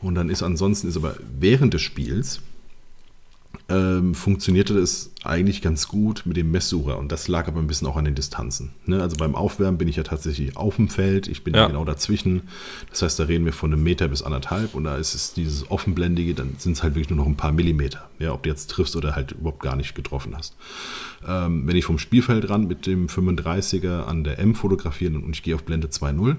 Und 0.00 0.14
dann 0.14 0.30
ist 0.30 0.42
ansonsten, 0.42 0.88
ist 0.88 0.96
aber 0.96 1.16
während 1.38 1.74
des 1.74 1.82
Spiels, 1.82 2.40
ähm, 3.70 4.14
funktionierte 4.14 4.72
das 4.72 5.10
eigentlich 5.24 5.60
ganz 5.60 5.88
gut 5.88 6.22
mit 6.24 6.38
dem 6.38 6.50
Messsucher 6.50 6.98
und 6.98 7.12
das 7.12 7.28
lag 7.28 7.48
aber 7.48 7.60
ein 7.60 7.66
bisschen 7.66 7.86
auch 7.86 7.96
an 7.96 8.06
den 8.06 8.14
Distanzen. 8.14 8.70
Ne? 8.86 9.02
Also 9.02 9.16
beim 9.16 9.34
Aufwärmen 9.34 9.76
bin 9.76 9.88
ich 9.88 9.96
ja 9.96 10.04
tatsächlich 10.04 10.56
auf 10.56 10.76
dem 10.76 10.88
Feld, 10.88 11.28
ich 11.28 11.44
bin 11.44 11.54
Ja. 11.54 11.62
ja. 11.62 11.66
genau 11.66 11.84
dazwischen. 11.84 12.42
Das 12.88 13.02
heißt, 13.02 13.18
da 13.18 13.24
reden 13.24 13.44
wir 13.44 13.52
von 13.52 13.72
einem 13.72 13.82
Meter 13.82 14.08
bis 14.08 14.22
anderthalb 14.22 14.74
und 14.74 14.84
da 14.84 14.96
ist 14.96 15.14
es 15.14 15.34
dieses 15.34 15.70
offenblendige, 15.70 16.34
dann 16.34 16.54
sind 16.58 16.72
es 16.72 16.82
halt 16.82 16.94
wirklich 16.94 17.10
nur 17.10 17.18
noch 17.18 17.26
ein 17.26 17.36
paar 17.36 17.52
Millimeter. 17.52 18.08
Ja, 18.18 18.32
ob 18.32 18.42
du 18.42 18.48
jetzt 18.48 18.70
triffst 18.70 18.96
oder 18.96 19.14
halt 19.14 19.32
überhaupt 19.32 19.60
gar 19.60 19.76
nicht 19.76 19.94
getroffen 19.94 20.34
hast. 20.34 20.56
Ähm, 21.26 21.66
wenn 21.66 21.76
ich 21.76 21.84
vom 21.84 21.98
Spielfeld 21.98 22.48
ran 22.48 22.68
mit 22.68 22.86
dem 22.86 23.06
35er 23.06 24.04
an 24.04 24.24
der 24.24 24.38
M 24.38 24.54
fotografiere 24.54 25.14
und 25.14 25.34
ich 25.34 25.42
gehe 25.42 25.54
auf 25.54 25.64
Blende 25.64 25.88
2.0, 25.88 26.36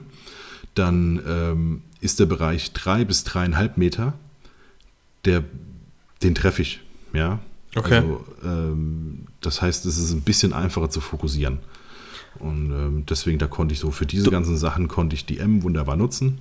dann 0.74 1.22
ähm, 1.28 1.82
ist 2.02 2.20
der 2.20 2.26
Bereich 2.26 2.74
drei 2.74 3.06
bis 3.06 3.24
dreieinhalb 3.24 3.78
Meter, 3.78 4.14
der, 5.26 5.44
den 6.24 6.34
treffe 6.34 6.64
ich. 6.64 6.82
Ja. 7.14 7.40
Okay. 7.76 7.98
Also, 7.98 8.26
ähm, 8.44 9.26
das 9.42 9.62
heißt, 9.62 9.86
es 9.86 9.98
ist 9.98 10.12
ein 10.12 10.22
bisschen 10.22 10.54
einfacher 10.54 10.90
zu 10.90 11.02
fokussieren. 11.02 11.60
Und 12.40 12.72
ähm, 12.72 13.04
deswegen, 13.08 13.38
da 13.40 13.48
konnte 13.48 13.74
ich 13.74 13.80
so 13.80 13.92
für 13.92 14.06
diese 14.06 14.30
ganzen 14.30 14.58
Sachen 14.58 14.88
konnte 14.88 15.16
ich 15.16 15.26
die 15.26 15.40
M 15.40 15.64
wunderbar 15.64 15.96
nutzen. 15.98 16.40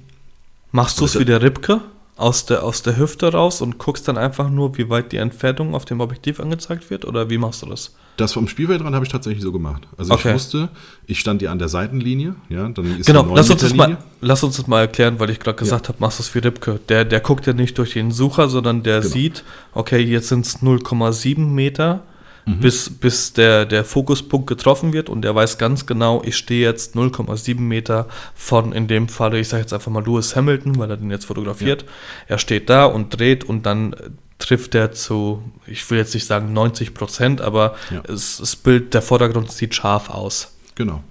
Machst 0.72 1.00
du 1.00 1.04
es 1.04 1.12
Also- 1.12 1.20
wie 1.20 1.24
der 1.24 1.42
Ripke 1.42 1.80
aus 2.16 2.46
der, 2.46 2.62
aus 2.64 2.82
der 2.82 2.96
Hüfte 2.96 3.32
raus 3.32 3.60
und 3.62 3.78
guckst 3.78 4.08
dann 4.08 4.18
einfach 4.18 4.50
nur, 4.50 4.76
wie 4.76 4.88
weit 4.90 5.12
die 5.12 5.16
Entfernung 5.18 5.74
auf 5.74 5.84
dem 5.84 6.00
Objektiv 6.00 6.40
angezeigt 6.40 6.90
wird? 6.90 7.04
Oder 7.04 7.30
wie 7.30 7.38
machst 7.38 7.62
du 7.62 7.66
das? 7.66 7.94
Das 8.18 8.32
vom 8.34 8.48
Spielfeldrand 8.48 8.94
habe 8.94 9.06
ich 9.06 9.10
tatsächlich 9.10 9.42
so 9.42 9.52
gemacht. 9.52 9.88
Also 9.96 10.12
Okay. 10.12 10.28
ich 10.28 10.34
wusste, 10.34 10.68
ich 11.06 11.18
stand 11.20 11.40
ja 11.40 11.50
an 11.50 11.58
der 11.58 11.68
Seitenlinie, 11.68 12.34
ja, 12.50 12.68
dann 12.68 12.98
ist 12.98 13.06
Genau, 13.06 13.34
lass 13.34 13.48
uns, 13.48 13.62
das 13.62 13.70
9-Meter-Linie. 13.72 13.96
mal, 13.96 14.04
lass 14.20 14.42
uns 14.42 14.56
das 14.56 14.66
mal 14.66 14.80
erklären, 14.80 15.18
weil 15.20 15.30
ich 15.30 15.40
gerade 15.40 15.56
gesagt 15.56 15.88
habe, 15.88 15.98
machst 16.00 16.18
du 16.18 16.22
es 16.24 16.34
wie 16.34 16.40
Ripke. 16.40 16.80
Der, 16.90 17.04
der 17.06 17.20
guckt 17.20 17.46
ja 17.46 17.52
nicht 17.54 17.78
durch 17.78 17.94
den 17.94 18.10
Sucher, 18.10 18.48
sondern 18.48 18.82
der 18.82 19.00
Genau. 19.00 19.12
sieht, 19.12 19.44
okay, 19.72 19.98
jetzt 19.98 20.28
sind 20.28 20.44
es 20.44 20.62
0,7 20.62 21.46
Meter, 21.54 22.02
Mhm. 22.46 22.60
bis, 22.60 22.88
bis 22.88 23.34
der, 23.34 23.66
der 23.66 23.84
Fokuspunkt 23.84 24.46
getroffen 24.46 24.94
wird 24.94 25.10
und 25.10 25.20
der 25.20 25.34
weiß 25.34 25.58
ganz 25.58 25.84
genau, 25.84 26.22
ich 26.24 26.34
stehe 26.36 26.66
jetzt 26.66 26.96
0,7 26.96 27.60
Meter 27.60 28.06
von, 28.34 28.72
in 28.72 28.86
dem 28.88 29.08
Fall, 29.08 29.34
ich 29.34 29.48
sage 29.48 29.60
jetzt 29.60 29.74
einfach 29.74 29.92
mal 29.92 30.02
Lewis 30.02 30.34
Hamilton, 30.34 30.78
weil 30.78 30.90
er 30.90 30.96
den 30.96 31.10
jetzt 31.10 31.26
fotografiert. 31.26 31.84
Er 32.26 32.38
steht 32.38 32.70
da 32.70 32.86
und 32.86 33.18
dreht 33.18 33.44
und 33.44 33.66
dann 33.66 33.94
trifft 34.38 34.74
er 34.74 34.92
zu, 34.92 35.42
ich 35.66 35.88
will 35.90 35.98
jetzt 35.98 36.14
nicht 36.14 36.26
sagen 36.26 36.52
90 36.52 36.94
Prozent, 36.94 37.40
aber 37.40 37.74
Ja. 37.90 38.02
es, 38.08 38.38
das 38.38 38.56
Bild, 38.56 38.94
der 38.94 39.02
Vordergrund 39.02 39.50
sieht 39.50 39.74
scharf 39.74 40.10
aus. 40.10 40.54
Genau. 40.76 41.02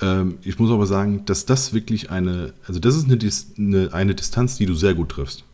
Ähm, 0.00 0.38
ich 0.42 0.58
muss 0.58 0.70
aber 0.70 0.86
sagen, 0.86 1.24
dass 1.26 1.44
das 1.44 1.74
wirklich 1.74 2.10
eine, 2.10 2.54
also 2.66 2.80
das 2.80 2.96
ist 2.96 3.04
eine, 3.04 3.16
Dis- 3.18 3.52
eine, 3.58 3.92
eine 3.92 4.14
Distanz, 4.14 4.56
die 4.56 4.64
du 4.66 4.74
sehr 4.74 4.94
gut 4.94 5.10
triffst. 5.10 5.44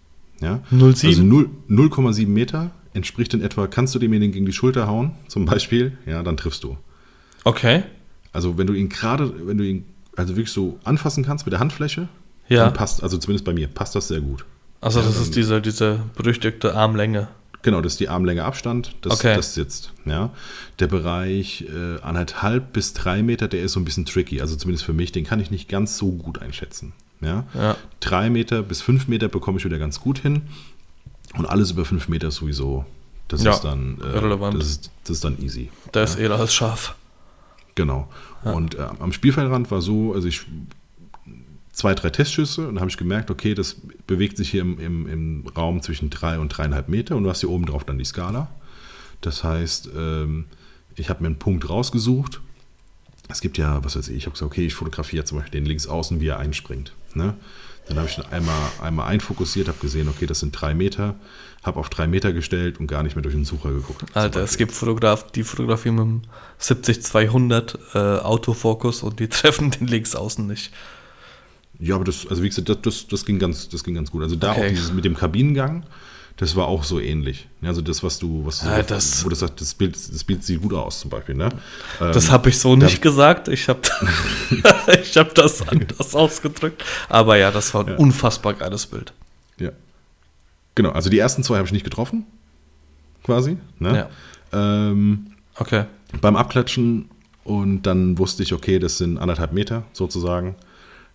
Ja? 0.41 0.61
0,7? 0.73 1.07
Also 1.09 1.23
0 1.25 1.51
0,7 1.69 2.29
Meter 2.29 2.71
entspricht 2.95 3.35
in 3.35 3.43
etwa, 3.43 3.67
kannst 3.67 3.95
du 3.95 3.99
demjenigen 3.99 4.33
gegen 4.33 4.47
die 4.47 4.53
Schulter 4.53 4.87
hauen, 4.87 5.13
zum 5.29 5.45
Beispiel, 5.47 5.99
ja, 6.07 6.23
dann 6.23 6.37
triffst 6.37 6.63
du. 6.65 6.77
Okay. 7.45 7.83
Also 8.33 8.57
wenn 8.57 8.67
du 8.67 8.73
ihn 8.75 8.89
gerade, 8.89 9.47
wenn 9.47 9.59
du 9.59 9.65
ihn 9.65 9.85
also 10.15 10.35
wirklich 10.37 10.53
so 10.53 10.79
anfassen 10.85 11.25
kannst 11.25 11.45
mit 11.45 11.53
der 11.53 11.61
Handfläche, 11.61 12.09
Ja. 12.49 12.65
dann 12.65 12.73
passt, 12.75 13.03
also 13.03 13.19
zumindest 13.19 13.45
bei 13.45 13.53
mir, 13.53 13.67
passt 13.67 13.95
das 13.97 14.09
sehr 14.09 14.21
gut. 14.21 14.45
Also 14.81 15.01
das 15.01 15.15
dann- 15.15 15.23
ist 15.23 15.37
diese, 15.37 15.61
diese 15.61 16.01
berüchtigte 16.17 16.75
Armlänge. 16.75 17.29
Genau, 17.63 17.81
das 17.81 17.95
ist 17.95 18.01
die 18.01 18.09
Armlänge 18.09 18.45
Abstand, 18.45 18.95
das, 19.01 19.15
Okay. 19.15 19.35
das 19.35 19.55
sitzt. 19.55 19.93
Ja. 20.05 20.31
Der 20.79 20.87
Bereich 20.87 21.63
äh, 21.69 22.01
anderthalb 22.01 22.73
bis 22.73 22.93
drei 22.93 23.23
Meter, 23.25 23.49
der 23.49 23.63
ist 23.63 23.73
so 23.73 23.81
ein 23.81 23.85
bisschen 23.85 24.05
tricky, 24.05 24.41
also 24.41 24.55
zumindest 24.55 24.85
für 24.85 24.93
mich, 24.93 25.11
den 25.11 25.25
kann 25.25 25.41
ich 25.41 25.51
nicht 25.51 25.69
ganz 25.69 25.97
so 25.99 26.13
gut 26.13 26.41
einschätzen. 26.41 26.93
Ja. 27.21 27.45
Ja. 27.55 27.77
Drei 27.99 28.31
Meter 28.31 28.63
bis 28.63 28.83
fünf 28.83 29.09
Meter 29.09 29.27
bekomme 29.29 29.59
ich 29.59 29.65
wieder 29.65 29.79
ganz 29.79 29.99
gut 30.01 30.19
hin 30.21 30.43
und 31.37 31.47
alles 31.47 31.73
über 31.73 31.85
fünf 31.85 32.07
Meter 32.09 32.29
ist 32.29 32.37
sowieso, 32.37 32.85
das 33.27 33.43
Ja, 33.43 33.53
ist 33.53 33.63
dann 33.63 33.99
äh, 34.01 34.15
irrelevant. 34.15 34.61
Das 34.61 34.69
ist, 34.69 34.91
das 35.03 35.17
ist 35.17 35.25
dann 35.25 35.43
easy. 35.43 35.71
Da 35.91 36.05
ist 36.05 36.21
eh 36.21 36.29
alles 36.29 36.55
scharf. 36.55 36.95
Genau. 37.75 38.09
Und 38.45 38.77
äh, 38.77 38.87
am 39.01 39.13
Spielfeldrand 39.13 39.71
war 39.73 39.81
so, 39.83 40.15
also 40.15 40.29
ich 40.29 40.43
zwei, 41.77 41.95
drei 41.95 42.09
Testschüsse 42.09 42.67
und 42.67 42.77
dann 42.77 42.81
habe 42.81 42.91
ich 42.91 42.97
gemerkt, 42.97 43.31
okay, 43.31 43.53
das 43.55 43.77
bewegt 44.07 44.39
sich 44.39 44.51
hier 44.51 44.63
im, 44.63 44.79
im, 44.81 45.07
im 45.07 45.47
Raum 45.55 45.83
zwischen 45.83 46.09
drei 46.09 46.39
und 46.39 46.49
dreieinhalb 46.49 46.89
Meter 46.89 47.17
und 47.17 47.25
du 47.25 47.31
hast 47.31 47.41
hier 47.41 47.51
oben 47.51 47.67
drauf 47.67 47.85
dann 47.85 47.99
die 47.99 48.05
Skala. 48.05 48.49
Das 49.21 49.45
heißt, 49.45 49.91
ähm, 49.95 50.47
ich 50.97 51.11
habe 51.11 51.23
mir 51.23 51.27
einen 51.27 51.39
Punkt 51.39 51.69
rausgesucht. 51.69 52.41
Es 53.29 53.43
gibt 53.43 53.59
ja, 53.59 53.85
was 53.85 53.95
weiß 53.95 54.09
ich, 54.09 54.17
ich 54.17 54.25
habe 54.25 54.33
gesagt, 54.33 54.51
okay, 54.51 54.65
ich 54.65 54.75
fotografiere 54.75 55.25
zum 55.27 55.39
Beispiel 55.39 55.61
den 55.61 55.67
links 55.67 55.87
außen, 55.87 56.19
wie 56.19 56.29
er 56.29 56.39
einspringt. 56.39 56.95
Ne? 57.13 57.35
Dann 57.89 57.99
habe 57.99 58.09
ich 58.09 58.17
ihn 58.17 58.25
einmal, 58.31 58.71
einmal 58.81 59.09
einfokussiert, 59.09 59.69
habe 59.69 59.79
gesehen, 59.79 60.09
okay, 60.09 60.25
das 60.25 60.41
sind 60.41 60.53
drei 60.53 60.73
Meter, 60.73 61.17
habe 61.63 61.79
auf 61.79 61.91
drei 61.91 62.07
Meter 62.07 62.33
gestellt 62.33 62.81
und 62.81 62.87
gar 62.87 63.03
nicht 63.03 63.17
mehr 63.17 63.23
durch 63.23 63.35
den 63.35 63.45
Sucher 63.45 63.71
geguckt. 63.71 64.03
Alter, 64.15 64.41
es 64.41 64.57
gibt 64.57 64.73
Fotograf, 64.73 65.31
die 65.31 65.45
fotografieren 65.45 65.97
mit 65.97 66.05
dem 66.05 66.93
70-200 66.95 67.79
äh, 67.95 68.21
Autofokus 68.21 69.03
und 69.03 69.21
die 69.21 69.29
treffen 69.29 69.73
den 69.73 69.89
links 69.89 70.17
außen 70.17 70.47
nicht. 70.47 70.73
Ja, 71.79 71.95
aber 71.97 72.05
das, 72.05 72.27
also 72.27 72.43
wie 72.43 72.49
gesagt, 72.49 72.69
das, 72.69 72.79
das, 72.83 73.07
das, 73.07 73.25
ging, 73.25 73.39
ganz, 73.39 73.69
das 73.69 73.85
ging 73.85 73.95
ganz 73.95 74.11
gut. 74.11 74.23
Also 74.23 74.37
da 74.37 74.53
Okay. 74.53 74.65
auch 74.65 74.69
dieses 74.69 74.93
mit 74.93 75.05
dem 75.05 75.15
Kabinengang, 75.15 75.85
das 76.39 76.55
war 76.57 76.67
auch 76.69 76.85
so 76.85 77.01
ähnlich. 77.01 77.49
Ja, 77.63 77.69
Also 77.69 77.81
das, 77.83 78.03
was 78.03 78.19
du, 78.19 78.45
was 78.47 78.61
du 78.61 78.67
Ja, 78.67 78.77
so, 78.79 78.83
das- 78.83 79.25
wo 79.25 79.29
du 79.29 79.35
sagst, 79.37 79.61
das 79.61 79.75
Bild, 79.75 79.95
das 79.95 80.25
Bild 80.25 80.43
sieht 80.45 80.61
gut 80.63 80.73
aus 80.75 81.01
zum 81.01 81.11
Beispiel. 81.11 81.35
Ne? 81.35 81.49
Das 81.99 82.27
Ähm, 82.27 82.33
habe 82.33 82.49
ich 82.51 82.59
so 82.59 82.77
nicht 82.77 83.01
gesagt. 83.03 83.49
Ich 83.49 83.69
habe 83.69 83.81
ich 85.03 85.17
hab 85.17 85.35
das 85.35 85.67
anders 85.69 86.15
ausgedrückt. 86.15 86.83
Aber 87.09 87.37
ja, 87.37 87.51
das 87.51 87.73
war 87.75 87.83
ein 87.85 87.93
Ja. 87.93 87.97
unfassbar 87.97 88.55
geiles 88.55 88.87
Bild. 88.87 89.13
Ja. 89.59 89.71
Genau, 90.75 90.91
also 90.91 91.09
die 91.11 91.19
ersten 91.19 91.43
zwei 91.43 91.57
habe 91.57 91.67
ich 91.67 91.73
nicht 91.73 91.85
getroffen, 91.85 92.27
quasi. 93.25 93.57
Ne? 93.79 94.09
Ähm, 94.53 95.27
Okay. 95.59 95.85
beim 96.21 96.37
Abklatschen 96.37 97.09
und 97.45 97.83
dann 97.85 98.19
wusste 98.19 98.43
ich, 98.43 98.53
okay, 98.53 98.79
das 98.79 98.99
sind 98.99 99.17
anderthalb 99.17 99.53
Meter 99.53 99.85
sozusagen. 99.95 100.55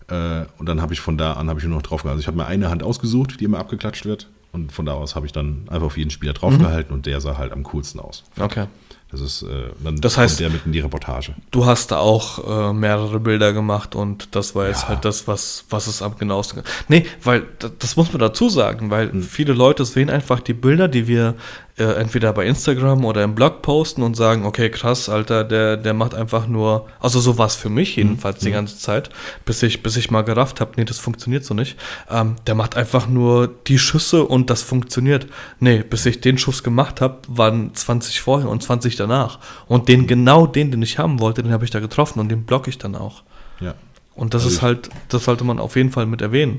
Äh, 0.08 0.44
und 0.58 0.66
dann 0.68 0.80
habe 0.82 0.92
ich 0.92 1.00
von 1.00 1.16
da 1.18 1.34
an 1.34 1.48
habe 1.48 1.58
ich 1.60 1.66
nur 1.66 1.74
noch 1.76 1.82
drauf 1.82 2.02
gehalten. 2.02 2.16
Also 2.18 2.20
ich 2.20 2.26
habe 2.26 2.36
mir 2.36 2.46
eine 2.46 2.70
Hand 2.70 2.82
ausgesucht, 2.82 3.40
die 3.40 3.44
immer 3.44 3.58
abgeklatscht 3.58 4.04
wird. 4.04 4.28
Und 4.52 4.70
von 4.70 4.84
da 4.84 4.92
aus 4.92 5.14
habe 5.16 5.24
ich 5.24 5.32
dann 5.32 5.62
einfach 5.70 5.86
auf 5.86 5.96
jeden 5.96 6.10
Spieler 6.10 6.34
draufgehalten 6.34 6.92
und 6.92 7.06
der 7.06 7.20
sah 7.22 7.38
halt 7.38 7.52
am 7.52 7.62
coolsten 7.62 8.00
aus. 8.00 8.22
Okay. 8.38 8.66
Das 9.10 9.20
ist, 9.20 9.42
äh, 9.42 9.46
dann 9.82 9.96
Das 10.00 10.18
heißt- 10.18 10.38
der 10.38 10.50
mit 10.50 10.64
in 10.66 10.72
die 10.72 10.80
Reportage. 10.80 11.34
Du 11.50 11.64
hast 11.66 11.90
da 11.90 11.98
auch 11.98 12.70
äh, 12.70 12.72
mehrere 12.74 13.18
Bilder 13.20 13.52
gemacht 13.54 13.94
und 13.94 14.34
das 14.34 14.54
war 14.54 14.68
jetzt 14.68 14.82
Ja. 14.82 14.88
halt 14.90 15.04
das, 15.06 15.26
was, 15.26 15.64
was 15.70 15.86
es 15.86 16.02
am 16.02 16.16
genauesten. 16.18 16.62
Nee, 16.88 17.06
weil 17.22 17.44
das, 17.58 17.72
das 17.78 17.96
muss 17.96 18.12
man 18.12 18.20
dazu 18.20 18.48
sagen, 18.50 18.90
weil 18.90 19.10
Hm. 19.12 19.22
viele 19.22 19.52
Leute 19.54 19.84
sehen 19.86 20.10
einfach 20.10 20.40
die 20.40 20.54
Bilder, 20.54 20.88
die 20.88 21.06
wir 21.06 21.34
äh, 21.78 21.84
entweder 21.84 22.32
bei 22.34 22.44
Instagram 22.46 23.04
oder 23.04 23.24
im 23.24 23.34
Blog 23.34 23.62
posten 23.62 24.02
und 24.02 24.14
sagen, 24.14 24.44
okay, 24.44 24.68
krass, 24.70 25.08
Alter, 25.08 25.42
der, 25.42 25.78
der 25.78 25.94
macht 25.94 26.14
einfach 26.14 26.46
nur, 26.46 26.86
also 27.00 27.18
so 27.18 27.38
war 27.38 27.46
es 27.46 27.54
für 27.56 27.70
mich 27.70 27.96
jedenfalls 27.96 28.40
die 28.40 28.50
ganze 28.50 28.78
Zeit, 28.78 29.08
bis 29.46 29.62
ich, 29.62 29.82
bis 29.82 29.96
ich 29.96 30.10
mal 30.10 30.22
gerafft 30.22 30.60
habe, 30.60 30.72
nee, 30.76 30.84
das 30.84 30.98
funktioniert 30.98 31.44
so 31.44 31.54
nicht. 31.54 31.78
Ähm, 32.10 32.36
der 32.46 32.54
macht 32.54 32.76
einfach 32.76 33.06
nur 33.08 33.48
die 33.66 33.78
Schüsse 33.78 34.24
und 34.24 34.50
das 34.50 34.62
funktioniert. 34.62 35.26
Nee, 35.60 35.82
bis 35.82 36.04
ich 36.04 36.20
den 36.20 36.36
Schuss 36.36 36.62
gemacht 36.62 37.00
habe, 37.00 37.18
waren 37.28 37.74
20 37.74 38.20
vorher 38.20 38.50
und 38.50 38.62
20 38.62 38.96
danach. 38.96 39.38
Und 39.66 39.88
den 39.88 40.06
genau 40.06 40.46
den, 40.46 40.70
den 40.70 40.82
ich 40.82 40.98
haben 40.98 41.20
wollte, 41.20 41.42
den 41.42 41.52
habe 41.52 41.64
ich 41.64 41.70
da 41.70 41.80
getroffen 41.80 42.20
und 42.20 42.28
den 42.28 42.44
block 42.44 42.68
ich 42.68 42.76
dann 42.78 42.94
auch. 42.94 43.22
Ja, 43.60 43.74
Und 44.14 44.34
das 44.34 44.42
Also 44.44 44.56
ist 44.56 44.62
halt, 44.62 44.90
das 45.08 45.24
sollte 45.24 45.44
man 45.44 45.58
auf 45.58 45.76
jeden 45.76 45.90
Fall 45.90 46.04
mit 46.04 46.20
erwähnen. 46.20 46.58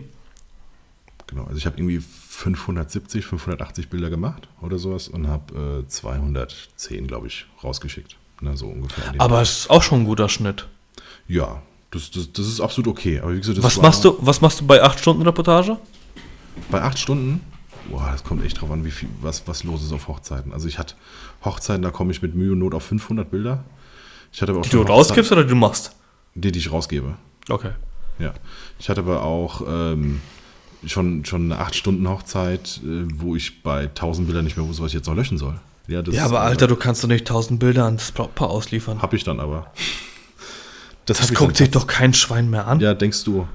Genau. 1.33 1.45
Also 1.45 1.57
ich 1.57 1.65
habe 1.65 1.77
irgendwie 1.77 1.99
570, 1.99 3.25
580 3.25 3.89
Bilder 3.89 4.09
gemacht 4.09 4.47
oder 4.61 4.77
sowas 4.77 5.07
und 5.07 5.27
habe 5.27 5.83
äh, 5.85 5.87
210, 5.87 7.07
glaube 7.07 7.27
ich, 7.27 7.45
rausgeschickt. 7.63 8.15
Ne, 8.41 8.57
so 8.57 8.67
ungefähr. 8.67 9.13
Aber 9.19 9.41
es 9.41 9.59
ist 9.59 9.69
auch 9.69 9.83
schon 9.83 10.01
ein 10.01 10.05
guter 10.05 10.27
Schnitt. 10.29 10.67
Ja, 11.27 11.61
das, 11.91 12.11
das, 12.11 12.31
das 12.33 12.47
ist 12.47 12.59
absolut 12.59 12.87
okay. 12.87 13.19
Aber 13.19 13.33
wie 13.33 13.39
gesagt, 13.39 13.61
Was 13.63 13.81
machst 13.81 14.03
du, 14.03 14.17
was 14.19 14.41
machst 14.41 14.59
du 14.61 14.67
bei 14.67 14.81
8 14.81 14.99
Stunden 14.99 15.21
Reportage? 15.21 15.77
Bei 16.69 16.81
acht 16.81 16.99
Stunden, 16.99 17.41
boah, 17.89 18.09
das 18.11 18.23
kommt 18.23 18.43
echt 18.45 18.61
drauf 18.61 18.71
an, 18.71 18.85
wie 18.85 18.91
viel, 18.91 19.09
was, 19.21 19.47
was 19.47 19.63
los 19.63 19.83
ist 19.83 19.91
auf 19.91 20.07
Hochzeiten. 20.07 20.53
Also 20.53 20.67
ich 20.67 20.77
hatte 20.77 20.95
Hochzeiten, 21.43 21.81
da 21.81 21.91
komme 21.91 22.11
ich 22.11 22.21
mit 22.21 22.35
Mühe 22.35 22.51
und 22.51 22.59
Not 22.59 22.73
auf 22.73 22.83
500 22.83 23.29
Bilder. 23.29 23.63
Ich 24.31 24.41
hatte 24.41 24.51
aber 24.51 24.61
auch 24.61 24.63
Die 24.63 24.69
du 24.69 24.77
schon 24.77 24.87
rausgibst 24.87 25.31
oder 25.31 25.43
die 25.43 25.49
du 25.49 25.55
machst? 25.55 25.95
Die, 26.35 26.51
die 26.51 26.59
ich 26.59 26.71
rausgebe. 26.71 27.15
Okay. 27.49 27.71
Ja. 28.19 28.33
Ich 28.79 28.89
hatte 28.89 29.01
aber 29.01 29.23
auch 29.23 29.61
ähm, 29.67 30.21
schon, 30.87 31.25
schon 31.25 31.51
eine 31.51 31.61
8-Stunden-Hochzeit, 31.61 32.81
äh, 32.83 33.05
wo 33.15 33.35
ich 33.35 33.63
bei 33.63 33.83
1000 33.83 34.27
Bildern 34.27 34.45
nicht 34.45 34.57
mehr 34.57 34.67
wusste, 34.67 34.83
was 34.83 34.89
ich 34.89 34.95
jetzt 34.95 35.07
noch 35.07 35.15
löschen 35.15 35.37
soll. 35.37 35.55
Ja, 35.87 36.01
das, 36.01 36.15
Ja, 36.15 36.25
aber 36.25 36.41
Alter, 36.41 36.67
du 36.67 36.75
kannst 36.75 37.03
doch 37.03 37.09
nicht 37.09 37.21
1000 37.21 37.59
Bilder 37.59 37.85
an 37.85 37.97
das 37.97 38.11
Brautpaar 38.11 38.49
ausliefern. 38.49 39.01
Habe 39.01 39.15
ich 39.15 39.23
dann 39.23 39.39
aber. 39.39 39.71
das 41.05 41.21
hab 41.21 41.31
ich 41.31 41.37
guckt 41.37 41.57
sich 41.57 41.71
doch 41.71 41.87
kein 41.87 42.13
Schwein 42.13 42.49
mehr 42.49 42.67
an. 42.67 42.79
Ja, 42.79 42.93
denkst 42.93 43.23
du. 43.23 43.47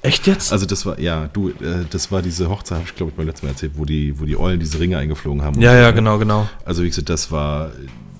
Echt 0.00 0.26
jetzt? 0.26 0.52
Also 0.52 0.64
das 0.64 0.86
war, 0.86 0.98
ja, 1.00 1.28
du, 1.32 1.50
äh, 1.50 1.84
das 1.90 2.12
war 2.12 2.22
diese 2.22 2.48
Hochzeit, 2.48 2.78
habe 2.78 2.88
ich 2.88 2.94
glaube 2.94 3.10
ich 3.10 3.16
beim 3.16 3.26
letzten 3.26 3.46
Mal 3.46 3.52
erzählt, 3.52 3.72
wo 3.74 3.84
die, 3.84 4.18
wo 4.18 4.24
die 4.24 4.36
Eulen 4.36 4.60
diese 4.60 4.78
Ringe 4.78 4.96
eingeflogen 4.96 5.42
haben. 5.42 5.60
ja, 5.60 5.74
ja, 5.74 5.90
genau, 5.90 6.18
genau. 6.18 6.48
Also 6.64 6.82
wie 6.84 6.88
gesagt, 6.88 7.08
das 7.08 7.32
war, 7.32 7.72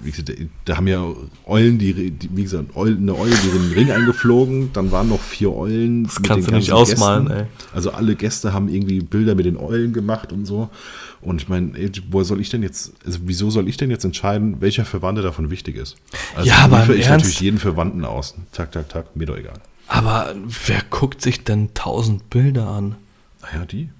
wie 0.09 0.23
gesagt, 0.23 0.33
da 0.65 0.77
haben 0.79 0.87
ja 0.87 1.05
Eulen, 1.45 1.79
die, 1.79 2.11
die 2.11 2.31
wie 2.33 2.43
gesagt, 2.43 2.75
Eulen, 2.75 2.99
eine 3.03 3.15
Eule, 3.15 3.35
die 3.45 3.51
den 3.51 3.73
Ring 3.73 3.91
eingeflogen, 3.91 4.73
dann 4.73 4.91
waren 4.91 5.11
noch 5.11 5.21
vier 5.21 5.55
Eulen. 5.55 6.05
Das 6.05 6.23
kannst 6.23 6.49
du 6.49 6.55
nicht 6.55 6.73
ausmalen, 6.73 7.31
ey. 7.31 7.45
Also 7.75 7.91
alle 7.91 8.17
Gäste 8.17 8.55
haben 8.55 8.69
irgendwie 8.69 9.01
Bilder 9.01 9.35
mit 9.35 9.45
den 9.45 9.59
Eulen 9.59 9.93
gemacht 9.93 10.33
und 10.33 10.47
so. 10.47 10.71
Und 11.21 11.43
ich 11.43 11.49
meine, 11.49 11.73
woher 12.11 12.25
soll 12.25 12.41
ich 12.41 12.49
denn 12.49 12.63
jetzt, 12.63 12.93
also 13.05 13.19
wieso 13.25 13.51
soll 13.51 13.69
ich 13.69 13.77
denn 13.77 13.91
jetzt 13.91 14.05
entscheiden, 14.05 14.61
welcher 14.61 14.87
Verwandte 14.87 15.21
davon 15.21 15.51
wichtig 15.51 15.77
ist? 15.77 15.97
Also 16.35 16.49
Ja, 16.49 16.59
aber 16.61 16.85
ich 16.85 17.07
Ernst? 17.07 17.11
natürlich 17.11 17.41
jeden 17.41 17.59
Verwandten 17.59 18.05
aus. 18.07 18.35
Tak, 18.53 18.73
tak, 18.73 18.89
tak, 18.89 19.15
mir 19.15 19.27
doch 19.27 19.37
egal. 19.37 19.61
Aber 19.89 20.35
wer 20.67 20.81
guckt 20.89 21.21
sich 21.21 21.45
denn 21.45 21.69
1000 21.69 22.31
Bilder 22.31 22.69
an? 22.69 22.95
Naja, 23.43 23.67
die? 23.67 23.91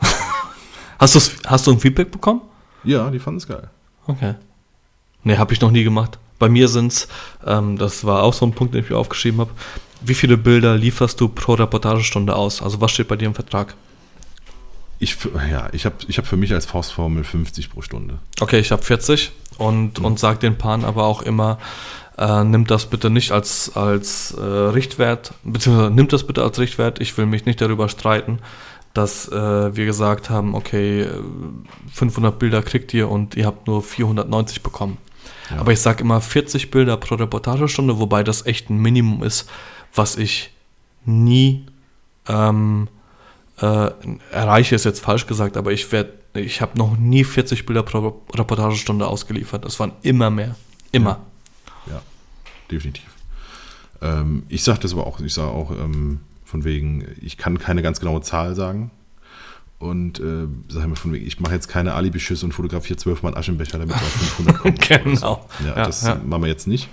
Hast, 0.98 1.16
hast 1.46 1.66
du 1.66 1.72
ein 1.72 1.80
Feedback 1.80 2.10
bekommen? 2.10 2.42
Ja, 2.84 3.10
die 3.10 3.18
fanden 3.18 3.38
es 3.38 3.48
geil. 3.48 3.68
Okay. 4.06 4.34
Nee, 5.24 5.36
habe 5.36 5.52
ich 5.52 5.60
noch 5.60 5.70
nie 5.70 5.84
gemacht. 5.84 6.18
Bei 6.38 6.48
mir 6.48 6.68
sind's, 6.68 7.08
ähm, 7.46 7.78
das 7.78 8.04
war 8.04 8.22
auch 8.22 8.34
so 8.34 8.44
ein 8.44 8.52
Punkt, 8.52 8.74
den 8.74 8.82
ich 8.82 8.90
mir 8.90 8.96
aufgeschrieben 8.96 9.40
habe. 9.40 9.50
Wie 10.00 10.14
viele 10.14 10.36
Bilder 10.36 10.76
lieferst 10.76 11.20
du 11.20 11.28
pro 11.28 11.54
Reportagestunde 11.54 12.34
aus? 12.34 12.62
Also 12.62 12.80
was 12.80 12.90
steht 12.90 13.08
bei 13.08 13.16
dir 13.16 13.26
im 13.26 13.34
Vertrag? 13.34 13.74
Ich, 14.98 15.16
ja, 15.50 15.68
ich 15.72 15.84
habe 15.84 15.96
ich 16.06 16.18
hab 16.18 16.26
für 16.26 16.36
mich 16.36 16.52
als 16.52 16.66
Faustformel 16.66 17.24
50 17.24 17.70
pro 17.70 17.82
Stunde. 17.82 18.18
Okay, 18.40 18.58
ich 18.58 18.70
habe 18.70 18.82
40 18.82 19.32
und, 19.58 19.98
und 19.98 20.18
sag 20.18 20.40
den 20.40 20.58
Paaren 20.58 20.84
aber 20.84 21.04
auch 21.04 21.22
immer, 21.22 21.58
äh, 22.18 22.44
nimm 22.44 22.66
das 22.66 22.86
bitte 22.86 23.10
nicht 23.10 23.32
als, 23.32 23.74
als 23.74 24.32
äh, 24.32 24.40
Richtwert, 24.40 25.34
beziehungsweise 25.44 25.90
nimm 25.90 26.08
das 26.08 26.24
bitte 26.26 26.42
als 26.42 26.58
Richtwert. 26.58 27.00
Ich 27.00 27.16
will 27.18 27.26
mich 27.26 27.46
nicht 27.46 27.60
darüber 27.60 27.88
streiten, 27.88 28.38
dass 28.94 29.28
äh, 29.28 29.76
wir 29.76 29.86
gesagt 29.86 30.30
haben, 30.30 30.54
okay, 30.54 31.02
äh, 31.02 31.08
500 31.92 32.38
Bilder 32.38 32.62
kriegt 32.62 32.92
ihr 32.94 33.08
und 33.08 33.34
ihr 33.34 33.46
habt 33.46 33.66
nur 33.66 33.82
490 33.82 34.62
bekommen. 34.62 34.98
Ja. 35.52 35.60
Aber 35.60 35.72
ich 35.72 35.80
sage 35.80 36.02
immer 36.02 36.20
40 36.20 36.70
Bilder 36.70 36.96
pro 36.96 37.14
Reportagestunde, 37.14 37.98
wobei 37.98 38.24
das 38.24 38.46
echt 38.46 38.70
ein 38.70 38.78
Minimum 38.78 39.22
ist, 39.22 39.48
was 39.94 40.16
ich 40.16 40.50
nie 41.04 41.66
ähm, 42.28 42.88
äh, 43.60 43.90
erreiche, 44.30 44.74
ist 44.74 44.84
jetzt 44.84 45.00
falsch 45.00 45.26
gesagt, 45.26 45.56
aber 45.56 45.72
ich 45.72 45.90
werde, 45.92 46.12
ich 46.34 46.60
habe 46.60 46.78
noch 46.78 46.96
nie 46.96 47.24
40 47.24 47.66
Bilder 47.66 47.82
pro 47.82 48.22
Reportagestunde 48.34 49.06
ausgeliefert. 49.06 49.64
Es 49.64 49.78
waren 49.78 49.92
immer 50.02 50.30
mehr. 50.30 50.56
Immer. 50.90 51.20
Ja, 51.86 52.02
definitiv. 52.70 53.04
Ähm, 54.00 54.44
ich 54.48 54.64
sage 54.64 54.80
das 54.80 54.92
aber 54.92 55.06
auch, 55.06 55.20
ich 55.20 55.34
sage 55.34 55.50
auch 55.50 55.70
ähm, 55.70 56.20
von 56.44 56.64
wegen, 56.64 57.06
ich 57.20 57.36
kann 57.36 57.58
keine 57.58 57.82
ganz 57.82 58.00
genaue 58.00 58.22
Zahl 58.22 58.54
sagen. 58.54 58.90
Und 59.82 60.20
äh, 60.20 60.46
sage 60.68 60.84
immer 60.86 60.94
von 60.94 61.12
wegen, 61.12 61.26
ich 61.26 61.40
mache 61.40 61.54
jetzt 61.54 61.66
keine 61.66 61.94
Alibi-Schüsse 61.94 62.46
und 62.46 62.52
fotografiere 62.52 62.96
zwölfmal 62.96 63.36
Aschenbecher, 63.36 63.78
damit 63.78 63.96
wir 63.96 63.96
auf 63.96 64.12
500 64.36 64.58
kommen. 64.60 64.74
Genau. 64.78 65.48
Ja, 65.58 65.66
Ja, 65.76 65.84
das 65.86 66.02
ja. 66.02 66.14
machen 66.24 66.42
wir 66.42 66.48
jetzt 66.48 66.68
nicht. 66.68 66.88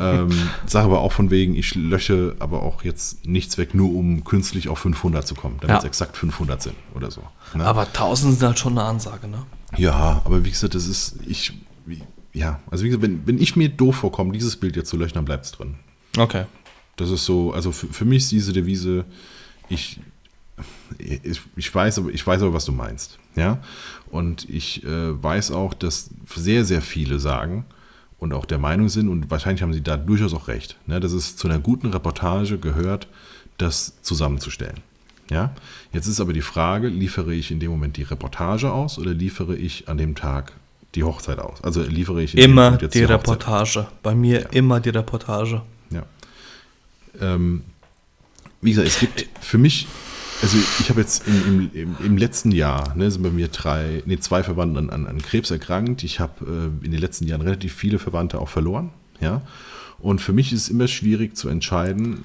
ähm, 0.00 0.30
sage 0.64 0.86
aber 0.86 1.00
auch 1.00 1.12
von 1.12 1.30
wegen, 1.30 1.54
ich 1.54 1.74
lösche 1.74 2.34
aber 2.38 2.62
auch 2.62 2.84
jetzt 2.84 3.26
nichts 3.26 3.58
weg, 3.58 3.74
nur 3.74 3.94
um 3.94 4.24
künstlich 4.24 4.70
auf 4.70 4.78
500 4.78 5.26
zu 5.26 5.34
kommen, 5.34 5.56
damit 5.60 5.74
Ja. 5.74 5.78
es 5.80 5.84
exakt 5.84 6.16
500 6.16 6.62
sind 6.62 6.74
oder 6.94 7.10
so. 7.10 7.22
ne? 7.54 7.66
Aber 7.66 7.82
1000 7.82 8.38
sind 8.38 8.46
halt 8.46 8.58
schon 8.58 8.78
eine 8.78 8.88
Ansage, 8.88 9.28
ne? 9.28 9.44
Ja, 9.76 10.22
aber 10.24 10.42
wie 10.42 10.50
gesagt, 10.50 10.74
das 10.74 10.86
ist, 10.86 11.16
ich, 11.26 11.52
wie- 11.84 12.00
ja, 12.32 12.60
also 12.70 12.82
wie 12.84 12.88
gesagt, 12.88 13.02
wenn, 13.02 13.26
wenn 13.26 13.38
ich 13.42 13.56
mir 13.56 13.68
doof 13.68 13.96
vorkomme, 13.96 14.32
dieses 14.32 14.56
Bild 14.56 14.74
jetzt 14.76 14.88
zu 14.88 14.96
löschen, 14.96 15.14
dann 15.16 15.26
bleibt 15.26 15.44
es 15.44 15.52
drin. 15.52 15.74
Okay. 16.16 16.46
Das 16.96 17.10
ist 17.10 17.26
so, 17.26 17.52
also 17.52 17.72
für, 17.72 17.88
für 17.88 18.06
mich 18.06 18.22
ist 18.22 18.32
diese 18.32 18.54
Devise, 18.54 19.04
ich, 19.68 20.00
ich, 20.98 21.40
ich, 21.56 21.74
weiß, 21.74 21.98
aber, 21.98 22.10
ich 22.10 22.26
weiß 22.26 22.42
aber, 22.42 22.54
was 22.54 22.64
du 22.64 22.72
meinst. 22.72 23.18
Ja? 23.36 23.58
Und 24.10 24.48
ich 24.48 24.84
äh, 24.84 25.22
weiß 25.22 25.50
auch, 25.52 25.74
dass 25.74 26.10
sehr, 26.34 26.64
sehr 26.64 26.82
viele 26.82 27.18
sagen 27.18 27.64
und 28.18 28.32
auch 28.32 28.44
der 28.44 28.58
Meinung 28.58 28.88
sind, 28.88 29.08
und 29.08 29.30
wahrscheinlich 29.30 29.62
haben 29.62 29.72
sie 29.72 29.82
da 29.82 29.96
durchaus 29.96 30.34
auch 30.34 30.48
recht, 30.48 30.76
ne, 30.86 31.00
dass 31.00 31.12
es 31.12 31.36
zu 31.36 31.48
einer 31.48 31.58
guten 31.58 31.88
Reportage 31.88 32.58
gehört, 32.58 33.08
das 33.58 34.00
zusammenzustellen. 34.02 34.76
Ja? 35.30 35.54
Jetzt 35.92 36.06
ist 36.06 36.20
aber 36.20 36.32
die 36.32 36.42
Frage, 36.42 36.88
liefere 36.88 37.34
ich 37.34 37.50
in 37.50 37.58
dem 37.60 37.70
Moment 37.70 37.96
die 37.96 38.02
Reportage 38.02 38.70
aus 38.70 38.98
oder 38.98 39.12
liefere 39.14 39.56
ich 39.56 39.88
an 39.88 39.98
dem 39.98 40.14
Tag 40.14 40.52
die 40.94 41.04
Hochzeit 41.04 41.38
aus? 41.38 41.62
Also 41.64 41.82
liefere 41.82 42.22
ich 42.22 42.34
in 42.36 42.40
Immer 42.50 42.76
die 42.76 42.86
Hochzeit 42.86 43.08
Reportage. 43.08 43.86
Bei 44.02 44.14
mir 44.14 44.42
Ja. 44.42 44.48
immer 44.50 44.78
die 44.80 44.90
Reportage. 44.90 45.62
ja. 45.90 46.02
Ähm, 47.20 47.62
wie 48.60 48.70
gesagt, 48.70 48.88
es 48.88 49.00
gibt 49.00 49.26
für 49.40 49.58
mich, 49.58 49.86
also 50.42 50.58
ich 50.80 50.90
habe 50.90 51.00
jetzt 51.00 51.26
im, 51.26 51.70
im, 51.72 51.96
im, 52.04 52.16
letzten 52.16 52.50
Jahr, 52.50 52.94
ne, 52.96 53.10
sind 53.10 53.22
bei 53.22 53.30
mir 53.30 53.48
drei, 53.48 54.02
nee, 54.06 54.18
zwei 54.18 54.42
Verwandte 54.42 54.80
an, 54.80 54.90
an, 54.90 55.06
an 55.06 55.22
Krebs 55.22 55.50
erkrankt. 55.50 56.02
Ich 56.02 56.20
habe 56.20 56.44
äh, 56.82 56.84
in 56.84 56.90
den 56.90 57.00
letzten 57.00 57.26
Jahren 57.26 57.40
relativ 57.40 57.72
viele 57.74 57.98
Verwandte 57.98 58.40
auch 58.40 58.48
verloren. 58.48 58.90
Ja. 59.20 59.42
Und 60.00 60.20
für 60.20 60.32
mich 60.32 60.52
ist 60.52 60.62
es 60.62 60.68
immer 60.68 60.88
schwierig 60.88 61.36
zu 61.36 61.48
entscheiden, 61.48 62.24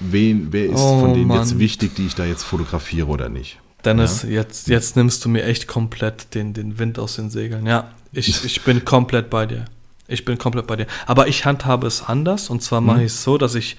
wen, 0.00 0.48
wer 0.50 0.66
ist 0.66 0.80
Oh, 0.80 1.00
von 1.00 1.14
denen 1.14 1.28
Mann. 1.28 1.38
jetzt 1.38 1.58
wichtig, 1.58 1.94
die 1.94 2.06
ich 2.06 2.14
da 2.16 2.24
jetzt 2.24 2.42
fotografiere 2.42 3.06
oder 3.06 3.28
nicht. 3.28 3.60
Dennis, 3.84 4.24
jetzt, 4.28 4.68
jetzt 4.68 4.96
nimmst 4.96 5.24
du 5.24 5.28
mir 5.28 5.44
echt 5.44 5.68
komplett 5.68 6.34
den, 6.34 6.54
den 6.54 6.78
Wind 6.78 6.98
aus 6.98 7.16
den 7.16 7.30
Segeln. 7.30 7.66
Ja, 7.66 7.90
ich, 8.12 8.44
ich 8.44 8.62
bin 8.62 8.84
komplett 8.84 9.30
bei 9.30 9.46
dir. 9.46 9.66
Ich 10.06 10.24
bin 10.24 10.38
komplett 10.38 10.66
bei 10.66 10.76
dir. 10.76 10.86
Aber 11.06 11.28
ich 11.28 11.44
handhabe 11.44 11.86
es 11.86 12.02
anders. 12.02 12.50
Und 12.50 12.62
zwar 12.62 12.80
mache 12.80 13.00
ich 13.00 13.12
es 13.12 13.22
so, 13.22 13.38
dass 13.38 13.54
ich, 13.54 13.76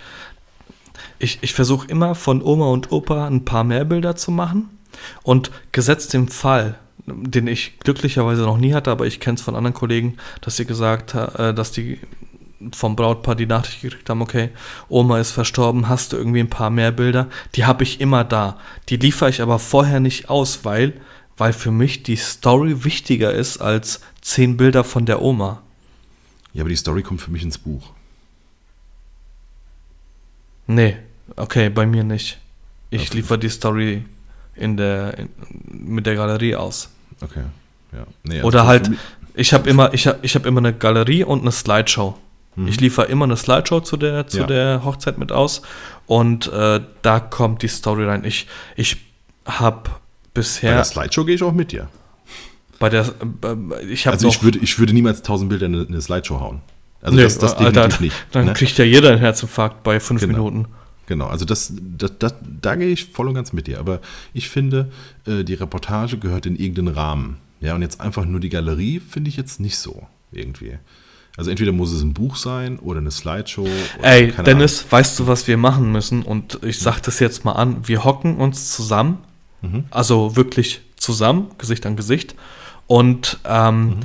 ich, 1.19 1.39
ich 1.41 1.53
versuche 1.53 1.87
immer 1.87 2.15
von 2.15 2.41
Oma 2.41 2.67
und 2.67 2.91
Opa 2.91 3.27
ein 3.27 3.45
paar 3.45 3.63
mehr 3.63 3.85
Bilder 3.85 4.15
zu 4.15 4.31
machen. 4.31 4.69
Und 5.23 5.51
gesetzt 5.71 6.13
dem 6.13 6.27
Fall, 6.27 6.79
den 7.05 7.47
ich 7.47 7.79
glücklicherweise 7.79 8.43
noch 8.43 8.57
nie 8.57 8.73
hatte, 8.73 8.91
aber 8.91 9.05
ich 9.05 9.19
kenne 9.19 9.35
es 9.35 9.41
von 9.41 9.55
anderen 9.55 9.73
Kollegen, 9.73 10.17
dass 10.41 10.55
sie 10.57 10.65
gesagt 10.65 11.13
haben, 11.13 11.35
äh, 11.35 11.53
dass 11.53 11.71
die 11.71 11.99
vom 12.73 12.95
Brautpaar 12.95 13.35
die 13.35 13.45
Nachricht 13.45 13.81
gekriegt 13.81 14.09
haben, 14.09 14.21
okay, 14.21 14.49
Oma 14.87 15.19
ist 15.19 15.31
verstorben, 15.31 15.89
hast 15.89 16.13
du 16.13 16.17
irgendwie 16.17 16.39
ein 16.39 16.49
paar 16.49 16.69
mehr 16.69 16.91
Bilder? 16.91 17.27
Die 17.55 17.65
habe 17.65 17.83
ich 17.83 18.01
immer 18.01 18.23
da. 18.23 18.57
Die 18.89 18.97
liefere 18.97 19.29
ich 19.29 19.41
aber 19.41 19.59
vorher 19.59 19.99
nicht 19.99 20.29
aus, 20.29 20.63
weil, 20.63 20.93
weil 21.37 21.53
für 21.53 21.71
mich 21.71 22.03
die 22.03 22.15
Story 22.15 22.83
wichtiger 22.83 23.33
ist 23.33 23.57
als 23.57 24.01
zehn 24.21 24.57
Bilder 24.57 24.83
von 24.83 25.05
der 25.05 25.21
Oma. 25.21 25.61
Ja, 26.53 26.61
aber 26.61 26.69
die 26.69 26.77
Story 26.77 27.03
kommt 27.03 27.21
für 27.21 27.31
mich 27.31 27.43
ins 27.43 27.57
Buch. 27.57 27.91
Nee, 30.67 30.97
okay, 31.35 31.69
bei 31.69 31.85
mir 31.85 32.03
nicht. 32.03 32.37
Ich 32.89 33.01
Okay. 33.09 33.17
liefere 33.17 33.39
die 33.39 33.49
Story 33.49 34.05
in 34.55 34.77
der, 34.77 35.17
in, 35.17 35.29
mit 35.69 36.05
der 36.05 36.15
Galerie 36.15 36.55
aus. 36.55 36.89
Okay. 37.21 37.43
Ja. 37.91 38.05
Nee, 38.23 38.35
also 38.37 38.47
Oder 38.47 38.65
halt, 38.67 38.91
ich 39.33 39.53
habe 39.53 39.69
immer, 39.69 39.93
ich 39.93 40.07
hab, 40.07 40.23
ich 40.23 40.35
hab 40.35 40.45
immer 40.45 40.59
eine 40.59 40.73
Galerie 40.73 41.23
und 41.23 41.41
eine 41.41 41.51
Slideshow. 41.51 42.17
Ich 42.67 42.79
liefere 42.79 43.07
immer 43.07 43.25
eine 43.25 43.35
Slideshow 43.35 43.81
zu 43.81 43.97
der, 43.97 44.27
zu 44.27 44.37
Mhm. 44.37 44.41
Ja. 44.43 44.47
der 44.47 44.85
Hochzeit 44.85 45.17
mit 45.17 45.33
aus 45.33 45.61
und 46.07 46.47
äh, 46.53 46.79
da 47.01 47.19
kommt 47.19 47.63
die 47.63 47.67
Story 47.67 48.05
rein. 48.05 48.23
Ich, 48.23 48.47
ich 48.77 48.95
habe 49.45 49.89
Bei 49.89 49.95
bisher 50.35 50.73
der 50.75 50.85
Slideshow 50.85 51.25
gehe 51.25 51.35
ich 51.35 51.43
auch 51.43 51.51
mit 51.51 51.73
dir. 51.73 51.89
bei 52.79 52.87
der, 52.87 53.01
äh, 53.07 53.85
ich 53.89 54.07
habe 54.07 54.13
Also 54.15 54.29
ich 54.29 54.41
würde, 54.41 54.59
ich 54.59 54.79
würde 54.79 54.93
niemals 54.93 55.17
1000 55.17 55.49
Bilder 55.49 55.65
in 55.65 55.73
eine, 55.75 55.83
in 55.83 55.89
eine 55.89 56.01
Slideshow 56.01 56.39
hauen. 56.39 56.61
Also 57.05 57.17
Nee, 57.17 57.23
das, 57.23 57.37
das 57.37 57.53
Alter, 57.55 57.87
definitiv 57.87 57.99
nicht. 58.01 58.15
Dann 58.31 58.45
ne? 58.45 58.53
kriegt 58.53 58.77
ja 58.77 58.85
jeder 58.85 59.09
einen 59.11 59.19
Herzinfarkt 59.19 59.83
bei 59.83 59.99
fünf 59.99 60.21
Genau. 60.21 60.33
Minuten. 60.33 60.65
Genau, 61.07 61.27
also 61.27 61.45
das, 61.45 61.71
das, 61.97 62.13
das, 62.17 62.33
da 62.61 62.75
gehe 62.75 62.89
ich 62.89 63.05
voll 63.05 63.27
und 63.27 63.35
ganz 63.35 63.53
mit 63.53 63.67
dir. 63.67 63.79
Aber 63.79 63.99
ich 64.33 64.49
finde, 64.49 64.91
äh, 65.27 65.43
die 65.43 65.53
Reportage 65.53 66.17
gehört 66.17 66.47
in 66.47 66.55
irgendeinen 66.55 66.87
Rahmen. 66.95 67.37
Ja, 67.61 67.75
und 67.75 67.83
jetzt 67.83 68.01
einfach 68.01 68.25
nur 68.25 68.39
die 68.39 68.49
Galerie 68.49 68.99
finde 68.99 69.29
ich 69.29 69.37
jetzt 69.37 69.59
nicht 69.59 69.77
so 69.77 70.07
irgendwie. 70.31 70.77
Also 71.37 71.51
entweder 71.51 71.73
muss 71.73 71.91
es 71.91 72.01
ein 72.01 72.13
Buch 72.13 72.35
sein 72.37 72.79
oder 72.79 72.99
eine 73.01 73.11
Slideshow. 73.11 73.67
Oder 73.99 74.03
Ey, 74.03 74.31
Dennis, 74.45 74.85
weißt 74.89 75.19
du, 75.19 75.27
was 75.27 75.47
wir 75.47 75.57
machen 75.57 75.91
müssen? 75.91 76.23
Und 76.23 76.59
ich 76.63 76.79
sag 76.79 77.01
das 77.01 77.19
jetzt 77.19 77.45
mal 77.45 77.51
an. 77.53 77.87
Wir 77.87 78.03
hocken 78.03 78.37
uns 78.37 78.75
zusammen, 78.75 79.19
Mhm. 79.61 79.85
also 79.91 80.35
wirklich 80.35 80.81
zusammen, 80.95 81.47
Gesicht 81.57 81.85
an 81.85 81.95
Gesicht, 81.95 82.35
und 82.87 83.39
ähm, 83.45 83.85
Mhm. 83.85 83.99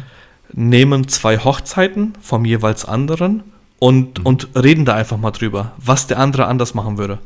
Nehmen 0.53 1.09
zwei 1.09 1.39
Hochzeiten 1.39 2.15
vom 2.21 2.45
jeweils 2.45 2.85
anderen 2.85 3.43
und, 3.79 4.19
Mhm. 4.19 4.27
und 4.27 4.49
reden 4.55 4.85
da 4.85 4.95
einfach 4.95 5.17
mal 5.17 5.31
drüber, 5.31 5.73
was 5.79 6.07
der 6.07 6.19
andere 6.19 6.47
anders 6.47 6.75
machen 6.75 6.99
würde. 6.99 7.19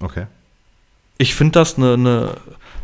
Okay. 0.00 0.26
Ich 1.18 1.34
finde 1.34 1.58
das 1.58 1.76
eine, 1.76 1.94
eine, 1.94 2.34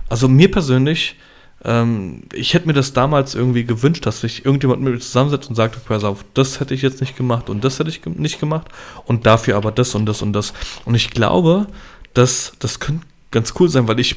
also 0.09 0.29
mir 0.29 0.51
persönlich 0.51 1.17
ähm, 1.65 2.25
ich 2.33 2.53
hätte 2.53 2.67
mir 2.67 2.75
das 2.75 2.93
damals 2.93 3.35
irgendwie 3.35 3.65
gewünscht, 3.65 4.05
dass 4.07 4.21
sich 4.21 4.45
irgendjemand 4.45 4.83
mit 4.83 4.93
mir 4.93 5.01
zusammensetzt 5.01 5.49
und 5.49 5.55
sagt, 5.55 5.83
pass 5.87 6.05
auf, 6.05 6.25
das 6.35 6.61
hätte 6.61 6.75
ich 6.75 6.83
jetzt 6.83 7.01
nicht 7.01 7.17
gemacht 7.17 7.49
und 7.49 7.65
das 7.65 7.79
hätte 7.79 7.89
ich 7.89 8.05
nicht 8.05 8.39
gemacht 8.39 8.69
und 9.07 9.25
dafür 9.25 9.57
aber 9.57 9.73
das 9.73 9.95
und 9.95 10.07
das 10.07 10.21
und 10.21 10.35
das. 10.35 10.53
Und 10.85 10.95
ich 10.95 11.11
glaube, 11.11 11.67
dass 12.13 12.53
das 12.59 12.81
könnte 12.81 13.07
ganz 13.31 13.55
cool 13.59 13.69
sein, 13.69 13.89
weil 13.89 13.99
ich 13.99 14.17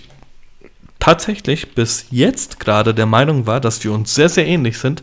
tatsächlich 1.00 1.74
bis 1.74 2.08
jetzt 2.12 2.60
gerade 2.60 2.94
der 2.94 3.06
Meinung 3.06 3.48
war, 3.48 3.62
dass 3.62 3.84
wir 3.84 3.94
uns 3.94 4.14
sehr, 4.14 4.30
sehr 4.30 4.46
ähnlich 4.46 4.78
sind. 4.78 5.02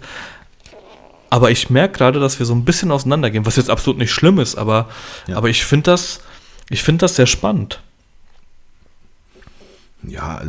Aber 1.34 1.50
ich 1.50 1.68
merke 1.68 1.98
gerade, 1.98 2.20
dass 2.20 2.38
wir 2.38 2.46
so 2.46 2.54
ein 2.54 2.64
bisschen 2.64 2.92
auseinandergehen, 2.92 3.44
was 3.44 3.56
jetzt 3.56 3.68
absolut 3.68 3.98
nicht 3.98 4.12
schlimm 4.12 4.38
ist, 4.38 4.54
aber, 4.54 4.88
ja. 5.26 5.36
aber 5.36 5.48
ich 5.48 5.64
finde 5.64 5.90
das, 5.90 6.20
ich 6.70 6.84
das 6.84 7.16
sehr 7.16 7.26
spannend. 7.26 7.82
Ja, 10.04 10.40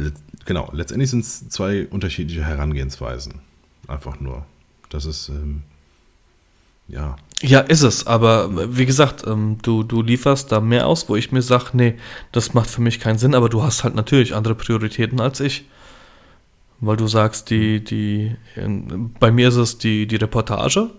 genau. 0.45 0.69
Letztendlich 0.73 1.09
sind 1.09 1.21
es 1.21 1.49
zwei 1.49 1.87
unterschiedliche 1.87 2.45
Herangehensweisen. 2.45 3.39
Einfach 3.87 4.19
nur. 4.19 4.45
Das 4.89 5.05
ist, 5.05 5.29
ähm, 5.29 5.63
ja. 6.87 7.15
Ja, 7.41 7.61
ist 7.61 7.81
es, 7.81 8.05
aber 8.05 8.77
wie 8.77 8.85
gesagt, 8.85 9.25
ähm, 9.25 9.57
du, 9.63 9.81
du 9.81 10.03
lieferst 10.03 10.51
da 10.51 10.61
mehr 10.61 10.85
aus, 10.85 11.09
wo 11.09 11.15
ich 11.15 11.31
mir 11.31 11.41
sage, 11.41 11.71
nee, 11.73 11.95
das 12.31 12.53
macht 12.53 12.69
für 12.69 12.81
mich 12.81 12.99
keinen 12.99 13.17
Sinn, 13.17 13.33
aber 13.33 13.49
du 13.49 13.63
hast 13.63 13.83
halt 13.83 13.95
natürlich 13.95 14.35
andere 14.35 14.53
Prioritäten 14.53 15.19
als 15.19 15.39
ich. 15.39 15.65
Weil 16.79 16.97
du 16.97 17.07
sagst, 17.07 17.49
die, 17.49 17.83
die, 17.83 18.35
bei 19.19 19.31
mir 19.31 19.47
ist 19.47 19.55
es 19.55 19.77
die, 19.77 20.07
die 20.07 20.17
Reportage, 20.17 20.89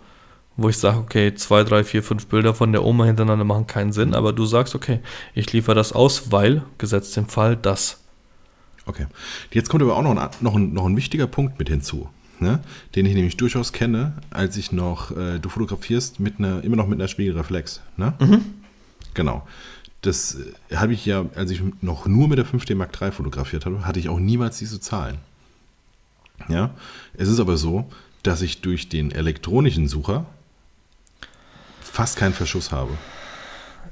wo 0.56 0.68
ich 0.68 0.78
sage, 0.78 0.98
okay, 0.98 1.34
zwei, 1.34 1.64
drei, 1.64 1.84
vier, 1.84 2.02
fünf 2.02 2.26
Bilder 2.26 2.54
von 2.54 2.72
der 2.72 2.84
Oma 2.84 3.04
hintereinander 3.04 3.44
machen 3.44 3.66
keinen 3.66 3.92
Sinn, 3.92 4.14
aber 4.14 4.32
du 4.32 4.46
sagst, 4.46 4.74
okay, 4.74 5.00
ich 5.34 5.52
liefere 5.52 5.74
das 5.74 5.92
aus, 5.92 6.32
weil, 6.32 6.62
gesetzt 6.78 7.16
im 7.18 7.26
Fall, 7.26 7.56
das. 7.56 8.02
Okay. 8.86 9.06
Jetzt 9.52 9.68
kommt 9.68 9.82
aber 9.82 9.96
auch 9.96 10.02
noch 10.02 10.16
ein, 10.16 10.30
noch 10.40 10.54
ein, 10.54 10.72
noch 10.72 10.86
ein 10.86 10.96
wichtiger 10.96 11.26
Punkt 11.26 11.58
mit 11.58 11.68
hinzu 11.68 12.08
ne? 12.40 12.60
den 12.94 13.06
ich 13.06 13.14
nämlich 13.14 13.36
durchaus 13.36 13.72
kenne, 13.72 14.14
als 14.30 14.56
ich 14.56 14.72
noch, 14.72 15.16
äh, 15.16 15.38
du 15.38 15.48
fotografierst 15.48 16.20
mit 16.20 16.38
einer, 16.38 16.62
immer 16.64 16.76
noch 16.76 16.86
mit 16.86 16.98
einer 16.98 17.08
Spiegelreflex. 17.08 17.80
Ne? 17.96 18.14
Mhm. 18.20 18.44
Genau. 19.14 19.46
Das 20.02 20.36
äh, 20.70 20.76
habe 20.76 20.92
ich 20.92 21.06
ja, 21.06 21.26
als 21.34 21.50
ich 21.50 21.62
noch 21.80 22.06
nur 22.06 22.28
mit 22.28 22.38
der 22.38 22.46
5D 22.46 22.74
Mark 22.74 23.00
III 23.00 23.12
fotografiert 23.12 23.66
habe, 23.66 23.84
hatte 23.84 23.98
ich 23.98 24.08
auch 24.08 24.18
niemals 24.18 24.58
diese 24.58 24.80
Zahlen. 24.80 25.18
Ja, 26.48 26.70
es 27.14 27.28
ist 27.28 27.40
aber 27.40 27.56
so, 27.56 27.90
dass 28.22 28.42
ich 28.42 28.60
durch 28.60 28.88
den 28.88 29.10
elektronischen 29.10 29.88
Sucher 29.88 30.26
fast 31.80 32.16
keinen 32.16 32.34
Verschuss 32.34 32.72
habe. 32.72 32.90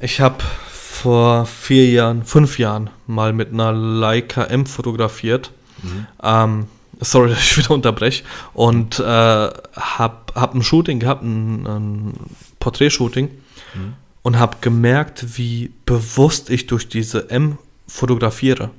Ich 0.01 0.21
habe 0.21 0.43
vor 0.71 1.47
vier 1.47 1.89
Jahren, 1.91 2.25
fünf 2.25 2.59
Jahren 2.59 2.91
mal 3.07 3.33
mit 3.33 3.53
einer 3.53 3.73
Leica 3.73 4.45
M 4.45 4.67
fotografiert. 4.67 5.53
Mhm. 5.83 6.07
Ähm, 6.23 6.67
sorry, 7.01 7.29
dass 7.31 7.41
ich 7.41 7.59
wieder 7.59 7.71
unterbreche, 7.71 8.25
und 8.53 8.99
äh, 8.99 9.03
habe 9.03 10.17
hab 10.35 10.55
ein 10.55 10.63
Shooting 10.63 11.01
gehabt, 11.01 11.23
ein, 11.23 11.67
ein 11.67 12.13
Porträtshooting, 12.61 13.31
mhm. 13.75 13.95
und 14.23 14.39
habe 14.39 14.57
gemerkt, 14.61 15.39
wie 15.39 15.73
bewusst 15.87 16.51
ich 16.51 16.67
durch 16.67 16.89
diese 16.89 17.31
M 17.31 17.59
fotografiere. 17.87 18.71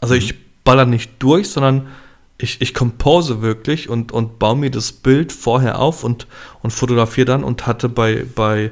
Also 0.00 0.14
mhm. 0.14 0.20
ich 0.20 0.34
baller 0.64 0.86
nicht 0.86 1.12
durch, 1.18 1.48
sondern 1.50 1.88
ich, 2.38 2.60
ich 2.60 2.74
compose 2.74 3.40
wirklich 3.40 3.88
und, 3.88 4.12
und 4.12 4.38
baue 4.38 4.56
mir 4.56 4.70
das 4.70 4.92
Bild 4.92 5.32
vorher 5.32 5.78
auf 5.78 6.04
und, 6.04 6.26
und 6.62 6.70
fotografiere 6.70 7.24
dann 7.24 7.44
und 7.44 7.66
hatte 7.66 7.88
bei, 7.88 8.26
bei, 8.34 8.70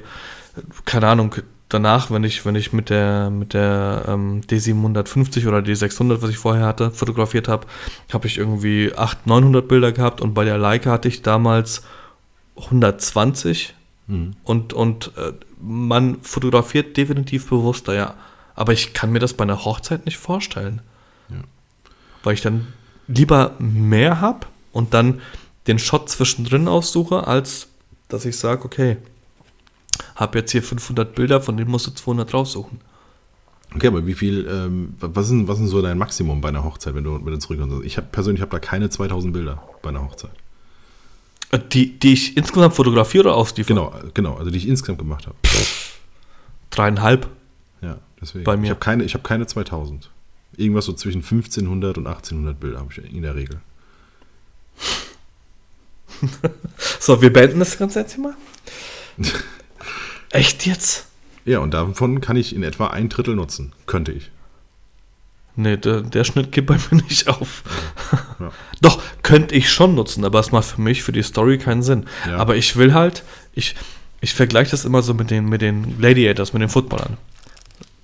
keine 0.84 1.08
Ahnung, 1.08 1.36
danach, 1.68 2.10
wenn 2.10 2.24
ich, 2.24 2.44
wenn 2.44 2.54
ich 2.54 2.72
mit 2.72 2.90
der, 2.90 3.30
mit 3.30 3.54
der 3.54 4.04
ähm, 4.06 4.42
D750 4.42 5.48
oder 5.48 5.58
D600, 5.58 6.20
was 6.20 6.30
ich 6.30 6.36
vorher 6.36 6.66
hatte, 6.66 6.90
fotografiert 6.90 7.48
habe, 7.48 7.66
habe 8.12 8.26
ich 8.26 8.38
irgendwie 8.38 8.92
800, 8.94 9.26
900 9.26 9.68
Bilder 9.68 9.92
gehabt 9.92 10.20
und 10.20 10.34
bei 10.34 10.44
der 10.44 10.58
Leica 10.58 10.90
hatte 10.90 11.08
ich 11.08 11.22
damals 11.22 11.84
120 12.56 13.74
mhm. 14.06 14.36
und, 14.44 14.72
und 14.74 15.12
äh, 15.16 15.32
man 15.60 16.20
fotografiert 16.20 16.96
definitiv 16.96 17.48
bewusster, 17.48 17.94
ja. 17.94 18.14
Aber 18.54 18.72
ich 18.72 18.92
kann 18.92 19.10
mir 19.10 19.18
das 19.18 19.32
bei 19.32 19.42
einer 19.42 19.64
Hochzeit 19.64 20.04
nicht 20.04 20.18
vorstellen. 20.18 20.80
Ja. 21.28 21.38
Weil 22.22 22.34
ich 22.34 22.40
dann 22.40 22.68
lieber 23.08 23.54
mehr 23.58 24.20
habe 24.20 24.46
und 24.72 24.94
dann 24.94 25.20
den 25.66 25.78
Shot 25.78 26.10
zwischendrin 26.10 26.68
aussuche, 26.68 27.26
als 27.26 27.68
dass 28.08 28.24
ich 28.24 28.36
sage, 28.36 28.64
okay, 28.64 28.96
habe 30.16 30.38
jetzt 30.38 30.52
hier 30.52 30.62
500 30.62 31.14
Bilder, 31.14 31.40
von 31.40 31.56
denen 31.56 31.70
musst 31.70 31.86
du 31.86 31.90
200 31.90 32.32
raussuchen. 32.32 32.80
Okay, 33.74 33.88
aber 33.88 34.06
wie 34.06 34.14
viel, 34.14 34.46
ähm, 34.48 34.94
was, 35.00 35.30
ist, 35.30 35.48
was 35.48 35.58
ist 35.58 35.70
so 35.70 35.82
dein 35.82 35.98
Maximum 35.98 36.40
bei 36.40 36.48
einer 36.48 36.62
Hochzeit, 36.62 36.94
wenn 36.94 37.02
du, 37.02 37.14
wenn 37.24 37.32
du 37.32 37.38
zurückkommst? 37.38 37.84
Ich 37.84 37.96
hab, 37.96 38.12
persönlich 38.12 38.40
habe 38.40 38.52
da 38.52 38.60
keine 38.60 38.88
2000 38.88 39.32
Bilder 39.32 39.62
bei 39.82 39.88
einer 39.88 40.04
Hochzeit. 40.04 40.30
Äh, 41.50 41.58
die, 41.72 41.98
die 41.98 42.12
ich 42.12 42.36
insgesamt 42.36 42.74
fotografiere 42.74 43.24
oder 43.24 43.34
ausliefere? 43.34 43.74
Genau, 43.74 43.94
genau, 44.12 44.36
also 44.36 44.50
die 44.50 44.58
ich 44.58 44.68
insgesamt 44.68 44.98
gemacht 45.00 45.26
habe. 45.26 45.36
Dreieinhalb. 46.70 47.28
Ja, 47.80 47.98
deswegen. 48.20 48.44
Bei 48.44 48.56
mir. 48.56 48.64
Ich 48.64 48.70
habe 48.70 48.80
keine, 48.80 49.06
hab 49.06 49.24
keine 49.24 49.46
2000. 49.46 50.10
Irgendwas 50.56 50.86
so 50.86 50.92
zwischen 50.92 51.22
1500 51.22 51.98
und 51.98 52.06
1800 52.06 52.58
Bilder 52.58 52.78
habe 52.78 52.92
ich 52.92 53.12
in 53.12 53.22
der 53.22 53.34
Regel. 53.34 53.60
so, 57.00 57.20
wir 57.20 57.32
beenden 57.32 57.58
das 57.58 57.78
Ganze 57.78 58.00
jetzt 58.00 58.14
hier 58.14 58.22
mal. 58.22 58.36
Echt 60.30 60.66
jetzt? 60.66 61.06
Ja, 61.44 61.58
und 61.58 61.74
davon 61.74 62.20
kann 62.20 62.36
ich 62.36 62.54
in 62.54 62.62
etwa 62.62 62.88
ein 62.88 63.08
Drittel 63.08 63.36
nutzen. 63.36 63.72
Könnte 63.86 64.12
ich. 64.12 64.30
Nee, 65.56 65.76
der, 65.76 66.00
der 66.00 66.24
Schnitt 66.24 66.52
geht 66.52 66.66
bei 66.66 66.76
mir 66.90 67.02
nicht 67.02 67.28
auf. 67.28 67.62
Ja. 68.40 68.50
Doch, 68.80 69.00
könnte 69.22 69.54
ich 69.54 69.70
schon 69.70 69.94
nutzen, 69.94 70.24
aber 70.24 70.40
es 70.40 70.52
macht 70.52 70.66
für 70.66 70.80
mich, 70.80 71.02
für 71.02 71.12
die 71.12 71.22
Story 71.22 71.58
keinen 71.58 71.82
Sinn. 71.82 72.06
Ja. 72.26 72.38
Aber 72.38 72.56
ich 72.56 72.76
will 72.76 72.94
halt, 72.94 73.22
ich, 73.54 73.74
ich 74.20 74.34
vergleiche 74.34 74.72
das 74.72 74.84
immer 74.84 75.02
so 75.02 75.14
mit 75.14 75.30
den, 75.30 75.46
mit 75.46 75.62
den 75.62 75.98
Gladiators, 75.98 76.52
mit 76.52 76.62
den 76.62 76.68
Footballern. 76.68 77.16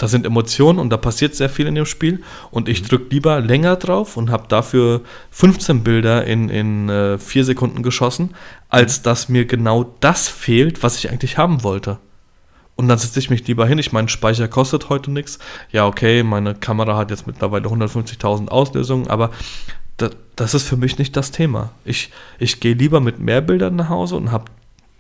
Da 0.01 0.09
sind 0.09 0.25
Emotionen 0.25 0.79
und 0.79 0.89
da 0.89 0.97
passiert 0.97 1.35
sehr 1.35 1.51
viel 1.51 1.67
in 1.67 1.75
dem 1.75 1.85
Spiel 1.85 2.23
und 2.51 2.71
ich 2.71 2.83
mhm. 2.83 2.87
drücke 2.87 3.07
lieber 3.11 3.39
länger 3.39 3.77
drauf 3.77 4.17
und 4.17 4.31
habe 4.31 4.49
dafür 4.49 5.03
15 5.31 5.85
Bilder 5.85 6.25
in, 6.25 6.49
in 6.49 6.89
äh, 6.89 7.19
vier 7.19 7.45
Sekunden 7.45 7.83
geschossen, 7.83 8.35
als 8.71 9.01
mhm. 9.01 9.03
dass 9.03 9.29
mir 9.29 9.45
genau 9.45 9.95
das 10.01 10.27
fehlt, 10.27 10.83
was 10.83 10.97
ich 10.97 11.11
eigentlich 11.11 11.37
haben 11.37 11.63
wollte. 11.63 11.99
Und 12.77 12.89
dann 12.89 12.97
setze 12.97 13.19
ich 13.19 13.29
mich 13.29 13.47
lieber 13.47 13.67
hin. 13.67 13.77
Ich 13.77 13.93
meine, 13.93 14.09
Speicher 14.09 14.49
kostet 14.49 14.89
heute 14.89 15.11
nichts. 15.11 15.39
Ja, 15.71 15.87
okay, 15.87 16.23
meine 16.23 16.55
Kamera 16.55 16.97
hat 16.97 17.11
jetzt 17.11 17.27
mittlerweile 17.27 17.69
150.000 17.69 18.49
Auslösungen, 18.49 19.09
aber 19.09 19.33
das, 19.99 20.13
das, 20.35 20.55
ist 20.55 20.67
für 20.67 20.79
mich 20.79 20.97
nicht 20.97 21.15
das 21.15 21.31
Thema. 21.31 21.73
Ich, 21.85 22.11
ich 22.39 22.59
gehe 22.59 22.73
lieber 22.73 23.01
mit 23.01 23.19
mehr 23.19 23.43
Bildern 23.43 23.77
nach 23.77 23.91
Hause 23.91 24.17
und 24.17 24.33
habe 24.33 24.47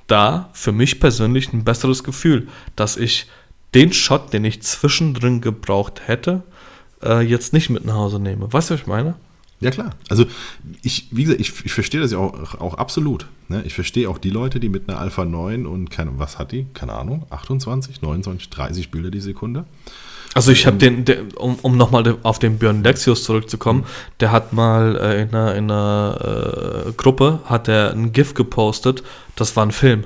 da 0.08 0.50
für 0.52 0.72
mich 0.72 1.00
persönlich 1.00 1.54
ein 1.54 1.64
besseres 1.64 2.04
Gefühl, 2.04 2.48
dass 2.76 2.98
ich 2.98 3.28
den 3.74 3.92
Shot, 3.92 4.32
den 4.32 4.44
ich 4.44 4.62
zwischendrin 4.62 5.40
gebraucht 5.40 6.02
hätte, 6.06 6.42
äh, 7.02 7.20
jetzt 7.20 7.52
nicht 7.52 7.70
mit 7.70 7.84
nach 7.84 7.94
Hause 7.94 8.18
nehme. 8.18 8.52
Weißt 8.52 8.70
du, 8.70 8.74
was 8.74 8.80
ich 8.82 8.86
meine? 8.86 9.14
Ja, 9.60 9.70
klar. 9.70 9.90
Also, 10.08 10.24
ich, 10.82 11.08
wie 11.10 11.24
gesagt, 11.24 11.40
ich, 11.40 11.52
ich 11.66 11.72
verstehe 11.72 12.00
das 12.00 12.12
ja 12.12 12.18
auch, 12.18 12.54
auch 12.60 12.74
absolut. 12.74 13.26
Ne? 13.48 13.62
Ich 13.66 13.74
verstehe 13.74 14.08
auch 14.08 14.16
die 14.16 14.30
Leute, 14.30 14.58
die 14.58 14.70
mit 14.70 14.88
einer 14.88 14.98
Alpha 14.98 15.24
9 15.24 15.66
und, 15.66 15.90
keine, 15.90 16.18
was 16.18 16.38
hat 16.38 16.52
die? 16.52 16.66
Keine 16.72 16.94
Ahnung, 16.94 17.26
28, 17.28 18.00
29, 18.00 18.48
30 18.48 18.90
Bilder 18.90 19.10
die 19.10 19.20
Sekunde. 19.20 19.66
Also 20.32 20.52
ich 20.52 20.66
habe 20.66 20.76
den, 20.76 21.04
der, 21.04 21.22
um, 21.36 21.56
um 21.62 21.76
nochmal 21.76 22.16
auf 22.22 22.38
den 22.38 22.58
Björn 22.58 22.84
Lexius 22.84 23.24
zurückzukommen, 23.24 23.84
der 24.20 24.30
hat 24.30 24.52
mal 24.52 24.96
äh, 24.96 25.22
in 25.22 25.28
einer, 25.34 25.54
in 25.56 25.70
einer 25.70 26.86
äh, 26.86 26.92
Gruppe, 26.92 27.40
hat 27.44 27.68
er 27.68 27.92
ein 27.92 28.12
GIF 28.12 28.34
gepostet, 28.34 29.02
das 29.34 29.56
war 29.56 29.66
ein 29.66 29.72
Film, 29.72 30.04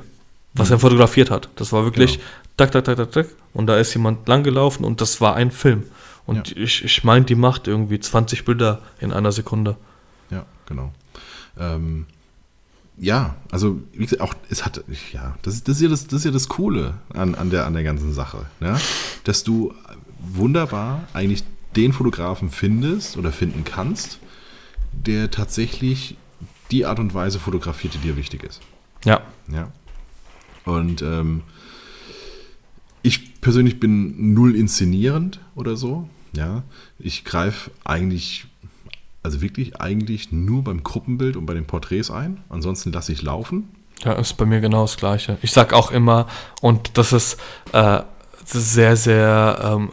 was 0.54 0.68
mhm. 0.68 0.76
er 0.76 0.78
fotografiert 0.78 1.30
hat. 1.30 1.50
Das 1.56 1.72
war 1.72 1.84
wirklich 1.84 2.14
genau. 2.14 2.24
Tak, 2.56 2.72
tak, 2.72 2.84
tak, 2.84 2.96
tak, 2.96 3.12
tak, 3.12 3.26
und 3.52 3.66
da 3.66 3.78
ist 3.78 3.94
jemand 3.94 4.26
langgelaufen 4.28 4.84
und 4.84 5.00
das 5.00 5.20
war 5.20 5.34
ein 5.36 5.50
Film. 5.50 5.84
Und 6.26 6.50
ja. 6.50 6.62
ich, 6.62 6.84
ich 6.84 7.04
meine, 7.04 7.24
die 7.24 7.34
macht 7.34 7.68
irgendwie 7.68 8.00
20 8.00 8.44
Bilder 8.44 8.80
in 8.98 9.12
einer 9.12 9.32
Sekunde. 9.32 9.76
Ja, 10.30 10.46
genau. 10.66 10.92
Ähm, 11.58 12.06
ja, 12.96 13.36
also 13.50 13.80
wie 13.92 14.04
gesagt, 14.04 14.22
auch 14.22 14.34
es 14.50 14.64
hat, 14.64 14.82
ja, 15.12 15.36
das 15.42 15.54
ist, 15.54 15.68
das 15.68 15.76
ist, 15.76 15.82
ja, 15.82 15.88
das, 15.88 16.06
das 16.06 16.20
ist 16.20 16.24
ja 16.24 16.30
das 16.30 16.48
Coole 16.48 16.94
an, 17.12 17.34
an, 17.34 17.50
der, 17.50 17.66
an 17.66 17.74
der 17.74 17.82
ganzen 17.82 18.12
Sache, 18.12 18.46
ja? 18.60 18.78
dass 19.24 19.42
du 19.42 19.74
wunderbar 20.20 21.04
eigentlich 21.12 21.44
den 21.76 21.92
Fotografen 21.92 22.50
findest 22.50 23.16
oder 23.16 23.32
finden 23.32 23.64
kannst, 23.64 24.20
der 24.92 25.30
tatsächlich 25.30 26.16
die 26.70 26.86
Art 26.86 27.00
und 27.00 27.14
Weise 27.14 27.40
fotografiert, 27.40 27.94
die 27.94 27.98
dir 27.98 28.16
wichtig 28.16 28.44
ist. 28.44 28.60
Ja. 29.04 29.20
Ja. 29.48 29.70
Und 30.64 31.02
ähm, 31.02 31.42
persönlich 33.44 33.78
bin 33.78 34.34
null 34.34 34.56
inszenierend 34.56 35.38
oder 35.54 35.76
so. 35.76 36.08
Ja, 36.32 36.64
ich 36.98 37.24
greife 37.24 37.70
eigentlich, 37.84 38.46
also 39.22 39.40
wirklich 39.40 39.80
eigentlich 39.80 40.32
nur 40.32 40.64
beim 40.64 40.82
Gruppenbild 40.82 41.36
und 41.36 41.46
bei 41.46 41.54
den 41.54 41.66
Porträts 41.66 42.10
ein. 42.10 42.42
Ansonsten 42.48 42.90
lasse 42.90 43.12
ich 43.12 43.22
laufen. 43.22 43.68
Ja, 44.02 44.14
ist 44.14 44.36
bei 44.38 44.46
mir 44.46 44.60
genau 44.60 44.82
das 44.82 44.96
Gleiche. 44.96 45.38
Ich 45.42 45.52
sage 45.52 45.76
auch 45.76 45.92
immer, 45.92 46.26
und 46.60 46.98
das 46.98 47.12
ist 47.12 47.38
äh, 47.72 48.00
sehr, 48.44 48.96
sehr 48.96 49.60
ähm, 49.62 49.90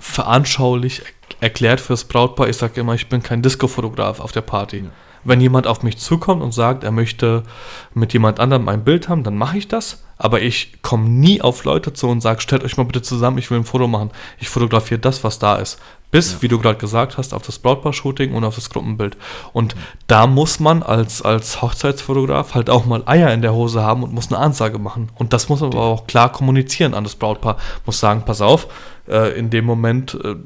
veranschaulich 0.00 1.02
erklärt 1.40 1.80
fürs 1.80 2.04
Brautpaar. 2.04 2.48
Ich 2.48 2.56
sage 2.56 2.80
immer, 2.80 2.94
ich 2.94 3.08
bin 3.08 3.22
kein 3.22 3.42
Disco-Fotograf 3.42 4.20
auf 4.20 4.32
der 4.32 4.40
Party. 4.40 4.78
Ja. 4.78 4.90
Wenn 5.26 5.40
jemand 5.40 5.66
auf 5.66 5.82
mich 5.82 5.98
zukommt 5.98 6.42
und 6.42 6.52
sagt, 6.52 6.84
er 6.84 6.92
möchte 6.92 7.42
mit 7.94 8.12
jemand 8.12 8.40
anderem 8.40 8.68
ein 8.68 8.84
Bild 8.84 9.08
haben, 9.08 9.22
dann 9.22 9.36
mache 9.36 9.58
ich 9.58 9.68
das. 9.68 10.04
Aber 10.18 10.40
ich 10.40 10.80
komme 10.82 11.08
nie 11.08 11.42
auf 11.42 11.64
Leute 11.64 11.92
zu 11.92 12.08
und 12.08 12.22
sage, 12.22 12.40
stellt 12.40 12.64
euch 12.64 12.76
mal 12.76 12.84
bitte 12.84 13.02
zusammen, 13.02 13.36
ich 13.36 13.50
will 13.50 13.58
ein 13.58 13.64
Foto 13.64 13.86
machen. 13.86 14.10
Ich 14.38 14.48
fotografiere 14.48 14.98
das, 14.98 15.24
was 15.24 15.38
da 15.38 15.56
ist. 15.56 15.78
Bis, 16.10 16.34
ja. 16.34 16.42
wie 16.42 16.48
du 16.48 16.58
gerade 16.58 16.78
gesagt 16.78 17.18
hast, 17.18 17.34
auf 17.34 17.42
das 17.42 17.58
Brautpaar-Shooting 17.58 18.32
und 18.32 18.44
auf 18.44 18.54
das 18.54 18.70
Gruppenbild. 18.70 19.16
Und 19.52 19.74
mhm. 19.74 19.80
da 20.06 20.26
muss 20.26 20.60
man 20.60 20.82
als, 20.82 21.20
als 21.20 21.60
Hochzeitsfotograf 21.60 22.54
halt 22.54 22.70
auch 22.70 22.86
mal 22.86 23.02
Eier 23.06 23.32
in 23.34 23.42
der 23.42 23.52
Hose 23.52 23.82
haben 23.82 24.02
und 24.02 24.14
muss 24.14 24.28
eine 24.28 24.38
Ansage 24.38 24.78
machen. 24.78 25.10
Und 25.16 25.32
das 25.32 25.48
muss 25.48 25.60
man 25.60 25.72
aber 25.72 25.82
auch 25.82 26.06
klar 26.06 26.32
kommunizieren 26.32 26.94
an 26.94 27.04
das 27.04 27.16
Brautpaar. 27.16 27.58
Muss 27.84 28.00
sagen, 28.00 28.22
pass 28.24 28.40
auf, 28.40 28.68
äh, 29.08 29.38
in 29.38 29.50
dem 29.50 29.64
Moment, 29.64 30.14
äh, 30.14 30.36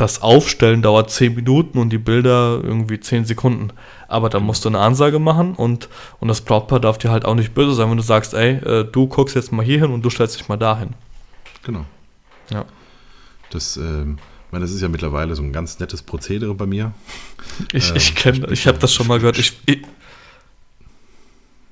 das 0.00 0.22
Aufstellen 0.22 0.80
dauert 0.80 1.10
10 1.10 1.34
Minuten 1.34 1.78
und 1.78 1.90
die 1.90 1.98
Bilder 1.98 2.60
irgendwie 2.62 2.98
10 2.98 3.26
Sekunden. 3.26 3.68
Aber 4.08 4.30
da 4.30 4.40
musst 4.40 4.64
du 4.64 4.70
eine 4.70 4.78
Ansage 4.78 5.18
machen 5.18 5.54
und, 5.54 5.88
und 6.20 6.28
das 6.28 6.40
Brautpaar 6.40 6.80
darf 6.80 6.96
dir 6.96 7.10
halt 7.10 7.26
auch 7.26 7.34
nicht 7.34 7.52
böse 7.52 7.74
sein, 7.74 7.90
wenn 7.90 7.98
du 7.98 8.02
sagst, 8.02 8.32
ey, 8.32 8.56
äh, 8.56 8.84
du 8.84 9.06
guckst 9.08 9.36
jetzt 9.36 9.52
mal 9.52 9.64
hier 9.64 9.80
hin 9.80 9.90
und 9.90 10.02
du 10.02 10.08
stellst 10.08 10.38
dich 10.38 10.48
mal 10.48 10.56
dahin. 10.56 10.94
Genau. 11.64 11.84
Ja. 12.50 12.64
Das, 13.50 13.76
ähm, 13.76 14.18
ich 14.46 14.52
meine, 14.52 14.64
das 14.64 14.72
ist 14.72 14.80
ja 14.80 14.88
mittlerweile 14.88 15.36
so 15.36 15.42
ein 15.42 15.52
ganz 15.52 15.78
nettes 15.78 16.02
Prozedere 16.02 16.54
bei 16.54 16.66
mir. 16.66 16.92
Ich, 17.72 17.90
ähm, 17.90 17.96
ich 17.96 18.14
kenne, 18.14 18.46
ich 18.52 18.66
habe 18.66 18.78
das 18.78 18.94
schon 18.94 19.06
mal 19.06 19.18
gehört. 19.18 19.38
Ich, 19.38 19.58
ich, 19.66 19.82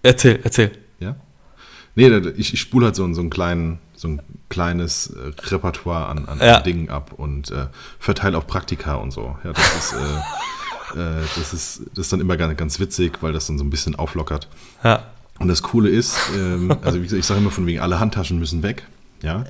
erzähl, 0.02 0.38
erzähl. 0.42 0.72
Ja? 0.98 1.16
Nee, 1.94 2.09
ich, 2.36 2.52
ich 2.52 2.60
spule 2.60 2.86
halt 2.86 2.96
so, 2.96 3.10
so 3.14 3.20
einen 3.20 3.30
kleinen 3.30 3.78
so 3.98 4.08
ein 4.08 4.22
kleines 4.48 5.08
äh, 5.08 5.32
Repertoire 5.48 6.06
an, 6.06 6.26
an 6.26 6.38
ja. 6.40 6.60
Dingen 6.60 6.88
ab 6.88 7.12
und 7.16 7.50
äh, 7.50 7.66
verteile 7.98 8.38
auch 8.38 8.46
Praktika 8.46 8.94
und 8.94 9.10
so. 9.10 9.36
Ja, 9.44 9.52
das 9.52 9.76
ist, 9.76 9.92
äh, 9.92 11.00
äh, 11.00 11.24
das 11.36 11.52
ist, 11.52 11.82
das 11.94 12.06
ist 12.06 12.12
dann 12.12 12.20
immer 12.20 12.36
ganz, 12.36 12.56
ganz 12.56 12.80
witzig, 12.80 13.18
weil 13.22 13.32
das 13.32 13.46
dann 13.48 13.58
so 13.58 13.64
ein 13.64 13.70
bisschen 13.70 13.96
auflockert. 13.96 14.48
Ja. 14.84 15.04
Und 15.40 15.48
das 15.48 15.62
Coole 15.62 15.88
ist, 15.88 16.16
ähm, 16.36 16.76
also 16.82 16.98
wie 16.98 17.02
gesagt, 17.02 17.18
ich 17.18 17.26
sage 17.26 17.40
immer 17.40 17.50
von 17.50 17.66
wegen, 17.66 17.80
alle 17.80 17.98
Handtaschen 17.98 18.38
müssen 18.38 18.62
weg. 18.62 18.86
Ja. 19.22 19.44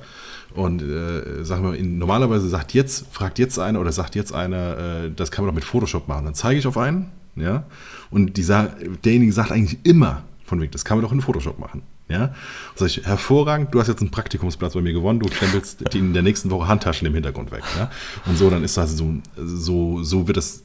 Und 0.55 0.81
äh, 0.81 1.43
sagen 1.43 1.71
wir, 1.71 1.81
normalerweise 1.83 2.49
sagt 2.49 2.73
jetzt, 2.73 3.05
fragt 3.11 3.37
jetzt 3.37 3.59
einer 3.59 3.79
oder 3.79 3.91
sagt 3.91 4.15
jetzt 4.15 4.33
einer, 4.33 4.77
äh, 4.77 5.11
das 5.15 5.29
kann 5.29 5.45
man 5.45 5.53
doch 5.53 5.55
mit 5.55 5.63
Photoshop 5.63 6.07
machen. 6.07 6.25
Dann 6.25 6.33
zeige 6.33 6.59
ich 6.59 6.65
auf 6.65 6.77
einen, 6.77 7.11
ja, 7.35 7.65
und 8.09 8.35
die, 8.35 8.43
derjenige 8.43 9.31
sagt 9.31 9.51
eigentlich 9.51 9.79
immer 9.83 10.23
von 10.43 10.59
wegen, 10.59 10.71
das 10.71 10.85
kann 10.85 10.97
man 10.97 11.05
doch 11.05 11.11
in 11.11 11.21
Photoshop 11.21 11.59
machen. 11.59 11.83
Ja? 12.09 12.33
Sag 12.75 12.87
ich, 12.87 13.05
hervorragend, 13.05 13.73
du 13.73 13.79
hast 13.79 13.87
jetzt 13.87 14.01
einen 14.01 14.11
Praktikumsplatz 14.11 14.73
bei 14.73 14.81
mir 14.81 14.93
gewonnen, 14.93 15.19
du 15.19 15.29
stempelst 15.31 15.93
in 15.93 16.13
der 16.13 16.23
nächsten 16.23 16.49
Woche 16.49 16.67
Handtaschen 16.67 17.07
im 17.07 17.13
Hintergrund 17.13 17.51
weg. 17.51 17.63
Ja? 17.77 17.91
Und 18.25 18.37
so, 18.37 18.49
dann 18.49 18.63
ist 18.63 18.75
das 18.77 18.97
so, 18.97 19.13
so, 19.37 20.03
so 20.03 20.27
wird 20.27 20.37
das 20.37 20.63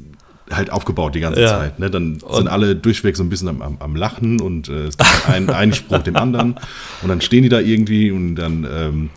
halt 0.51 0.71
aufgebaut 0.71 1.15
die 1.15 1.21
ganze 1.21 1.41
ja. 1.41 1.49
Zeit. 1.49 1.79
Ne? 1.79 1.91
Dann 1.91 2.17
und 2.21 2.35
sind 2.35 2.49
alle 2.49 2.77
durchweg 2.77 3.17
so 3.17 3.23
ein 3.23 3.29
bisschen 3.29 3.49
am, 3.49 3.63
am, 3.63 3.77
am 3.79 3.97
Lachen 3.97 4.41
und 4.41 4.69
äh, 4.69 4.87
es 4.87 4.97
gibt 4.97 5.29
einen, 5.29 5.51
einen 5.51 5.73
Spruch 5.73 6.03
dem 6.03 6.17
anderen 6.17 6.57
und 7.03 7.09
dann 7.09 7.21
stehen 7.21 7.43
die 7.43 7.49
da 7.49 7.61
irgendwie 7.61 8.11
und 8.11 8.37
dann 8.37 8.67
ähm, 8.71 9.11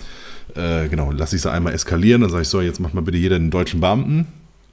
äh, 0.56 0.88
genau, 0.88 1.12
lasse 1.12 1.36
ich 1.36 1.42
sie 1.42 1.52
einmal 1.52 1.74
eskalieren, 1.74 2.22
dann 2.22 2.30
sage 2.30 2.44
ich 2.44 2.50
so, 2.50 2.62
jetzt 2.62 2.80
macht 2.80 2.94
mal 2.94 3.02
bitte 3.02 3.18
jeder 3.18 3.36
einen 3.36 3.52
deutschen 3.52 3.82
Beamten 3.82 4.28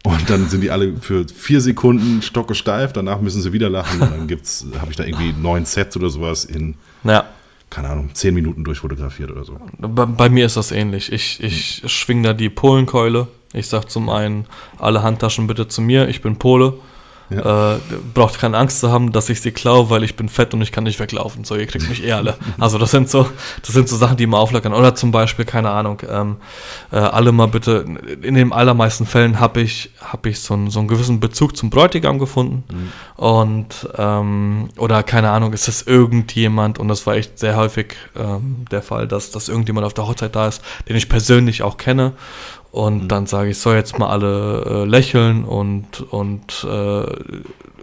und 0.05 0.31
dann 0.31 0.49
sind 0.49 0.61
die 0.61 0.71
alle 0.71 0.97
für 0.97 1.27
vier 1.27 1.61
Sekunden 1.61 2.23
stockesteif, 2.23 2.93
danach 2.93 3.21
müssen 3.21 3.43
sie 3.43 3.53
wieder 3.53 3.69
lachen 3.69 4.01
und 4.01 4.11
dann 4.13 4.27
gibt's, 4.29 4.65
habe 4.81 4.91
ich 4.91 4.97
da 4.97 5.05
irgendwie 5.05 5.33
neun 5.33 5.65
Sets 5.65 5.97
oder 5.97 6.11
sowas 6.11 6.45
in 6.45 6.75
ja 7.03 7.25
keine 7.75 7.89
Ahnung, 7.89 8.11
zehn 8.15 8.35
Minuten 8.35 8.63
durchfotografiert 8.63 9.33
oder 9.33 9.45
so. 9.45 9.59
Bei, 9.79 10.07
bei 10.07 10.29
mir 10.29 10.47
ist 10.47 10.57
das 10.57 10.71
ähnlich. 10.71 11.11
Ich, 11.11 11.43
ich 11.43 11.81
hm. 11.83 11.89
schwing 11.89 12.23
da 12.23 12.33
die 12.33 12.49
Polenkeule. 12.49 13.27
Ich 13.53 13.67
sage 13.67 13.89
zum 13.89 14.09
einen, 14.09 14.47
alle 14.79 15.03
Handtaschen 15.03 15.49
bitte 15.49 15.67
zu 15.67 15.83
mir, 15.83 16.09
ich 16.09 16.23
bin 16.23 16.37
Pole. 16.37 16.75
Ja. 17.31 17.75
Äh, 17.75 17.79
braucht 18.13 18.39
keine 18.39 18.59
Angst 18.59 18.81
zu 18.81 18.93
haben, 18.93 19.13
dass 19.13 19.29
ich 19.29 19.41
sie 19.41 19.51
klaue, 19.51 19.89
weil 19.91 20.05
ich 20.05 20.15
bin 20.17 20.29
fett 20.29 20.53
und 20.53 20.61
ich 20.61 20.73
kann 20.73 20.85
nicht 20.85 21.01
weglaufen. 21.01 21.45
So, 21.45 21.57
ihr 21.57 21.67
kriegt 21.67 21.89
mich 21.89 22.05
eh 22.05 22.13
alle. 22.13 22.37
Also 22.59 22.79
das 22.79 22.93
sind 22.93 23.11
so, 23.11 23.29
das 23.63 23.75
sind 23.75 23.89
so 23.89 23.97
Sachen, 23.97 24.17
die 24.17 24.27
mal 24.27 24.39
auflockern. 24.39 24.73
Oder 24.73 24.95
zum 24.95 25.11
Beispiel, 25.11 25.45
keine 25.45 25.71
Ahnung, 25.71 26.01
ähm, 26.09 26.37
äh, 26.93 26.97
alle 26.97 27.33
mal 27.33 27.49
bitte, 27.49 27.85
in 28.23 28.35
den 28.35 28.53
allermeisten 28.53 29.07
Fällen 29.07 29.41
habe 29.41 29.61
ich, 29.61 29.91
hab 30.01 30.25
ich 30.27 30.41
so, 30.41 30.55
einen, 30.55 30.71
so 30.71 30.79
einen 30.79 30.89
gewissen 30.89 31.21
Bezug 31.21 31.57
zum 31.57 31.71
Bräutigam 31.71 32.19
gefunden. 32.19 32.65
Mhm. 32.71 33.23
Und, 33.23 33.89
ähm, 33.97 34.69
oder 34.77 35.03
keine 35.03 35.31
Ahnung, 35.31 35.53
ist 35.53 35.69
das 35.69 35.83
irgendjemand, 35.83 36.79
und 36.79 36.89
das 36.89 37.07
war 37.07 37.17
echt 37.17 37.39
sehr 37.39 37.57
häufig 37.57 37.97
ähm, 38.17 38.65
der 38.71 38.83
Fall, 38.83 39.09
dass, 39.09 39.31
dass 39.31 39.49
irgendjemand 39.49 39.87
auf 39.87 39.95
der 39.95 40.07
Hochzeit 40.07 40.37
da 40.37 40.49
ist, 40.49 40.63
den 40.89 40.97
ich 40.97 41.09
persönlich 41.09 41.63
auch 41.63 41.77
kenne 41.77 42.13
und 42.75 43.05
mhm. 43.05 43.09
dann 43.09 43.27
sage 43.27 43.51
ich, 43.51 43.59
soll 43.59 43.77
jetzt 43.77 44.01
mal 44.01 44.09
alle 44.09 44.65
äh, 44.67 44.85
lächeln 44.85 45.45
und, 45.45 46.01
und 46.11 46.67
äh, 46.69 47.07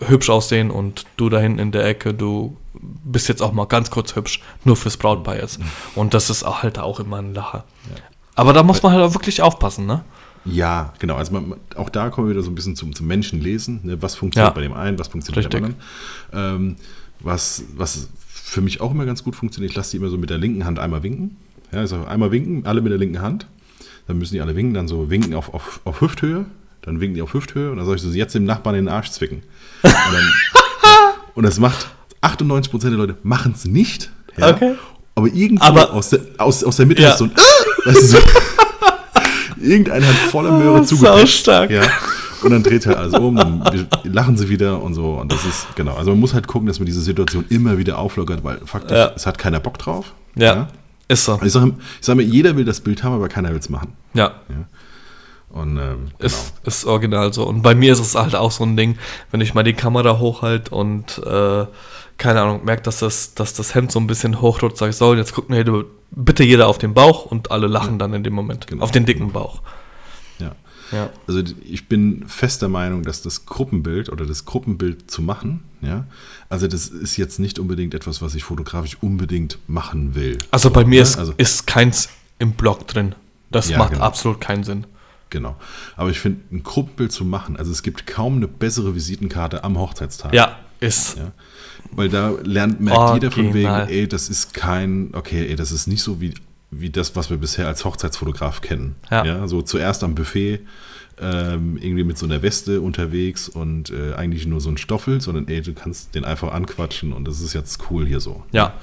hübsch 0.05 0.29
aussehen 0.29 0.69
und 0.69 1.05
du 1.15 1.29
da 1.29 1.39
hinten 1.39 1.59
in 1.59 1.71
der 1.71 1.85
Ecke, 1.85 2.13
du 2.13 2.57
bist 2.73 3.29
jetzt 3.29 3.41
auch 3.41 3.53
mal 3.53 3.67
ganz 3.67 3.89
kurz 3.89 4.17
hübsch, 4.17 4.41
nur 4.65 4.75
fürs 4.75 4.97
Brautpaar 4.97 5.37
jetzt. 5.37 5.59
Mhm. 5.59 5.65
Und 5.95 6.13
das 6.13 6.29
ist 6.29 6.45
halt 6.45 6.77
auch 6.77 6.99
immer 6.99 7.19
ein 7.19 7.33
Lacher. 7.33 7.63
Ja. 7.89 8.01
Aber 8.35 8.51
da 8.51 8.63
muss 8.63 8.83
man 8.83 8.91
halt 8.91 9.01
auch 9.01 9.13
wirklich 9.13 9.41
aufpassen, 9.41 9.85
ne? 9.85 10.03
Ja, 10.43 10.91
genau. 10.99 11.15
Also 11.15 11.31
man, 11.31 11.53
auch 11.77 11.89
da 11.89 12.09
kommen 12.09 12.27
wir 12.27 12.33
wieder 12.33 12.43
so 12.43 12.51
ein 12.51 12.55
bisschen 12.55 12.75
zum, 12.75 12.93
zum 12.93 13.07
Menschenlesen. 13.07 13.79
Ne? 13.83 14.01
Was 14.01 14.15
funktioniert 14.15 14.49
ja. 14.49 14.53
bei 14.53 14.61
dem 14.61 14.73
einen, 14.73 14.99
was 14.99 15.07
funktioniert 15.07 15.45
Richtig. 15.45 15.61
bei 15.61 15.69
dem 15.69 15.75
anderen. 16.33 16.65
Ähm, 16.67 16.75
was, 17.21 17.63
was 17.77 18.09
für 18.25 18.59
mich 18.59 18.81
auch 18.81 18.91
immer 18.91 19.05
ganz 19.05 19.23
gut 19.23 19.37
funktioniert, 19.37 19.71
ich 19.71 19.77
lasse 19.77 19.91
die 19.91 19.97
immer 19.97 20.09
so 20.09 20.17
mit 20.17 20.29
der 20.29 20.37
linken 20.37 20.65
Hand 20.65 20.79
einmal 20.79 21.01
winken. 21.01 21.37
Ja, 21.71 21.79
also 21.79 22.03
einmal 22.03 22.31
winken, 22.31 22.65
alle 22.65 22.81
mit 22.81 22.91
der 22.91 22.99
linken 22.99 23.21
Hand. 23.21 23.47
Dann 24.11 24.17
müssen 24.17 24.33
die 24.33 24.41
alle 24.41 24.57
winken, 24.57 24.73
dann 24.73 24.89
so 24.89 25.09
winken 25.09 25.33
auf, 25.33 25.53
auf, 25.53 25.79
auf 25.85 26.01
Hüfthöhe. 26.01 26.43
Dann 26.81 26.99
winken 26.99 27.15
die 27.15 27.21
auf 27.21 27.33
Hüfthöhe 27.33 27.71
und 27.71 27.77
dann 27.77 27.85
soll 27.85 27.95
ich 27.95 28.01
so 28.01 28.09
jetzt 28.09 28.35
dem 28.35 28.43
Nachbarn 28.43 28.75
in 28.75 28.85
den 28.85 28.93
Arsch 28.93 29.09
zwicken. 29.09 29.41
Und, 29.83 29.93
dann, 29.93 30.33
und 31.35 31.43
das 31.43 31.59
macht 31.59 31.87
98% 32.21 32.81
der 32.81 32.91
Leute 32.91 33.15
machen 33.23 33.53
es 33.55 33.63
nicht. 33.63 34.11
Ja? 34.35 34.49
Okay. 34.49 34.75
Aber 35.15 35.27
irgendwo 35.27 35.63
aber, 35.63 35.93
aus, 35.93 36.09
der, 36.09 36.19
aus, 36.37 36.61
aus 36.61 36.75
der 36.75 36.87
Mitte 36.87 37.03
ja. 37.03 37.11
ist 37.11 37.19
so 37.19 37.23
ein 37.23 37.31
weißt 37.85 38.01
du, 38.01 38.05
so, 38.07 38.17
Irgendeiner 39.61 40.05
hat 40.05 40.15
voller 40.29 40.57
Möhre 40.57 40.81
oh, 40.81 40.83
zugepasst. 40.83 41.47
Ja. 41.47 41.67
Und 42.43 42.51
dann 42.51 42.63
dreht 42.63 42.85
er 42.87 42.97
alles 42.97 43.13
um, 43.13 43.37
dann 43.37 43.87
lachen 44.03 44.35
sie 44.35 44.49
wieder 44.49 44.83
und 44.83 44.93
so. 44.93 45.13
Und 45.21 45.31
das 45.31 45.45
ist, 45.45 45.67
genau. 45.75 45.95
Also 45.95 46.11
man 46.11 46.19
muss 46.19 46.33
halt 46.33 46.47
gucken, 46.47 46.67
dass 46.67 46.79
man 46.79 46.85
diese 46.85 46.99
Situation 46.99 47.45
immer 47.47 47.77
wieder 47.77 47.97
auflockert, 47.97 48.43
weil 48.43 48.59
faktisch, 48.65 48.97
ja. 48.97 49.13
es 49.15 49.25
hat 49.25 49.37
keiner 49.37 49.61
Bock 49.61 49.77
drauf. 49.77 50.13
Ja. 50.35 50.53
ja. 50.53 50.67
Ist 51.11 51.25
so. 51.25 51.39
Ich 51.43 51.51
sage 51.51 51.73
sag 51.99 52.15
mir, 52.15 52.23
jeder 52.23 52.55
will 52.55 52.63
das 52.63 52.79
Bild 52.79 53.03
haben, 53.03 53.13
aber 53.13 53.27
keiner 53.27 53.49
will 53.49 53.59
es 53.59 53.69
machen. 53.69 53.93
Ja. 54.13 54.35
ja. 54.47 54.65
Und, 55.49 55.77
ähm, 55.77 55.77
genau. 55.77 55.97
ist, 56.19 56.53
ist 56.63 56.85
original 56.85 57.33
so. 57.33 57.45
Und 57.45 57.61
bei 57.61 57.75
mir 57.75 57.91
ist 57.91 57.99
es 57.99 58.15
halt 58.15 58.33
auch 58.35 58.51
so 58.51 58.63
ein 58.63 58.77
Ding, 58.77 58.97
wenn 59.29 59.41
ich 59.41 59.53
mal 59.53 59.63
die 59.63 59.73
Kamera 59.73 60.19
hochhalte 60.19 60.73
und 60.73 61.17
äh, 61.17 61.65
keine 62.17 62.41
Ahnung, 62.41 62.63
merke, 62.63 62.83
dass 62.83 62.99
das, 62.99 63.33
dass 63.33 63.53
das 63.53 63.75
Hemd 63.75 63.91
so 63.91 63.99
ein 63.99 64.07
bisschen 64.07 64.39
hochrutscht, 64.39 64.77
sage 64.77 64.91
ich, 64.91 64.95
so, 64.95 65.13
jetzt 65.13 65.33
guckt 65.33 65.49
mir 65.49 65.65
bitte 66.11 66.43
jeder 66.43 66.67
auf 66.67 66.77
den 66.77 66.93
Bauch 66.93 67.25
und 67.25 67.51
alle 67.51 67.67
lachen 67.67 67.93
ja. 67.93 67.97
dann 67.97 68.13
in 68.13 68.23
dem 68.23 68.33
Moment. 68.33 68.67
Genau. 68.67 68.83
Auf 68.83 68.91
den 68.91 69.05
dicken 69.05 69.33
Bauch. 69.33 69.61
Ja. 70.39 70.55
Also 71.27 71.41
ich 71.63 71.87
bin 71.87 72.25
fest 72.27 72.61
der 72.61 72.69
Meinung, 72.69 73.03
dass 73.03 73.21
das 73.21 73.45
Gruppenbild 73.45 74.09
oder 74.09 74.25
das 74.25 74.45
Gruppenbild 74.45 75.09
zu 75.09 75.21
machen, 75.21 75.63
ja, 75.81 76.05
also 76.49 76.67
das 76.67 76.87
ist 76.87 77.17
jetzt 77.17 77.39
nicht 77.39 77.59
unbedingt 77.59 77.93
etwas, 77.93 78.21
was 78.21 78.35
ich 78.35 78.43
fotografisch 78.43 78.97
unbedingt 79.01 79.57
machen 79.67 80.15
will. 80.15 80.39
Also 80.51 80.69
bei 80.69 80.85
mir 80.85 81.01
ist, 81.01 81.17
also, 81.17 81.33
ist 81.37 81.65
keins 81.67 82.09
im 82.39 82.53
Blog 82.53 82.87
drin. 82.87 83.15
Das 83.49 83.69
ja, 83.69 83.77
macht 83.77 83.93
genau. 83.93 84.05
absolut 84.05 84.41
keinen 84.41 84.63
Sinn. 84.63 84.85
Genau. 85.29 85.55
Aber 85.95 86.09
ich 86.09 86.19
finde, 86.19 86.41
ein 86.51 86.63
Gruppenbild 86.63 87.11
zu 87.11 87.23
machen, 87.25 87.57
also 87.57 87.71
es 87.71 87.83
gibt 87.83 88.05
kaum 88.05 88.37
eine 88.37 88.47
bessere 88.47 88.95
Visitenkarte 88.95 89.63
am 89.63 89.77
Hochzeitstag. 89.77 90.33
Ja, 90.33 90.59
ist. 90.81 91.17
Ja? 91.17 91.31
Weil 91.91 92.09
da 92.09 92.33
lernt, 92.43 92.81
merkt 92.81 92.99
Original. 92.99 93.15
jeder 93.15 93.31
von 93.31 93.53
wegen, 93.53 93.89
ey, 93.89 94.07
das 94.07 94.29
ist 94.29 94.53
kein, 94.53 95.11
okay, 95.13 95.47
ey, 95.47 95.55
das 95.55 95.71
ist 95.71 95.87
nicht 95.87 96.01
so 96.01 96.19
wie 96.19 96.33
wie 96.71 96.89
das, 96.89 97.15
was 97.15 97.29
wir 97.29 97.37
bisher 97.37 97.67
als 97.67 97.85
Hochzeitsfotograf 97.85 98.61
kennen. 98.61 98.95
Ja. 99.11 99.25
ja 99.25 99.47
so 99.47 99.61
zuerst 99.61 100.03
am 100.03 100.15
Buffet 100.15 100.61
ähm, 101.19 101.77
irgendwie 101.77 102.03
mit 102.03 102.17
so 102.17 102.25
einer 102.25 102.41
Weste 102.41 102.81
unterwegs 102.81 103.49
und 103.49 103.91
äh, 103.91 104.13
eigentlich 104.15 104.47
nur 104.47 104.61
so 104.61 104.69
ein 104.69 104.77
Stoffel, 104.77 105.21
sondern 105.21 105.47
ey, 105.47 105.61
du 105.61 105.73
kannst 105.73 106.15
den 106.15 106.25
einfach 106.25 106.51
anquatschen 106.51 107.13
und 107.13 107.27
das 107.27 107.41
ist 107.41 107.53
jetzt 107.53 107.79
cool 107.91 108.07
hier 108.07 108.21
so. 108.21 108.43
Ja. 108.51 108.73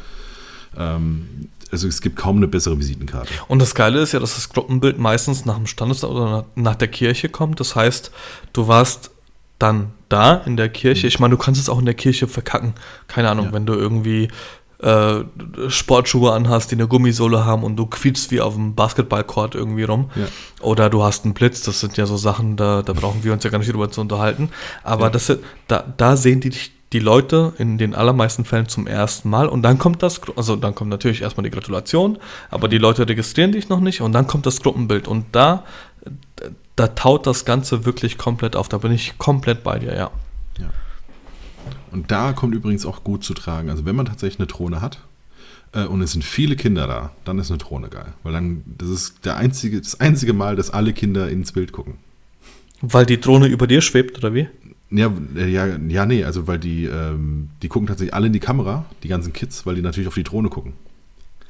Ähm, 0.76 1.48
also 1.70 1.88
es 1.88 2.00
gibt 2.00 2.16
kaum 2.16 2.36
eine 2.36 2.48
bessere 2.48 2.78
Visitenkarte. 2.78 3.32
Und 3.48 3.60
das 3.60 3.74
Geile 3.74 4.00
ist 4.00 4.12
ja, 4.12 4.20
dass 4.20 4.36
das 4.36 4.48
Gruppenbild 4.48 4.98
meistens 4.98 5.44
nach 5.44 5.56
dem 5.56 5.66
Standesamt 5.66 6.12
oder 6.12 6.46
nach 6.54 6.76
der 6.76 6.88
Kirche 6.88 7.28
kommt. 7.28 7.60
Das 7.60 7.74
heißt, 7.74 8.10
du 8.52 8.68
warst 8.68 9.10
dann 9.58 9.92
da 10.08 10.34
in 10.34 10.56
der 10.56 10.68
Kirche. 10.68 11.06
Mhm. 11.06 11.08
Ich 11.08 11.18
meine, 11.18 11.32
du 11.32 11.38
kannst 11.38 11.60
es 11.60 11.68
auch 11.68 11.78
in 11.78 11.84
der 11.84 11.94
Kirche 11.94 12.28
verkacken. 12.28 12.74
Keine 13.06 13.28
Ahnung, 13.28 13.46
ja. 13.46 13.52
wenn 13.52 13.66
du 13.66 13.74
irgendwie 13.74 14.28
äh, 14.80 15.24
Sportschuhe 15.68 16.32
anhast, 16.32 16.70
die 16.70 16.76
eine 16.76 16.86
Gummisohle 16.86 17.44
haben 17.44 17.64
und 17.64 17.76
du 17.76 17.86
quietschst 17.86 18.30
wie 18.30 18.40
auf 18.40 18.54
dem 18.54 18.74
Basketballcourt 18.74 19.54
irgendwie 19.54 19.84
rum. 19.84 20.10
Ja. 20.14 20.26
Oder 20.60 20.90
du 20.90 21.02
hast 21.02 21.24
einen 21.24 21.34
Blitz, 21.34 21.62
das 21.62 21.80
sind 21.80 21.96
ja 21.96 22.06
so 22.06 22.16
Sachen, 22.16 22.56
da, 22.56 22.82
da 22.82 22.92
brauchen 22.92 23.24
wir 23.24 23.32
uns 23.32 23.44
ja 23.44 23.50
gar 23.50 23.58
nicht 23.58 23.72
drüber 23.72 23.90
zu 23.90 24.00
unterhalten. 24.00 24.50
Aber 24.84 25.04
ja. 25.04 25.10
das, 25.10 25.36
da, 25.66 25.84
da 25.96 26.16
sehen 26.16 26.40
die 26.40 26.52
die 26.92 27.00
Leute 27.00 27.52
in 27.58 27.76
den 27.76 27.94
allermeisten 27.94 28.44
Fällen 28.46 28.66
zum 28.66 28.86
ersten 28.86 29.28
Mal 29.28 29.48
und 29.48 29.62
dann 29.62 29.78
kommt 29.78 30.02
das, 30.02 30.20
also 30.36 30.56
dann 30.56 30.74
kommt 30.74 30.90
natürlich 30.90 31.20
erstmal 31.20 31.44
die 31.44 31.50
Gratulation, 31.50 32.18
aber 32.50 32.68
die 32.68 32.78
Leute 32.78 33.06
registrieren 33.06 33.52
dich 33.52 33.68
noch 33.68 33.80
nicht 33.80 34.00
und 34.00 34.12
dann 34.12 34.26
kommt 34.26 34.46
das 34.46 34.62
Gruppenbild 34.62 35.06
und 35.06 35.26
da, 35.32 35.64
da 36.76 36.88
taut 36.88 37.26
das 37.26 37.44
Ganze 37.44 37.84
wirklich 37.84 38.16
komplett 38.16 38.56
auf. 38.56 38.68
Da 38.68 38.78
bin 38.78 38.92
ich 38.92 39.18
komplett 39.18 39.62
bei 39.62 39.78
dir, 39.78 39.94
ja. 39.94 40.10
Ja, 40.58 40.70
Und 41.92 42.10
da 42.10 42.32
kommt 42.32 42.54
übrigens 42.54 42.86
auch 42.86 43.04
gut 43.04 43.24
zu 43.24 43.34
tragen. 43.34 43.70
Also 43.70 43.84
wenn 43.84 43.96
man 43.96 44.06
tatsächlich 44.06 44.40
eine 44.40 44.46
Drohne 44.46 44.80
hat 44.80 45.00
äh, 45.72 45.84
und 45.84 46.02
es 46.02 46.12
sind 46.12 46.24
viele 46.24 46.56
Kinder 46.56 46.86
da, 46.86 47.12
dann 47.24 47.38
ist 47.38 47.50
eine 47.50 47.58
Drohne 47.58 47.88
geil. 47.88 48.12
Weil 48.22 48.32
dann, 48.32 48.62
das 48.66 48.88
ist 48.88 49.24
der 49.24 49.36
einzige, 49.36 49.80
das 49.80 50.00
einzige 50.00 50.32
Mal, 50.32 50.56
dass 50.56 50.70
alle 50.70 50.92
Kinder 50.92 51.28
ins 51.28 51.52
Bild 51.52 51.72
gucken. 51.72 51.94
Weil 52.80 53.06
die 53.06 53.20
Drohne 53.20 53.46
über 53.46 53.66
dir 53.66 53.80
schwebt, 53.80 54.18
oder 54.18 54.34
wie? 54.34 54.48
Ja, 54.90 55.12
äh, 55.36 55.48
ja, 55.50 55.66
ja, 55.66 56.06
nee, 56.06 56.24
also 56.24 56.46
weil 56.46 56.58
die, 56.58 56.84
ähm, 56.84 57.50
die 57.62 57.68
gucken 57.68 57.86
tatsächlich 57.88 58.14
alle 58.14 58.28
in 58.28 58.32
die 58.32 58.40
Kamera, 58.40 58.86
die 59.02 59.08
ganzen 59.08 59.32
Kids, 59.32 59.66
weil 59.66 59.74
die 59.74 59.82
natürlich 59.82 60.08
auf 60.08 60.14
die 60.14 60.24
Drohne 60.24 60.48
gucken. 60.48 60.74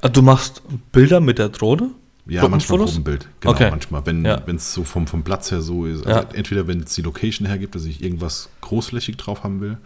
Ah, 0.01 0.09
Du 0.09 0.23
machst 0.23 0.63
Bilder 0.93 1.21
mit 1.21 1.39
der 1.39 1.51
Drohne? 1.51 1.91
Ja, 2.29 2.47
manchmal? 2.47 2.79
Gruppenbild. 2.79 3.27
Genau, 3.41 3.55
Okay. 3.55 3.71
manchmal, 3.71 4.05
wenn 4.05 4.25
Ja. 4.25 4.43
es 4.47 4.75
so 4.75 4.85
vom, 4.85 5.07
vom 5.07 5.23
Platz 5.25 5.51
her 5.51 5.63
so 5.63 5.87
ist. 5.87 6.07
Also 6.07 6.21
Ja. 6.21 6.27
entweder 6.35 6.67
wenn 6.67 6.81
es 6.81 6.95
die 6.95 7.01
Location 7.03 7.47
hergibt, 7.49 7.75
dass 7.75 7.85
ich 7.87 8.03
irgendwas 8.03 8.51
großflächig 8.61 9.17
drauf 9.17 9.45
haben 9.45 9.61
will, 9.63 9.79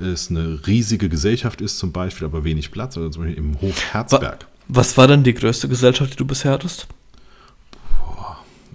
es 0.00 0.28
eine 0.30 0.60
riesige 0.66 1.08
Gesellschaft 1.08 1.60
ist 1.60 1.78
zum 1.78 1.92
Beispiel, 1.92 2.26
aber 2.26 2.42
wenig 2.42 2.72
Platz, 2.72 2.96
oder 2.96 3.10
zum 3.12 3.22
Beispiel 3.22 3.38
im 3.38 3.60
Hof 3.60 3.80
Herzberg. 3.92 4.46
Was 4.68 4.96
war 4.96 5.06
denn 5.06 5.22
die 5.22 5.32
größte 5.32 5.68
Gesellschaft, 5.68 6.12
die 6.12 6.16
du 6.16 6.24
bisher 6.24 6.50
hattest? 6.50 6.88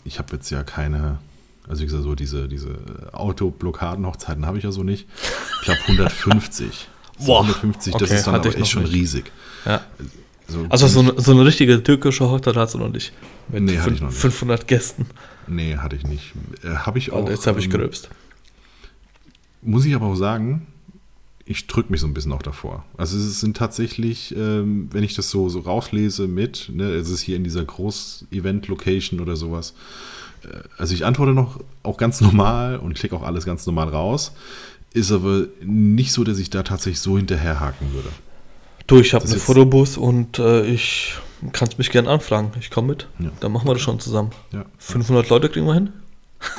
Ich 0.06 0.18
habe 0.18 0.34
jetzt 0.36 0.50
ja 0.50 0.64
keine, 0.64 1.20
also 1.68 1.82
wie 1.82 1.86
gesagt, 1.86 2.04
so 2.04 2.16
diese, 2.16 2.48
diese 2.48 2.76
Autoblockaden-Hochzeiten 3.12 4.46
habe 4.46 4.58
ich 4.58 4.64
ja 4.64 4.72
so 4.72 4.84
nicht. 4.84 5.06
Ich 5.60 5.66
glaube 5.66 5.82
150. 5.82 6.88
So 7.20 7.26
Boah, 7.28 7.42
150, 7.42 7.94
das 7.94 8.02
okay, 8.04 8.16
ist 8.16 8.26
dann 8.26 8.36
aber 8.36 8.56
echt 8.58 8.72
schon 8.72 8.86
riesig. 8.86 9.32
Ja. 9.66 9.82
Also 10.70 10.88
so 10.88 11.00
eine, 11.00 11.14
so 11.18 11.32
eine 11.32 11.46
richtige 11.46 11.82
türkische 11.82 12.30
Hochzeit 12.30 12.56
hast 12.56 12.74
du 12.74 12.78
noch 12.78 12.90
nicht. 12.90 13.14
Mit 13.50 13.64
Nee, 13.64 13.78
hatte 13.78 13.94
ich 13.94 14.02
noch 14.02 14.10
nicht. 14.10 14.20
500 14.20 14.68
Gästen. 14.68 15.06
Nee, 15.48 15.78
hatte 15.78 15.96
ich 15.96 16.06
nicht. 16.06 16.34
Äh, 16.64 16.70
habe 16.70 16.98
ich 17.00 17.12
auch. 17.12 17.26
Und 17.26 17.30
jetzt 17.30 17.48
habe 17.48 17.60
ich 17.60 17.66
ähm, 17.66 17.72
geröbst. 17.72 18.10
Muss 19.62 19.86
ich 19.86 19.94
aber 19.96 20.08
auch 20.08 20.16
sagen, 20.16 20.68
ich 21.46 21.68
drücke 21.68 21.92
mich 21.92 22.02
so 22.02 22.08
ein 22.08 22.14
bisschen 22.14 22.32
auch 22.32 22.42
davor. 22.42 22.86
Also 22.98 23.18
es 23.18 23.40
sind 23.40 23.58
tatsächlich, 23.58 24.36
ähm, 24.36 24.90
wenn 24.92 25.04
ich 25.04 25.16
das 25.16 25.30
so, 25.30 25.50
so 25.50 25.60
rauslese 25.60 26.28
mit, 26.28 26.70
ne, 26.74 26.86
es 26.92 27.10
ist 27.10 27.22
hier 27.22 27.36
in 27.36 27.44
dieser 27.44 27.64
Groß-Event-Location 27.66 29.20
oder 29.20 29.36
sowas. 29.36 29.74
Äh, 30.44 30.48
also 30.78 30.94
ich 30.94 31.06
antworte 31.06 31.34
noch 31.34 31.60
auch 31.84 31.98
ganz 31.98 32.22
normal 32.22 32.78
und 32.78 32.94
klicke 32.94 33.16
auch 33.16 33.24
alles 33.24 33.46
ganz 33.46 33.66
normal 33.66 33.90
raus. 33.90 34.34
Ist 34.94 35.12
aber 35.12 35.48
nicht 35.64 36.12
so, 36.12 36.24
dass 36.24 36.38
ich 36.38 36.50
da 36.50 36.64
tatsächlich 36.64 37.00
so 37.00 37.18
hinterherhaken 37.18 37.94
würde. 37.94 38.10
Du, 38.88 39.00
ich 39.00 39.14
habe 39.14 39.24
das 39.24 39.32
eine 39.32 39.38
ist- 39.38 39.46
Fotobus 39.46 39.98
und 39.98 40.40
äh, 40.40 40.66
ich 40.66 41.16
kannst 41.54 41.78
mich 41.78 41.90
gern 41.90 42.08
anfragen. 42.08 42.52
Ich 42.60 42.70
komme 42.70 42.90
mit. 42.90 43.08
Ja. 43.20 43.32
Dann 43.40 43.52
machen 43.52 43.68
wir 43.68 43.74
das 43.74 43.82
schon 43.82 44.00
zusammen. 44.00 44.32
Ja. 44.52 44.66
500 44.78 45.28
Leute 45.30 45.50
kriegen 45.50 45.66
wir 45.66 45.74
hin. 45.76 45.90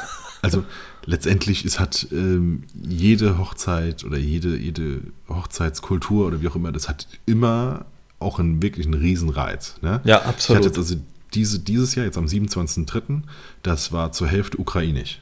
Also 0.45 0.65
letztendlich 1.07 1.65
ist 1.65 1.79
hat 1.79 2.09
ähm, 2.11 2.65
jede 2.75 3.39
Hochzeit 3.39 4.03
oder 4.03 4.19
jede, 4.19 4.57
jede 4.57 5.03
Hochzeitskultur 5.29 6.27
oder 6.27 6.43
wie 6.43 6.49
auch 6.49 6.57
immer, 6.57 6.73
das 6.73 6.89
hat 6.89 7.07
immer 7.27 7.85
auch 8.19 8.41
einen 8.41 8.61
wirklich 8.61 8.87
einen 8.87 8.95
Riesenreiz. 9.01 9.77
Ne? 9.83 10.01
Ja, 10.03 10.19
Ich 10.19 10.25
absolut. 10.27 10.57
hatte 10.59 10.69
jetzt 10.71 10.79
also 10.79 10.97
diese, 11.35 11.61
dieses 11.61 11.95
Jahr, 11.95 12.07
jetzt 12.07 12.19
am 12.19 12.25
27.03., 12.27 13.23
das 13.63 13.93
war 13.93 14.11
zur 14.11 14.27
Hälfte 14.27 14.59
ukrainisch. 14.59 15.21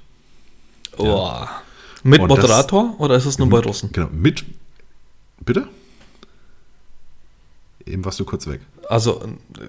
Oh. 0.97 1.31
Mit 2.02 2.22
Und 2.22 2.31
das- 2.31 2.39
Moderator 2.39 2.94
oder 2.98 3.16
ist 3.16 3.27
es 3.27 3.39
nur 3.39 3.51
bei 3.51 3.59
Russen? 3.59 3.90
Genau, 3.93 4.09
mit. 4.10 4.43
Bitte? 5.44 5.68
Eben 7.91 8.05
warst 8.05 8.21
du 8.21 8.25
kurz 8.25 8.47
weg. 8.47 8.61
Also, 8.89 9.23
äh, 9.59 9.69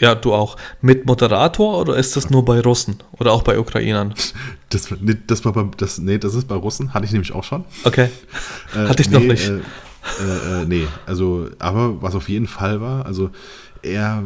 ja, 0.00 0.14
du 0.14 0.32
auch. 0.32 0.56
Mit 0.80 1.04
Moderator 1.04 1.78
oder 1.78 1.96
ist 1.96 2.16
das 2.16 2.30
nur 2.30 2.44
bei 2.44 2.60
Russen 2.60 3.02
oder 3.18 3.32
auch 3.32 3.42
bei 3.42 3.58
Ukrainern? 3.58 4.14
Das, 4.72 4.88
nee, 5.00 5.16
das, 5.26 5.44
war 5.44 5.52
bei, 5.52 5.66
das, 5.78 5.98
nee, 5.98 6.16
das 6.16 6.36
ist 6.36 6.46
bei 6.46 6.54
Russen, 6.54 6.94
hatte 6.94 7.04
ich 7.04 7.10
nämlich 7.10 7.32
auch 7.32 7.42
schon. 7.42 7.64
Okay. 7.82 8.08
Äh, 8.72 8.86
Hatte 8.86 9.02
ich 9.02 9.10
nee, 9.10 9.18
noch 9.18 9.24
nicht. 9.24 9.48
Äh, 9.48 9.56
äh, 10.22 10.62
äh, 10.62 10.64
nee, 10.64 10.86
also, 11.06 11.48
aber 11.58 12.00
was 12.00 12.14
auf 12.14 12.28
jeden 12.28 12.46
Fall 12.46 12.80
war, 12.80 13.04
also 13.04 13.30
er, 13.82 14.22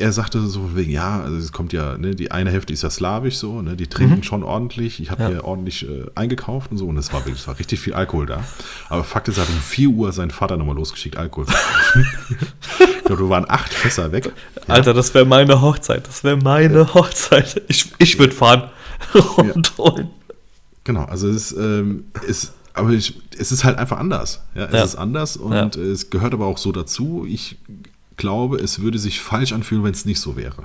er 0.00 0.12
sagte 0.12 0.40
so 0.46 0.74
wegen, 0.74 0.90
ja, 0.90 1.20
also 1.20 1.36
es 1.36 1.52
kommt 1.52 1.72
ja, 1.72 1.96
ne, 1.98 2.14
die 2.14 2.30
eine 2.30 2.50
Hälfte 2.50 2.72
ist 2.72 2.82
ja 2.82 2.90
slawisch 2.90 3.36
so, 3.36 3.62
ne, 3.62 3.76
die 3.76 3.86
trinken 3.86 4.22
schon 4.22 4.42
ordentlich. 4.42 5.00
Ich 5.00 5.10
habe 5.10 5.22
Mhm. 5.22 5.28
Ja. 5.28 5.34
hier 5.36 5.44
ordentlich 5.44 5.88
äh, 5.88 6.06
eingekauft 6.14 6.70
und 6.72 6.78
so 6.78 6.86
und 6.86 6.96
es 6.96 7.12
war 7.12 7.20
wirklich, 7.20 7.40
es 7.42 7.46
war 7.46 7.58
richtig 7.58 7.78
viel 7.80 7.94
Alkohol 7.94 8.26
da. 8.26 8.42
Aber 8.88 9.04
Fakt 9.04 9.28
ist, 9.28 9.36
er 9.38 9.42
hat 9.44 9.50
um 9.50 9.60
4 9.60 9.88
Uhr 9.90 10.12
seinen 10.12 10.30
Vater 10.30 10.56
nochmal 10.56 10.74
losgeschickt, 10.76 11.16
Alkohol 11.16 11.46
zu 11.46 11.52
kaufen. 11.52 12.06
ich 12.98 13.04
glaube, 13.04 13.28
waren 13.28 13.44
acht 13.48 13.72
Fässer 13.72 14.10
weg. 14.12 14.32
Ja. 14.66 14.74
Alter, 14.74 14.94
das 14.94 15.12
wäre 15.14 15.24
meine 15.24 15.60
Hochzeit. 15.60 16.06
Das 16.08 16.24
wäre 16.24 16.36
meine 16.36 16.92
Hochzeit. 16.94 17.62
Ich, 17.68 17.92
ich 17.98 18.18
würde 18.18 18.34
fahren 18.34 18.70
und 19.36 19.76
holen. 19.78 20.08
Genau, 20.84 21.04
also 21.04 21.28
es 21.28 21.52
ist, 21.52 21.58
ähm, 21.58 22.04
ist 22.26 22.52
aber 22.72 22.90
ich, 22.90 23.20
es 23.36 23.50
ist 23.52 23.64
halt 23.64 23.78
einfach 23.78 23.98
anders. 23.98 24.42
Ja, 24.54 24.66
es 24.66 24.72
Ja. 24.72 24.82
ist 24.84 24.94
anders 24.96 25.36
und 25.36 25.52
Ja. 25.52 25.66
es 25.82 26.08
gehört 26.08 26.32
aber 26.32 26.46
auch 26.46 26.56
so 26.56 26.70
dazu. 26.72 27.26
Ich 27.28 27.58
glaube, 28.20 28.58
es 28.58 28.80
würde 28.80 28.98
sich 29.00 29.20
falsch 29.20 29.52
anfühlen, 29.52 29.82
wenn 29.82 29.90
es 29.92 30.04
nicht 30.04 30.20
so 30.20 30.36
wäre. 30.36 30.64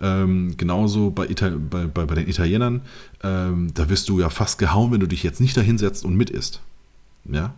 Ähm, 0.00 0.54
genauso 0.56 1.10
bei, 1.10 1.26
Ita 1.28 1.50
bei, 1.50 1.84
bei, 1.86 2.06
bei 2.06 2.14
den 2.14 2.28
Italienern, 2.28 2.80
ähm, 3.22 3.68
da 3.74 3.88
wirst 3.90 4.08
du 4.08 4.20
ja 4.20 4.30
fast 4.30 4.58
gehauen, 4.58 4.92
wenn 4.92 5.00
du 5.00 5.06
dich 5.06 5.22
jetzt 5.22 5.40
nicht 5.40 5.56
da 5.56 5.60
hinsetzt 5.60 6.04
und 6.04 6.14
mit 6.16 6.30
isst. 6.30 6.60
Ja, 7.30 7.54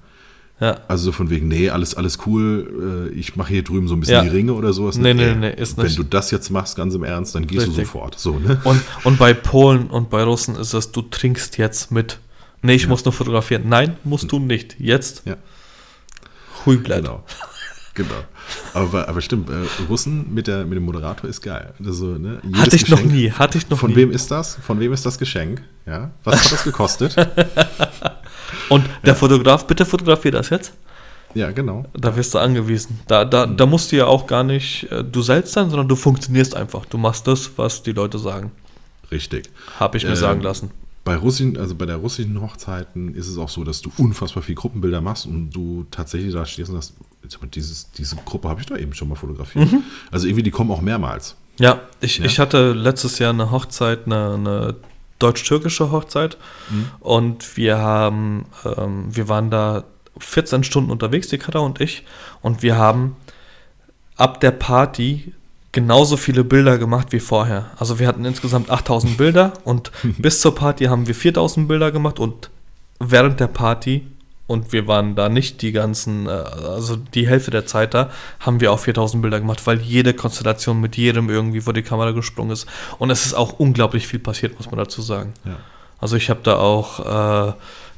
Ja. 0.59 0.81
also 0.89 1.05
so 1.07 1.13
von 1.13 1.31
wegen, 1.31 1.49
nee, 1.49 1.69
alles, 1.71 1.95
alles 1.95 2.19
cool, 2.27 3.11
äh, 3.13 3.19
ich 3.19 3.37
mache 3.37 3.53
hier 3.53 3.63
drüben 3.63 3.87
so 3.89 3.95
ein 3.95 4.01
bisschen 4.01 4.15
Ja. 4.17 4.23
die 4.23 4.29
Ringe 4.29 4.55
oder 4.55 4.73
sowas. 4.73 4.97
Nee, 4.97 5.15
nee, 5.15 5.25
Ey, 5.31 5.37
nee, 5.37 5.53
ist 5.55 5.77
Wenn 5.77 5.85
nicht. 5.85 5.99
du 5.99 6.03
das 6.03 6.31
jetzt 6.31 6.51
machst, 6.51 6.77
ganz 6.77 6.95
im 6.95 7.05
Ernst, 7.05 7.35
dann 7.35 7.47
gehst 7.47 7.67
du 7.67 7.71
Richtig. 7.71 7.87
sofort. 7.87 8.19
So, 8.19 8.39
ne? 8.39 8.61
Und, 8.65 8.81
und 9.05 9.19
bei 9.19 9.35
Polen 9.35 9.89
und 9.89 10.09
bei 10.11 10.23
Russen 10.23 10.57
ist 10.57 10.73
es, 10.73 10.93
du 10.93 11.03
trinkst 11.03 11.59
jetzt 11.59 11.91
mit. 11.91 12.19
Nee, 12.63 12.75
ich 12.75 12.89
muss 12.89 13.05
nur 13.05 13.13
fotografieren. 13.13 13.69
Nein, 13.69 13.97
musst 14.05 14.31
du 14.33 14.39
nicht. 14.39 14.77
Jetzt. 14.79 15.23
Ja. 15.27 15.37
Hui 16.67 16.77
bleibt. 16.77 17.05
Genau. 17.07 17.25
Genau. 17.95 18.15
Aber, 18.73 19.09
aber 19.09 19.21
stimmt, 19.21 19.51
äh, 19.51 19.55
Russen 19.89 20.33
mit, 20.33 20.47
der, 20.47 20.65
mit 20.65 20.77
dem 20.77 20.85
Moderator 20.85 21.29
ist 21.29 21.41
geil. 21.43 21.75
Also, 21.85 22.07
ne, 22.19 22.41
Hatte 22.55 22.77
ich 22.77 22.89
noch 22.89 23.01
Geschenk- 23.01 23.11
nie. 23.11 23.31
Hatte 23.33 23.59
ich 23.59 23.69
noch 23.69 23.79
Von 23.79 23.91
nie. 23.91 23.97
wem 23.97 24.11
ist 24.13 24.31
das? 24.31 24.55
Von 24.57 24.79
wem 24.81 24.93
ist 24.93 25.05
das 25.05 25.19
Geschenk? 25.19 25.63
Ja. 25.87 26.11
Was 26.25 26.45
hat 26.45 26.53
das 26.53 26.65
gekostet? 26.65 27.17
Und 28.69 28.85
der 29.05 29.15
Fotograf, 29.15 29.67
bitte 29.67 29.85
fotografier 29.85 30.31
das 30.33 30.51
jetzt. 30.51 30.73
ja, 31.35 31.51
genau. 31.51 31.85
Da 31.95 32.15
wirst 32.17 32.35
du 32.35 32.39
angewiesen. 32.39 33.01
Da, 33.07 33.25
da, 33.25 33.47
da 33.47 33.67
musst 33.67 33.91
du 33.93 33.97
ja 33.97 34.07
auch 34.07 34.27
gar 34.27 34.45
nicht 34.45 34.91
äh, 34.91 35.03
du 35.05 35.23
selbst 35.23 35.53
sein, 35.53 35.71
sondern 35.71 35.89
du 35.89 35.97
funktionierst 35.97 36.55
einfach. 36.57 36.85
Du 36.87 36.99
machst 36.99 37.27
das, 37.27 37.51
was 37.57 37.83
die 37.83 37.93
Leute 37.93 38.19
sagen. 38.19 38.53
Richtig. 39.11 39.51
Habe 39.79 39.97
ich 39.99 40.05
mir 40.05 40.11
Ähm, 40.11 40.17
sagen 40.17 40.41
lassen. 40.43 40.71
Bei 41.05 41.17
Russischen, 41.17 41.57
also 41.57 41.75
bei 41.75 41.87
der 41.87 41.97
russischen 41.97 42.41
Hochzeiten 42.41 43.15
ist 43.15 43.27
es 43.29 43.39
auch 43.39 43.49
so, 43.49 43.65
dass 43.65 43.81
du 43.83 43.91
unfassbar 43.97 44.43
viel 44.43 44.55
Gruppenbilder 44.55 45.01
machst 45.01 45.27
und 45.27 45.51
du 45.51 45.87
tatsächlich 45.91 46.33
da 46.35 46.45
stehst 46.47 46.69
und 46.71 46.77
sagst, 46.77 46.95
dieses, 47.55 47.91
diese 47.93 48.17
Gruppe 48.17 48.49
habe 48.49 48.61
ich 48.61 48.67
doch 48.67 48.77
eben 48.77 48.95
schon 48.95 49.09
mal 49.09 49.15
fotografiert. 49.15 49.71
Mhm. 49.71 49.85
Also 50.11 50.27
irgendwie, 50.27 50.43
die 50.43 50.51
kommen 50.51 50.71
auch 50.71 50.81
mehrmals. 50.81 51.37
Ja, 51.59 51.81
ich, 52.01 52.19
Ja. 52.19 52.25
ich 52.25 52.39
hatte 52.39 52.73
letztes 52.73 53.19
Jahr 53.19 53.31
eine 53.31 53.51
Hochzeit, 53.51 54.07
eine, 54.07 54.35
eine 54.35 54.77
deutsch-türkische 55.19 55.91
Hochzeit. 55.93 56.39
Und 57.01 57.57
wir 57.57 57.79
haben, 57.79 58.47
ähm, 58.65 59.05
wir 59.15 59.29
waren 59.29 59.51
da 59.51 59.85
14 60.19 60.65
Stunden 60.65 60.91
unterwegs, 60.91 61.29
die 61.29 61.39
Katha 61.39 61.59
und 61.61 61.81
ich. 61.81 62.05
Und 62.41 62.63
wir 62.63 62.77
haben 62.77 63.17
ab 64.17 64.41
der 64.41 64.51
Party 64.51 65.33
genauso 65.73 66.17
viele 66.17 66.43
Bilder 66.43 66.79
gemacht 66.79 67.13
wie 67.13 67.21
vorher. 67.21 67.71
Also 67.79 67.99
wir 67.99 68.09
hatten 68.09 68.25
insgesamt 68.25 68.71
8000 68.71 69.17
Bilder 69.17 69.53
und 69.65 69.93
bis 70.19 70.41
zur 70.41 70.55
Party 70.55 70.87
haben 70.87 71.07
wir 71.07 71.15
4000 71.15 71.69
Bilder 71.69 71.93
gemacht 71.93 72.19
und 72.19 72.51
während 72.99 73.39
der 73.41 73.47
Party 73.47 74.07
und 74.51 74.73
wir 74.73 74.89
waren 74.89 75.15
da 75.15 75.29
nicht 75.29 75.63
die 75.63 75.71
ganzen, 75.71 76.27
äh, 76.27 76.31
also 76.31 76.97
die 76.97 77.29
Hälfte 77.29 77.53
der 77.53 77.67
Zeit 77.67 77.95
da, 77.95 78.11
haben 78.41 78.61
wir 78.61 78.73
auch 78.73 78.81
4000 78.81 79.23
Bilder 79.23 79.39
gemacht, 79.39 79.65
weil 79.65 79.81
jede 79.81 80.13
Konstellation 80.13 80.81
mit 80.81 80.97
jedem 80.97 81.31
irgendwie 81.31 81.61
vor 81.61 81.73
die 81.73 81.83
Kamera 81.83 82.11
gesprungen 82.11 82.51
ist. 82.51 82.67
Und 82.99 83.11
es 83.11 83.25
ist 83.25 83.35
auch 83.35 83.61
unglaublich 83.61 84.09
viel 84.09 84.19
passiert, 84.19 84.57
muss 84.57 84.69
man 84.69 84.79
dazu 84.79 85.03
sagen. 85.03 85.35
Ja. 85.45 85.57
Also 86.01 86.17
ich 86.17 86.31
habe 86.31 86.41
da 86.43 86.57
auch, 86.57 86.99
äh, 86.99 87.53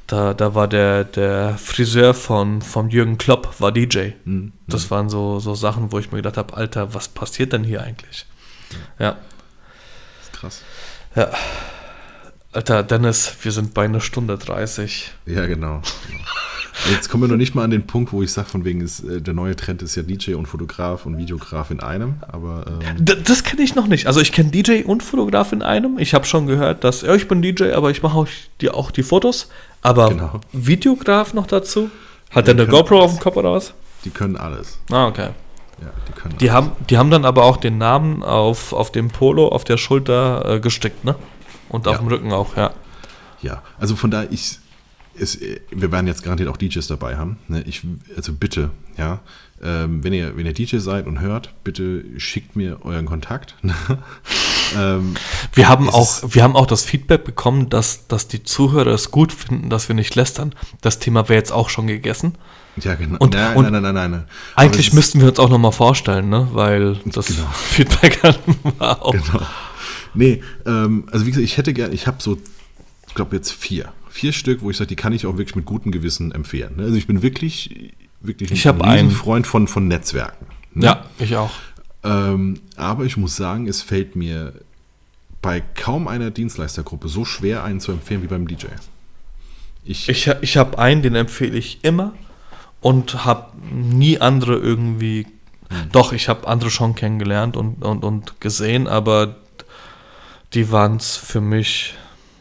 da, 0.07 0.35
da 0.35 0.55
war 0.55 0.69
der, 0.69 1.05
der 1.05 1.57
Friseur 1.57 2.12
von, 2.12 2.61
von 2.61 2.91
Jürgen 2.91 3.16
Klopp, 3.16 3.59
war 3.59 3.73
DJ. 3.73 4.11
Mhm. 4.27 4.53
Das 4.66 4.91
waren 4.91 5.09
so, 5.09 5.41
so 5.41 5.55
Sachen, 5.55 5.91
wo 5.91 5.99
ich 5.99 6.12
mir 6.12 6.19
gedacht 6.19 6.37
habe, 6.37 6.55
Alter, 6.55 6.93
was 6.93 7.09
passiert 7.09 7.55
denn 7.55 7.65
hier 7.65 7.83
eigentlich? 7.83 8.27
Ja. 8.99 9.16
Ist 10.20 10.33
krass. 10.35 10.62
Ja. 11.16 11.31
Alter, 12.53 12.83
Dennis, 12.83 13.35
wir 13.43 13.53
sind 13.53 13.73
bei 13.73 13.85
einer 13.85 14.01
Stunde 14.01 14.37
30. 14.37 15.11
Ja, 15.27 15.47
genau. 15.47 15.81
Jetzt 16.91 17.09
kommen 17.09 17.23
wir 17.23 17.29
noch 17.29 17.37
nicht 17.37 17.55
mal 17.55 17.65
an 17.65 17.70
den 17.70 17.87
Punkt, 17.87 18.12
wo 18.12 18.23
ich 18.23 18.33
sage, 18.33 18.49
von 18.49 18.65
wegen 18.65 18.81
ist, 18.81 19.01
äh, 19.05 19.20
der 19.23 19.33
neue 19.35 19.57
Trend 19.57 19.83
ist 19.83 19.95
ja 19.95 20.03
DJ 20.03 20.35
und 20.35 20.47
Fotograf 20.47 21.07
und 21.07 21.16
Videograf 21.16 21.70
in 21.70 21.81
einem, 21.81 22.16
aber 22.27 22.65
ähm, 22.66 23.05
D 23.05 23.15
das 23.24 23.45
kenne 23.45 23.62
ich 23.62 23.74
noch 23.74 23.87
nicht. 23.87 24.07
Also 24.07 24.20
ich 24.20 24.33
kenne 24.33 24.51
DJ 24.51 24.83
und 24.83 25.03
Fotograf 25.03 25.53
in 25.53 25.62
einem. 25.62 25.99
Ich 25.99 26.12
habe 26.15 26.24
schon 26.27 26.47
gehört, 26.47 26.83
dass, 26.85 27.03
ja, 27.03 27.15
ich 27.15 27.29
bin 27.29 27.41
DJ, 27.41 27.73
aber 27.73 27.91
ich 27.91 28.03
mache 28.03 28.16
auch 28.19 28.27
die, 28.61 28.70
auch 28.70 28.91
die 28.91 29.03
Fotos. 29.03 29.49
Aber 29.83 30.09
Genau. 30.09 30.41
Videograf 30.53 31.33
noch 31.35 31.47
dazu? 31.47 31.91
Hat 32.31 32.47
der 32.47 32.55
eine 32.55 32.66
GoPro 32.66 32.97
auf 32.99 33.03
alles. 33.05 33.16
dem 33.19 33.23
Kopf 33.23 33.37
oder 33.37 33.53
was? 33.53 33.74
die 34.05 34.11
können 34.11 34.37
alles. 34.37 34.79
Ah, 34.91 35.07
okay. 35.07 35.29
Ja, 35.81 35.89
die 36.09 36.12
können 36.20 36.37
Die 36.39 36.51
alles. 36.51 36.66
haben, 36.66 36.73
die 36.91 36.99
haben 36.99 37.11
dann 37.11 37.24
aber 37.24 37.45
auch 37.45 37.57
den 37.59 37.79
Namen 37.79 38.23
auf, 38.23 38.73
auf 38.73 38.91
dem 38.93 39.09
Polo, 39.09 39.49
auf 39.49 39.65
der 39.65 39.77
Schulter 39.77 40.45
äh, 40.57 40.61
gestickt, 40.61 41.05
ne? 41.05 41.15
Und 41.73 41.89
auf 41.89 41.94
Ja. 41.94 42.01
dem 42.01 42.09
Rücken 42.09 42.32
auch, 42.32 42.57
ja. 42.57 42.73
Ja, 43.43 43.62
also 43.78 43.97
von 43.97 44.11
daher, 44.11 44.31
ich, 44.31 44.59
es, 45.19 45.39
wir 45.70 45.90
werden 45.90 46.07
jetzt 46.07 46.23
garantiert 46.23 46.49
auch 46.49 46.57
DJs 46.57 46.86
dabei 46.86 47.16
haben. 47.16 47.39
Ne? 47.49 47.62
Ich, 47.66 47.82
also 48.16 48.32
bitte, 48.32 48.70
ja, 48.97 49.20
ähm, 49.62 50.03
wenn, 50.03 50.12
ihr, 50.12 50.36
wenn 50.36 50.47
ihr 50.47 50.53
DJ 50.53 50.78
seid 50.78 51.07
und 51.07 51.20
hört, 51.20 51.53
bitte 51.65 52.05
schickt 52.19 52.57
mir 52.57 52.85
euren 52.85 53.07
Kontakt. 53.07 53.57
ähm, 54.77 55.15
wir, 55.55 55.69
haben 55.69 55.89
auch, 55.89 56.23
wir 56.28 56.43
haben 56.43 56.57
auch 56.57 56.66
das 56.66 56.85
Feedback 56.85 57.24
bekommen, 57.24 57.69
dass, 57.69 58.07
dass 58.07 58.28
die 58.28 58.43
Zuhörer 58.43 58.93
es 58.93 59.11
gut 59.11 59.32
finden, 59.32 59.70
dass 59.70 59.89
wir 59.89 59.94
nicht 59.94 60.15
lästern. 60.15 60.55
Das 60.81 60.99
Thema 60.99 61.28
wäre 61.28 61.39
jetzt 61.39 61.53
auch 61.53 61.69
schon 61.69 61.86
gegessen. 61.86 62.35
Ja, 62.77 62.94
genau. 62.94 63.19
Und, 63.19 63.35
nein, 63.35 63.57
und 63.57 63.70
nein, 63.70 63.82
nein, 63.82 63.94
nein, 63.94 64.11
nein. 64.11 64.24
Eigentlich 64.57 64.93
müssten 64.93 65.20
wir 65.20 65.28
uns 65.28 65.39
auch 65.39 65.51
nochmal 65.51 65.73
vorstellen, 65.73 66.28
ne? 66.28 66.49
weil 66.53 66.97
das 67.05 67.27
genau. 67.27 67.47
Feedback 67.53 68.20
war 68.78 69.03
auch. 69.03 69.12
Genau. 69.12 69.47
Nee, 70.14 70.43
ähm, 70.66 71.06
also 71.10 71.26
wie 71.26 71.30
gesagt, 71.30 71.44
ich 71.44 71.56
hätte 71.56 71.72
gerne, 71.72 71.94
ich 71.94 72.06
habe 72.06 72.22
so, 72.22 72.39
ich 73.09 73.14
glaube 73.14 73.36
jetzt 73.36 73.52
vier. 73.52 73.93
Vier 74.10 74.32
Stück, 74.32 74.60
wo 74.60 74.70
ich 74.70 74.76
sage, 74.76 74.89
die 74.89 74.97
kann 74.97 75.12
ich 75.12 75.26
auch 75.26 75.39
wirklich 75.39 75.56
mit 75.56 75.64
gutem 75.64 75.90
Gewissen 75.90 76.32
empfehlen. 76.32 76.76
Ne? 76.76 76.84
Also 76.84 76.97
ich 76.97 77.06
bin 77.06 77.22
wirklich, 77.22 77.94
wirklich 78.20 78.51
ich 78.51 78.68
ein 78.68 78.82
einen 78.82 79.10
Freund 79.10 79.47
von, 79.47 79.68
von 79.68 79.89
Netzwerken. 79.89 80.47
Ne? 80.74 80.86
Ja, 80.86 81.06
ich 81.18 81.36
auch. 81.36 81.51
Ähm, 82.05 82.60
aber 82.76 83.05
ich 83.05 83.16
muss 83.16 83.36
sagen, 83.36 83.68
es 83.68 83.80
fällt 83.80 84.16
mir 84.16 84.52
bei 85.40 85.60
kaum 85.60 86.09
einer 86.09 86.30
Dienstleistergruppe 86.30 87.09
so 87.09 87.24
schwer, 87.24 87.64
einen 87.64 87.80
zu 87.80 87.93
empfehlen 87.93 88.22
wie 88.22 88.26
beim 88.26 88.47
DJ. 88.47 88.66
Ich, 89.84 90.09
ich, 90.09 90.30
ich 90.40 90.56
habe 90.56 90.78
einen, 90.78 91.02
den 91.02 91.14
empfehle 91.14 91.59
ich 91.59 91.80
immer 91.82 92.12
und 92.80 93.24
habe 93.24 93.52
nie 93.72 94.20
andere 94.20 94.56
irgendwie. 94.56 95.26
Hm. 95.68 95.89
Doch, 95.90 96.12
ich 96.12 96.28
habe 96.28 96.47
andere 96.47 96.70
schon 96.70 96.94
kennengelernt 96.94 97.56
und, 97.56 97.82
und, 97.82 98.05
und 98.05 98.40
gesehen, 98.40 98.86
aber 98.86 99.36
die 100.55 100.70
waren 100.70 100.97
es 100.97 101.16
für 101.16 101.41
mich. 101.41 101.95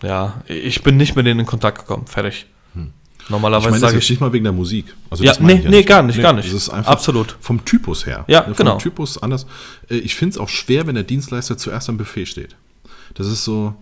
Ja, 0.03 0.41
ich 0.47 0.83
bin 0.83 0.97
nicht 0.97 1.15
mit 1.15 1.25
denen 1.25 1.41
in 1.41 1.45
Kontakt 1.45 1.79
gekommen. 1.79 2.07
Fertig. 2.07 2.47
Hm. 2.73 2.91
Normalerweise 3.29 3.67
ich 3.67 3.71
meine, 3.71 3.81
sage 3.81 3.97
ich 3.99 4.09
nicht 4.09 4.19
mal 4.19 4.33
wegen 4.33 4.43
der 4.43 4.53
Musik. 4.53 4.85
Also 5.09 5.23
ja, 5.23 5.33
nee, 5.39 5.61
ja 5.63 5.69
nee, 5.69 5.83
gar 5.83 6.01
nicht, 6.01 6.17
nee, 6.17 6.21
gar 6.23 6.33
nicht. 6.33 6.47
Das 6.47 6.53
ist 6.53 6.69
einfach 6.69 6.91
Absolut. 6.91 7.35
vom 7.39 7.63
Typus 7.63 8.05
her. 8.05 8.25
Ja, 8.27 8.43
vom 8.43 8.55
genau. 8.55 8.77
Typus 8.77 9.21
anders. 9.21 9.45
Äh, 9.89 9.97
ich 9.97 10.15
finde 10.15 10.33
es 10.33 10.37
auch 10.39 10.49
schwer, 10.49 10.87
wenn 10.87 10.95
der 10.95 11.03
Dienstleister 11.03 11.57
zuerst 11.57 11.87
am 11.89 11.97
Buffet 11.97 12.25
steht. 12.25 12.55
Das 13.13 13.27
ist 13.27 13.43
so. 13.43 13.75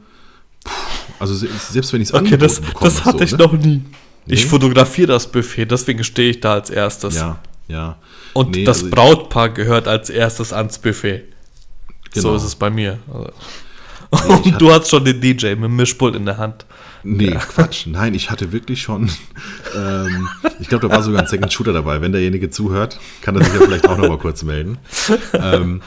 Also 1.19 1.33
selbst 1.35 1.93
wenn 1.93 2.01
ich 2.01 2.09
es 2.09 2.13
Okay, 2.13 2.37
das, 2.37 2.61
das 2.81 3.05
hatte 3.05 3.19
so, 3.19 3.23
ich 3.23 3.31
ne? 3.31 3.37
noch 3.37 3.53
nie. 3.53 3.83
Ich 4.25 4.43
nee? 4.43 4.49
fotografiere 4.49 5.07
das 5.07 5.31
Buffet, 5.31 5.65
deswegen 5.65 6.03
stehe 6.03 6.31
ich 6.31 6.39
da 6.41 6.53
als 6.53 6.69
erstes. 6.69 7.15
Ja, 7.15 7.39
ja. 7.67 7.97
Und 8.33 8.51
nee, 8.51 8.63
das 8.63 8.83
also 8.83 8.89
Brautpaar 8.91 9.49
gehört 9.49 9.87
als 9.87 10.09
erstes 10.09 10.53
ans 10.53 10.77
Buffet. 10.77 11.23
Genau. 12.13 12.29
So 12.29 12.35
ist 12.35 12.43
es 12.43 12.55
bei 12.55 12.69
mir. 12.69 12.99
Und 13.07 13.31
nee, 14.45 14.53
du 14.57 14.71
hast 14.71 14.89
schon 14.89 15.05
den 15.05 15.21
DJ 15.21 15.49
mit 15.49 15.65
dem 15.65 15.75
Mischpult 15.75 16.15
in 16.15 16.25
der 16.25 16.37
Hand. 16.37 16.65
Nee, 17.03 17.31
ja. 17.31 17.39
Quatsch. 17.39 17.85
Nein, 17.87 18.13
ich 18.13 18.29
hatte 18.29 18.51
wirklich 18.51 18.81
schon. 18.81 19.09
Ähm, 19.75 20.27
ich 20.59 20.67
glaube, 20.67 20.87
da 20.87 20.95
war 20.95 21.03
sogar 21.03 21.21
ein 21.21 21.27
Second 21.27 21.53
Shooter 21.53 21.73
dabei. 21.73 22.01
Wenn 22.01 22.11
derjenige 22.11 22.49
zuhört, 22.49 22.99
kann 23.21 23.35
er 23.35 23.45
sich 23.45 23.53
ja 23.53 23.61
vielleicht 23.61 23.87
auch 23.87 23.97
noch 23.97 24.09
mal 24.09 24.17
kurz 24.17 24.43
melden. 24.43 24.79
Ähm, 25.33 25.81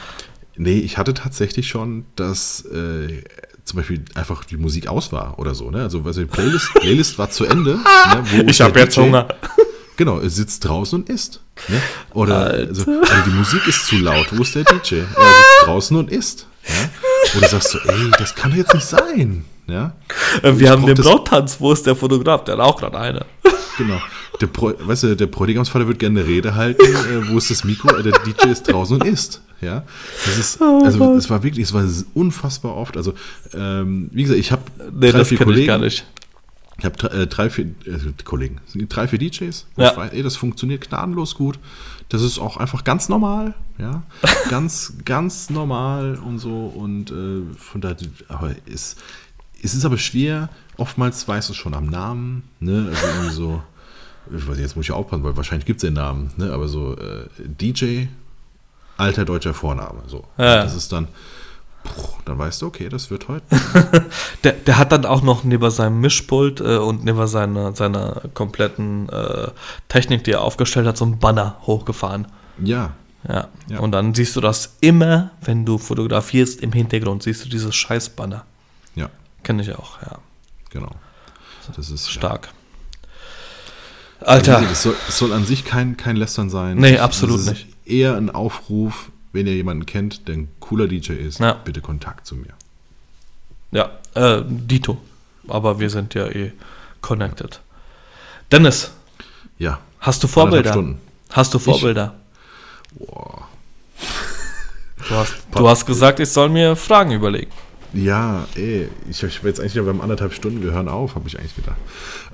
nee, 0.55 0.79
ich 0.79 0.97
hatte 0.97 1.13
tatsächlich 1.13 1.67
schon, 1.67 2.05
dass 2.15 2.65
äh, 2.65 3.23
zum 3.65 3.77
Beispiel 3.77 4.03
einfach 4.15 4.43
die 4.45 4.57
Musik 4.57 4.87
aus 4.87 5.11
war 5.11 5.37
oder 5.39 5.53
so. 5.53 5.69
Ne? 5.69 5.81
Also, 5.83 6.01
also 6.03 6.21
die 6.21 6.27
Playlist, 6.27 6.73
Playlist 6.75 7.17
war 7.17 7.29
zu 7.29 7.45
Ende. 7.45 7.79
Ne, 8.31 8.45
ich 8.47 8.61
habe 8.61 8.79
jetzt 8.79 8.97
Hunger. 8.97 9.27
Genau, 9.95 10.19
er 10.19 10.29
sitzt 10.29 10.65
draußen 10.65 10.99
und 10.99 11.09
isst. 11.09 11.41
Ne? 11.67 11.79
Oder 12.13 12.47
also, 12.47 12.89
also, 12.89 13.13
die 13.25 13.31
Musik 13.31 13.67
ist 13.67 13.85
zu 13.85 13.97
laut. 13.97 14.27
Wo 14.31 14.41
ist 14.41 14.55
der 14.55 14.63
DJ? 14.63 14.95
Er 14.95 15.05
sitzt 15.05 15.65
draußen 15.65 15.97
und 15.97 16.09
isst. 16.11 16.47
Ja? 17.25 17.37
Oder 17.37 17.47
sagst 17.47 17.73
du, 17.73 17.79
ey, 17.79 18.11
das 18.17 18.35
kann 18.35 18.55
jetzt 18.55 18.73
nicht 18.73 18.85
sein. 18.85 19.45
Ja? 19.67 19.93
Äh, 20.41 20.57
wir 20.57 20.61
ich 20.61 20.69
haben 20.69 20.85
den 20.85 20.95
Brauttanz, 20.95 21.59
wo 21.59 21.71
ist 21.71 21.85
der 21.85 21.95
Fotograf? 21.95 22.43
Der 22.43 22.55
hat 22.55 22.61
auch 22.61 22.77
gerade 22.77 22.97
eine. 22.99 23.25
Genau. 23.77 23.99
Der, 24.39 24.47
Pro, 24.47 24.73
weißt 24.77 25.03
du, 25.03 25.15
der 25.15 25.27
Bräutigamsvater 25.27 25.87
wird 25.87 25.99
gerne 25.99 26.19
eine 26.19 26.29
Rede 26.29 26.55
halten. 26.55 26.83
Äh, 26.83 27.29
wo 27.29 27.37
ist 27.37 27.49
das 27.49 27.63
Mikro? 27.63 27.95
Äh, 27.95 28.03
der 28.03 28.13
DJ 28.19 28.49
ist 28.49 28.63
draußen 28.63 28.99
und 28.99 29.07
isst. 29.07 29.41
Ja, 29.61 29.83
das 30.25 30.37
ist, 30.37 30.61
oh 30.61 30.81
also 30.83 31.13
es 31.13 31.29
war 31.29 31.41
wirklich, 31.41 31.65
es 31.65 31.73
war 31.73 31.85
unfassbar 32.13 32.75
oft. 32.75 32.97
Also, 32.97 33.13
ähm, 33.53 34.09
wie 34.11 34.23
gesagt, 34.23 34.39
ich 34.39 34.51
habe 34.51 34.63
nee, 34.91 35.09
drei, 35.09 35.19
das 35.19 35.29
vier 35.29 35.37
Kollegen. 35.37 35.61
Ich 35.61 35.67
gar 35.67 35.77
nicht. 35.77 36.05
Ich 36.79 36.85
habe 36.85 37.11
äh, 37.11 37.27
drei, 37.27 37.49
vier 37.49 37.73
Kollegen, 38.25 38.59
drei, 38.89 39.07
vier 39.07 39.19
DJs. 39.19 39.67
Ja. 39.77 39.95
Weiß, 39.95 40.11
ey, 40.11 40.21
das 40.21 40.35
funktioniert 40.35 40.89
gnadenlos 40.89 41.35
gut. 41.35 41.59
Das 42.13 42.21
ist 42.21 42.37
auch 42.37 42.57
einfach 42.57 42.83
ganz 42.83 43.09
normal, 43.09 43.55
ja, 43.79 44.03
ganz, 44.51 44.93
ganz 45.03 45.49
normal 45.49 46.19
und 46.23 46.37
so 46.37 46.67
und 46.67 47.09
äh, 47.09 47.41
von 47.57 47.81
daher, 47.81 47.97
aber 48.27 48.51
es, 48.71 48.97
es 49.63 49.73
ist 49.73 49.83
aber 49.83 49.97
schwer. 49.97 50.49
Oftmals 50.77 51.27
weißt 51.27 51.49
du 51.49 51.55
schon 51.55 51.73
am 51.73 51.87
Namen, 51.87 52.43
ne, 52.59 52.85
also 52.87 53.07
irgendwie 53.07 53.33
so. 53.33 53.63
Ich 54.27 54.47
weiß 54.47 54.55
nicht, 54.55 54.59
jetzt 54.59 54.75
muss 54.75 54.85
ich 54.85 54.91
aufpassen, 54.91 55.23
weil 55.23 55.35
wahrscheinlich 55.35 55.65
gibt 55.65 55.77
es 55.77 55.87
den 55.87 55.95
Namen, 55.95 56.31
ne? 56.37 56.53
aber 56.53 56.67
so 56.67 56.95
äh, 56.95 57.27
DJ 57.39 58.05
alter 58.95 59.25
deutscher 59.25 59.55
Vorname. 59.55 60.03
So. 60.05 60.23
Ja. 60.37 60.63
Das 60.63 60.75
ist 60.75 60.91
dann, 60.91 61.07
dann 62.25 62.37
weißt 62.37 62.61
du, 62.61 62.67
okay, 62.67 62.89
das 62.89 63.09
wird 63.09 63.27
heute. 63.27 63.45
der, 64.43 64.53
der 64.53 64.77
hat 64.77 64.91
dann 64.91 65.05
auch 65.05 65.21
noch 65.21 65.43
neben 65.43 65.69
seinem 65.69 65.99
Mischpult 65.99 66.61
äh, 66.61 66.77
und 66.77 67.03
neben 67.03 67.27
seiner, 67.27 67.75
seiner 67.75 68.21
kompletten 68.33 69.09
äh, 69.09 69.49
Technik, 69.89 70.23
die 70.23 70.31
er 70.31 70.41
aufgestellt 70.41 70.87
hat, 70.87 70.97
so 70.97 71.05
ein 71.05 71.19
Banner 71.19 71.57
hochgefahren. 71.61 72.27
Ja. 72.63 72.93
ja. 73.27 73.47
Ja. 73.67 73.79
Und 73.79 73.91
dann 73.91 74.13
siehst 74.13 74.35
du 74.35 74.41
das 74.41 74.77
immer, 74.79 75.31
wenn 75.41 75.65
du 75.65 75.77
fotografierst, 75.77 76.61
im 76.61 76.71
Hintergrund 76.71 77.23
siehst 77.23 77.45
du 77.45 77.49
dieses 77.49 77.75
Scheiß-Banner. 77.75 78.45
Ja. 78.95 79.09
Kenne 79.43 79.61
ich 79.61 79.75
auch, 79.75 80.01
ja. 80.01 80.19
Genau. 80.69 80.91
Das 81.75 81.89
ist 81.89 82.09
stark. 82.09 82.49
Ja. 84.21 84.27
Alter. 84.27 84.57
Also, 84.57 84.71
es 84.71 84.83
soll, 84.83 84.95
soll, 85.09 85.33
an 85.33 85.45
sich 85.45 85.65
kein, 85.65 85.97
kein 85.97 86.15
Lästern 86.15 86.49
sein. 86.49 86.77
Nee, 86.77 86.97
absolut 86.97 87.45
nicht 87.45 87.67
eher 87.85 88.15
ein 88.15 88.29
Aufruf, 88.29 89.11
wenn 89.33 89.47
ihr 89.47 89.55
jemanden 89.55 89.85
kennt, 89.85 90.27
der 90.27 90.35
ein 90.35 90.47
cooler 90.59 90.87
DJ 90.87 91.13
ist, 91.13 91.39
ja. 91.39 91.53
bitte 91.53 91.81
Kontakt 91.81 92.25
zu 92.25 92.35
mir. 92.35 92.53
Ja, 93.71 93.91
äh, 94.13 94.43
Dito. 94.47 95.01
Aber 95.47 95.79
wir 95.79 95.89
sind 95.89 96.13
ja 96.13 96.27
eh 96.27 96.53
connected. 97.01 97.59
Dennis. 98.51 98.91
Ja. 99.57 99.79
Hast 99.99 100.23
du 100.23 100.27
Vorbilder? 100.27 100.95
Hast 101.31 101.53
du 101.53 101.59
Vorbilder? 101.59 102.15
Ich, 102.91 103.07
boah. 103.07 103.47
Du 105.07 105.15
hast, 105.15 105.33
du 105.51 105.67
hast 105.67 105.85
gesagt, 105.85 106.19
ich 106.19 106.29
soll 106.29 106.49
mir 106.49 106.75
Fragen 106.75 107.11
überlegen. 107.11 107.51
Ja, 107.93 108.47
ey, 108.55 108.89
ich, 109.07 109.21
habe 109.21 109.47
jetzt 109.47 109.59
eigentlich, 109.59 109.75
wir 109.75 109.85
haben 109.85 110.01
anderthalb 110.01 110.33
Stunden, 110.33 110.63
wir 110.63 110.71
hören 110.71 110.87
auf, 110.87 111.13
habe 111.13 111.27
ich 111.27 111.37
eigentlich 111.37 111.55
gedacht. 111.55 111.77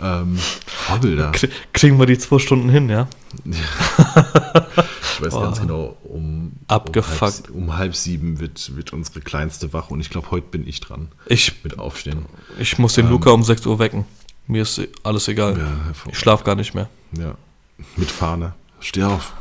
Ähm, 0.02 0.38
Vorbilder. 0.65 1.34
Kriegen 1.73 1.99
wir 1.99 2.06
die 2.06 2.18
zwei 2.18 2.40
Stunden 2.40 2.69
hin, 2.69 2.90
ja? 2.90 3.10
ich 3.45 5.22
weiß 5.22 5.34
oh. 5.34 5.41
ganz 5.41 5.60
genau, 5.60 5.98
um, 6.03 6.53
Abgefuckt. 6.68 7.49
Um, 7.49 7.56
halb, 7.56 7.56
um 7.56 7.77
halb 7.77 7.95
sieben 7.95 8.40
wird, 8.40 8.76
wird 8.77 8.94
unsere 8.94 9.19
kleinste 9.19 9.73
wach 9.73 9.90
und 9.90 9.99
ich 9.99 10.10
glaube, 10.10 10.31
heute 10.31 10.48
bin 10.48 10.65
ich 10.65 10.80
dran. 10.80 11.10
Ich, 11.26 11.53
mit 11.64 11.77
Aufstehen. 11.77 12.26
Ich 12.57 12.77
muss 12.80 12.94
den 12.94 13.07
ähm, 13.07 13.11
Luca 13.11 13.31
um 13.31 13.44
6 13.44 13.65
Uhr 13.65 13.80
wecken. 13.80 14.06
Mir 14.48 14.61
ist 14.61 14.81
alles 15.03 15.27
egal. 15.27 15.57
Ja, 15.57 15.68
ich 16.10 16.18
schlafe 16.18 16.45
gar 16.45 16.56
nicht 16.56 16.73
mehr. 16.73 16.90
Ja, 17.11 17.36
mit 17.98 18.10
Fahne. 18.10 18.53
Steh 18.80 19.03
auf. 19.03 19.34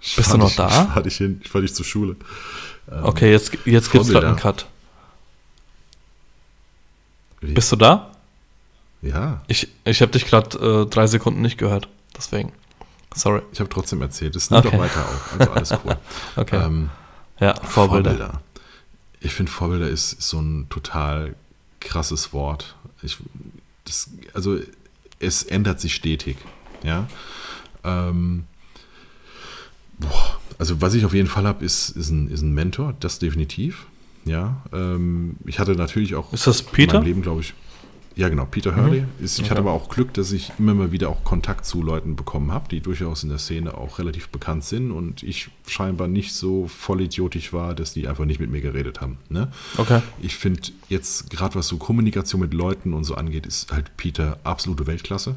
Ich 0.00 0.14
Bist 0.14 0.32
du 0.32 0.38
noch 0.38 0.46
dich, 0.46 0.56
da? 0.56 0.68
Ich 0.68 0.74
fahr 0.74 1.02
dich 1.02 1.16
hin, 1.16 1.40
ich 1.42 1.50
fahr 1.50 1.60
dich 1.60 1.74
zur 1.74 1.84
Schule. 1.84 2.14
Ähm, 2.90 3.02
okay, 3.02 3.32
jetzt, 3.32 3.58
jetzt 3.64 3.90
gibt 3.90 4.04
es 4.04 4.14
einen 4.14 4.36
Cut. 4.36 4.66
Bist 7.54 7.72
du 7.72 7.76
da? 7.76 8.12
Ja. 9.02 9.42
Ich, 9.46 9.68
ich 9.84 10.00
habe 10.02 10.12
dich 10.12 10.26
gerade 10.26 10.58
äh, 10.58 10.86
drei 10.90 11.06
Sekunden 11.06 11.42
nicht 11.42 11.58
gehört. 11.58 11.88
Deswegen. 12.16 12.52
Sorry. 13.14 13.42
Ich 13.52 13.60
habe 13.60 13.70
trotzdem 13.70 14.02
erzählt. 14.02 14.36
Es 14.36 14.50
nimmt 14.50 14.66
okay. 14.66 14.76
auch 14.76 14.80
weiter 14.80 15.04
auf. 15.04 15.36
Also 15.38 15.52
alles 15.52 15.72
cool. 15.84 15.96
okay. 16.36 16.64
Ähm, 16.64 16.90
ja, 17.40 17.54
Vorbilder. 17.54 18.10
Vorbilder. 18.10 18.40
Ich 19.20 19.32
finde, 19.32 19.50
Vorbilder 19.50 19.88
ist, 19.88 20.12
ist, 20.14 20.28
so 20.28 20.40
ein 20.40 20.68
total 20.68 21.34
krasses 21.80 22.32
Wort. 22.32 22.76
Ich, 23.02 23.18
das, 23.84 24.10
also, 24.34 24.58
es 25.18 25.42
ändert 25.42 25.80
sich 25.80 25.94
stetig. 25.94 26.36
Ja. 26.82 27.06
Ähm, 27.84 28.44
boah, 29.98 30.38
also, 30.58 30.80
was 30.80 30.94
ich 30.94 31.04
auf 31.04 31.14
jeden 31.14 31.28
Fall 31.28 31.46
habe, 31.46 31.64
ist, 31.64 31.90
ist, 31.90 32.10
ein, 32.10 32.30
ist 32.30 32.42
ein 32.42 32.52
Mentor. 32.52 32.94
Das 33.00 33.18
definitiv. 33.18 33.86
Ja, 34.26 34.62
ähm, 34.72 35.36
ich 35.46 35.58
hatte 35.58 35.72
natürlich 35.72 36.14
auch 36.14 36.32
ist 36.32 36.46
das 36.46 36.62
Peter? 36.62 36.94
in 36.94 36.98
meinem 36.98 37.06
Leben, 37.06 37.22
glaube 37.22 37.40
ich. 37.40 37.54
Ja, 38.16 38.30
genau, 38.30 38.46
Peter 38.46 38.74
Hurley. 38.74 39.02
Mhm. 39.02 39.24
Ist, 39.24 39.38
ich 39.38 39.44
okay. 39.44 39.50
hatte 39.50 39.60
aber 39.60 39.72
auch 39.72 39.90
Glück, 39.90 40.14
dass 40.14 40.32
ich 40.32 40.50
immer 40.58 40.72
mal 40.72 40.90
wieder 40.90 41.10
auch 41.10 41.22
Kontakt 41.22 41.66
zu 41.66 41.82
Leuten 41.82 42.16
bekommen 42.16 42.50
habe, 42.50 42.66
die 42.70 42.80
durchaus 42.80 43.22
in 43.22 43.28
der 43.28 43.38
Szene 43.38 43.76
auch 43.76 43.98
relativ 43.98 44.30
bekannt 44.30 44.64
sind 44.64 44.90
und 44.90 45.22
ich 45.22 45.50
scheinbar 45.66 46.08
nicht 46.08 46.32
so 46.32 46.66
vollidiotisch 46.66 47.52
war, 47.52 47.74
dass 47.74 47.92
die 47.92 48.08
einfach 48.08 48.24
nicht 48.24 48.40
mit 48.40 48.50
mir 48.50 48.62
geredet 48.62 49.02
haben. 49.02 49.18
Ne? 49.28 49.52
Okay. 49.76 50.00
Ich 50.22 50.34
finde 50.36 50.62
jetzt, 50.88 51.28
gerade 51.28 51.56
was 51.56 51.68
so 51.68 51.76
Kommunikation 51.76 52.40
mit 52.40 52.54
Leuten 52.54 52.94
und 52.94 53.04
so 53.04 53.16
angeht, 53.16 53.44
ist 53.44 53.70
halt 53.70 53.94
Peter 53.98 54.38
absolute 54.44 54.86
Weltklasse. 54.86 55.36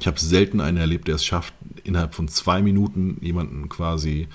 Ich 0.00 0.06
habe 0.06 0.18
selten 0.18 0.60
einen 0.60 0.78
erlebt, 0.78 1.06
der 1.06 1.16
es 1.16 1.24
schafft, 1.24 1.52
innerhalb 1.84 2.14
von 2.14 2.28
zwei 2.28 2.62
Minuten 2.62 3.18
jemanden 3.20 3.68
quasi 3.68 4.26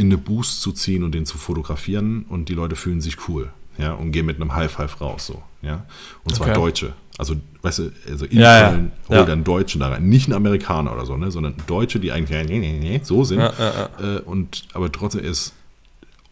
in 0.00 0.06
eine 0.08 0.18
Boost 0.18 0.62
zu 0.62 0.72
ziehen 0.72 1.04
und 1.04 1.12
den 1.14 1.26
zu 1.26 1.38
fotografieren 1.38 2.24
und 2.28 2.48
die 2.48 2.54
Leute 2.54 2.74
fühlen 2.76 3.00
sich 3.00 3.28
cool. 3.28 3.50
ja, 3.78 3.92
und 3.92 4.12
gehen 4.12 4.26
mit 4.26 4.36
einem 4.36 4.54
High 4.54 4.70
Five 4.70 5.00
raus, 5.00 5.26
so, 5.26 5.42
ja. 5.62 5.86
Und 6.24 6.34
zwar 6.34 6.48
Okay. 6.48 6.56
Deutsche. 6.56 6.92
Also, 7.18 7.34
weißt 7.62 7.78
du, 7.80 7.92
also 8.08 8.24
in 8.26 8.38
Ja, 8.38 8.58
ja, 8.60 8.68
Köln 8.70 8.92
ja. 9.10 9.24
einen 9.24 9.44
Deutschen 9.44 9.80
da 9.80 9.88
rein. 9.88 10.08
Nicht 10.08 10.26
einen 10.26 10.34
Amerikaner 10.34 10.92
oder 10.92 11.04
so, 11.06 11.16
ne, 11.18 11.30
sondern 11.30 11.54
Deutsche, 11.66 12.00
die 12.00 12.12
eigentlich 12.12 12.48
nee, 12.48 12.58
nee, 12.58 12.78
nee, 12.80 13.00
so 13.02 13.24
sind. 13.24 13.40
Äh, 13.40 14.20
und, 14.24 14.62
aber 14.72 14.90
trotzdem 14.90 15.22
ist 15.24 15.52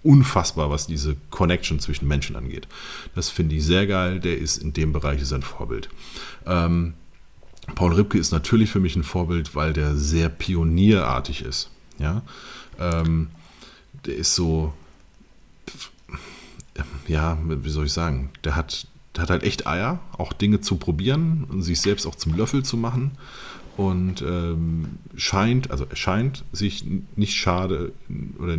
unfassbar, 0.03 0.71
was 0.71 0.87
diese 0.87 1.17
Connection 1.31 1.79
zwischen 1.81 2.09
Menschen 2.09 2.37
angeht. 2.37 2.69
Das 3.15 3.29
finde 3.31 3.57
ich 3.57 3.65
sehr 3.65 3.87
geil. 3.87 4.21
Der 4.21 4.39
ist 4.39 4.57
in 4.59 4.73
dem 4.73 4.93
Bereich 4.93 5.21
ist 5.21 5.33
ein 5.33 5.43
Vorbild. 5.43 5.89
Ähm, 6.47 6.95
Paul 7.75 7.93
Ripke 7.95 8.17
ist 8.19 8.33
natürlich 8.33 8.71
für 8.71 8.81
mich 8.81 8.97
ein 8.97 9.03
Vorbild, 9.05 9.55
weil 9.55 9.73
der 9.75 9.95
sehr 9.97 10.29
pionierartig 10.31 11.43
ist. 11.43 11.71
Ja, 11.99 12.23
ähm, 12.81 13.29
der 14.07 14.17
ist 14.17 14.35
so, 14.35 14.73
ja, 17.07 17.39
wie 17.43 17.71
soll 17.71 17.87
ich 17.87 17.93
sagen, 17.93 18.31
der 18.45 18.57
hat, 18.57 18.87
der 19.15 19.23
hat 19.23 19.31
halt 19.31 19.43
echt 19.43 19.67
Eier, 19.67 20.01
auch 20.17 20.33
Dinge 20.33 20.61
zu 20.61 20.77
probieren 20.77 21.45
und 21.49 21.63
sich 21.63 21.81
selbst 21.81 22.07
auch 22.07 22.15
zum 22.15 22.37
Löffel 22.37 22.65
zu 22.65 22.77
machen 22.77 23.13
und 23.77 24.23
ähm, 24.23 24.99
scheint, 25.17 25.71
also 25.71 25.87
er 25.89 25.97
scheint 25.97 26.45
sich 26.53 26.85
nicht 27.17 27.35
schade 27.35 27.93
oder 28.39 28.57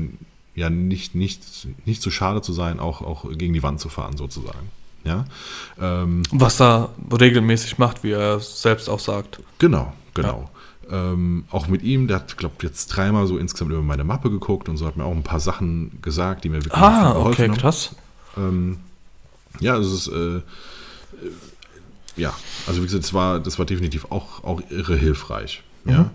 ja 0.55 0.69
nicht, 0.69 1.15
nicht, 1.15 1.67
nicht 1.85 2.01
so 2.01 2.09
schade 2.09 2.41
zu 2.41 2.53
sein, 2.53 2.79
auch, 2.79 3.01
auch 3.01 3.29
gegen 3.37 3.53
die 3.53 3.63
Wand 3.63 3.79
zu 3.79 3.89
fahren 3.89 4.17
sozusagen. 4.17 4.69
Ja, 5.05 5.25
ähm, 5.79 6.23
Was 6.31 6.59
er 6.59 6.89
regelmäßig 7.11 7.77
macht, 7.77 8.03
wie 8.03 8.11
er 8.11 8.39
selbst 8.39 8.89
auch 8.89 8.99
sagt. 8.99 9.39
Genau, 9.57 9.93
genau. 10.13 10.49
Ähm, 10.91 11.45
auch 11.51 11.67
mit 11.67 11.83
ihm, 11.83 12.07
der 12.07 12.17
hat, 12.17 12.37
glaube 12.37 12.55
jetzt 12.63 12.87
dreimal 12.87 13.27
so 13.27 13.37
insgesamt 13.37 13.71
über 13.71 13.81
meine 13.81 14.03
Mappe 14.03 14.31
geguckt 14.31 14.69
und 14.69 14.77
so 14.77 14.87
hat 14.87 14.97
mir 14.97 15.03
auch 15.05 15.11
ein 15.15 15.23
paar 15.23 15.39
Sachen 15.39 16.01
gesagt, 16.01 16.43
die 16.43 16.49
mir 16.49 16.57
wirklich 16.63 16.73
Ah, 16.73 17.13
geholfen 17.13 17.27
okay, 17.43 17.49
haben. 17.49 17.57
krass. 17.57 17.95
Ähm, 18.37 18.77
ja, 19.59 19.77
es 19.77 19.91
ist, 19.91 20.07
äh, 20.07 20.37
äh, 20.37 20.41
ja, 22.15 22.33
also 22.67 22.81
wie 22.81 22.85
gesagt, 22.85 23.03
das 23.03 23.13
war, 23.13 23.39
das 23.39 23.59
war 23.59 23.65
definitiv 23.65 24.05
auch, 24.11 24.43
auch 24.43 24.61
irre 24.69 24.95
hilfreich. 24.95 25.63
Ja. 25.85 26.09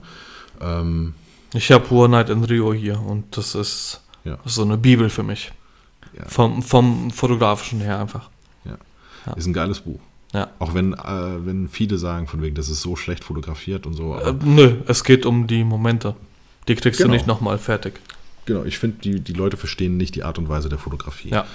Ähm, 0.61 1.15
Ich 1.53 1.71
habe 1.71 1.89
One 1.95 2.09
Night 2.11 2.31
in 2.31 2.43
Rio 2.45 2.73
hier 2.75 3.01
und 3.01 3.37
das 3.37 3.55
ist 3.55 4.01
Ja. 4.25 4.39
so 4.45 4.63
eine 4.63 4.77
Bibel 4.77 5.09
für 5.09 5.23
mich. 5.23 5.53
Ja. 6.19 6.29
Vom, 6.29 6.63
vom 6.63 7.11
fotografischen 7.11 7.81
her 7.81 7.99
einfach. 8.01 8.29
ja. 8.65 8.77
Ja. 9.27 9.33
Ist 9.35 9.47
ein 9.47 9.53
geiles 9.53 9.81
Buch. 9.81 10.01
Ja. 10.35 10.51
Auch 10.59 10.75
wenn, 10.75 10.93
äh, 10.93 10.97
wenn 11.47 11.69
viele 11.69 11.97
sagen, 11.97 12.27
von 12.27 12.43
wegen, 12.43 12.55
das 12.57 12.69
ist 12.69 12.83
so 12.83 12.97
schlecht 12.97 13.25
fotografiert 13.25 13.87
und 13.87 13.95
so. 13.95 14.17
Äh, 14.19 14.35
nö, 14.45 14.77
es 14.87 15.03
geht 15.05 15.25
um 15.25 15.47
die 15.47 15.65
Momente. 15.65 16.15
Die 16.69 16.75
kriegst 16.75 16.99
Genau. 16.99 17.11
du 17.13 17.17
nicht 17.17 17.27
nochmal 17.27 17.57
fertig. 17.59 17.95
genau, 18.45 18.65
ich 18.65 18.77
finde, 18.79 18.97
die, 19.03 19.21
die 19.21 19.33
Leute 19.33 19.57
verstehen 19.57 19.97
nicht 19.97 20.15
die 20.17 20.23
Art 20.25 20.37
und 20.39 20.49
Weise 20.51 20.69
der 20.69 20.79
Fotografie. 20.79 21.31
Ja. 21.31 21.47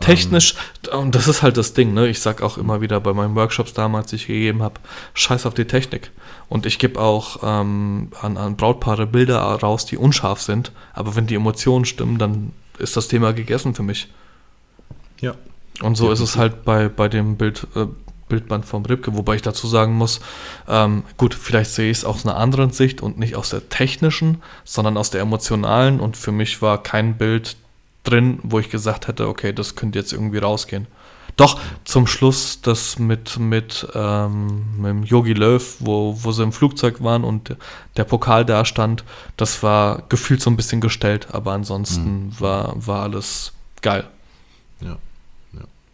Technisch, 0.00 0.54
und 0.92 1.16
das 1.16 1.26
ist 1.26 1.42
halt 1.42 1.56
das 1.56 1.72
Ding, 1.74 1.92
ne? 1.92 2.06
Ich 2.06 2.20
sag 2.20 2.40
auch 2.40 2.56
immer 2.56 2.80
wieder 2.80 3.00
bei 3.00 3.12
meinen 3.12 3.34
Workshops 3.34 3.72
damals, 3.72 4.10
die 4.10 4.16
ich 4.16 4.28
gegeben 4.28 4.62
habe, 4.62 4.74
scheiß 5.14 5.44
auf 5.44 5.54
die 5.54 5.64
Technik. 5.64 6.12
Und 6.48 6.66
ich 6.66 6.78
gebe 6.78 7.00
auch 7.00 7.40
ähm, 7.42 8.10
an, 8.22 8.36
an 8.36 8.56
Brautpaare 8.56 9.08
Bilder 9.08 9.40
raus, 9.40 9.86
die 9.86 9.96
unscharf 9.96 10.40
sind, 10.40 10.70
aber 10.92 11.16
wenn 11.16 11.26
die 11.26 11.34
Emotionen 11.34 11.84
stimmen, 11.84 12.18
dann 12.18 12.52
ist 12.78 12.96
das 12.96 13.08
Thema 13.08 13.32
gegessen 13.32 13.74
für 13.74 13.82
mich. 13.82 14.06
Ja. 15.20 15.34
Und 15.82 15.96
so 15.96 16.10
ist 16.10 16.20
es 16.20 16.36
halt 16.36 16.64
bei, 16.64 16.88
bei 16.88 17.08
dem 17.08 17.36
Bild, 17.36 17.66
äh, 17.74 17.86
Bildband 18.28 18.66
vom 18.66 18.84
Ribke, 18.84 19.14
wobei 19.16 19.36
ich 19.36 19.42
dazu 19.42 19.66
sagen 19.66 19.94
muss, 19.94 20.20
ähm, 20.68 21.02
gut, 21.16 21.34
vielleicht 21.34 21.70
sehe 21.70 21.90
ich 21.90 21.98
es 21.98 22.04
aus 22.04 22.26
einer 22.26 22.36
anderen 22.36 22.70
Sicht 22.70 23.00
und 23.00 23.18
nicht 23.18 23.36
aus 23.36 23.50
der 23.50 23.68
technischen, 23.68 24.42
sondern 24.64 24.96
aus 24.96 25.10
der 25.10 25.22
emotionalen 25.22 26.00
und 26.00 26.16
für 26.16 26.32
mich 26.32 26.60
war 26.60 26.82
kein 26.82 27.16
Bild 27.16 27.56
drin, 28.04 28.38
wo 28.42 28.58
ich 28.58 28.70
gesagt 28.70 29.08
hätte, 29.08 29.28
okay, 29.28 29.52
das 29.52 29.76
könnte 29.76 29.98
jetzt 29.98 30.12
irgendwie 30.12 30.38
rausgehen. 30.38 30.86
Doch, 31.36 31.60
zum 31.84 32.08
Schluss 32.08 32.60
das 32.62 32.98
mit, 32.98 33.38
mit, 33.38 33.86
ähm, 33.94 34.76
mit 34.76 34.90
dem 34.90 35.02
Yogi 35.04 35.34
Löw, 35.34 35.76
wo, 35.78 36.18
wo 36.20 36.32
sie 36.32 36.42
im 36.42 36.52
Flugzeug 36.52 37.02
waren 37.02 37.22
und 37.22 37.56
der 37.96 38.04
Pokal 38.04 38.44
da 38.44 38.64
stand, 38.64 39.04
das 39.36 39.62
war 39.62 40.02
gefühlt 40.08 40.42
so 40.42 40.50
ein 40.50 40.56
bisschen 40.56 40.80
gestellt, 40.80 41.28
aber 41.30 41.52
ansonsten 41.52 42.34
war, 42.40 42.74
war 42.84 43.02
alles 43.02 43.52
geil. 43.82 44.04
Ja. 44.80 44.96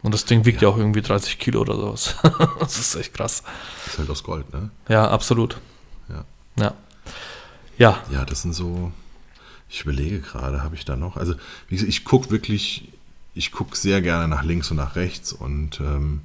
Und 0.04 0.12
das 0.12 0.26
Ding 0.26 0.44
wiegt 0.44 0.60
ja, 0.60 0.68
auch 0.68 0.76
irgendwie 0.76 1.00
30 1.00 1.38
Kilo 1.38 1.62
oder 1.62 1.76
sowas. 1.76 2.16
das 2.60 2.78
ist 2.78 2.94
echt 2.94 3.14
krass. 3.14 3.42
Ist 3.86 3.98
halt 3.98 4.10
aus 4.10 4.22
Gold, 4.22 4.52
ne? 4.52 4.70
Ja, 4.86 5.08
absolut. 5.08 5.58
Ja. 6.10 6.24
Ja. 6.58 6.74
Ja, 7.78 8.02
Ja, 8.12 8.24
das 8.26 8.42
sind 8.42 8.52
so. 8.52 8.92
Ich 9.70 9.80
überlege 9.80 10.20
gerade, 10.20 10.62
habe 10.62 10.74
ich 10.74 10.84
da 10.84 10.94
noch? 10.94 11.16
Also, 11.16 11.34
wie 11.68 11.76
gesagt, 11.76 11.88
ich 11.88 12.04
gucke 12.04 12.30
wirklich, 12.30 12.92
ich 13.32 13.50
gucke 13.50 13.76
sehr 13.78 14.02
gerne 14.02 14.28
nach 14.28 14.44
links 14.44 14.70
und 14.70 14.76
nach 14.76 14.94
rechts 14.94 15.32
und 15.32 15.80
ähm, 15.80 16.20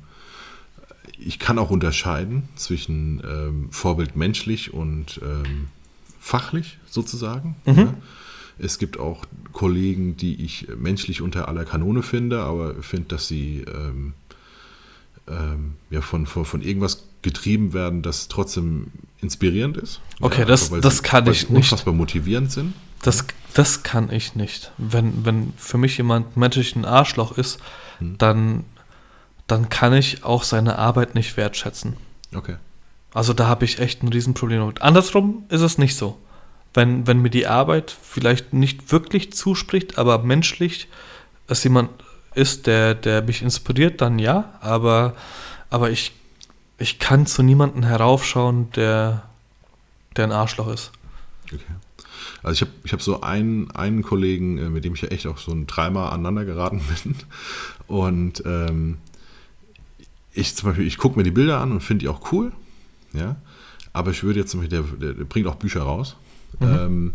ich 1.17 1.39
kann 1.39 1.57
auch 1.57 1.69
unterscheiden 1.69 2.49
zwischen 2.55 3.23
ähm, 3.25 3.69
Vorbild 3.71 4.17
menschlich 4.17 4.73
und 4.73 5.21
ähm, 5.23 5.69
fachlich 6.19 6.79
sozusagen. 6.89 7.55
Ja. 7.65 7.93
Es 8.61 8.77
gibt 8.79 8.99
auch 8.99 9.25
Kollegen, 9.53 10.17
die 10.17 10.43
ich 10.43 10.67
menschlich 10.77 11.21
unter 11.21 11.47
aller 11.47 11.65
Kanone 11.65 12.03
finde, 12.03 12.41
aber 12.41 12.75
finde, 12.83 13.07
dass 13.09 13.27
sie 13.27 13.63
ähm, 13.73 14.13
ähm, 15.27 15.75
ja, 15.89 16.01
von, 16.01 16.25
von, 16.25 16.45
von 16.45 16.61
irgendwas 16.61 17.03
getrieben 17.21 17.73
werden, 17.73 18.01
das 18.01 18.27
trotzdem 18.27 18.87
inspirierend 19.21 19.77
ist. 19.77 20.01
Okay, 20.21 20.41
ja, 20.41 20.45
das- 20.45 20.69
das 20.81 20.97
sie, 20.97 21.03
kann 21.03 21.27
ich 21.27 21.49
nicht. 21.49 21.57
unfassbar 21.57 21.93
motivierend 21.93 22.51
sind. 22.51 22.73
das, 23.01 23.25
das 23.53 23.83
kann 23.83 24.11
ich 24.11 24.35
nicht. 24.35 24.71
Wenn, 24.77 25.25
wenn 25.25 25.53
für 25.57 25.77
mich 25.77 25.97
jemand 25.97 26.37
menschlich 26.37 26.75
ein 26.75 26.85
Arschloch 26.85 27.37
ist, 27.37 27.59
dann, 27.99 28.63
dann 29.47 29.67
kann 29.69 29.93
ich 29.93 30.23
auch 30.23 30.43
seine 30.43 30.77
Arbeit 30.77 31.15
nicht 31.15 31.35
wertschätzen. 31.37 31.97
Okay. 32.33 32.55
Also 33.13 33.33
da 33.33 33.47
habe 33.47 33.65
ich 33.65 33.79
echt 33.79 34.03
ein 34.03 34.07
Riesenproblem 34.09 34.67
mit. 34.67 34.81
Andersrum 34.81 35.43
ist 35.49 35.61
es 35.61 35.77
nicht 35.77 35.95
so. 35.97 36.17
Wenn, 36.73 37.07
wenn 37.07 37.21
mir 37.21 37.29
die 37.29 37.47
Arbeit 37.47 37.95
vielleicht 38.01 38.53
nicht 38.53 38.91
wirklich 38.91 39.33
zuspricht, 39.33 39.97
aber 39.97 40.19
menschlich 40.19 40.87
es 41.47 41.63
jemand 41.63 41.89
ist, 42.35 42.67
der, 42.67 42.93
der 42.95 43.23
mich 43.23 43.41
inspiriert, 43.41 44.01
dann 44.01 44.19
ja. 44.19 44.53
Aber, 44.61 45.15
aber 45.69 45.89
ich, 45.89 46.13
ich 46.77 46.99
kann 46.99 47.25
zu 47.25 47.43
niemandem 47.43 47.83
heraufschauen, 47.83 48.71
der, 48.71 49.23
der 50.15 50.25
ein 50.25 50.31
Arschloch 50.31 50.67
ist. 50.67 50.91
Okay. 51.45 51.59
Also 52.43 52.53
ich 52.53 52.61
habe 52.61 52.71
ich 52.83 52.93
hab 52.93 53.01
so 53.01 53.21
einen, 53.21 53.71
einen 53.71 54.01
Kollegen, 54.01 54.57
äh, 54.57 54.69
mit 54.69 54.85
dem 54.85 54.93
ich 54.93 55.01
ja 55.01 55.09
echt 55.09 55.27
auch 55.27 55.37
so 55.37 55.51
ein 55.51 55.67
dreimal 55.67 56.11
aneinander 56.11 56.45
geraten 56.45 56.81
bin. 57.03 57.15
Und 57.87 58.43
ähm, 58.45 58.97
ich 60.33 60.55
zum 60.55 60.69
Beispiel, 60.69 60.87
ich 60.87 60.97
gucke 60.97 61.17
mir 61.17 61.23
die 61.23 61.31
Bilder 61.31 61.59
an 61.59 61.71
und 61.71 61.81
finde 61.81 62.03
die 62.03 62.07
auch 62.07 62.31
cool. 62.31 62.51
Ja. 63.13 63.35
Aber 63.91 64.11
ich 64.11 64.23
würde 64.23 64.39
jetzt 64.39 64.51
zum 64.51 64.61
Beispiel, 64.61 64.81
der, 64.81 64.97
der, 64.97 65.13
der 65.13 65.25
bringt 65.25 65.47
auch 65.47 65.55
Bücher 65.55 65.81
raus. 65.81 66.15
Ähm, 66.61 67.13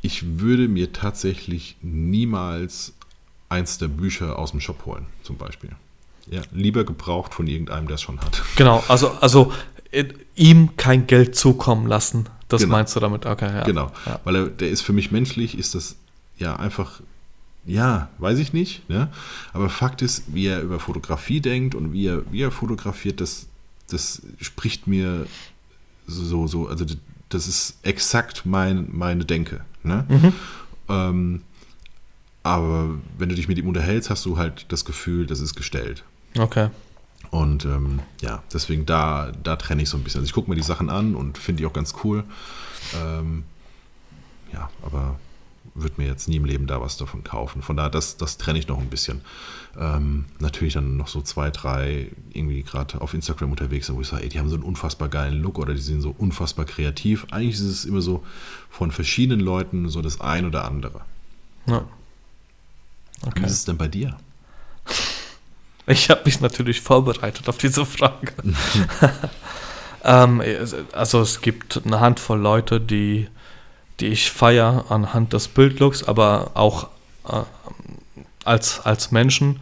ich 0.00 0.40
würde 0.40 0.68
mir 0.68 0.92
tatsächlich 0.92 1.76
niemals 1.82 2.92
eins 3.48 3.78
der 3.78 3.88
Bücher 3.88 4.38
aus 4.38 4.50
dem 4.52 4.60
Shop 4.60 4.84
holen, 4.86 5.06
zum 5.22 5.36
Beispiel. 5.36 5.70
Ja, 6.30 6.42
lieber 6.52 6.84
gebraucht 6.84 7.34
von 7.34 7.46
irgendeinem, 7.46 7.86
der 7.86 7.96
es 7.96 8.02
schon 8.02 8.20
hat. 8.20 8.42
Genau, 8.56 8.82
also, 8.88 9.10
also 9.20 9.52
äh, 9.90 10.04
ihm 10.36 10.76
kein 10.76 11.06
Geld 11.06 11.36
zukommen 11.36 11.86
lassen. 11.86 12.28
Das 12.48 12.62
Genau. 12.62 12.72
meinst 12.72 12.94
du 12.96 13.00
damit? 13.00 13.26
Okay, 13.26 13.46
ja. 13.52 13.64
Genau, 13.64 13.90
Ja. 14.06 14.20
weil 14.24 14.36
er, 14.36 14.46
der 14.46 14.70
ist 14.70 14.82
für 14.82 14.92
mich 14.92 15.10
menschlich, 15.10 15.56
ist 15.58 15.74
das 15.74 15.96
ja 16.38 16.56
einfach, 16.56 17.00
ja, 17.66 18.08
weiß 18.18 18.38
ich 18.38 18.52
nicht, 18.52 18.88
ne? 18.88 19.08
aber 19.52 19.68
Fakt 19.68 20.02
ist, 20.02 20.24
wie 20.34 20.46
er 20.46 20.62
über 20.62 20.78
Fotografie 20.80 21.40
denkt 21.40 21.74
und 21.74 21.92
wie 21.92 22.06
er, 22.06 22.22
wie 22.32 22.42
er 22.42 22.50
fotografiert, 22.50 23.20
das, 23.20 23.46
das 23.90 24.22
spricht 24.40 24.86
mir 24.86 25.26
so, 26.06 26.46
so, 26.46 26.68
also 26.68 26.84
das 27.34 27.46
ist 27.46 27.78
exakt 27.82 28.44
mein, 28.44 28.88
meine 28.92 29.24
Denke. 29.24 29.64
Ne? 29.82 30.04
Mhm. 30.08 30.32
Ähm, 30.88 31.42
aber 32.42 32.90
wenn 33.18 33.28
du 33.28 33.34
dich 33.34 33.48
mit 33.48 33.58
ihm 33.58 33.68
unterhältst, 33.68 34.10
hast 34.10 34.24
du 34.26 34.36
halt 34.36 34.66
das 34.68 34.84
Gefühl, 34.84 35.26
das 35.26 35.40
ist 35.40 35.54
gestellt. 35.54 36.04
Okay. 36.38 36.70
Und 37.30 37.64
ähm, 37.64 38.00
ja, 38.20 38.42
deswegen 38.52 38.84
da, 38.84 39.32
da 39.42 39.56
trenne 39.56 39.82
ich 39.82 39.88
so 39.88 39.96
ein 39.96 40.04
bisschen. 40.04 40.20
Also 40.20 40.28
ich 40.28 40.34
gucke 40.34 40.50
mir 40.50 40.56
die 40.56 40.62
Sachen 40.62 40.90
an 40.90 41.14
und 41.14 41.38
finde 41.38 41.62
die 41.62 41.66
auch 41.66 41.72
ganz 41.72 41.94
cool. 42.04 42.24
Ähm, 43.00 43.44
ja, 44.52 44.68
aber 44.82 45.18
würde 45.74 45.94
mir 46.00 46.06
jetzt 46.06 46.28
nie 46.28 46.36
im 46.36 46.44
Leben 46.44 46.66
da 46.66 46.80
was 46.80 46.96
davon 46.96 47.24
kaufen. 47.24 47.62
Von 47.62 47.76
daher, 47.76 47.90
das, 47.90 48.16
das 48.16 48.36
trenne 48.36 48.58
ich 48.58 48.68
noch 48.68 48.78
ein 48.78 48.90
bisschen. 48.90 49.22
Ähm, 49.78 50.26
natürlich 50.38 50.74
dann 50.74 50.96
noch 50.98 51.08
so 51.08 51.22
zwei, 51.22 51.50
drei 51.50 52.10
irgendwie 52.32 52.62
gerade 52.62 53.00
auf 53.00 53.14
Instagram 53.14 53.50
unterwegs 53.50 53.86
sind, 53.86 53.96
wo 53.96 54.02
ich 54.02 54.08
sage, 54.08 54.22
ey, 54.24 54.28
die 54.28 54.38
haben 54.38 54.48
so 54.50 54.54
einen 54.54 54.64
unfassbar 54.64 55.08
geilen 55.08 55.40
Look 55.40 55.58
oder 55.58 55.72
die 55.74 55.80
sind 55.80 56.02
so 56.02 56.14
unfassbar 56.16 56.66
kreativ. 56.66 57.26
Eigentlich 57.30 57.54
ist 57.54 57.62
es 57.62 57.84
immer 57.86 58.02
so 58.02 58.22
von 58.68 58.90
verschiedenen 58.90 59.40
Leuten 59.40 59.88
so 59.88 60.02
das 60.02 60.20
ein 60.20 60.44
oder 60.44 60.64
andere. 60.66 61.00
Ja. 61.66 61.84
Wie 63.22 63.28
Okay. 63.28 63.44
ist 63.46 63.52
es 63.52 63.64
denn 63.64 63.76
bei 63.78 63.88
dir? 63.88 64.16
Ich 65.84 66.10
habe 66.10 66.22
mich 66.24 66.40
natürlich 66.40 66.80
vorbereitet 66.80 67.48
auf 67.48 67.58
diese 67.58 67.84
Frage. 67.84 68.32
ähm, 70.04 70.40
also 70.92 71.20
es 71.20 71.40
gibt 71.40 71.82
eine 71.84 71.98
Handvoll 71.98 72.38
Leute, 72.38 72.80
die, 72.80 73.26
die 74.02 74.08
ich 74.08 74.32
feiere 74.32 74.86
anhand 74.88 75.32
des 75.32 75.46
Bildlooks, 75.48 76.02
aber 76.02 76.50
auch 76.54 76.88
äh, 77.28 77.42
als, 78.44 78.80
als 78.80 79.12
Menschen. 79.12 79.60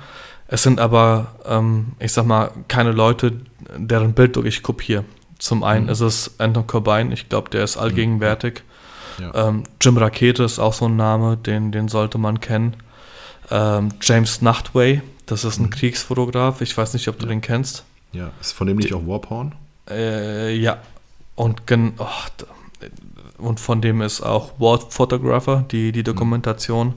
Es 0.49 0.62
sind 0.62 0.81
aber, 0.81 1.35
ähm, 1.47 1.93
ich 2.01 2.12
sag 2.12 2.25
mal, 2.25 2.51
keine 2.67 2.93
Leute, 2.93 3.35
deren 3.77 4.15
Bild 4.15 4.39
ich 4.39 4.62
kopiere. 4.62 5.05
Zum 5.39 5.62
einen 5.62 5.85
mhm. 5.85 5.91
ist 5.91 6.01
es 6.01 6.41
Anton 6.41 6.67
Corbijn, 6.67 7.12
ich 7.12 7.29
glaube, 7.29 7.51
der 7.51 7.65
ist 7.65 7.77
mhm. 7.77 7.83
allgegenwärtig. 7.83 8.62
Ja. 9.21 9.49
Ähm, 9.49 9.65
Jim 9.81 9.99
Rakete 9.99 10.43
ist 10.43 10.59
auch 10.59 10.73
so 10.73 10.87
ein 10.87 10.97
Name, 10.97 11.37
den, 11.37 11.71
den 11.71 11.89
sollte 11.89 12.17
man 12.17 12.41
kennen. 12.41 12.77
Ähm, 13.51 13.91
James 14.01 14.41
Nachtway, 14.41 15.03
das 15.27 15.45
ist 15.45 15.59
ein 15.59 15.67
mhm. 15.67 15.71
Kriegsfotograf, 15.71 16.62
ich 16.62 16.75
weiß 16.75 16.95
nicht, 16.95 17.09
ob 17.09 17.19
du 17.19 17.27
ja. 17.27 17.31
den 17.31 17.43
kennst. 17.43 17.85
Ja, 18.12 18.31
ist 18.41 18.53
von 18.53 18.67
dem 18.67 18.79
nicht 18.79 18.95
auch 18.95 19.07
Warporn? 19.07 19.55
Äh, 19.89 20.57
ja, 20.57 20.79
und, 21.35 21.62
oh, 21.99 22.07
und 23.41 23.61
von 23.61 23.81
dem 23.81 24.03
ist 24.03 24.21
auch 24.21 24.53
War 24.59 24.79
Photographer, 24.79 25.65
die, 25.71 25.93
die 25.93 26.01
mhm. 26.01 26.05
Dokumentation. 26.05 26.95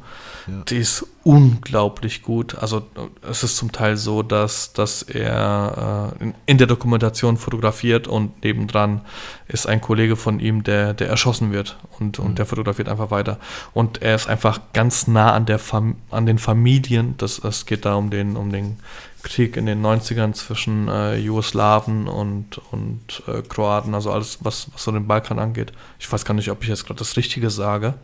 Ja. 0.48 0.64
Die 0.64 0.78
ist 0.78 1.07
unglaublich 1.24 2.22
gut. 2.22 2.56
Also 2.56 2.84
es 3.28 3.44
ist 3.44 3.56
zum 3.56 3.72
Teil 3.72 3.95
so, 3.95 4.24
dass, 4.24 4.74
dass 4.74 5.02
er 5.03 6.11
äh, 6.20 6.24
in, 6.24 6.34
in, 6.45 6.57
der 6.57 6.68
Dokumentation 6.68 7.38
fotografiert 7.38 8.07
und 8.07 8.44
nebendran 8.44 9.02
ist 9.48 9.68
ein 9.68 9.80
Kollege 9.80 10.18
von 10.18 10.40
ihm, 10.40 10.64
der, 10.64 10.94
der 10.94 11.07
erschossen 11.07 11.53
wird 11.53 11.78
und, 11.99 12.20
mhm. 12.20 12.26
und 12.26 12.40
der 12.40 12.45
fotografiert 12.45 12.90
einfach 12.90 13.10
weiter. 13.10 13.40
Und 13.74 14.02
er 14.02 14.15
ist 14.15 14.28
einfach 14.28 14.60
ganz 14.74 15.07
nah 15.07 15.32
an, 15.32 15.45
der 15.45 15.60
Fam 15.60 15.95
an 16.11 16.26
den 16.26 16.40
Familien. 16.40 17.15
Das, 17.18 17.40
es 17.40 17.65
geht 17.65 17.86
da 17.86 17.95
um 17.95 18.10
den, 18.10 18.36
um 18.36 18.52
den 18.52 18.78
Krieg 19.23 19.57
in 19.57 19.65
den 19.65 19.83
90ern 19.83 20.33
zwischen 20.33 20.87
äh, 20.87 21.15
Jugoslawen 21.15 22.07
und, 22.07 22.59
und 22.71 23.23
äh, 23.27 23.41
Kroaten, 23.41 23.95
also 23.95 24.11
alles, 24.11 24.39
was, 24.41 24.67
was 24.73 24.83
so 24.83 24.91
den 24.91 25.07
Balkan 25.07 25.39
angeht. 25.39 25.71
Ich 25.99 26.11
weiß 26.11 26.25
gar 26.25 26.33
nicht, 26.33 26.51
ob 26.51 26.61
ich 26.61 26.69
jetzt 26.69 26.85
gerade 26.85 26.99
das 26.99 27.17
Richtige 27.17 27.49
sage. 27.49 27.95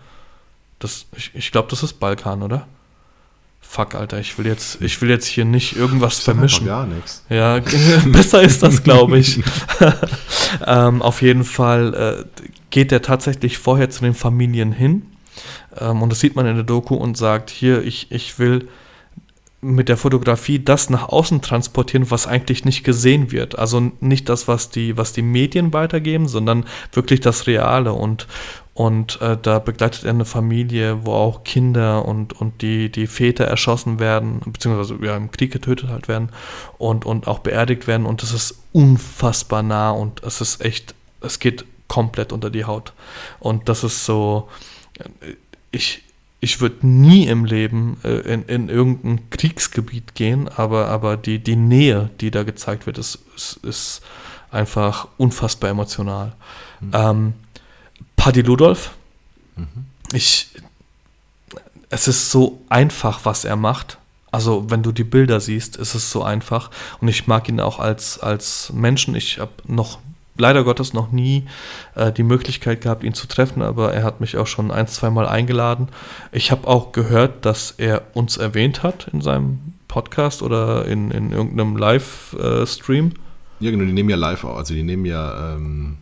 Das, 0.79 1.05
ich 1.15 1.31
ich 1.33 1.51
glaube, 1.51 1.67
das 1.69 1.83
ist 1.83 1.99
Balkan, 1.99 2.41
oder? 2.41 2.67
Fuck, 3.61 3.93
Alter, 3.93 4.19
ich 4.19 4.37
will 4.37 4.47
jetzt, 4.47 4.81
ich 4.81 4.99
will 5.01 5.09
jetzt 5.09 5.27
hier 5.27 5.45
nicht 5.45 5.75
irgendwas 5.75 6.15
das 6.15 6.23
vermischen. 6.23 6.65
Gar 6.65 6.87
nichts. 6.87 7.23
Ja, 7.29 7.59
besser 8.05 8.41
ist 8.41 8.63
das, 8.63 8.81
glaube 8.81 9.19
ich. 9.19 9.43
ähm, 10.65 11.01
auf 11.01 11.21
jeden 11.21 11.43
Fall 11.43 11.93
äh, 11.93 12.43
geht 12.69 12.91
er 12.91 13.01
tatsächlich 13.01 13.57
vorher 13.57 13.89
zu 13.89 14.01
den 14.01 14.15
Familien 14.15 14.71
hin. 14.71 15.03
Ähm, 15.77 16.01
und 16.01 16.11
das 16.11 16.19
sieht 16.19 16.35
man 16.35 16.45
in 16.45 16.55
der 16.55 16.63
Doku 16.63 16.95
und 16.95 17.17
sagt, 17.17 17.49
hier, 17.49 17.83
ich, 17.83 18.11
ich 18.11 18.39
will 18.39 18.67
mit 19.61 19.89
der 19.89 19.97
Fotografie 19.97 20.63
das 20.63 20.89
nach 20.89 21.09
außen 21.09 21.41
transportieren, 21.41 22.09
was 22.11 22.27
eigentlich 22.27 22.63
nicht 22.63 22.83
gesehen 22.83 23.31
wird. 23.31 23.59
Also 23.59 23.91
nicht 23.99 24.29
das, 24.29 24.47
was 24.47 24.69
die, 24.69 24.95
was 24.95 25.11
die 25.11 25.21
Medien 25.21 25.73
weitergeben, 25.73 26.27
sondern 26.27 26.65
wirklich 26.93 27.19
das 27.19 27.45
Reale. 27.45 27.91
Und, 27.91 28.27
und 28.73 29.21
äh, 29.21 29.37
da 29.41 29.59
begleitet 29.59 30.05
er 30.05 30.11
eine 30.11 30.23
Familie, 30.23 31.05
wo 31.05 31.11
auch 31.11 31.43
Kinder 31.43 32.05
und, 32.05 32.39
und 32.39 32.61
die, 32.61 32.89
die 32.89 33.07
Väter 33.07 33.45
erschossen 33.45 33.99
werden, 33.99 34.39
beziehungsweise 34.45 34.97
ja, 35.01 35.17
im 35.17 35.29
Krieg 35.31 35.51
getötet 35.51 35.89
halt 35.89 36.07
werden 36.07 36.29
und, 36.77 37.05
und 37.05 37.27
auch 37.27 37.39
beerdigt 37.39 37.85
werden. 37.85 38.05
Und 38.05 38.21
das 38.21 38.31
ist 38.31 38.61
unfassbar 38.71 39.61
nah 39.61 39.91
und 39.91 40.23
es 40.23 40.39
ist 40.39 40.63
echt, 40.63 40.95
es 41.19 41.39
geht 41.39 41.65
komplett 41.89 42.31
unter 42.31 42.49
die 42.49 42.63
Haut. 42.63 42.93
Und 43.41 43.67
das 43.67 43.83
ist 43.83 44.05
so, 44.05 44.47
äh, 44.99 45.33
ich, 45.71 46.03
ich 46.41 46.61
würde 46.61 46.87
nie 46.87 47.27
im 47.27 47.45
Leben 47.45 47.97
äh, 48.03 48.19
in, 48.33 48.43
in 48.45 48.69
irgendein 48.69 49.29
Kriegsgebiet 49.29 50.15
gehen, 50.15 50.47
aber, 50.47 50.87
aber 50.87 51.17
die, 51.17 51.39
die 51.39 51.57
Nähe, 51.57 52.09
die 52.21 52.31
da 52.31 52.43
gezeigt 52.43 52.85
wird, 52.85 52.97
ist, 52.97 53.19
ist, 53.35 53.57
ist 53.63 54.01
einfach 54.51 55.07
unfassbar 55.17 55.69
emotional. 55.69 56.33
Mhm. 56.79 56.91
Ähm, 56.93 57.33
Paddy 58.15 58.41
Ludolf. 58.41 58.91
Mhm. 59.55 59.85
Ich, 60.13 60.49
es 61.89 62.07
ist 62.07 62.31
so 62.31 62.61
einfach, 62.69 63.25
was 63.25 63.45
er 63.45 63.55
macht. 63.55 63.97
Also, 64.31 64.69
wenn 64.69 64.83
du 64.83 64.91
die 64.91 65.03
Bilder 65.03 65.39
siehst, 65.39 65.75
ist 65.75 65.95
es 65.95 66.11
so 66.11 66.23
einfach. 66.23 66.69
Und 67.01 67.07
ich 67.07 67.27
mag 67.27 67.49
ihn 67.49 67.59
auch 67.59 67.79
als, 67.79 68.19
als 68.19 68.71
Menschen. 68.73 69.15
Ich 69.15 69.39
habe 69.39 69.51
noch, 69.65 69.99
leider 70.39 70.63
Gottes, 70.63 70.93
noch 70.93 71.11
nie 71.11 71.45
äh, 71.95 72.11
die 72.11 72.23
Möglichkeit 72.23 72.81
gehabt, 72.81 73.03
ihn 73.03 73.13
zu 73.13 73.27
treffen, 73.27 73.61
aber 73.61 73.93
er 73.93 74.03
hat 74.03 74.21
mich 74.21 74.37
auch 74.37 74.47
schon 74.47 74.71
ein, 74.71 74.87
zwei 74.87 75.09
Mal 75.09 75.27
eingeladen. 75.27 75.89
Ich 76.31 76.51
habe 76.51 76.67
auch 76.67 76.91
gehört, 76.91 77.45
dass 77.45 77.71
er 77.77 78.03
uns 78.13 78.37
erwähnt 78.37 78.83
hat 78.83 79.07
in 79.11 79.21
seinem 79.21 79.73
Podcast 79.87 80.41
oder 80.41 80.85
in, 80.85 81.11
in 81.11 81.31
irgendeinem 81.31 81.77
Live-Stream. 81.77 83.07
Äh, 83.09 83.65
ja, 83.65 83.71
genau, 83.71 83.85
die 83.85 83.93
nehmen 83.93 84.09
ja 84.09 84.15
live 84.15 84.43
auf. 84.43 84.57
Also, 84.57 84.73
die 84.73 84.83
nehmen 84.83 85.05
ja. 85.05 85.55
Ähm 85.55 85.97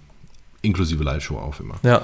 inklusive 0.61 1.03
Live-Show 1.03 1.37
auf 1.37 1.59
immer. 1.59 1.75
Ja. 1.83 2.03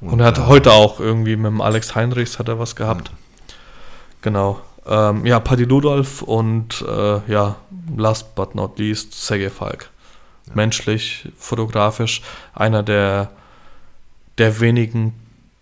Und, 0.00 0.14
und 0.14 0.20
er 0.20 0.26
hat 0.26 0.38
äh, 0.38 0.42
heute 0.42 0.72
auch 0.72 1.00
irgendwie 1.00 1.36
mit 1.36 1.46
dem 1.46 1.60
Alex 1.60 1.94
Heinrichs 1.94 2.38
hat 2.38 2.48
er 2.48 2.58
was 2.58 2.76
gehabt. 2.76 3.08
Ja. 3.08 3.14
Genau. 4.22 4.60
Ähm, 4.86 5.26
ja, 5.26 5.40
Paddy 5.40 5.64
Ludolf 5.64 6.22
und 6.22 6.84
äh, 6.86 7.20
ja, 7.30 7.56
last 7.96 8.34
but 8.34 8.54
not 8.54 8.78
least, 8.78 9.14
Sergei 9.14 9.50
Falk. 9.50 9.90
Menschlich, 10.54 11.28
fotografisch, 11.38 12.22
einer 12.54 12.82
der, 12.82 13.30
der 14.38 14.60
wenigen 14.60 15.14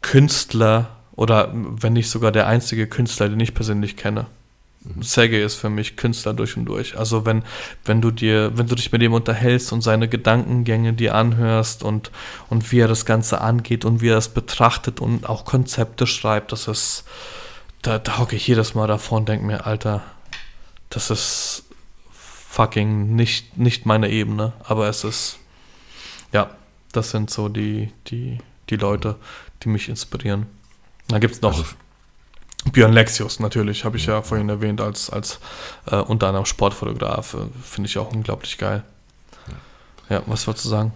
Künstler 0.02 0.90
oder 1.16 1.50
wenn 1.54 1.94
nicht 1.94 2.10
sogar 2.10 2.32
der 2.32 2.46
einzige 2.46 2.86
Künstler, 2.86 3.28
den 3.28 3.40
ich 3.40 3.54
persönlich 3.54 3.96
kenne. 3.96 4.26
Sergei 5.00 5.40
ist 5.42 5.54
für 5.54 5.70
mich 5.70 5.96
Künstler 5.96 6.34
durch 6.34 6.56
und 6.58 6.66
durch. 6.66 6.98
Also 6.98 7.24
wenn, 7.24 7.42
wenn 7.86 8.02
du 8.02 8.10
dir, 8.10 8.52
wenn 8.54 8.66
du 8.66 8.74
dich 8.74 8.92
mit 8.92 9.00
ihm 9.00 9.14
unterhältst 9.14 9.72
und 9.72 9.80
seine 9.80 10.08
Gedankengänge 10.08 10.92
dir 10.92 11.14
anhörst 11.14 11.82
und, 11.82 12.10
und 12.50 12.70
wie 12.70 12.80
er 12.80 12.88
das 12.88 13.06
Ganze 13.06 13.40
angeht 13.40 13.86
und 13.86 14.02
wie 14.02 14.08
er 14.08 14.18
es 14.18 14.28
betrachtet 14.28 15.00
und 15.00 15.26
auch 15.26 15.46
Konzepte 15.46 16.06
schreibt, 16.06 16.52
das 16.52 16.68
ist, 16.68 17.04
da, 17.80 17.98
da 17.98 18.18
hocke 18.18 18.36
ich 18.36 18.46
jedes 18.46 18.74
Mal 18.74 18.86
davor 18.86 19.18
und 19.18 19.28
denke 19.28 19.46
mir, 19.46 19.66
Alter, 19.66 20.02
das 20.90 21.10
ist 21.10 21.63
fucking 22.54 23.16
nicht, 23.16 23.58
nicht 23.58 23.84
meine 23.84 24.08
Ebene, 24.10 24.52
aber 24.62 24.88
es 24.88 25.02
ist, 25.02 25.38
ja, 26.32 26.50
das 26.92 27.10
sind 27.10 27.28
so 27.28 27.48
die, 27.48 27.90
die, 28.06 28.38
die 28.70 28.76
Leute, 28.76 29.16
die 29.62 29.68
mich 29.68 29.88
inspirieren. 29.88 30.46
Da 31.08 31.18
gibt 31.18 31.34
es 31.34 31.42
noch 31.42 31.58
also 31.58 31.64
Björn 32.72 32.92
Lexius 32.92 33.40
natürlich, 33.40 33.84
habe 33.84 33.96
ich 33.96 34.06
ja 34.06 34.22
vorhin 34.22 34.48
erwähnt, 34.48 34.80
als, 34.80 35.10
als 35.10 35.40
äh, 35.86 35.96
unter 35.96 36.28
anderem 36.28 36.46
Sportfotograf. 36.46 37.34
Äh, 37.34 37.38
Finde 37.62 37.88
ich 37.88 37.98
auch 37.98 38.12
unglaublich 38.12 38.56
geil. 38.56 38.84
Ja, 40.08 40.22
was 40.26 40.46
wolltest 40.46 40.66
du 40.66 40.68
sagen? 40.68 40.92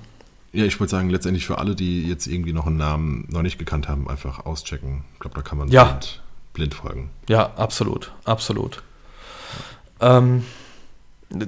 Ja, 0.52 0.64
ich 0.64 0.78
wollte 0.78 0.92
sagen, 0.92 1.10
letztendlich 1.10 1.44
für 1.44 1.58
alle, 1.58 1.74
die 1.74 2.06
jetzt 2.06 2.26
irgendwie 2.28 2.52
noch 2.52 2.66
einen 2.66 2.76
Namen 2.76 3.26
noch 3.30 3.42
nicht 3.42 3.58
gekannt 3.58 3.88
haben, 3.88 4.08
einfach 4.08 4.46
auschecken. 4.46 5.04
Ich 5.14 5.20
glaube, 5.20 5.34
da 5.34 5.42
kann 5.42 5.58
man 5.58 5.68
ja. 5.68 5.84
blind, 5.84 6.22
blind, 6.52 6.74
folgen. 6.74 7.10
Ja, 7.28 7.52
absolut, 7.56 8.12
absolut. 8.24 8.82
Ähm, 10.00 10.44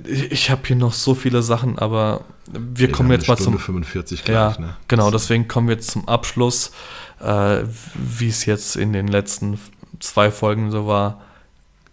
ich 0.07 0.51
habe 0.51 0.63
hier 0.67 0.77
noch 0.77 0.93
so 0.93 1.15
viele 1.15 1.43
Sachen, 1.43 1.79
aber 1.79 2.25
wir 2.53 2.89
ja, 2.89 2.95
kommen 2.95 3.11
jetzt 3.13 3.29
mal 3.29 3.37
Stunde 3.37 3.59
zum 3.59 3.65
45 3.65 4.25
gleich, 4.25 4.35
ja, 4.35 4.61
ne? 4.61 4.77
Genau, 4.89 5.11
deswegen 5.11 5.49
kommen 5.49 5.69
wir 5.69 5.77
jetzt 5.77 5.91
zum 5.91 6.07
Abschluss, 6.09 6.73
äh, 7.21 7.63
wie 7.95 8.29
es 8.29 8.45
jetzt 8.45 8.77
in 8.77 8.93
den 8.93 9.09
letzten 9.09 9.59
zwei 10.01 10.31
Folgen 10.31 10.71
so 10.71 10.87
war, 10.87 11.23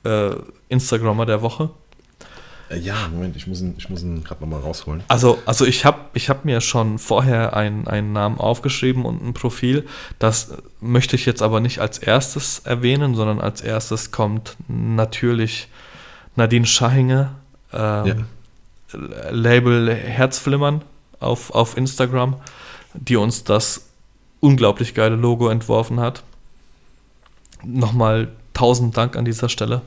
äh, 0.03 0.31
Instagrammer 0.69 1.25
der 1.25 1.41
Woche. 1.41 1.69
Äh, 2.69 2.79
ja, 2.79 2.95
Moment, 3.11 3.35
ich 3.35 3.47
muss 3.47 3.61
ihn, 3.61 3.75
ich 3.77 3.89
muss 3.89 4.03
ihn 4.03 4.23
gerade 4.23 4.41
nochmal 4.41 4.59
rausholen. 4.59 5.03
Also, 5.07 5.39
also 5.45 5.65
ich 5.65 5.85
habe 5.85 5.99
ich 6.13 6.29
hab 6.29 6.45
mir 6.45 6.61
schon 6.61 6.99
vorher 6.99 7.55
einen, 7.55 7.87
einen 7.87 8.11
Namen 8.11 8.37
aufgeschrieben 8.37 9.05
und 9.05 9.23
ein 9.23 9.33
Profil. 9.33 9.85
Das 10.19 10.53
möchte 10.81 11.15
ich 11.15 11.25
jetzt 11.25 11.41
aber 11.41 11.59
nicht 11.59 11.79
als 11.79 11.97
erstes 11.97 12.59
erwähnen, 12.59 13.15
sondern 13.15 13.39
als 13.39 13.61
erstes 13.61 14.11
kommt 14.11 14.57
natürlich 14.67 15.69
Nadine 16.35 16.65
Schahinger, 16.65 17.35
ähm, 17.73 18.05
ja. 18.05 19.29
Label 19.31 19.93
Herzflimmern 19.93 20.81
auf, 21.19 21.51
auf 21.51 21.75
Instagram, 21.77 22.35
die 22.93 23.17
uns 23.17 23.43
das 23.43 23.87
unglaublich 24.39 24.93
geile 24.93 25.15
Logo 25.15 25.49
entworfen 25.49 25.99
hat 25.99 26.23
nochmal 27.63 28.29
tausend 28.53 28.97
Dank 28.97 29.15
an 29.15 29.25
dieser 29.25 29.49
Stelle. 29.49 29.81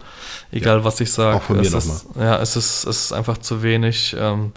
Egal, 0.52 0.78
ja, 0.78 0.84
was 0.84 1.00
ich 1.00 1.12
sage. 1.12 1.36
Auch 1.36 1.42
von 1.42 1.60
mir 1.60 1.70
nochmal. 1.70 2.00
Ja, 2.16 2.40
es 2.40 2.56
ist, 2.56 2.84
es 2.86 3.04
ist 3.04 3.12
einfach 3.12 3.38
zu 3.38 3.62
wenig. 3.62 4.14
Ähm, 4.18 4.52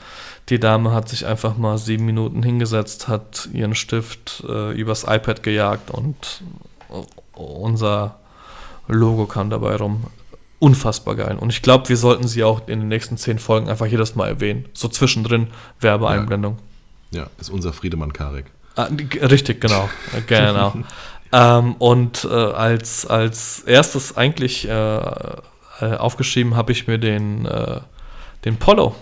die 0.50 0.60
Dame 0.60 0.92
hat 0.92 1.10
sich 1.10 1.26
einfach 1.26 1.58
mal 1.58 1.78
sieben 1.78 2.06
Minuten 2.06 2.44
hingesetzt, 2.44 3.08
hat 3.08 3.50
ihren 3.54 3.76
Stift 3.76 4.44
äh, 4.48 4.72
übers 4.74 5.04
iPad 5.04 5.42
gejagt 5.42 5.90
und 5.90 6.44
unser 7.34 8.20
Logo 8.88 9.26
kam 9.26 9.50
dabei 9.50 9.78
rum. 9.78 10.04
Unfassbar 10.64 11.16
geil. 11.16 11.38
Und 11.38 11.50
ich 11.50 11.62
glaube, 11.62 11.90
wir 11.90 11.98
sollten 11.98 12.26
sie 12.26 12.42
auch 12.42 12.70
in 12.70 12.80
den 12.80 12.88
nächsten 12.88 13.18
zehn 13.18 13.38
Folgen 13.38 13.68
einfach 13.68 13.86
jedes 13.86 14.16
Mal 14.16 14.30
erwähnen. 14.30 14.64
So 14.72 14.88
zwischendrin 14.88 15.48
Werbeeinblendung. 15.82 16.58
Ja, 17.12 17.24
ja 17.24 17.30
ist 17.38 17.50
unser 17.50 17.74
Friedemann 17.74 18.14
Karik. 18.14 18.46
Ah, 18.78 18.88
richtig, 19.30 19.60
genau. 19.60 19.90
genau. 20.28 20.74
Ähm, 21.34 21.74
und 21.80 22.24
äh, 22.24 22.34
als, 22.34 23.06
als 23.06 23.60
erstes 23.60 24.16
eigentlich 24.16 24.66
äh, 24.66 24.72
äh 24.72 25.98
aufgeschrieben 25.98 26.56
habe 26.56 26.72
ich 26.72 26.88
mir 26.88 26.98
den, 26.98 27.46
äh, 27.46 27.82
den 28.46 28.56
Polo. 28.56 28.96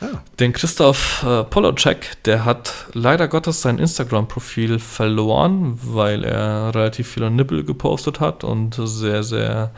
Ah. 0.00 0.06
Den 0.40 0.52
Christoph 0.52 1.22
äh, 1.22 1.44
Polocek, 1.44 2.20
der 2.24 2.44
hat 2.44 2.86
leider 2.94 3.28
Gottes 3.28 3.62
sein 3.62 3.78
Instagram-Profil 3.78 4.80
verloren, 4.80 5.78
weil 5.80 6.24
er 6.24 6.74
relativ 6.74 7.06
viele 7.12 7.30
Nippel 7.30 7.62
gepostet 7.62 8.18
hat 8.18 8.42
und 8.42 8.74
sehr, 8.74 9.22
sehr 9.22 9.70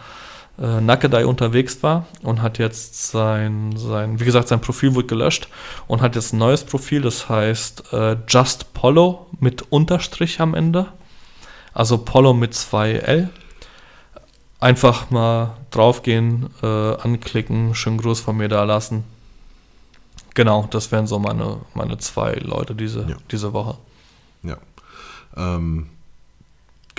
äh, 0.59 0.81
Nackedei 0.81 1.27
unterwegs 1.27 1.83
war 1.83 2.07
und 2.23 2.43
hat 2.43 2.59
jetzt 2.59 3.11
sein, 3.11 3.75
sein, 3.77 4.21
wie 4.21 4.25
gesagt, 4.25 4.49
sein 4.49 4.61
Profil 4.61 4.95
wurde 4.95 5.07
gelöscht 5.07 5.49
und 5.87 6.01
hat 6.03 6.17
jetzt 6.17 6.33
ein 6.33 6.39
neues 6.39 6.65
Profil, 6.65 7.03
das 7.03 7.29
heißt 7.29 7.93
äh, 7.93 8.17
Just 8.29 8.73
Polo 8.75 9.27
mit 9.39 9.63
Unterstrich 9.71 10.41
am 10.41 10.55
Ende. 10.55 10.87
Also 11.73 11.99
Polo 11.99 12.35
mit 12.35 12.55
zwei 12.55 12.93
L. 12.93 13.31
Einfach 14.59 15.11
mal 15.11 15.57
draufgehen, 15.71 16.51
äh, 16.63 16.67
anklicken, 16.67 17.75
schönen 17.75 17.97
Gruß 17.99 18.21
von 18.21 18.37
mir 18.37 18.49
da 18.49 18.65
lassen. 18.65 19.05
Genau, 20.35 20.69
das 20.71 20.93
wären 20.93 21.07
so 21.07 21.19
meine, 21.19 21.59
meine 21.75 21.97
zwei 21.99 22.35
Leute 22.35 22.75
diese, 22.75 23.07
Ja. 23.09 23.17
diese 23.31 23.53
Woche. 23.53 23.79
Ja. 24.43 24.59
Ähm, 25.37 25.89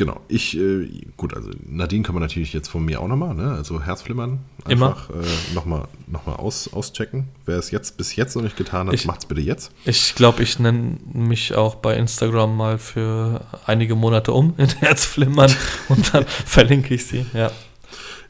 genau. 0.02 0.20
Ich, 0.28 0.58
äh, 0.58 0.88
gut, 1.16 1.36
also 1.36 1.52
Nadine 1.64 2.02
kann 2.02 2.16
man 2.16 2.24
natürlich 2.24 2.54
jetzt 2.54 2.70
von 2.70 2.84
mir 2.84 3.00
auch 3.00 3.08
nochmal, 3.08 3.36
ne? 3.36 3.52
Also 3.52 3.80
Herzflimmern. 3.84 4.40
Immer. 4.68 4.88
Einfach 4.88 5.10
äh, 5.12 5.54
nochmal 5.54 5.88
noch 6.08 6.26
mal 6.26 6.38
aus, 6.38 6.74
auschecken. 6.74 7.28
Wer 7.46 7.58
es 7.60 7.70
jetzt 7.70 7.98
bis 7.98 8.16
jetzt 8.16 8.36
noch 8.36 8.42
nicht 8.42 8.58
getan 8.58 8.88
hat, 8.88 8.96
Ich- 8.96 9.06
macht's 9.06 9.28
bitte 9.28 9.42
jetzt. 9.42 9.72
Ich 9.86 10.16
glaube, 10.16 10.42
ich 10.42 10.58
nenne 10.58 10.98
mich 11.14 11.54
auch 11.54 11.76
bei 11.76 11.96
Instagram 11.96 12.58
mal 12.58 12.80
für 12.80 13.46
einige 13.68 13.94
Monate 13.96 14.32
um 14.34 14.56
in 14.58 14.70
Herzflimmern 14.70 15.52
und 15.90 16.14
dann 16.16 16.26
verlinke 16.26 16.96
ich 16.96 17.06
sie. 17.06 17.26
Ja. 17.34 17.52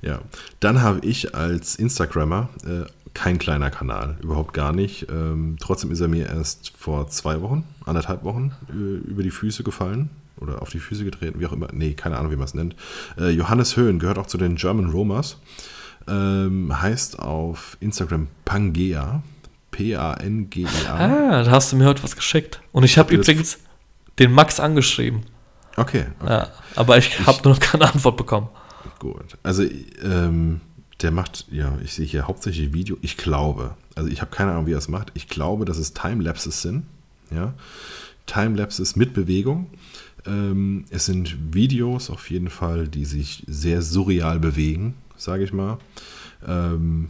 Ja. 0.01 0.19
Dann 0.59 0.81
habe 0.81 1.05
ich 1.05 1.33
als 1.35 1.75
Instagrammer 1.75 2.49
äh, 2.65 2.83
kein 3.13 3.37
kleiner 3.37 3.69
Kanal, 3.71 4.17
überhaupt 4.21 4.53
gar 4.53 4.73
nicht. 4.73 5.07
Ähm, 5.09 5.55
trotzdem 5.59 5.91
ist 5.91 6.01
er 6.01 6.09
mir 6.09 6.27
erst 6.27 6.73
vor 6.77 7.07
zwei 7.07 7.41
Wochen, 7.41 7.63
anderthalb 7.85 8.23
Wochen 8.25 8.51
äh, 8.69 8.73
über 9.09 9.23
die 9.23 9.31
Füße 9.31 9.63
gefallen 9.63 10.09
oder 10.41 10.61
auf 10.61 10.69
die 10.69 10.79
Füße 10.79 11.03
getreten, 11.03 11.39
wie 11.39 11.45
auch 11.45 11.53
immer. 11.53 11.67
Nee, 11.71 11.93
keine 11.93 12.17
Ahnung, 12.17 12.31
wie 12.31 12.35
man 12.35 12.45
es 12.45 12.53
nennt. 12.53 12.75
Äh, 13.17 13.29
Johannes 13.29 13.77
Höhn 13.77 13.99
gehört 13.99 14.17
auch 14.17 14.27
zu 14.27 14.37
den 14.37 14.55
German 14.55 14.89
Romas. 14.89 15.37
Ähm, 16.07 16.81
heißt 16.81 17.19
auf 17.19 17.77
Instagram 17.79 18.27
Pangea. 18.43 19.23
P-A-N-G-E-A. 19.71 20.93
Ah, 20.93 21.43
da 21.43 21.51
hast 21.51 21.71
du 21.71 21.77
mir 21.77 21.85
heute 21.85 22.03
was 22.03 22.15
geschickt. 22.15 22.61
Und 22.73 22.83
ich 22.83 22.97
habe 22.97 23.13
übrigens 23.13 23.59
den 24.19 24.31
Max 24.31 24.59
angeschrieben. 24.59 25.21
Okay, 25.77 26.05
okay. 26.19 26.29
Ja, 26.29 26.49
aber 26.75 26.97
ich 26.97 27.25
habe 27.25 27.39
nur 27.43 27.53
noch 27.53 27.59
keine 27.61 27.85
Antwort 27.91 28.17
bekommen. 28.17 28.49
Gut. 28.99 29.37
Also, 29.41 29.63
ähm, 30.03 30.59
der 31.01 31.11
macht, 31.11 31.47
ja, 31.49 31.77
ich 31.83 31.93
sehe 31.93 32.05
hier 32.05 32.27
hauptsächlich 32.27 32.73
Video. 32.73 32.97
Ich 33.01 33.17
glaube, 33.17 33.75
also 33.95 34.09
ich 34.09 34.21
habe 34.21 34.31
keine 34.31 34.51
Ahnung, 34.51 34.67
wie 34.67 34.73
er 34.73 34.77
es 34.77 34.87
macht. 34.87 35.11
Ich 35.15 35.27
glaube, 35.27 35.65
dass 35.65 35.77
es 35.77 35.93
Timelapses 35.93 36.61
sind. 36.61 36.85
Ja. 37.31 37.53
Timelapses 38.27 38.95
mit 38.95 39.13
Bewegung. 39.13 39.67
Ähm, 40.25 40.85
es 40.89 41.05
sind 41.05 41.53
Videos 41.53 42.09
auf 42.09 42.29
jeden 42.29 42.49
Fall, 42.49 42.87
die 42.87 43.05
sich 43.05 43.43
sehr 43.47 43.81
surreal 43.81 44.39
bewegen, 44.39 44.95
sage 45.17 45.43
ich 45.43 45.53
mal. 45.53 45.77
Ähm, 46.47 47.09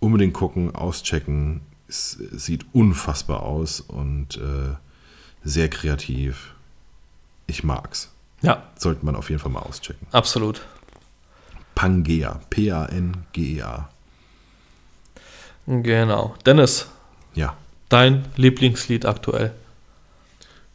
unbedingt 0.00 0.34
gucken, 0.34 0.74
auschecken. 0.74 1.60
Es 1.88 2.12
sieht 2.32 2.66
unfassbar 2.72 3.42
aus 3.42 3.80
und 3.80 4.36
äh, 4.36 4.74
sehr 5.44 5.68
kreativ. 5.68 6.54
Ich 7.46 7.62
mag's. 7.64 8.10
Ja, 8.42 8.62
Sollte 8.76 9.04
man 9.04 9.16
auf 9.16 9.30
jeden 9.30 9.40
Fall 9.40 9.52
mal 9.52 9.60
auschecken. 9.60 10.06
absolut. 10.12 10.62
Pangea. 11.74 12.40
P-A-N-G-E-A. 12.50 13.88
Genau. 15.66 16.34
Dennis, 16.44 16.88
Ja. 17.34 17.56
dein 17.88 18.24
Lieblingslied 18.36 19.06
aktuell. 19.06 19.52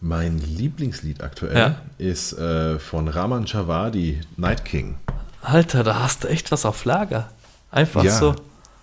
Mein 0.01 0.39
Lieblingslied 0.39 1.21
aktuell 1.21 1.57
Ja. 1.57 1.75
ist 1.97 2.33
äh, 2.37 2.79
von 2.79 3.07
Raman 3.07 3.45
Javadi, 3.45 4.21
Night 4.37 4.63
King. 4.63 4.95
Alter, 5.41 5.83
da 5.83 5.99
hast 5.99 6.23
du 6.23 6.27
echt 6.29 6.51
was 6.51 6.65
auf 6.65 6.85
Lager. 6.85 7.29
Einfach 7.71 8.03
ja. 8.03 8.17
so. 8.17 8.35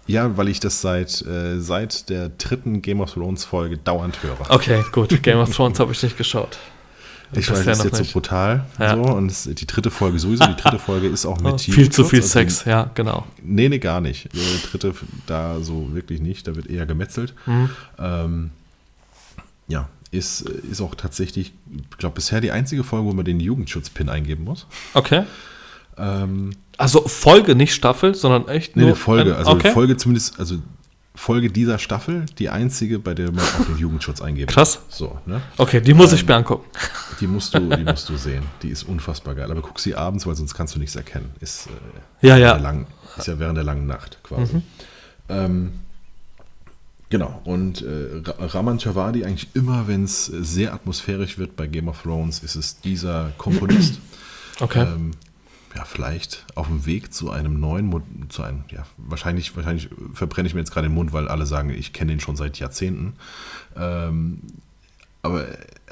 Ja, 0.06 0.36
weil 0.36 0.48
ich 0.48 0.60
das 0.60 0.80
seit, 0.80 1.22
äh, 1.22 1.58
seit 1.60 2.10
der 2.10 2.28
dritten 2.28 2.80
Game 2.82 3.00
of 3.00 3.14
Thrones 3.14 3.44
Folge 3.44 3.76
dauernd 3.78 4.22
höre. 4.22 4.38
Okay, 4.50 4.84
gut. 4.92 5.22
Game 5.22 5.38
of 5.38 5.54
Thrones 5.54 5.80
habe 5.80 5.90
ich 5.92 6.02
nicht 6.02 6.16
geschaut. 6.16 6.58
ich 7.32 7.50
weiß, 7.50 7.64
das 7.64 7.78
ist 7.78 7.84
jetzt 7.84 7.98
nicht. 7.98 8.12
so 8.12 8.20
brutal. 8.20 8.64
Ja. 8.78 8.94
So, 8.94 9.02
und 9.02 9.30
es, 9.30 9.44
die 9.44 9.66
dritte 9.66 9.90
Folge 9.90 10.18
sowieso. 10.20 10.46
Die 10.46 10.54
dritte 10.56 10.78
Folge 10.78 11.08
ist 11.08 11.26
auch 11.26 11.40
mit 11.40 11.54
Oh, 11.54 11.58
viel 11.58 11.90
zu 11.90 12.04
viel 12.04 12.20
also- 12.20 12.28
Sex, 12.28 12.64
ja, 12.66 12.88
genau. 12.94 13.26
Nee, 13.42 13.68
nee, 13.68 13.78
gar 13.80 14.00
nicht. 14.00 14.28
Die 14.32 14.62
dritte 14.70 14.94
da 15.26 15.60
so 15.60 15.92
wirklich 15.94 16.20
nicht. 16.20 16.46
Da 16.46 16.54
wird 16.54 16.68
eher 16.68 16.86
gemetzelt. 16.86 17.34
Mhm. 17.46 17.70
Ähm, 17.98 18.50
ja, 19.66 19.88
ist, 20.16 20.42
ist 20.42 20.80
auch 20.80 20.94
tatsächlich, 20.94 21.52
ich 21.90 21.98
glaube, 21.98 22.14
bisher 22.16 22.40
die 22.40 22.50
einzige 22.50 22.82
Folge, 22.84 23.06
wo 23.06 23.12
man 23.12 23.24
den 23.24 23.40
Jugendschutz-Pin 23.40 24.08
eingeben 24.08 24.44
muss. 24.44 24.66
Okay. 24.94 25.24
Ähm, 25.98 26.50
Also 26.78 27.06
Folge, 27.08 27.54
nicht 27.54 27.74
Staffel, 27.74 28.14
sondern 28.14 28.48
echt 28.48 28.76
nee, 28.76 28.82
nur 28.82 28.90
eine 28.90 28.96
Folge. 28.96 29.32
ein- 29.32 29.38
Also 29.38 29.52
okay. 29.52 29.70
Folge 29.72 29.96
zumindest, 29.96 30.38
also 30.38 30.56
Folge 31.14 31.50
dieser 31.50 31.78
Staffel, 31.78 32.26
die 32.38 32.50
einzige, 32.50 32.98
bei 32.98 33.14
der 33.14 33.32
man 33.32 33.42
auch 33.42 33.64
den 33.66 33.78
Jugendschutz 33.78 34.20
eingeben 34.20 34.48
Krass. 34.52 34.80
muss. 34.86 34.98
So, 34.98 35.18
ne? 35.24 35.40
Okay, 35.56 35.80
die 35.80 35.94
muss 35.94 36.12
ich 36.12 36.20
Ähm, 36.20 36.26
mir 36.26 36.34
angucken. 36.36 36.68
Die 37.20 37.26
musst 37.26 37.54
du, 37.54 37.60
die 37.60 37.84
musst 37.84 38.08
du 38.10 38.16
sehen. 38.18 38.42
Die 38.62 38.68
ist 38.68 38.82
unfassbar 38.82 39.34
geil. 39.34 39.50
Aber 39.50 39.62
guck 39.62 39.80
sie 39.80 39.94
abends, 39.94 40.26
weil 40.26 40.34
sonst 40.34 40.52
kannst 40.52 40.74
du 40.74 40.78
nichts 40.78 40.94
erkennen. 40.94 41.30
Ist, 41.40 41.68
äh, 41.68 41.70
Ja, 42.26 42.36
während 42.36 42.40
ja. 42.42 42.52
Der 42.52 42.62
lang, 42.62 42.86
ist 43.16 43.26
ja 43.28 43.38
während 43.38 43.56
der 43.56 43.64
langen 43.64 43.86
Nacht 43.86 44.18
quasi. 44.22 44.60
Ähm, 45.30 45.72
genau. 47.10 47.40
Und 47.44 47.82
äh, 47.82 48.22
Ra- 48.24 48.46
Raman 48.46 48.78
Javadi 48.78 49.24
eigentlich 49.24 49.48
immer, 49.54 49.86
wenn 49.88 50.04
es 50.04 50.26
sehr 50.26 50.72
atmosphärisch 50.74 51.38
wird 51.38 51.56
bei 51.56 51.66
Game 51.66 51.88
of 51.88 52.02
Thrones, 52.02 52.40
ist 52.40 52.54
es 52.56 52.80
dieser 52.80 53.32
Komponist. 53.38 53.98
Okay. 54.58 54.84
Ähm, 54.84 55.10
ja, 55.74 55.84
vielleicht 55.84 56.46
auf 56.54 56.68
dem 56.68 56.86
Weg 56.86 57.12
zu 57.12 57.30
einem 57.30 57.60
neuen, 57.60 57.84
Mo- 57.84 58.00
zu 58.30 58.42
einem, 58.42 58.64
ja, 58.70 58.86
wahrscheinlich, 58.96 59.54
wahrscheinlich 59.54 59.90
verbrenne 60.14 60.48
ich 60.48 60.54
mir 60.54 60.60
jetzt 60.60 60.70
gerade 60.72 60.88
den 60.88 60.94
Mund, 60.94 61.12
weil 61.12 61.28
alle 61.28 61.44
sagen, 61.44 61.68
ich 61.68 61.92
kenne 61.92 62.12
ihn 62.14 62.20
schon 62.20 62.36
seit 62.36 62.58
Jahrzehnten. 62.58 63.12
Ähm, 63.76 64.40
aber 65.20 65.44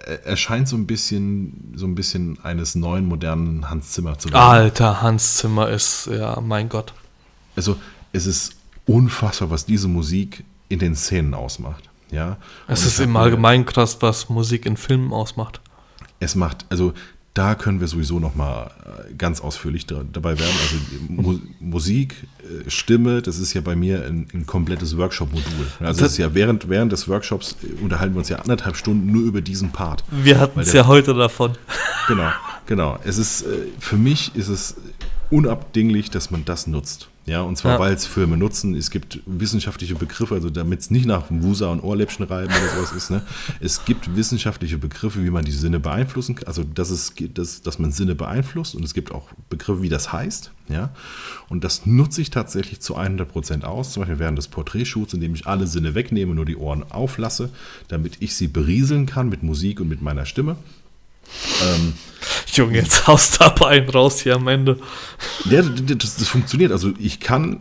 er, 0.06 0.24
er 0.24 0.36
scheint 0.38 0.66
so 0.66 0.76
ein 0.76 0.86
bisschen, 0.86 1.74
so 1.76 1.84
ein 1.84 1.94
bisschen 1.94 2.42
eines 2.42 2.74
neuen, 2.74 3.04
modernen 3.04 3.68
Hans 3.68 3.90
Zimmer 3.90 4.18
zu 4.18 4.30
werden. 4.30 4.40
Alter, 4.40 5.02
Hans 5.02 5.36
Zimmer 5.36 5.68
ist, 5.68 6.06
ja, 6.10 6.40
mein 6.40 6.70
Gott. 6.70 6.94
Also, 7.56 7.76
es 8.14 8.24
ist 8.24 8.54
unfassbar, 8.86 9.50
was 9.50 9.66
diese 9.66 9.88
Musik 9.88 10.42
in 10.68 10.78
den 10.78 10.94
Szenen 10.96 11.34
ausmacht. 11.34 11.88
Ja. 12.10 12.36
Es 12.68 12.82
Und 12.82 12.88
ist 12.88 13.00
im 13.00 13.16
Allgemeinen 13.16 13.66
krass, 13.66 13.98
was 14.00 14.28
Musik 14.28 14.66
in 14.66 14.76
Filmen 14.76 15.12
ausmacht. 15.12 15.60
Es 16.20 16.34
macht, 16.34 16.64
also 16.70 16.94
da 17.34 17.56
können 17.56 17.80
wir 17.80 17.88
sowieso 17.88 18.20
noch 18.20 18.36
mal 18.36 18.70
äh, 19.10 19.14
ganz 19.14 19.40
ausführlich 19.40 19.86
da, 19.86 20.04
dabei 20.12 20.38
werden. 20.38 20.54
Also 20.62 20.76
Mu 21.08 21.38
Musik, 21.58 22.14
äh, 22.38 22.70
Stimme, 22.70 23.22
das 23.22 23.38
ist 23.38 23.52
ja 23.54 23.60
bei 23.60 23.74
mir 23.74 24.04
ein, 24.04 24.28
ein 24.32 24.46
komplettes 24.46 24.96
Workshop-Modul. 24.96 25.66
Also 25.80 26.02
das 26.02 26.12
ist 26.12 26.18
ja 26.18 26.32
während, 26.32 26.68
während 26.68 26.92
des 26.92 27.08
Workshops 27.08 27.56
äh, 27.64 27.82
unterhalten 27.82 28.14
wir 28.14 28.20
uns 28.20 28.28
ja 28.28 28.38
anderthalb 28.38 28.76
Stunden 28.76 29.10
nur 29.10 29.22
über 29.24 29.40
diesen 29.40 29.72
Part. 29.72 30.04
Wir 30.12 30.38
hatten 30.38 30.60
es 30.60 30.72
ja 30.72 30.86
heute 30.86 31.12
davon. 31.12 31.58
Genau, 32.06 32.30
genau. 32.66 32.98
Es 33.04 33.18
ist, 33.18 33.44
für 33.80 33.96
mich 33.96 34.36
ist 34.36 34.48
es 34.48 34.76
unabdinglich, 35.30 36.10
dass 36.10 36.30
man 36.30 36.44
das 36.44 36.66
nutzt. 36.66 37.08
Ja, 37.26 37.40
und 37.40 37.56
zwar, 37.56 37.72
Ja. 37.74 37.78
weil 37.78 37.94
es 37.94 38.04
Filme 38.04 38.36
nutzen. 38.36 38.74
Es 38.74 38.90
gibt 38.90 39.20
wissenschaftliche 39.24 39.94
Begriffe, 39.94 40.34
also 40.34 40.50
damit 40.50 40.80
es 40.80 40.90
nicht 40.90 41.06
nach 41.06 41.24
Wusa 41.30 41.68
und 41.68 41.80
Ohrläppchen 41.80 42.26
reiben 42.26 42.52
oder 42.52 42.76
sowas 42.76 42.92
ist. 42.92 43.10
Ne? 43.10 43.22
Es 43.60 43.86
gibt 43.86 44.14
wissenschaftliche 44.14 44.76
Begriffe, 44.76 45.24
wie 45.24 45.30
man 45.30 45.44
die 45.44 45.52
Sinne 45.52 45.80
beeinflussen 45.80 46.34
kann. 46.34 46.46
Also, 46.48 46.64
dass, 46.64 46.90
es, 46.90 47.14
dass, 47.32 47.62
dass 47.62 47.78
man 47.78 47.92
Sinne 47.92 48.14
beeinflusst. 48.14 48.74
Und 48.74 48.84
es 48.84 48.92
gibt 48.92 49.10
auch 49.10 49.28
Begriffe, 49.48 49.80
wie 49.80 49.88
das 49.88 50.12
heißt. 50.12 50.50
Ja? 50.68 50.90
Und 51.48 51.64
das 51.64 51.86
nutze 51.86 52.20
ich 52.20 52.28
tatsächlich 52.28 52.80
zu 52.80 52.98
100% 52.98 53.64
aus. 53.64 53.92
Zum 53.92 54.02
Beispiel 54.02 54.18
während 54.18 54.36
des 54.36 54.48
Porträtshoots, 54.48 55.14
indem 55.14 55.34
ich 55.34 55.46
alle 55.46 55.66
Sinne 55.66 55.94
wegnehme, 55.94 56.34
nur 56.34 56.44
die 56.44 56.56
Ohren 56.56 56.84
auflasse, 56.90 57.48
damit 57.88 58.18
ich 58.20 58.34
sie 58.36 58.48
berieseln 58.48 59.06
kann 59.06 59.30
mit 59.30 59.42
Musik 59.42 59.80
und 59.80 59.88
mit 59.88 60.02
meiner 60.02 60.26
Stimme. 60.26 60.56
Ähm, 61.62 61.94
Junge, 62.52 62.78
jetzt 62.78 63.06
haust 63.06 63.40
du 63.40 63.44
aber 63.44 63.68
einen 63.68 63.88
raus 63.88 64.20
hier 64.20 64.36
am 64.36 64.48
Ende. 64.48 64.78
Ja, 65.44 65.62
das, 65.62 66.16
das 66.16 66.28
funktioniert. 66.28 66.72
Also 66.72 66.92
ich 66.98 67.20
kann, 67.20 67.60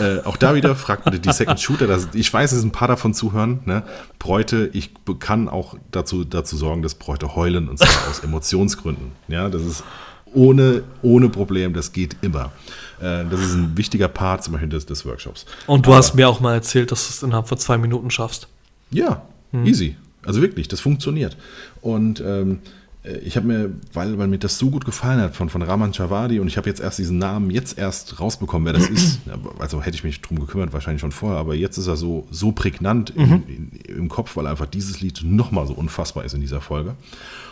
äh, 0.00 0.20
auch 0.24 0.36
da 0.36 0.54
wieder, 0.54 0.74
fragt 0.74 1.04
bitte 1.04 1.20
die 1.20 1.32
Second 1.32 1.60
Shooter, 1.60 1.86
das, 1.86 2.08
ich 2.14 2.32
weiß, 2.32 2.52
es 2.52 2.60
sind 2.60 2.68
ein 2.70 2.72
paar 2.72 2.88
davon 2.88 3.14
zuhören, 3.14 3.60
ne? 3.66 3.84
Bräute, 4.18 4.70
ich 4.72 4.90
kann 5.20 5.48
auch 5.48 5.76
dazu, 5.92 6.24
dazu 6.24 6.56
sorgen, 6.56 6.82
dass 6.82 6.94
Bräute 6.96 7.36
heulen 7.36 7.68
und 7.68 7.78
zwar 7.78 8.08
aus 8.10 8.20
Emotionsgründen. 8.20 9.12
Ja, 9.28 9.48
das 9.48 9.62
ist 9.62 9.84
ohne, 10.32 10.82
ohne 11.02 11.28
Problem, 11.28 11.72
das 11.72 11.92
geht 11.92 12.16
immer. 12.22 12.52
Äh, 13.00 13.24
das 13.30 13.40
ist 13.40 13.54
ein 13.54 13.76
wichtiger 13.76 14.08
Part 14.08 14.42
zum 14.44 14.52
Beispiel 14.54 14.68
des, 14.68 14.86
des 14.86 15.04
Workshops. 15.06 15.46
Und 15.66 15.86
du 15.86 15.90
Aber- 15.90 15.98
hast 15.98 16.14
mir 16.14 16.28
auch 16.28 16.40
mal 16.40 16.54
erzählt, 16.54 16.90
dass 16.90 17.06
du 17.06 17.10
es 17.12 17.22
innerhalb 17.22 17.48
von 17.48 17.58
zwei 17.58 17.78
Minuten 17.78 18.10
schaffst. 18.10 18.48
Ja, 18.90 19.22
easy. 19.64 19.96
Also 20.24 20.42
wirklich, 20.42 20.68
das 20.68 20.80
funktioniert. 20.80 21.36
Und 21.80 22.22
ähm, 22.24 22.58
äh, 23.04 23.18
ich 23.18 23.36
habe 23.36 23.46
mir, 23.46 23.72
weil, 23.92 24.18
weil 24.18 24.28
mir 24.28 24.38
das 24.38 24.58
so 24.58 24.70
gut 24.70 24.84
gefallen 24.84 25.20
hat 25.20 25.36
von, 25.36 25.48
von 25.48 25.62
Raman 25.62 25.92
Javadi 25.92 26.40
und 26.40 26.48
ich 26.48 26.56
habe 26.56 26.68
jetzt 26.68 26.80
erst 26.80 26.98
diesen 26.98 27.18
Namen 27.18 27.50
jetzt 27.50 27.78
erst 27.78 28.20
rausbekommen, 28.20 28.66
wer 28.66 28.72
das 28.72 28.88
ist. 28.90 29.20
Also 29.58 29.82
hätte 29.82 29.96
ich 29.96 30.04
mich 30.04 30.20
drum 30.20 30.40
gekümmert, 30.40 30.72
wahrscheinlich 30.72 31.00
schon 31.00 31.12
vorher, 31.12 31.38
aber 31.38 31.54
jetzt 31.54 31.78
ist 31.78 31.86
er 31.86 31.96
so, 31.96 32.26
so 32.30 32.52
prägnant 32.52 33.10
in, 33.10 33.42
in, 33.46 33.70
im 33.96 34.08
Kopf, 34.08 34.36
weil 34.36 34.46
einfach 34.46 34.66
dieses 34.66 35.00
Lied 35.00 35.22
nochmal 35.24 35.66
so 35.66 35.74
unfassbar 35.74 36.24
ist 36.24 36.34
in 36.34 36.40
dieser 36.40 36.60
Folge. 36.60 36.94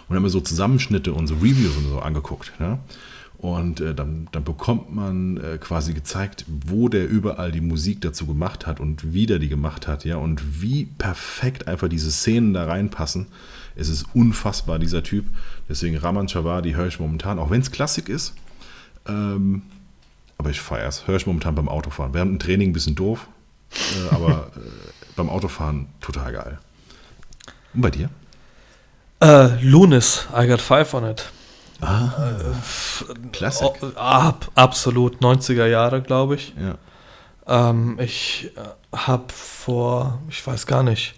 Und 0.08 0.16
haben 0.16 0.22
mir 0.22 0.30
so 0.30 0.40
Zusammenschnitte 0.40 1.12
und 1.12 1.26
so 1.26 1.34
Reviews 1.34 1.76
und 1.76 1.88
so 1.88 1.98
angeguckt. 1.98 2.52
Ne? 2.58 2.78
Und 3.38 3.80
äh, 3.80 3.94
dann, 3.94 4.26
dann 4.32 4.42
bekommt 4.42 4.92
man 4.92 5.36
äh, 5.36 5.58
quasi 5.58 5.92
gezeigt, 5.92 6.44
wo 6.48 6.88
der 6.88 7.08
überall 7.08 7.52
die 7.52 7.60
Musik 7.60 8.00
dazu 8.00 8.26
gemacht 8.26 8.66
hat 8.66 8.80
und 8.80 9.12
wie 9.12 9.26
der 9.26 9.38
die 9.38 9.48
gemacht 9.48 9.86
hat, 9.86 10.04
ja, 10.04 10.16
und 10.16 10.60
wie 10.60 10.86
perfekt 10.86 11.68
einfach 11.68 11.88
diese 11.88 12.10
Szenen 12.10 12.52
da 12.52 12.64
reinpassen. 12.64 13.26
Es 13.78 13.88
ist 13.88 14.06
unfassbar, 14.14 14.78
dieser 14.78 15.02
Typ. 15.02 15.26
Deswegen 15.68 15.96
Raman 15.96 16.28
Chavadi 16.28 16.72
höre 16.72 16.86
ich 16.86 16.98
momentan, 16.98 17.38
auch 17.38 17.50
wenn 17.50 17.60
es 17.60 17.70
Klassik 17.70 18.08
ist. 18.08 18.34
Ähm, 19.06 19.62
aber 20.36 20.50
ich 20.50 20.60
feiere 20.60 20.88
es. 20.88 21.06
Höre 21.06 21.16
ich 21.16 21.26
momentan 21.26 21.54
beim 21.54 21.68
Autofahren. 21.68 22.14
Während 22.14 22.32
dem 22.32 22.38
Training 22.38 22.70
ein 22.70 22.72
bisschen 22.72 22.94
doof, 22.94 23.28
äh, 23.72 24.14
aber 24.14 24.50
äh, 24.56 24.60
beim 25.16 25.28
Autofahren 25.28 25.86
total 26.00 26.32
geil. 26.32 26.58
Und 27.74 27.82
bei 27.82 27.90
dir? 27.90 28.10
Äh, 29.20 29.62
Lunis, 29.62 30.26
I 30.36 30.46
got 30.46 30.60
five 30.60 30.92
on 30.94 31.04
it. 31.04 31.30
Ah, 31.80 32.10
Klassik. 33.32 33.68
Oh, 33.82 33.86
ab, 33.96 34.50
absolut, 34.54 35.20
90er 35.20 35.66
Jahre, 35.66 36.02
glaube 36.02 36.34
ich. 36.34 36.54
Ja. 36.60 37.70
Ähm, 37.70 37.98
ich 38.00 38.50
äh, 38.56 38.96
habe 38.96 39.32
vor, 39.32 40.20
ich 40.28 40.44
weiß 40.44 40.66
gar 40.66 40.82
nicht, 40.82 41.14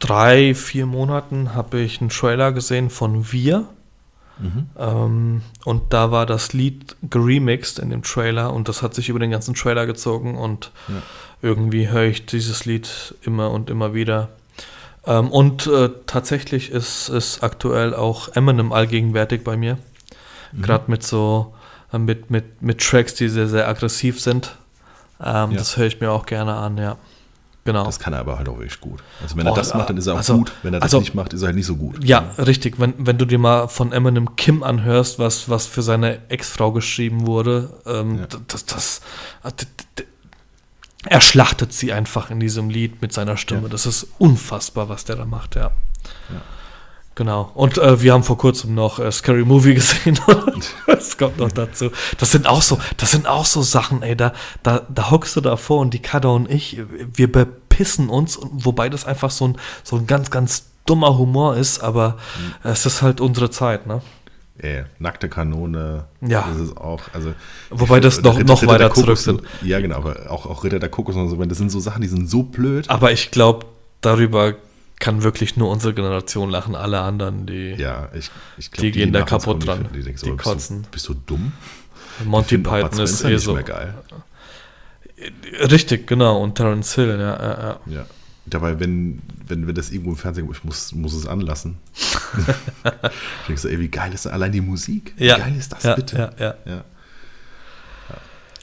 drei, 0.00 0.54
vier 0.54 0.86
Monaten 0.86 1.54
habe 1.54 1.78
ich 1.80 2.00
einen 2.00 2.10
Trailer 2.10 2.50
gesehen 2.52 2.90
von 2.90 3.30
Wir. 3.32 3.66
Mhm. 4.38 4.66
Ähm, 4.78 5.42
und 5.64 5.92
da 5.92 6.10
war 6.10 6.26
das 6.26 6.52
Lied 6.54 6.96
geremixed 7.02 7.78
in 7.78 7.90
dem 7.90 8.02
Trailer 8.02 8.52
und 8.52 8.68
das 8.68 8.82
hat 8.82 8.94
sich 8.94 9.08
über 9.10 9.18
den 9.18 9.30
ganzen 9.30 9.54
Trailer 9.54 9.86
gezogen 9.86 10.36
und 10.36 10.72
Ja. 10.88 10.94
irgendwie 11.42 11.88
höre 11.88 12.04
ich 12.04 12.26
dieses 12.26 12.64
Lied 12.64 13.14
immer 13.22 13.50
und 13.50 13.68
immer 13.70 13.92
wieder. 13.94 14.30
Ähm, 15.06 15.30
und 15.30 15.66
äh, 15.66 15.90
tatsächlich 16.06 16.70
ist, 16.70 17.08
ist 17.10 17.42
aktuell 17.42 17.94
auch 17.94 18.28
Eminem 18.34 18.72
allgegenwärtig 18.72 19.44
bei 19.44 19.56
mir. 19.56 19.76
Mhm. 20.52 20.62
Gerade 20.62 20.90
mit 20.90 21.02
so, 21.02 21.54
äh, 21.92 21.98
mit, 21.98 22.30
mit, 22.30 22.62
mit 22.62 22.80
Tracks, 22.80 23.14
die 23.14 23.28
sehr, 23.28 23.46
sehr 23.48 23.68
aggressiv 23.68 24.20
sind. 24.20 24.56
Ähm, 25.22 25.50
Ja. 25.52 25.58
Das 25.58 25.76
höre 25.76 25.86
ich 25.86 26.00
mir 26.00 26.10
auch 26.12 26.24
gerne 26.24 26.54
an, 26.54 26.78
ja. 26.78 26.96
Genau. 27.72 27.84
Das 27.84 27.98
kann 27.98 28.12
er 28.12 28.20
aber 28.20 28.36
halt 28.38 28.48
auch 28.48 28.58
wirklich 28.58 28.80
gut. 28.80 29.02
Also 29.22 29.36
wenn 29.36 29.46
er 29.46 29.52
Oh, 29.52 29.56
das 29.56 29.74
macht, 29.74 29.88
dann 29.90 29.96
ist 29.96 30.06
er 30.06 30.14
auch 30.14 30.18
also- 30.18 30.38
gut. 30.38 30.52
Wenn 30.62 30.74
er 30.74 30.80
das 30.80 30.86
also- 30.88 31.00
nicht 31.00 31.14
macht, 31.14 31.32
ist 31.32 31.42
er 31.42 31.46
halt 31.46 31.56
nicht 31.56 31.66
so 31.66 31.76
gut. 31.76 32.02
Ja, 32.04 32.30
richtig. 32.38 32.78
Wenn, 32.80 32.94
wenn 32.98 33.18
du 33.18 33.24
dir 33.24 33.38
mal 33.38 33.68
von 33.68 33.92
Eminem 33.92 34.36
Kim 34.36 34.62
anhörst, 34.62 35.18
was, 35.18 35.48
was 35.48 35.66
für 35.66 35.82
seine 35.82 36.18
Ex-Frau 36.30 36.72
geschrieben 36.72 37.26
wurde, 37.26 37.74
ähm, 37.86 38.18
Ja. 38.18 38.26
das, 38.48 38.64
das, 38.66 39.00
äh, 39.44 39.52
d- 39.52 39.66
d- 39.98 40.04
er 41.06 41.20
schlachtet 41.20 41.72
sie 41.72 41.92
einfach 41.92 42.30
in 42.30 42.40
diesem 42.40 42.68
Lied 42.68 43.00
mit 43.00 43.12
seiner 43.12 43.36
Stimme. 43.36 43.62
Ja. 43.62 43.68
Das 43.68 43.86
ist 43.86 44.06
unfassbar, 44.18 44.88
was 44.88 45.04
der 45.04 45.16
da 45.16 45.24
macht, 45.24 45.54
ja. 45.56 45.70
Ja. 46.28 46.40
Genau. 47.16 47.50
Und 47.54 47.76
äh, 47.76 48.00
wir 48.02 48.12
haben 48.14 48.22
vor 48.22 48.38
kurzem 48.38 48.74
noch 48.74 48.98
äh, 48.98 49.10
Scary 49.12 49.44
Movie 49.44 49.74
gesehen. 49.80 50.18
das 50.86 51.18
kommt 51.18 51.38
noch 51.38 51.52
dazu. 51.52 51.90
Das 52.18 52.30
sind 52.32 52.46
auch 52.46 52.62
so, 52.62 52.78
das 52.96 53.10
sind 53.10 53.26
auch 53.26 53.44
so 53.44 53.62
Sachen, 53.62 54.02
ey, 54.02 54.16
da, 54.16 54.32
da, 54.62 54.86
da 54.88 55.10
hockst 55.10 55.36
du 55.36 55.40
davor 55.40 55.80
und 55.80 55.92
die 55.92 55.98
Kada 56.00 56.28
und 56.28 56.50
ich, 56.50 56.80
wir 57.14 57.30
bepissen 57.80 58.08
uns, 58.10 58.38
wobei 58.52 58.88
das 58.90 59.06
einfach 59.06 59.30
so 59.30 59.48
ein, 59.48 59.56
so 59.82 59.96
ein 59.96 60.06
ganz, 60.06 60.30
ganz 60.30 60.66
dummer 60.84 61.16
Humor 61.16 61.56
ist, 61.56 61.80
aber 61.80 62.16
Mhm. 62.62 62.70
es 62.70 62.84
ist 62.86 63.00
halt 63.02 63.20
unsere 63.20 63.50
Zeit, 63.50 63.86
ne? 63.86 64.02
Ey, 64.58 64.84
nackte 64.98 65.30
Kanone. 65.30 66.04
Ja. 66.20 66.46
Das 66.52 66.60
ist 66.60 66.76
auch, 66.76 67.00
also. 67.14 67.32
Wobei 67.70 67.96
ich 67.96 68.02
das 68.02 68.16
finde, 68.16 68.28
noch- 68.28 68.38
Ritter- 68.38 68.52
noch 68.52 68.62
Ritter 68.62 68.72
weiter 68.72 68.94
zurück 68.94 69.16
sind. 69.16 69.40
Ja, 69.62 69.80
genau, 69.80 69.96
aber 69.96 70.30
auch, 70.30 70.44
auch 70.44 70.62
Ritter 70.64 70.78
der 70.78 70.90
Kokos 70.90 71.16
und 71.16 71.30
so, 71.30 71.36
das 71.42 71.56
sind 71.56 71.70
so 71.70 71.80
Sachen, 71.80 72.02
die 72.02 72.08
sind 72.08 72.28
so 72.28 72.42
blöd. 72.42 72.90
Aber 72.90 73.10
ich 73.12 73.30
glaube, 73.30 73.64
darüber 74.02 74.52
kann 74.98 75.22
wirklich 75.22 75.56
nur 75.56 75.70
unsere 75.70 75.94
Generation 75.94 76.50
lachen. 76.50 76.74
Alle 76.74 77.00
anderen, 77.00 77.46
die 77.46 77.70
Ja, 77.78 78.10
ich, 78.12 78.30
ich 78.58 78.70
glaube, 78.70 78.86
Die 78.90 78.92
gehen 78.92 79.12
da 79.14 79.20
nachher 79.20 79.38
kaputt 79.38 79.66
dran. 79.66 79.88
Die, 79.94 80.02
denken 80.02 80.20
Die 80.22 80.36
kotzen. 80.36 80.82
Du, 80.82 80.88
bist 80.90 81.08
du 81.08 81.14
dumm? 81.14 81.52
Monty 82.26 82.56
Ich 82.56 82.62
Python 82.62 83.00
ist 83.00 83.24
eh 83.24 83.38
so. 83.38 83.54
geil. 83.54 83.94
Richtig, 85.70 86.06
genau. 86.06 86.40
Und 86.42 86.54
Terence 86.54 86.94
Hill, 86.94 87.18
ja, 87.18 87.36
ja, 87.36 87.62
ja. 87.62 87.80
Ja. 87.86 88.06
Dabei, 88.46 88.80
wenn, 88.80 89.20
wenn 89.46 89.66
wir 89.66 89.74
das 89.74 89.90
irgendwo 89.90 90.10
im 90.10 90.16
Fernsehen, 90.16 90.48
ich 90.50 90.64
muss, 90.64 90.92
muss 90.92 91.12
es 91.12 91.26
anlassen. 91.26 91.76
ich 91.94 93.46
denke 93.46 93.60
so, 93.60 93.68
ey, 93.68 93.78
wie 93.78 93.88
geil 93.88 94.12
ist 94.12 94.24
das? 94.24 94.32
Allein 94.32 94.50
die 94.52 94.60
Musik? 94.60 95.14
Wie 95.16 95.26
Ja, 95.26 95.38
geil 95.38 95.54
ist 95.56 95.72
das 95.72 95.82
ja, 95.82 95.94
bitte? 95.94 96.16
ja, 96.16 96.30
ja. 96.38 96.54
Ja. 96.64 96.84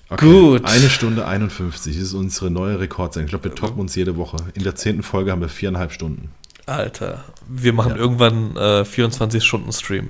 Okay. 0.09 0.25
Gut. 0.25 0.65
Eine 0.65 0.89
Stunde 0.89 1.25
51 1.27 1.93
das 1.95 2.01
ist 2.01 2.13
unsere 2.13 2.49
neue 2.49 2.79
Rekordsendung. 2.79 3.25
Ich 3.25 3.31
glaube, 3.31 3.45
wir 3.45 3.55
toppen 3.55 3.81
uns 3.81 3.93
jede 3.95 4.15
Woche. 4.15 4.37
In 4.53 4.63
der 4.63 4.75
zehnten 4.75 5.03
Folge 5.03 5.31
haben 5.31 5.41
wir 5.41 5.49
viereinhalb 5.49 5.91
Stunden. 5.91 6.29
Alter, 6.65 7.23
wir 7.47 7.73
machen 7.73 7.95
irgendwann 7.95 8.55
äh, 8.55 8.85
24 8.85 9.43
Stunden 9.43 9.71
Stream. 9.71 10.09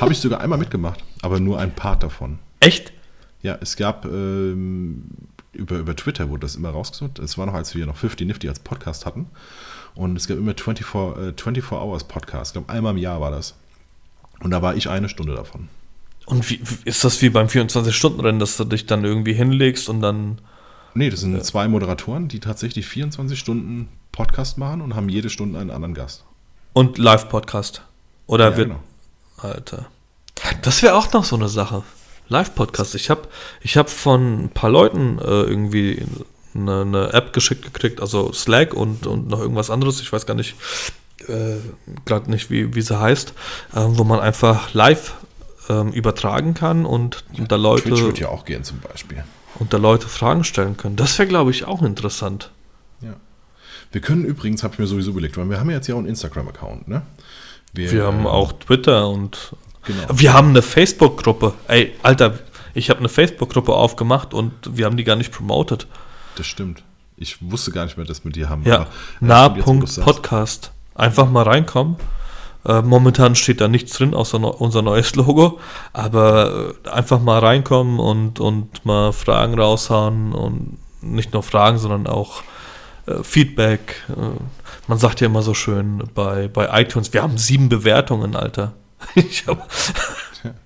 Habe 0.00 0.12
ich 0.12 0.18
sogar 0.18 0.40
einmal 0.40 0.58
mitgemacht, 0.58 1.02
aber 1.22 1.40
nur 1.40 1.58
ein 1.58 1.74
Part 1.74 2.02
davon. 2.02 2.38
Echt? 2.60 2.92
Ja, 3.42 3.58
es 3.60 3.76
gab 3.76 4.04
ähm, 4.04 5.04
über, 5.52 5.78
über 5.78 5.96
Twitter 5.96 6.28
wurde 6.28 6.40
das 6.40 6.56
immer 6.56 6.70
rausgesucht. 6.70 7.18
Es 7.18 7.38
war 7.38 7.46
noch, 7.46 7.54
als 7.54 7.74
wir 7.74 7.86
noch 7.86 7.96
50 7.96 8.26
Nifty 8.26 8.48
als 8.48 8.58
Podcast 8.60 9.06
hatten. 9.06 9.26
Und 9.94 10.16
es 10.16 10.28
gab 10.28 10.36
immer 10.38 10.52
24, 10.54 10.86
äh, 10.86 11.32
24 11.36 11.72
Hours 11.72 12.04
Podcast. 12.04 12.50
Ich 12.50 12.52
glaube, 12.54 12.72
einmal 12.72 12.92
im 12.92 12.98
Jahr 12.98 13.20
war 13.20 13.30
das. 13.30 13.54
Und 14.40 14.50
da 14.52 14.62
war 14.62 14.74
ich 14.76 14.88
eine 14.88 15.08
Stunde 15.08 15.34
davon. 15.34 15.68
Und 16.26 16.48
wie, 16.48 16.60
ist 16.84 17.02
das 17.02 17.20
wie 17.22 17.30
beim 17.30 17.48
24-Stunden-Rennen, 17.48 18.38
dass 18.38 18.56
du 18.56 18.64
dich 18.64 18.86
dann 18.86 19.04
irgendwie 19.04 19.32
hinlegst 19.32 19.88
und 19.88 20.00
dann. 20.00 20.38
Nee, 20.94 21.10
das 21.10 21.20
sind 21.20 21.42
zwei 21.44 21.66
Moderatoren, 21.68 22.28
die 22.28 22.40
tatsächlich 22.40 22.86
24 22.86 23.38
Stunden 23.38 23.88
Podcast 24.12 24.58
machen 24.58 24.80
und 24.80 24.94
haben 24.94 25.08
jede 25.08 25.30
Stunde 25.30 25.58
einen 25.58 25.70
anderen 25.70 25.94
Gast. 25.94 26.24
Und 26.72 26.98
Live-Podcast? 26.98 27.82
Oder 28.26 28.50
Ja, 28.50 28.56
wird. 28.56 28.68
genau. 28.68 28.80
Alter. 29.38 29.86
Das 30.62 30.82
wäre 30.82 30.94
auch 30.94 31.12
noch 31.12 31.24
so 31.24 31.36
eine 31.36 31.48
Sache. 31.48 31.82
Live-Podcast. 32.30 32.94
Ich 32.94 33.10
habe 33.10 33.28
ich 33.60 33.76
hab 33.76 33.90
von 33.90 34.44
ein 34.44 34.48
paar 34.48 34.70
Leuten 34.70 35.18
äh, 35.18 35.22
irgendwie 35.24 36.02
eine, 36.54 36.80
eine 36.80 37.12
App 37.12 37.32
geschickt 37.32 37.64
gekriegt, 37.64 38.00
also 38.00 38.32
Slack 38.32 38.72
und, 38.74 39.06
und 39.06 39.28
noch 39.28 39.40
irgendwas 39.40 39.70
anderes. 39.70 40.00
Ich 40.00 40.12
weiß 40.12 40.26
gar 40.26 40.34
nicht, 40.34 40.56
äh, 41.28 41.56
gerade 42.04 42.30
nicht, 42.30 42.50
wie, 42.50 42.74
wie 42.74 42.82
sie 42.82 42.98
heißt, 42.98 43.34
äh, 43.74 43.80
wo 43.84 44.04
man 44.04 44.20
einfach 44.20 44.72
live 44.72 45.14
ähm, 45.68 45.92
übertragen 45.92 46.54
kann 46.54 46.86
und 46.86 47.24
da 47.48 47.56
Leute 47.56 47.90
Twitch 47.90 48.02
wird 48.02 48.18
ja 48.18 48.28
auch 48.28 48.44
gehen 48.44 48.64
zum 48.64 48.80
Beispiel. 48.80 49.24
und 49.58 49.72
da 49.72 49.76
Leute 49.76 50.08
Fragen 50.08 50.44
stellen 50.44 50.76
können. 50.76 50.96
Das 50.96 51.18
wäre, 51.18 51.28
glaube 51.28 51.50
ich, 51.50 51.64
auch 51.64 51.82
interessant. 51.82 52.50
Ja. 53.00 53.14
Wir 53.92 54.00
können 54.00 54.24
übrigens, 54.24 54.62
habe 54.62 54.74
ich 54.74 54.78
mir 54.78 54.86
sowieso 54.86 55.10
überlegt, 55.10 55.36
weil 55.36 55.48
wir 55.50 55.60
haben 55.60 55.70
ja 55.70 55.76
jetzt 55.76 55.86
ja 55.86 55.94
auch 55.94 55.98
einen 55.98 56.08
Instagram-Account, 56.08 56.88
ne? 56.88 57.02
Wir 57.72 58.04
haben 58.04 58.24
äh, 58.24 58.28
auch 58.28 58.52
Twitter 58.52 59.08
und 59.08 59.54
Genau. 59.84 60.02
wir 60.12 60.32
haben 60.34 60.50
eine 60.50 60.62
Facebook-Gruppe. 60.62 61.54
Ey, 61.68 61.94
Alter, 62.02 62.38
ich 62.74 62.90
habe 62.90 63.00
eine 63.00 63.08
Facebook-Gruppe 63.08 63.72
aufgemacht 63.72 64.34
und 64.34 64.52
wir 64.76 64.86
haben 64.86 64.96
die 64.96 65.04
gar 65.04 65.16
nicht 65.16 65.32
promotet. 65.32 65.86
Das 66.36 66.46
stimmt. 66.46 66.82
Ich 67.16 67.36
wusste 67.40 67.70
gar 67.70 67.84
nicht 67.84 67.96
mehr, 67.96 68.06
dass 68.06 68.24
wir 68.24 68.32
die 68.32 68.46
haben. 68.46 68.62
Ja, 68.64 68.82
äh, 68.82 68.86
nah.podcast. 69.20 70.72
Einfach 70.94 71.28
mal 71.28 71.42
reinkommen. 71.42 71.96
Äh, 72.64 72.82
momentan 72.82 73.34
steht 73.34 73.60
da 73.60 73.68
nichts 73.68 73.92
drin, 73.94 74.14
außer 74.14 74.38
no 74.38 74.50
unser 74.50 74.82
neues 74.82 75.14
Logo. 75.16 75.60
Aber 75.92 76.74
äh, 76.84 76.88
einfach 76.88 77.20
mal 77.20 77.38
reinkommen 77.38 77.98
und, 77.98 78.40
und 78.40 78.84
mal 78.84 79.12
Fragen 79.12 79.58
raushauen 79.58 80.32
und 80.32 80.78
nicht 81.02 81.32
nur 81.32 81.42
Fragen, 81.42 81.78
sondern 81.78 82.06
auch 82.06 82.42
äh, 83.06 83.22
Feedback. 83.22 84.02
Äh, 84.10 84.40
man 84.88 84.98
sagt 84.98 85.20
ja 85.20 85.26
immer 85.26 85.42
so 85.42 85.54
schön 85.54 86.02
bei, 86.14 86.48
bei 86.48 86.80
iTunes, 86.80 87.12
wir 87.12 87.22
haben 87.22 87.38
sieben 87.38 87.68
Bewertungen, 87.68 88.36
Alter. 88.36 88.72
Ich 89.14 89.46
habe 89.46 89.62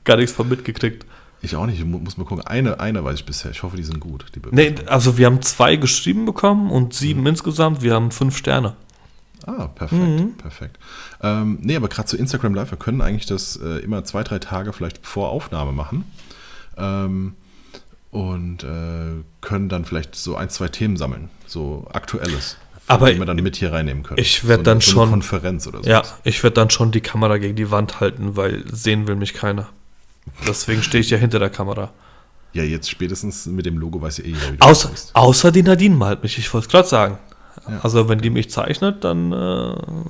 gar 0.04 0.16
nichts 0.16 0.32
von 0.32 0.48
mitgekriegt. 0.48 1.06
Ich 1.42 1.56
auch 1.56 1.66
nicht, 1.66 1.78
ich 1.78 1.84
mu- 1.84 1.98
muss 1.98 2.16
mal 2.16 2.24
gucken. 2.24 2.46
Eine, 2.46 2.80
eine 2.80 3.04
weiß 3.04 3.16
ich 3.20 3.26
bisher. 3.26 3.50
Ich 3.50 3.62
hoffe, 3.62 3.76
die 3.76 3.82
sind 3.84 4.00
gut. 4.00 4.26
Die 4.34 4.40
Nee, 4.50 4.74
also 4.86 5.18
wir 5.18 5.26
haben 5.26 5.42
zwei 5.42 5.76
geschrieben 5.76 6.24
bekommen 6.24 6.70
und 6.70 6.94
sieben 6.94 7.26
insgesamt. 7.26 7.82
Wir 7.82 7.94
haben 7.94 8.10
fünf 8.10 8.36
Sterne. 8.36 8.76
Ah, 9.46 9.66
perfekt, 9.66 10.38
perfekt. 10.38 10.78
Ähm, 11.22 11.58
nee, 11.60 11.76
aber 11.76 11.88
gerade 11.88 12.08
zu 12.08 12.16
Instagram 12.16 12.54
Live, 12.54 12.70
wir 12.70 12.78
können 12.78 13.02
eigentlich 13.02 13.26
das 13.26 13.56
äh, 13.56 13.78
immer 13.80 14.02
zwei, 14.04 14.22
drei 14.22 14.38
Tage 14.38 14.72
vielleicht 14.72 15.06
vor 15.06 15.28
Aufnahme 15.28 15.72
machen. 15.72 16.04
Ähm, 16.78 17.34
und 18.10 18.62
äh, 18.64 19.22
können 19.42 19.68
dann 19.68 19.84
vielleicht 19.84 20.14
so 20.16 20.36
ein, 20.36 20.48
zwei 20.48 20.68
Themen 20.68 20.96
sammeln. 20.96 21.28
So 21.46 21.86
aktuelles. 21.92 22.56
Aber 22.86 23.10
die 23.12 23.18
wir 23.18 23.26
dann 23.26 23.36
mit 23.36 23.56
hier 23.56 23.72
reinnehmen 23.72 24.02
können. 24.02 24.18
ich 24.20 24.46
werd 24.46 24.60
so, 24.60 24.64
dann 24.64 24.80
so 24.80 24.90
schon- 24.90 25.02
Eine 25.04 25.10
Konferenz 25.12 25.66
oder 25.66 25.82
so. 25.82 25.88
Ja, 25.88 26.02
ich 26.24 26.42
werde 26.42 26.54
dann 26.54 26.70
schon 26.70 26.90
die 26.92 27.00
Kamera 27.00 27.38
gegen 27.38 27.56
die 27.56 27.70
Wand 27.70 28.00
halten, 28.00 28.36
weil 28.36 28.64
sehen 28.70 29.06
will 29.06 29.16
mich 29.16 29.32
keiner. 29.34 29.68
Deswegen 30.46 30.82
stehe 30.82 31.00
ich 31.00 31.10
ja 31.10 31.18
hinter 31.18 31.38
der 31.38 31.50
Kamera. 31.50 31.92
Ja, 32.52 32.62
jetzt 32.62 32.88
spätestens 32.88 33.46
mit 33.46 33.66
dem 33.66 33.78
Logo 33.78 34.00
weiß 34.00 34.18
ja 34.18 34.24
eh 34.24 34.28
jeder, 34.28 34.52
wie 34.52 34.56
du 34.58 34.64
Außer, 34.66 34.90
außer 35.14 35.50
die 35.52 35.62
Nadine 35.62 35.96
malt 35.96 36.22
mich, 36.22 36.38
ich 36.38 36.52
wollte 36.54 36.66
es 36.66 36.70
gerade 36.70 36.88
sagen. 36.88 37.18
Ja. 37.68 37.80
Also 37.82 38.08
wenn 38.08 38.20
die 38.20 38.30
mich 38.30 38.50
zeichnet, 38.50 39.02
dann 39.04 39.32
äh, 39.32 39.36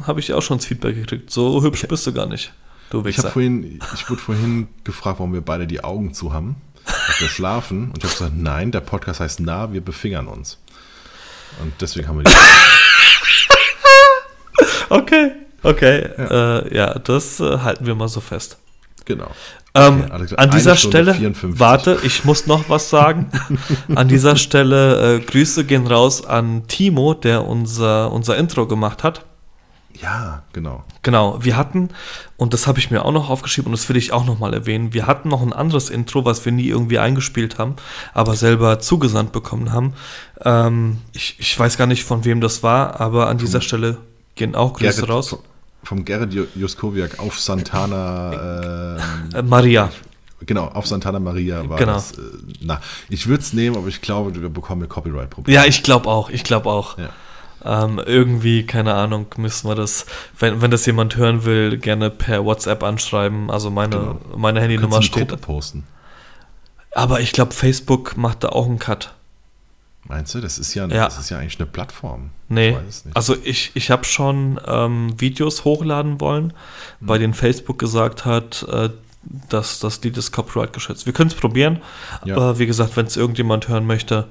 habe 0.06 0.20
ich 0.20 0.32
auch 0.32 0.42
schon 0.42 0.58
das 0.58 0.66
Feedback 0.66 0.94
gekriegt. 0.96 1.30
So 1.30 1.62
hübsch 1.62 1.86
bist 1.88 2.06
du 2.06 2.12
gar 2.12 2.26
nicht, 2.26 2.52
du 2.90 2.98
Ich 2.98 3.02
habe 3.02 3.08
Wichser. 3.08 3.30
vorhin, 3.30 3.80
ich 3.94 4.10
wurde 4.10 4.20
vorhin 4.20 4.68
gefragt, 4.82 5.18
warum 5.20 5.32
wir 5.32 5.40
beide 5.40 5.66
die 5.66 5.82
Augen 5.82 6.12
zu 6.14 6.32
haben, 6.32 6.56
ob 6.86 7.20
wir 7.20 7.28
schlafen. 7.28 7.90
Und 7.92 7.98
ich 7.98 8.04
habe 8.04 8.12
gesagt, 8.14 8.36
nein, 8.36 8.72
der 8.72 8.80
Podcast 8.80 9.20
heißt 9.20 9.40
nah, 9.40 9.72
wir 9.72 9.80
befingern 9.82 10.26
uns. 10.26 10.58
Und 11.60 11.72
deswegen 11.80 12.08
haben 12.08 12.18
wir 12.18 12.24
die. 12.24 12.30
Okay, 14.90 15.32
okay. 15.62 16.08
Ja, 16.16 16.58
äh, 16.58 16.76
ja 16.76 16.98
das 16.98 17.40
äh, 17.40 17.58
halten 17.58 17.86
wir 17.86 17.94
mal 17.94 18.08
so 18.08 18.20
fest. 18.20 18.58
Genau. 19.04 19.30
Ähm, 19.74 20.04
Okay, 20.10 20.34
an 20.36 20.50
dieser 20.50 20.76
Stunde 20.76 20.98
Stelle, 20.98 21.14
54. 21.14 21.60
warte, 21.60 21.98
ich 22.04 22.24
muss 22.24 22.46
noch 22.46 22.68
was 22.68 22.90
sagen. 22.90 23.28
an 23.94 24.08
dieser 24.08 24.36
Stelle 24.36 25.16
äh, 25.16 25.20
Grüße 25.20 25.64
gehen 25.64 25.86
raus 25.86 26.24
an 26.24 26.66
Timo, 26.68 27.14
der 27.14 27.46
unser, 27.46 28.12
unser 28.12 28.36
Intro 28.36 28.66
gemacht 28.66 29.02
hat. 29.02 29.24
Ja, 30.04 30.42
genau. 30.52 30.84
Genau, 31.02 31.38
wir 31.42 31.56
hatten, 31.56 31.88
und 32.36 32.52
das 32.52 32.66
habe 32.66 32.78
ich 32.78 32.90
mir 32.90 33.04
auch 33.04 33.12
noch 33.12 33.30
aufgeschrieben 33.30 33.72
und 33.72 33.78
das 33.78 33.88
will 33.88 33.96
ich 33.96 34.12
auch 34.12 34.26
nochmal 34.26 34.52
erwähnen, 34.52 34.92
wir 34.92 35.06
hatten 35.06 35.28
noch 35.30 35.40
ein 35.42 35.52
anderes 35.54 35.88
Intro, 35.88 36.24
was 36.26 36.44
wir 36.44 36.52
nie 36.52 36.66
irgendwie 36.68 36.98
eingespielt 36.98 37.58
haben, 37.58 37.76
aber 38.12 38.36
selber 38.36 38.78
zugesandt 38.80 39.32
bekommen 39.32 39.72
haben. 39.72 39.94
Ähm, 40.44 40.98
ich, 41.12 41.36
ich 41.38 41.58
weiß 41.58 41.78
gar 41.78 41.86
nicht, 41.86 42.04
von 42.04 42.24
wem 42.24 42.40
das 42.42 42.62
war, 42.62 43.00
aber 43.00 43.28
an 43.28 43.38
dieser 43.38 43.60
Stelle 43.62 43.96
gehen 44.34 44.54
auch 44.54 44.74
Grüße 44.74 44.96
Gerrit, 45.00 45.10
raus. 45.10 45.28
vom- 45.30 45.38
Vom 45.84 46.04
Gerrit 46.04 46.32
Ju- 46.32 46.46
Juskowiak 46.54 47.18
auf 47.18 47.38
Santana, 47.40 48.96
ähm, 48.96 49.00
Äh, 49.34 49.42
Maria. 49.42 49.90
genau, 50.44 50.66
auf 50.68 50.86
Santana 50.86 51.18
Maria 51.18 51.68
war 51.68 51.78
Genau. 51.78 51.92
das. 51.94 52.12
Äh, 52.12 52.20
na, 52.60 52.80
ich 53.08 53.26
würde 53.26 53.42
es 53.42 53.52
nehmen, 53.52 53.76
aber 53.76 53.88
ich 53.88 54.00
glaube, 54.02 54.34
wir 54.40 54.48
bekommen 54.48 54.88
Copyright-Probleme. 54.88 55.54
Ja, 55.54 55.64
ich 55.66 55.82
glaube 55.82 56.08
auch, 56.08 56.30
ich 56.30 56.44
glaube 56.44 56.68
auch. 56.70 56.98
Ja. 56.98 57.08
Ähm, 57.64 57.98
irgendwie, 58.04 58.66
keine 58.66 58.94
Ahnung, 58.94 59.26
müssen 59.38 59.68
wir 59.68 59.74
das, 59.74 60.04
wenn, 60.38 60.60
wenn 60.60 60.70
das 60.70 60.84
jemand 60.86 61.16
hören 61.16 61.44
will, 61.44 61.78
gerne 61.78 62.10
per 62.10 62.44
WhatsApp 62.44 62.82
anschreiben. 62.82 63.50
Also 63.50 63.70
meine, 63.70 63.96
Genau. 63.96 64.20
meine 64.36 64.60
Handynummer 64.60 65.00
steht. 65.02 65.28
Gruppe 65.28 65.40
posten. 65.40 65.84
Aber 66.94 67.20
ich 67.20 67.32
glaube, 67.32 67.52
Facebook 67.52 68.16
macht 68.16 68.44
da 68.44 68.50
auch 68.50 68.66
einen 68.66 68.78
Cut. 68.78 69.14
Meinst 70.06 70.34
du? 70.34 70.40
Das 70.40 70.58
ist 70.58 70.74
ja, 70.74 70.86
Ja. 70.86 71.06
das 71.06 71.18
ist 71.18 71.30
ja 71.30 71.38
eigentlich 71.38 71.58
eine 71.58 71.66
Plattform. 71.66 72.30
Nee, 72.48 72.76
Ich 72.88 73.16
also 73.16 73.34
ich, 73.42 73.70
ich 73.74 73.90
habe 73.90 74.04
schon 74.04 74.60
ähm, 74.66 75.18
Videos 75.18 75.64
hochladen 75.64 76.20
wollen, 76.20 76.52
Mhm. 77.00 77.06
bei 77.06 77.16
denen 77.18 77.32
Facebook 77.34 77.78
gesagt 77.78 78.26
hat, 78.26 78.66
äh, 78.70 78.90
dass 79.48 79.78
das 79.80 80.02
Lied 80.02 80.18
ist 80.18 80.32
Copyright 80.32 80.74
geschützt. 80.74 81.06
Wir 81.06 81.14
können 81.14 81.30
es 81.30 81.34
probieren, 81.34 81.80
Ja. 82.26 82.36
aber 82.36 82.58
wie 82.58 82.66
gesagt, 82.66 82.94
wenn 82.98 83.06
es 83.06 83.16
irgendjemand 83.16 83.68
hören 83.68 83.86
möchte, 83.86 84.26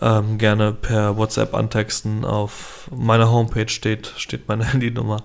ähm, 0.00 0.38
gerne 0.38 0.72
per 0.72 1.16
WhatsApp 1.16 1.54
antexten. 1.54 2.24
Auf 2.24 2.88
meiner 2.94 3.30
Homepage 3.30 3.68
steht, 3.68 4.12
steht 4.16 4.48
meine 4.48 4.64
Handynummer. 4.72 5.22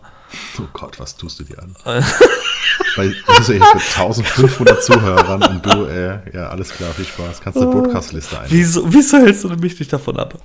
Oh 0.60 0.64
Gott, 0.74 1.00
was 1.00 1.16
tust 1.18 1.40
du 1.40 1.44
dir 1.44 1.58
an? 1.60 1.76
Bei 1.84 3.12
also 3.28 3.54
jetzt 3.54 3.74
mit 3.74 3.84
1500 3.84 4.84
Zuhörern 4.84 5.42
und 5.44 5.66
du, 5.66 5.86
äh, 5.86 6.20
ja, 6.36 6.50
alles 6.50 6.70
klar, 6.70 6.92
viel 6.94 7.06
Spaß. 7.06 7.42
Kannst 7.42 7.60
eine 7.60 7.72
Podcast-Liste 7.72 8.40
ein. 8.40 8.46
Wieso, 8.50 8.94
wieso 8.94 9.18
hältst 9.18 9.44
du 9.44 9.50
mich 9.50 9.80
nicht 9.80 9.92
davon 9.92 10.18
ab? 10.18 10.36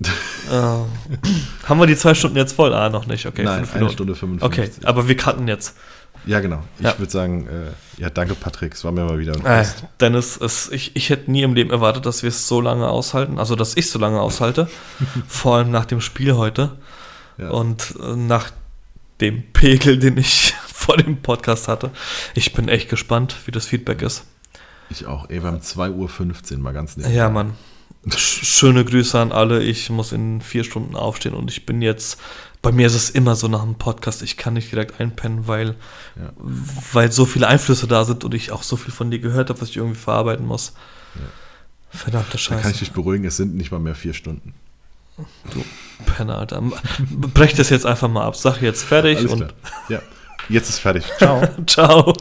Ähm, 0.52 0.84
haben 1.64 1.80
wir 1.80 1.86
die 1.86 1.96
zwei 1.96 2.12
Stunden 2.12 2.36
jetzt 2.36 2.52
voll? 2.52 2.74
Ah, 2.74 2.90
noch 2.90 3.06
nicht. 3.06 3.24
Okay, 3.24 3.44
Nein, 3.44 3.60
fünf 3.60 3.70
eine 3.70 3.78
Minuten. 3.78 3.94
Stunde 3.94 4.14
55. 4.14 4.76
Okay, 4.76 4.86
aber 4.86 5.08
wir 5.08 5.16
cutten 5.16 5.48
jetzt. 5.48 5.74
Ja, 6.26 6.40
genau. 6.40 6.62
Ich 6.78 6.84
Ja. 6.84 6.98
würde 6.98 7.12
sagen, 7.12 7.46
äh, 7.48 8.00
ja, 8.00 8.08
danke 8.10 8.34
Patrick, 8.34 8.74
es 8.74 8.82
war 8.84 8.92
mir 8.92 9.04
mal 9.04 9.18
wieder 9.18 9.34
ein 9.34 9.40
Äh, 9.44 9.64
Fest. 9.64 9.84
Dennis, 10.00 10.36
es, 10.40 10.70
ich, 10.70 10.96
ich 10.96 11.10
hätte 11.10 11.30
nie 11.30 11.42
im 11.42 11.54
Leben 11.54 11.70
erwartet, 11.70 12.06
dass 12.06 12.22
wir 12.22 12.28
es 12.28 12.48
so 12.48 12.60
lange 12.60 12.88
aushalten. 12.88 13.38
Also, 13.38 13.56
dass 13.56 13.76
ich 13.76 13.90
so 13.90 13.98
lange 13.98 14.20
aushalte. 14.20 14.68
vor 15.28 15.56
allem 15.56 15.70
nach 15.70 15.84
dem 15.84 16.00
Spiel 16.00 16.34
heute. 16.34 16.72
Ja. 17.38 17.50
Und 17.50 17.94
äh, 18.02 18.16
nach 18.16 18.50
dem 19.20 19.42
Pegel, 19.52 19.98
den 19.98 20.16
ich 20.16 20.54
vor 20.66 20.96
dem 20.96 21.18
Podcast 21.22 21.68
hatte. 21.68 21.90
Ich 22.34 22.52
bin 22.54 22.68
echt 22.68 22.88
gespannt, 22.88 23.36
wie 23.46 23.50
das 23.52 23.66
Feedback 23.66 24.02
ist. 24.02 24.24
Ich 24.90 25.06
auch. 25.06 25.28
Ey, 25.30 25.42
wir 25.42 25.48
haben 25.50 25.60
2.15 25.60 26.52
Uhr, 26.54 26.58
mal 26.58 26.72
ganz 26.72 26.96
nett. 26.96 27.12
Ja, 27.12 27.28
Mann. 27.28 27.54
Sch- 28.08 28.44
Schöne 28.44 28.84
Grüße 28.84 29.18
an 29.18 29.32
alle. 29.32 29.62
Ich 29.62 29.88
muss 29.90 30.12
in 30.12 30.40
vier 30.40 30.64
Stunden 30.64 30.94
aufstehen 30.96 31.34
und 31.34 31.50
ich 31.50 31.64
bin 31.66 31.82
jetzt. 31.82 32.18
Bei 32.64 32.72
mir 32.72 32.86
ist 32.88 32.94
es 32.94 33.10
immer 33.10 33.36
so 33.36 33.46
nach 33.46 33.62
dem 33.62 33.76
Podcast, 33.76 34.22
ich 34.22 34.36
kann 34.36 34.54
nicht 34.54 34.72
direkt 34.72 35.00
einpennen, 35.00 35.46
weil, 35.46 35.76
Ja. 36.16 36.32
weil 36.92 37.12
so 37.12 37.24
viele 37.26 37.46
Einflüsse 37.46 37.86
da 37.86 38.04
sind 38.04 38.24
und 38.24 38.34
ich 38.34 38.50
auch 38.50 38.62
so 38.64 38.76
viel 38.76 38.92
von 38.92 39.10
dir 39.10 39.20
gehört 39.20 39.50
habe, 39.50 39.60
was 39.60 39.68
ich 39.68 39.76
irgendwie 39.76 39.98
verarbeiten 40.00 40.46
muss. 40.46 40.72
Verdammte 41.90 42.32
Da 42.36 42.44
kann 42.48 42.58
ich 42.58 42.64
Scheiße. 42.64 42.78
dich 42.80 42.92
beruhigen, 42.92 43.24
es 43.24 43.36
sind 43.36 43.54
nicht 43.54 43.70
mal 43.70 43.78
mehr 43.80 43.94
vier 43.94 44.14
Stunden. 44.14 44.54
Penner, 46.16 46.38
Alter. 46.38 46.60
Brech 47.34 47.54
das 47.54 47.70
jetzt 47.70 47.86
einfach 47.86 48.08
mal 48.08 48.24
ab. 48.26 48.34
Sag 48.34 48.60
jetzt 48.62 48.82
fertig 48.82 49.18
Alles 49.18 49.30
und 49.32 49.38
klar. 49.38 49.50
Ja, 49.88 50.02
jetzt 50.48 50.68
ist 50.70 50.80
fertig. 50.80 51.04
Ciao. 51.18 51.46
ciao. 51.66 52.12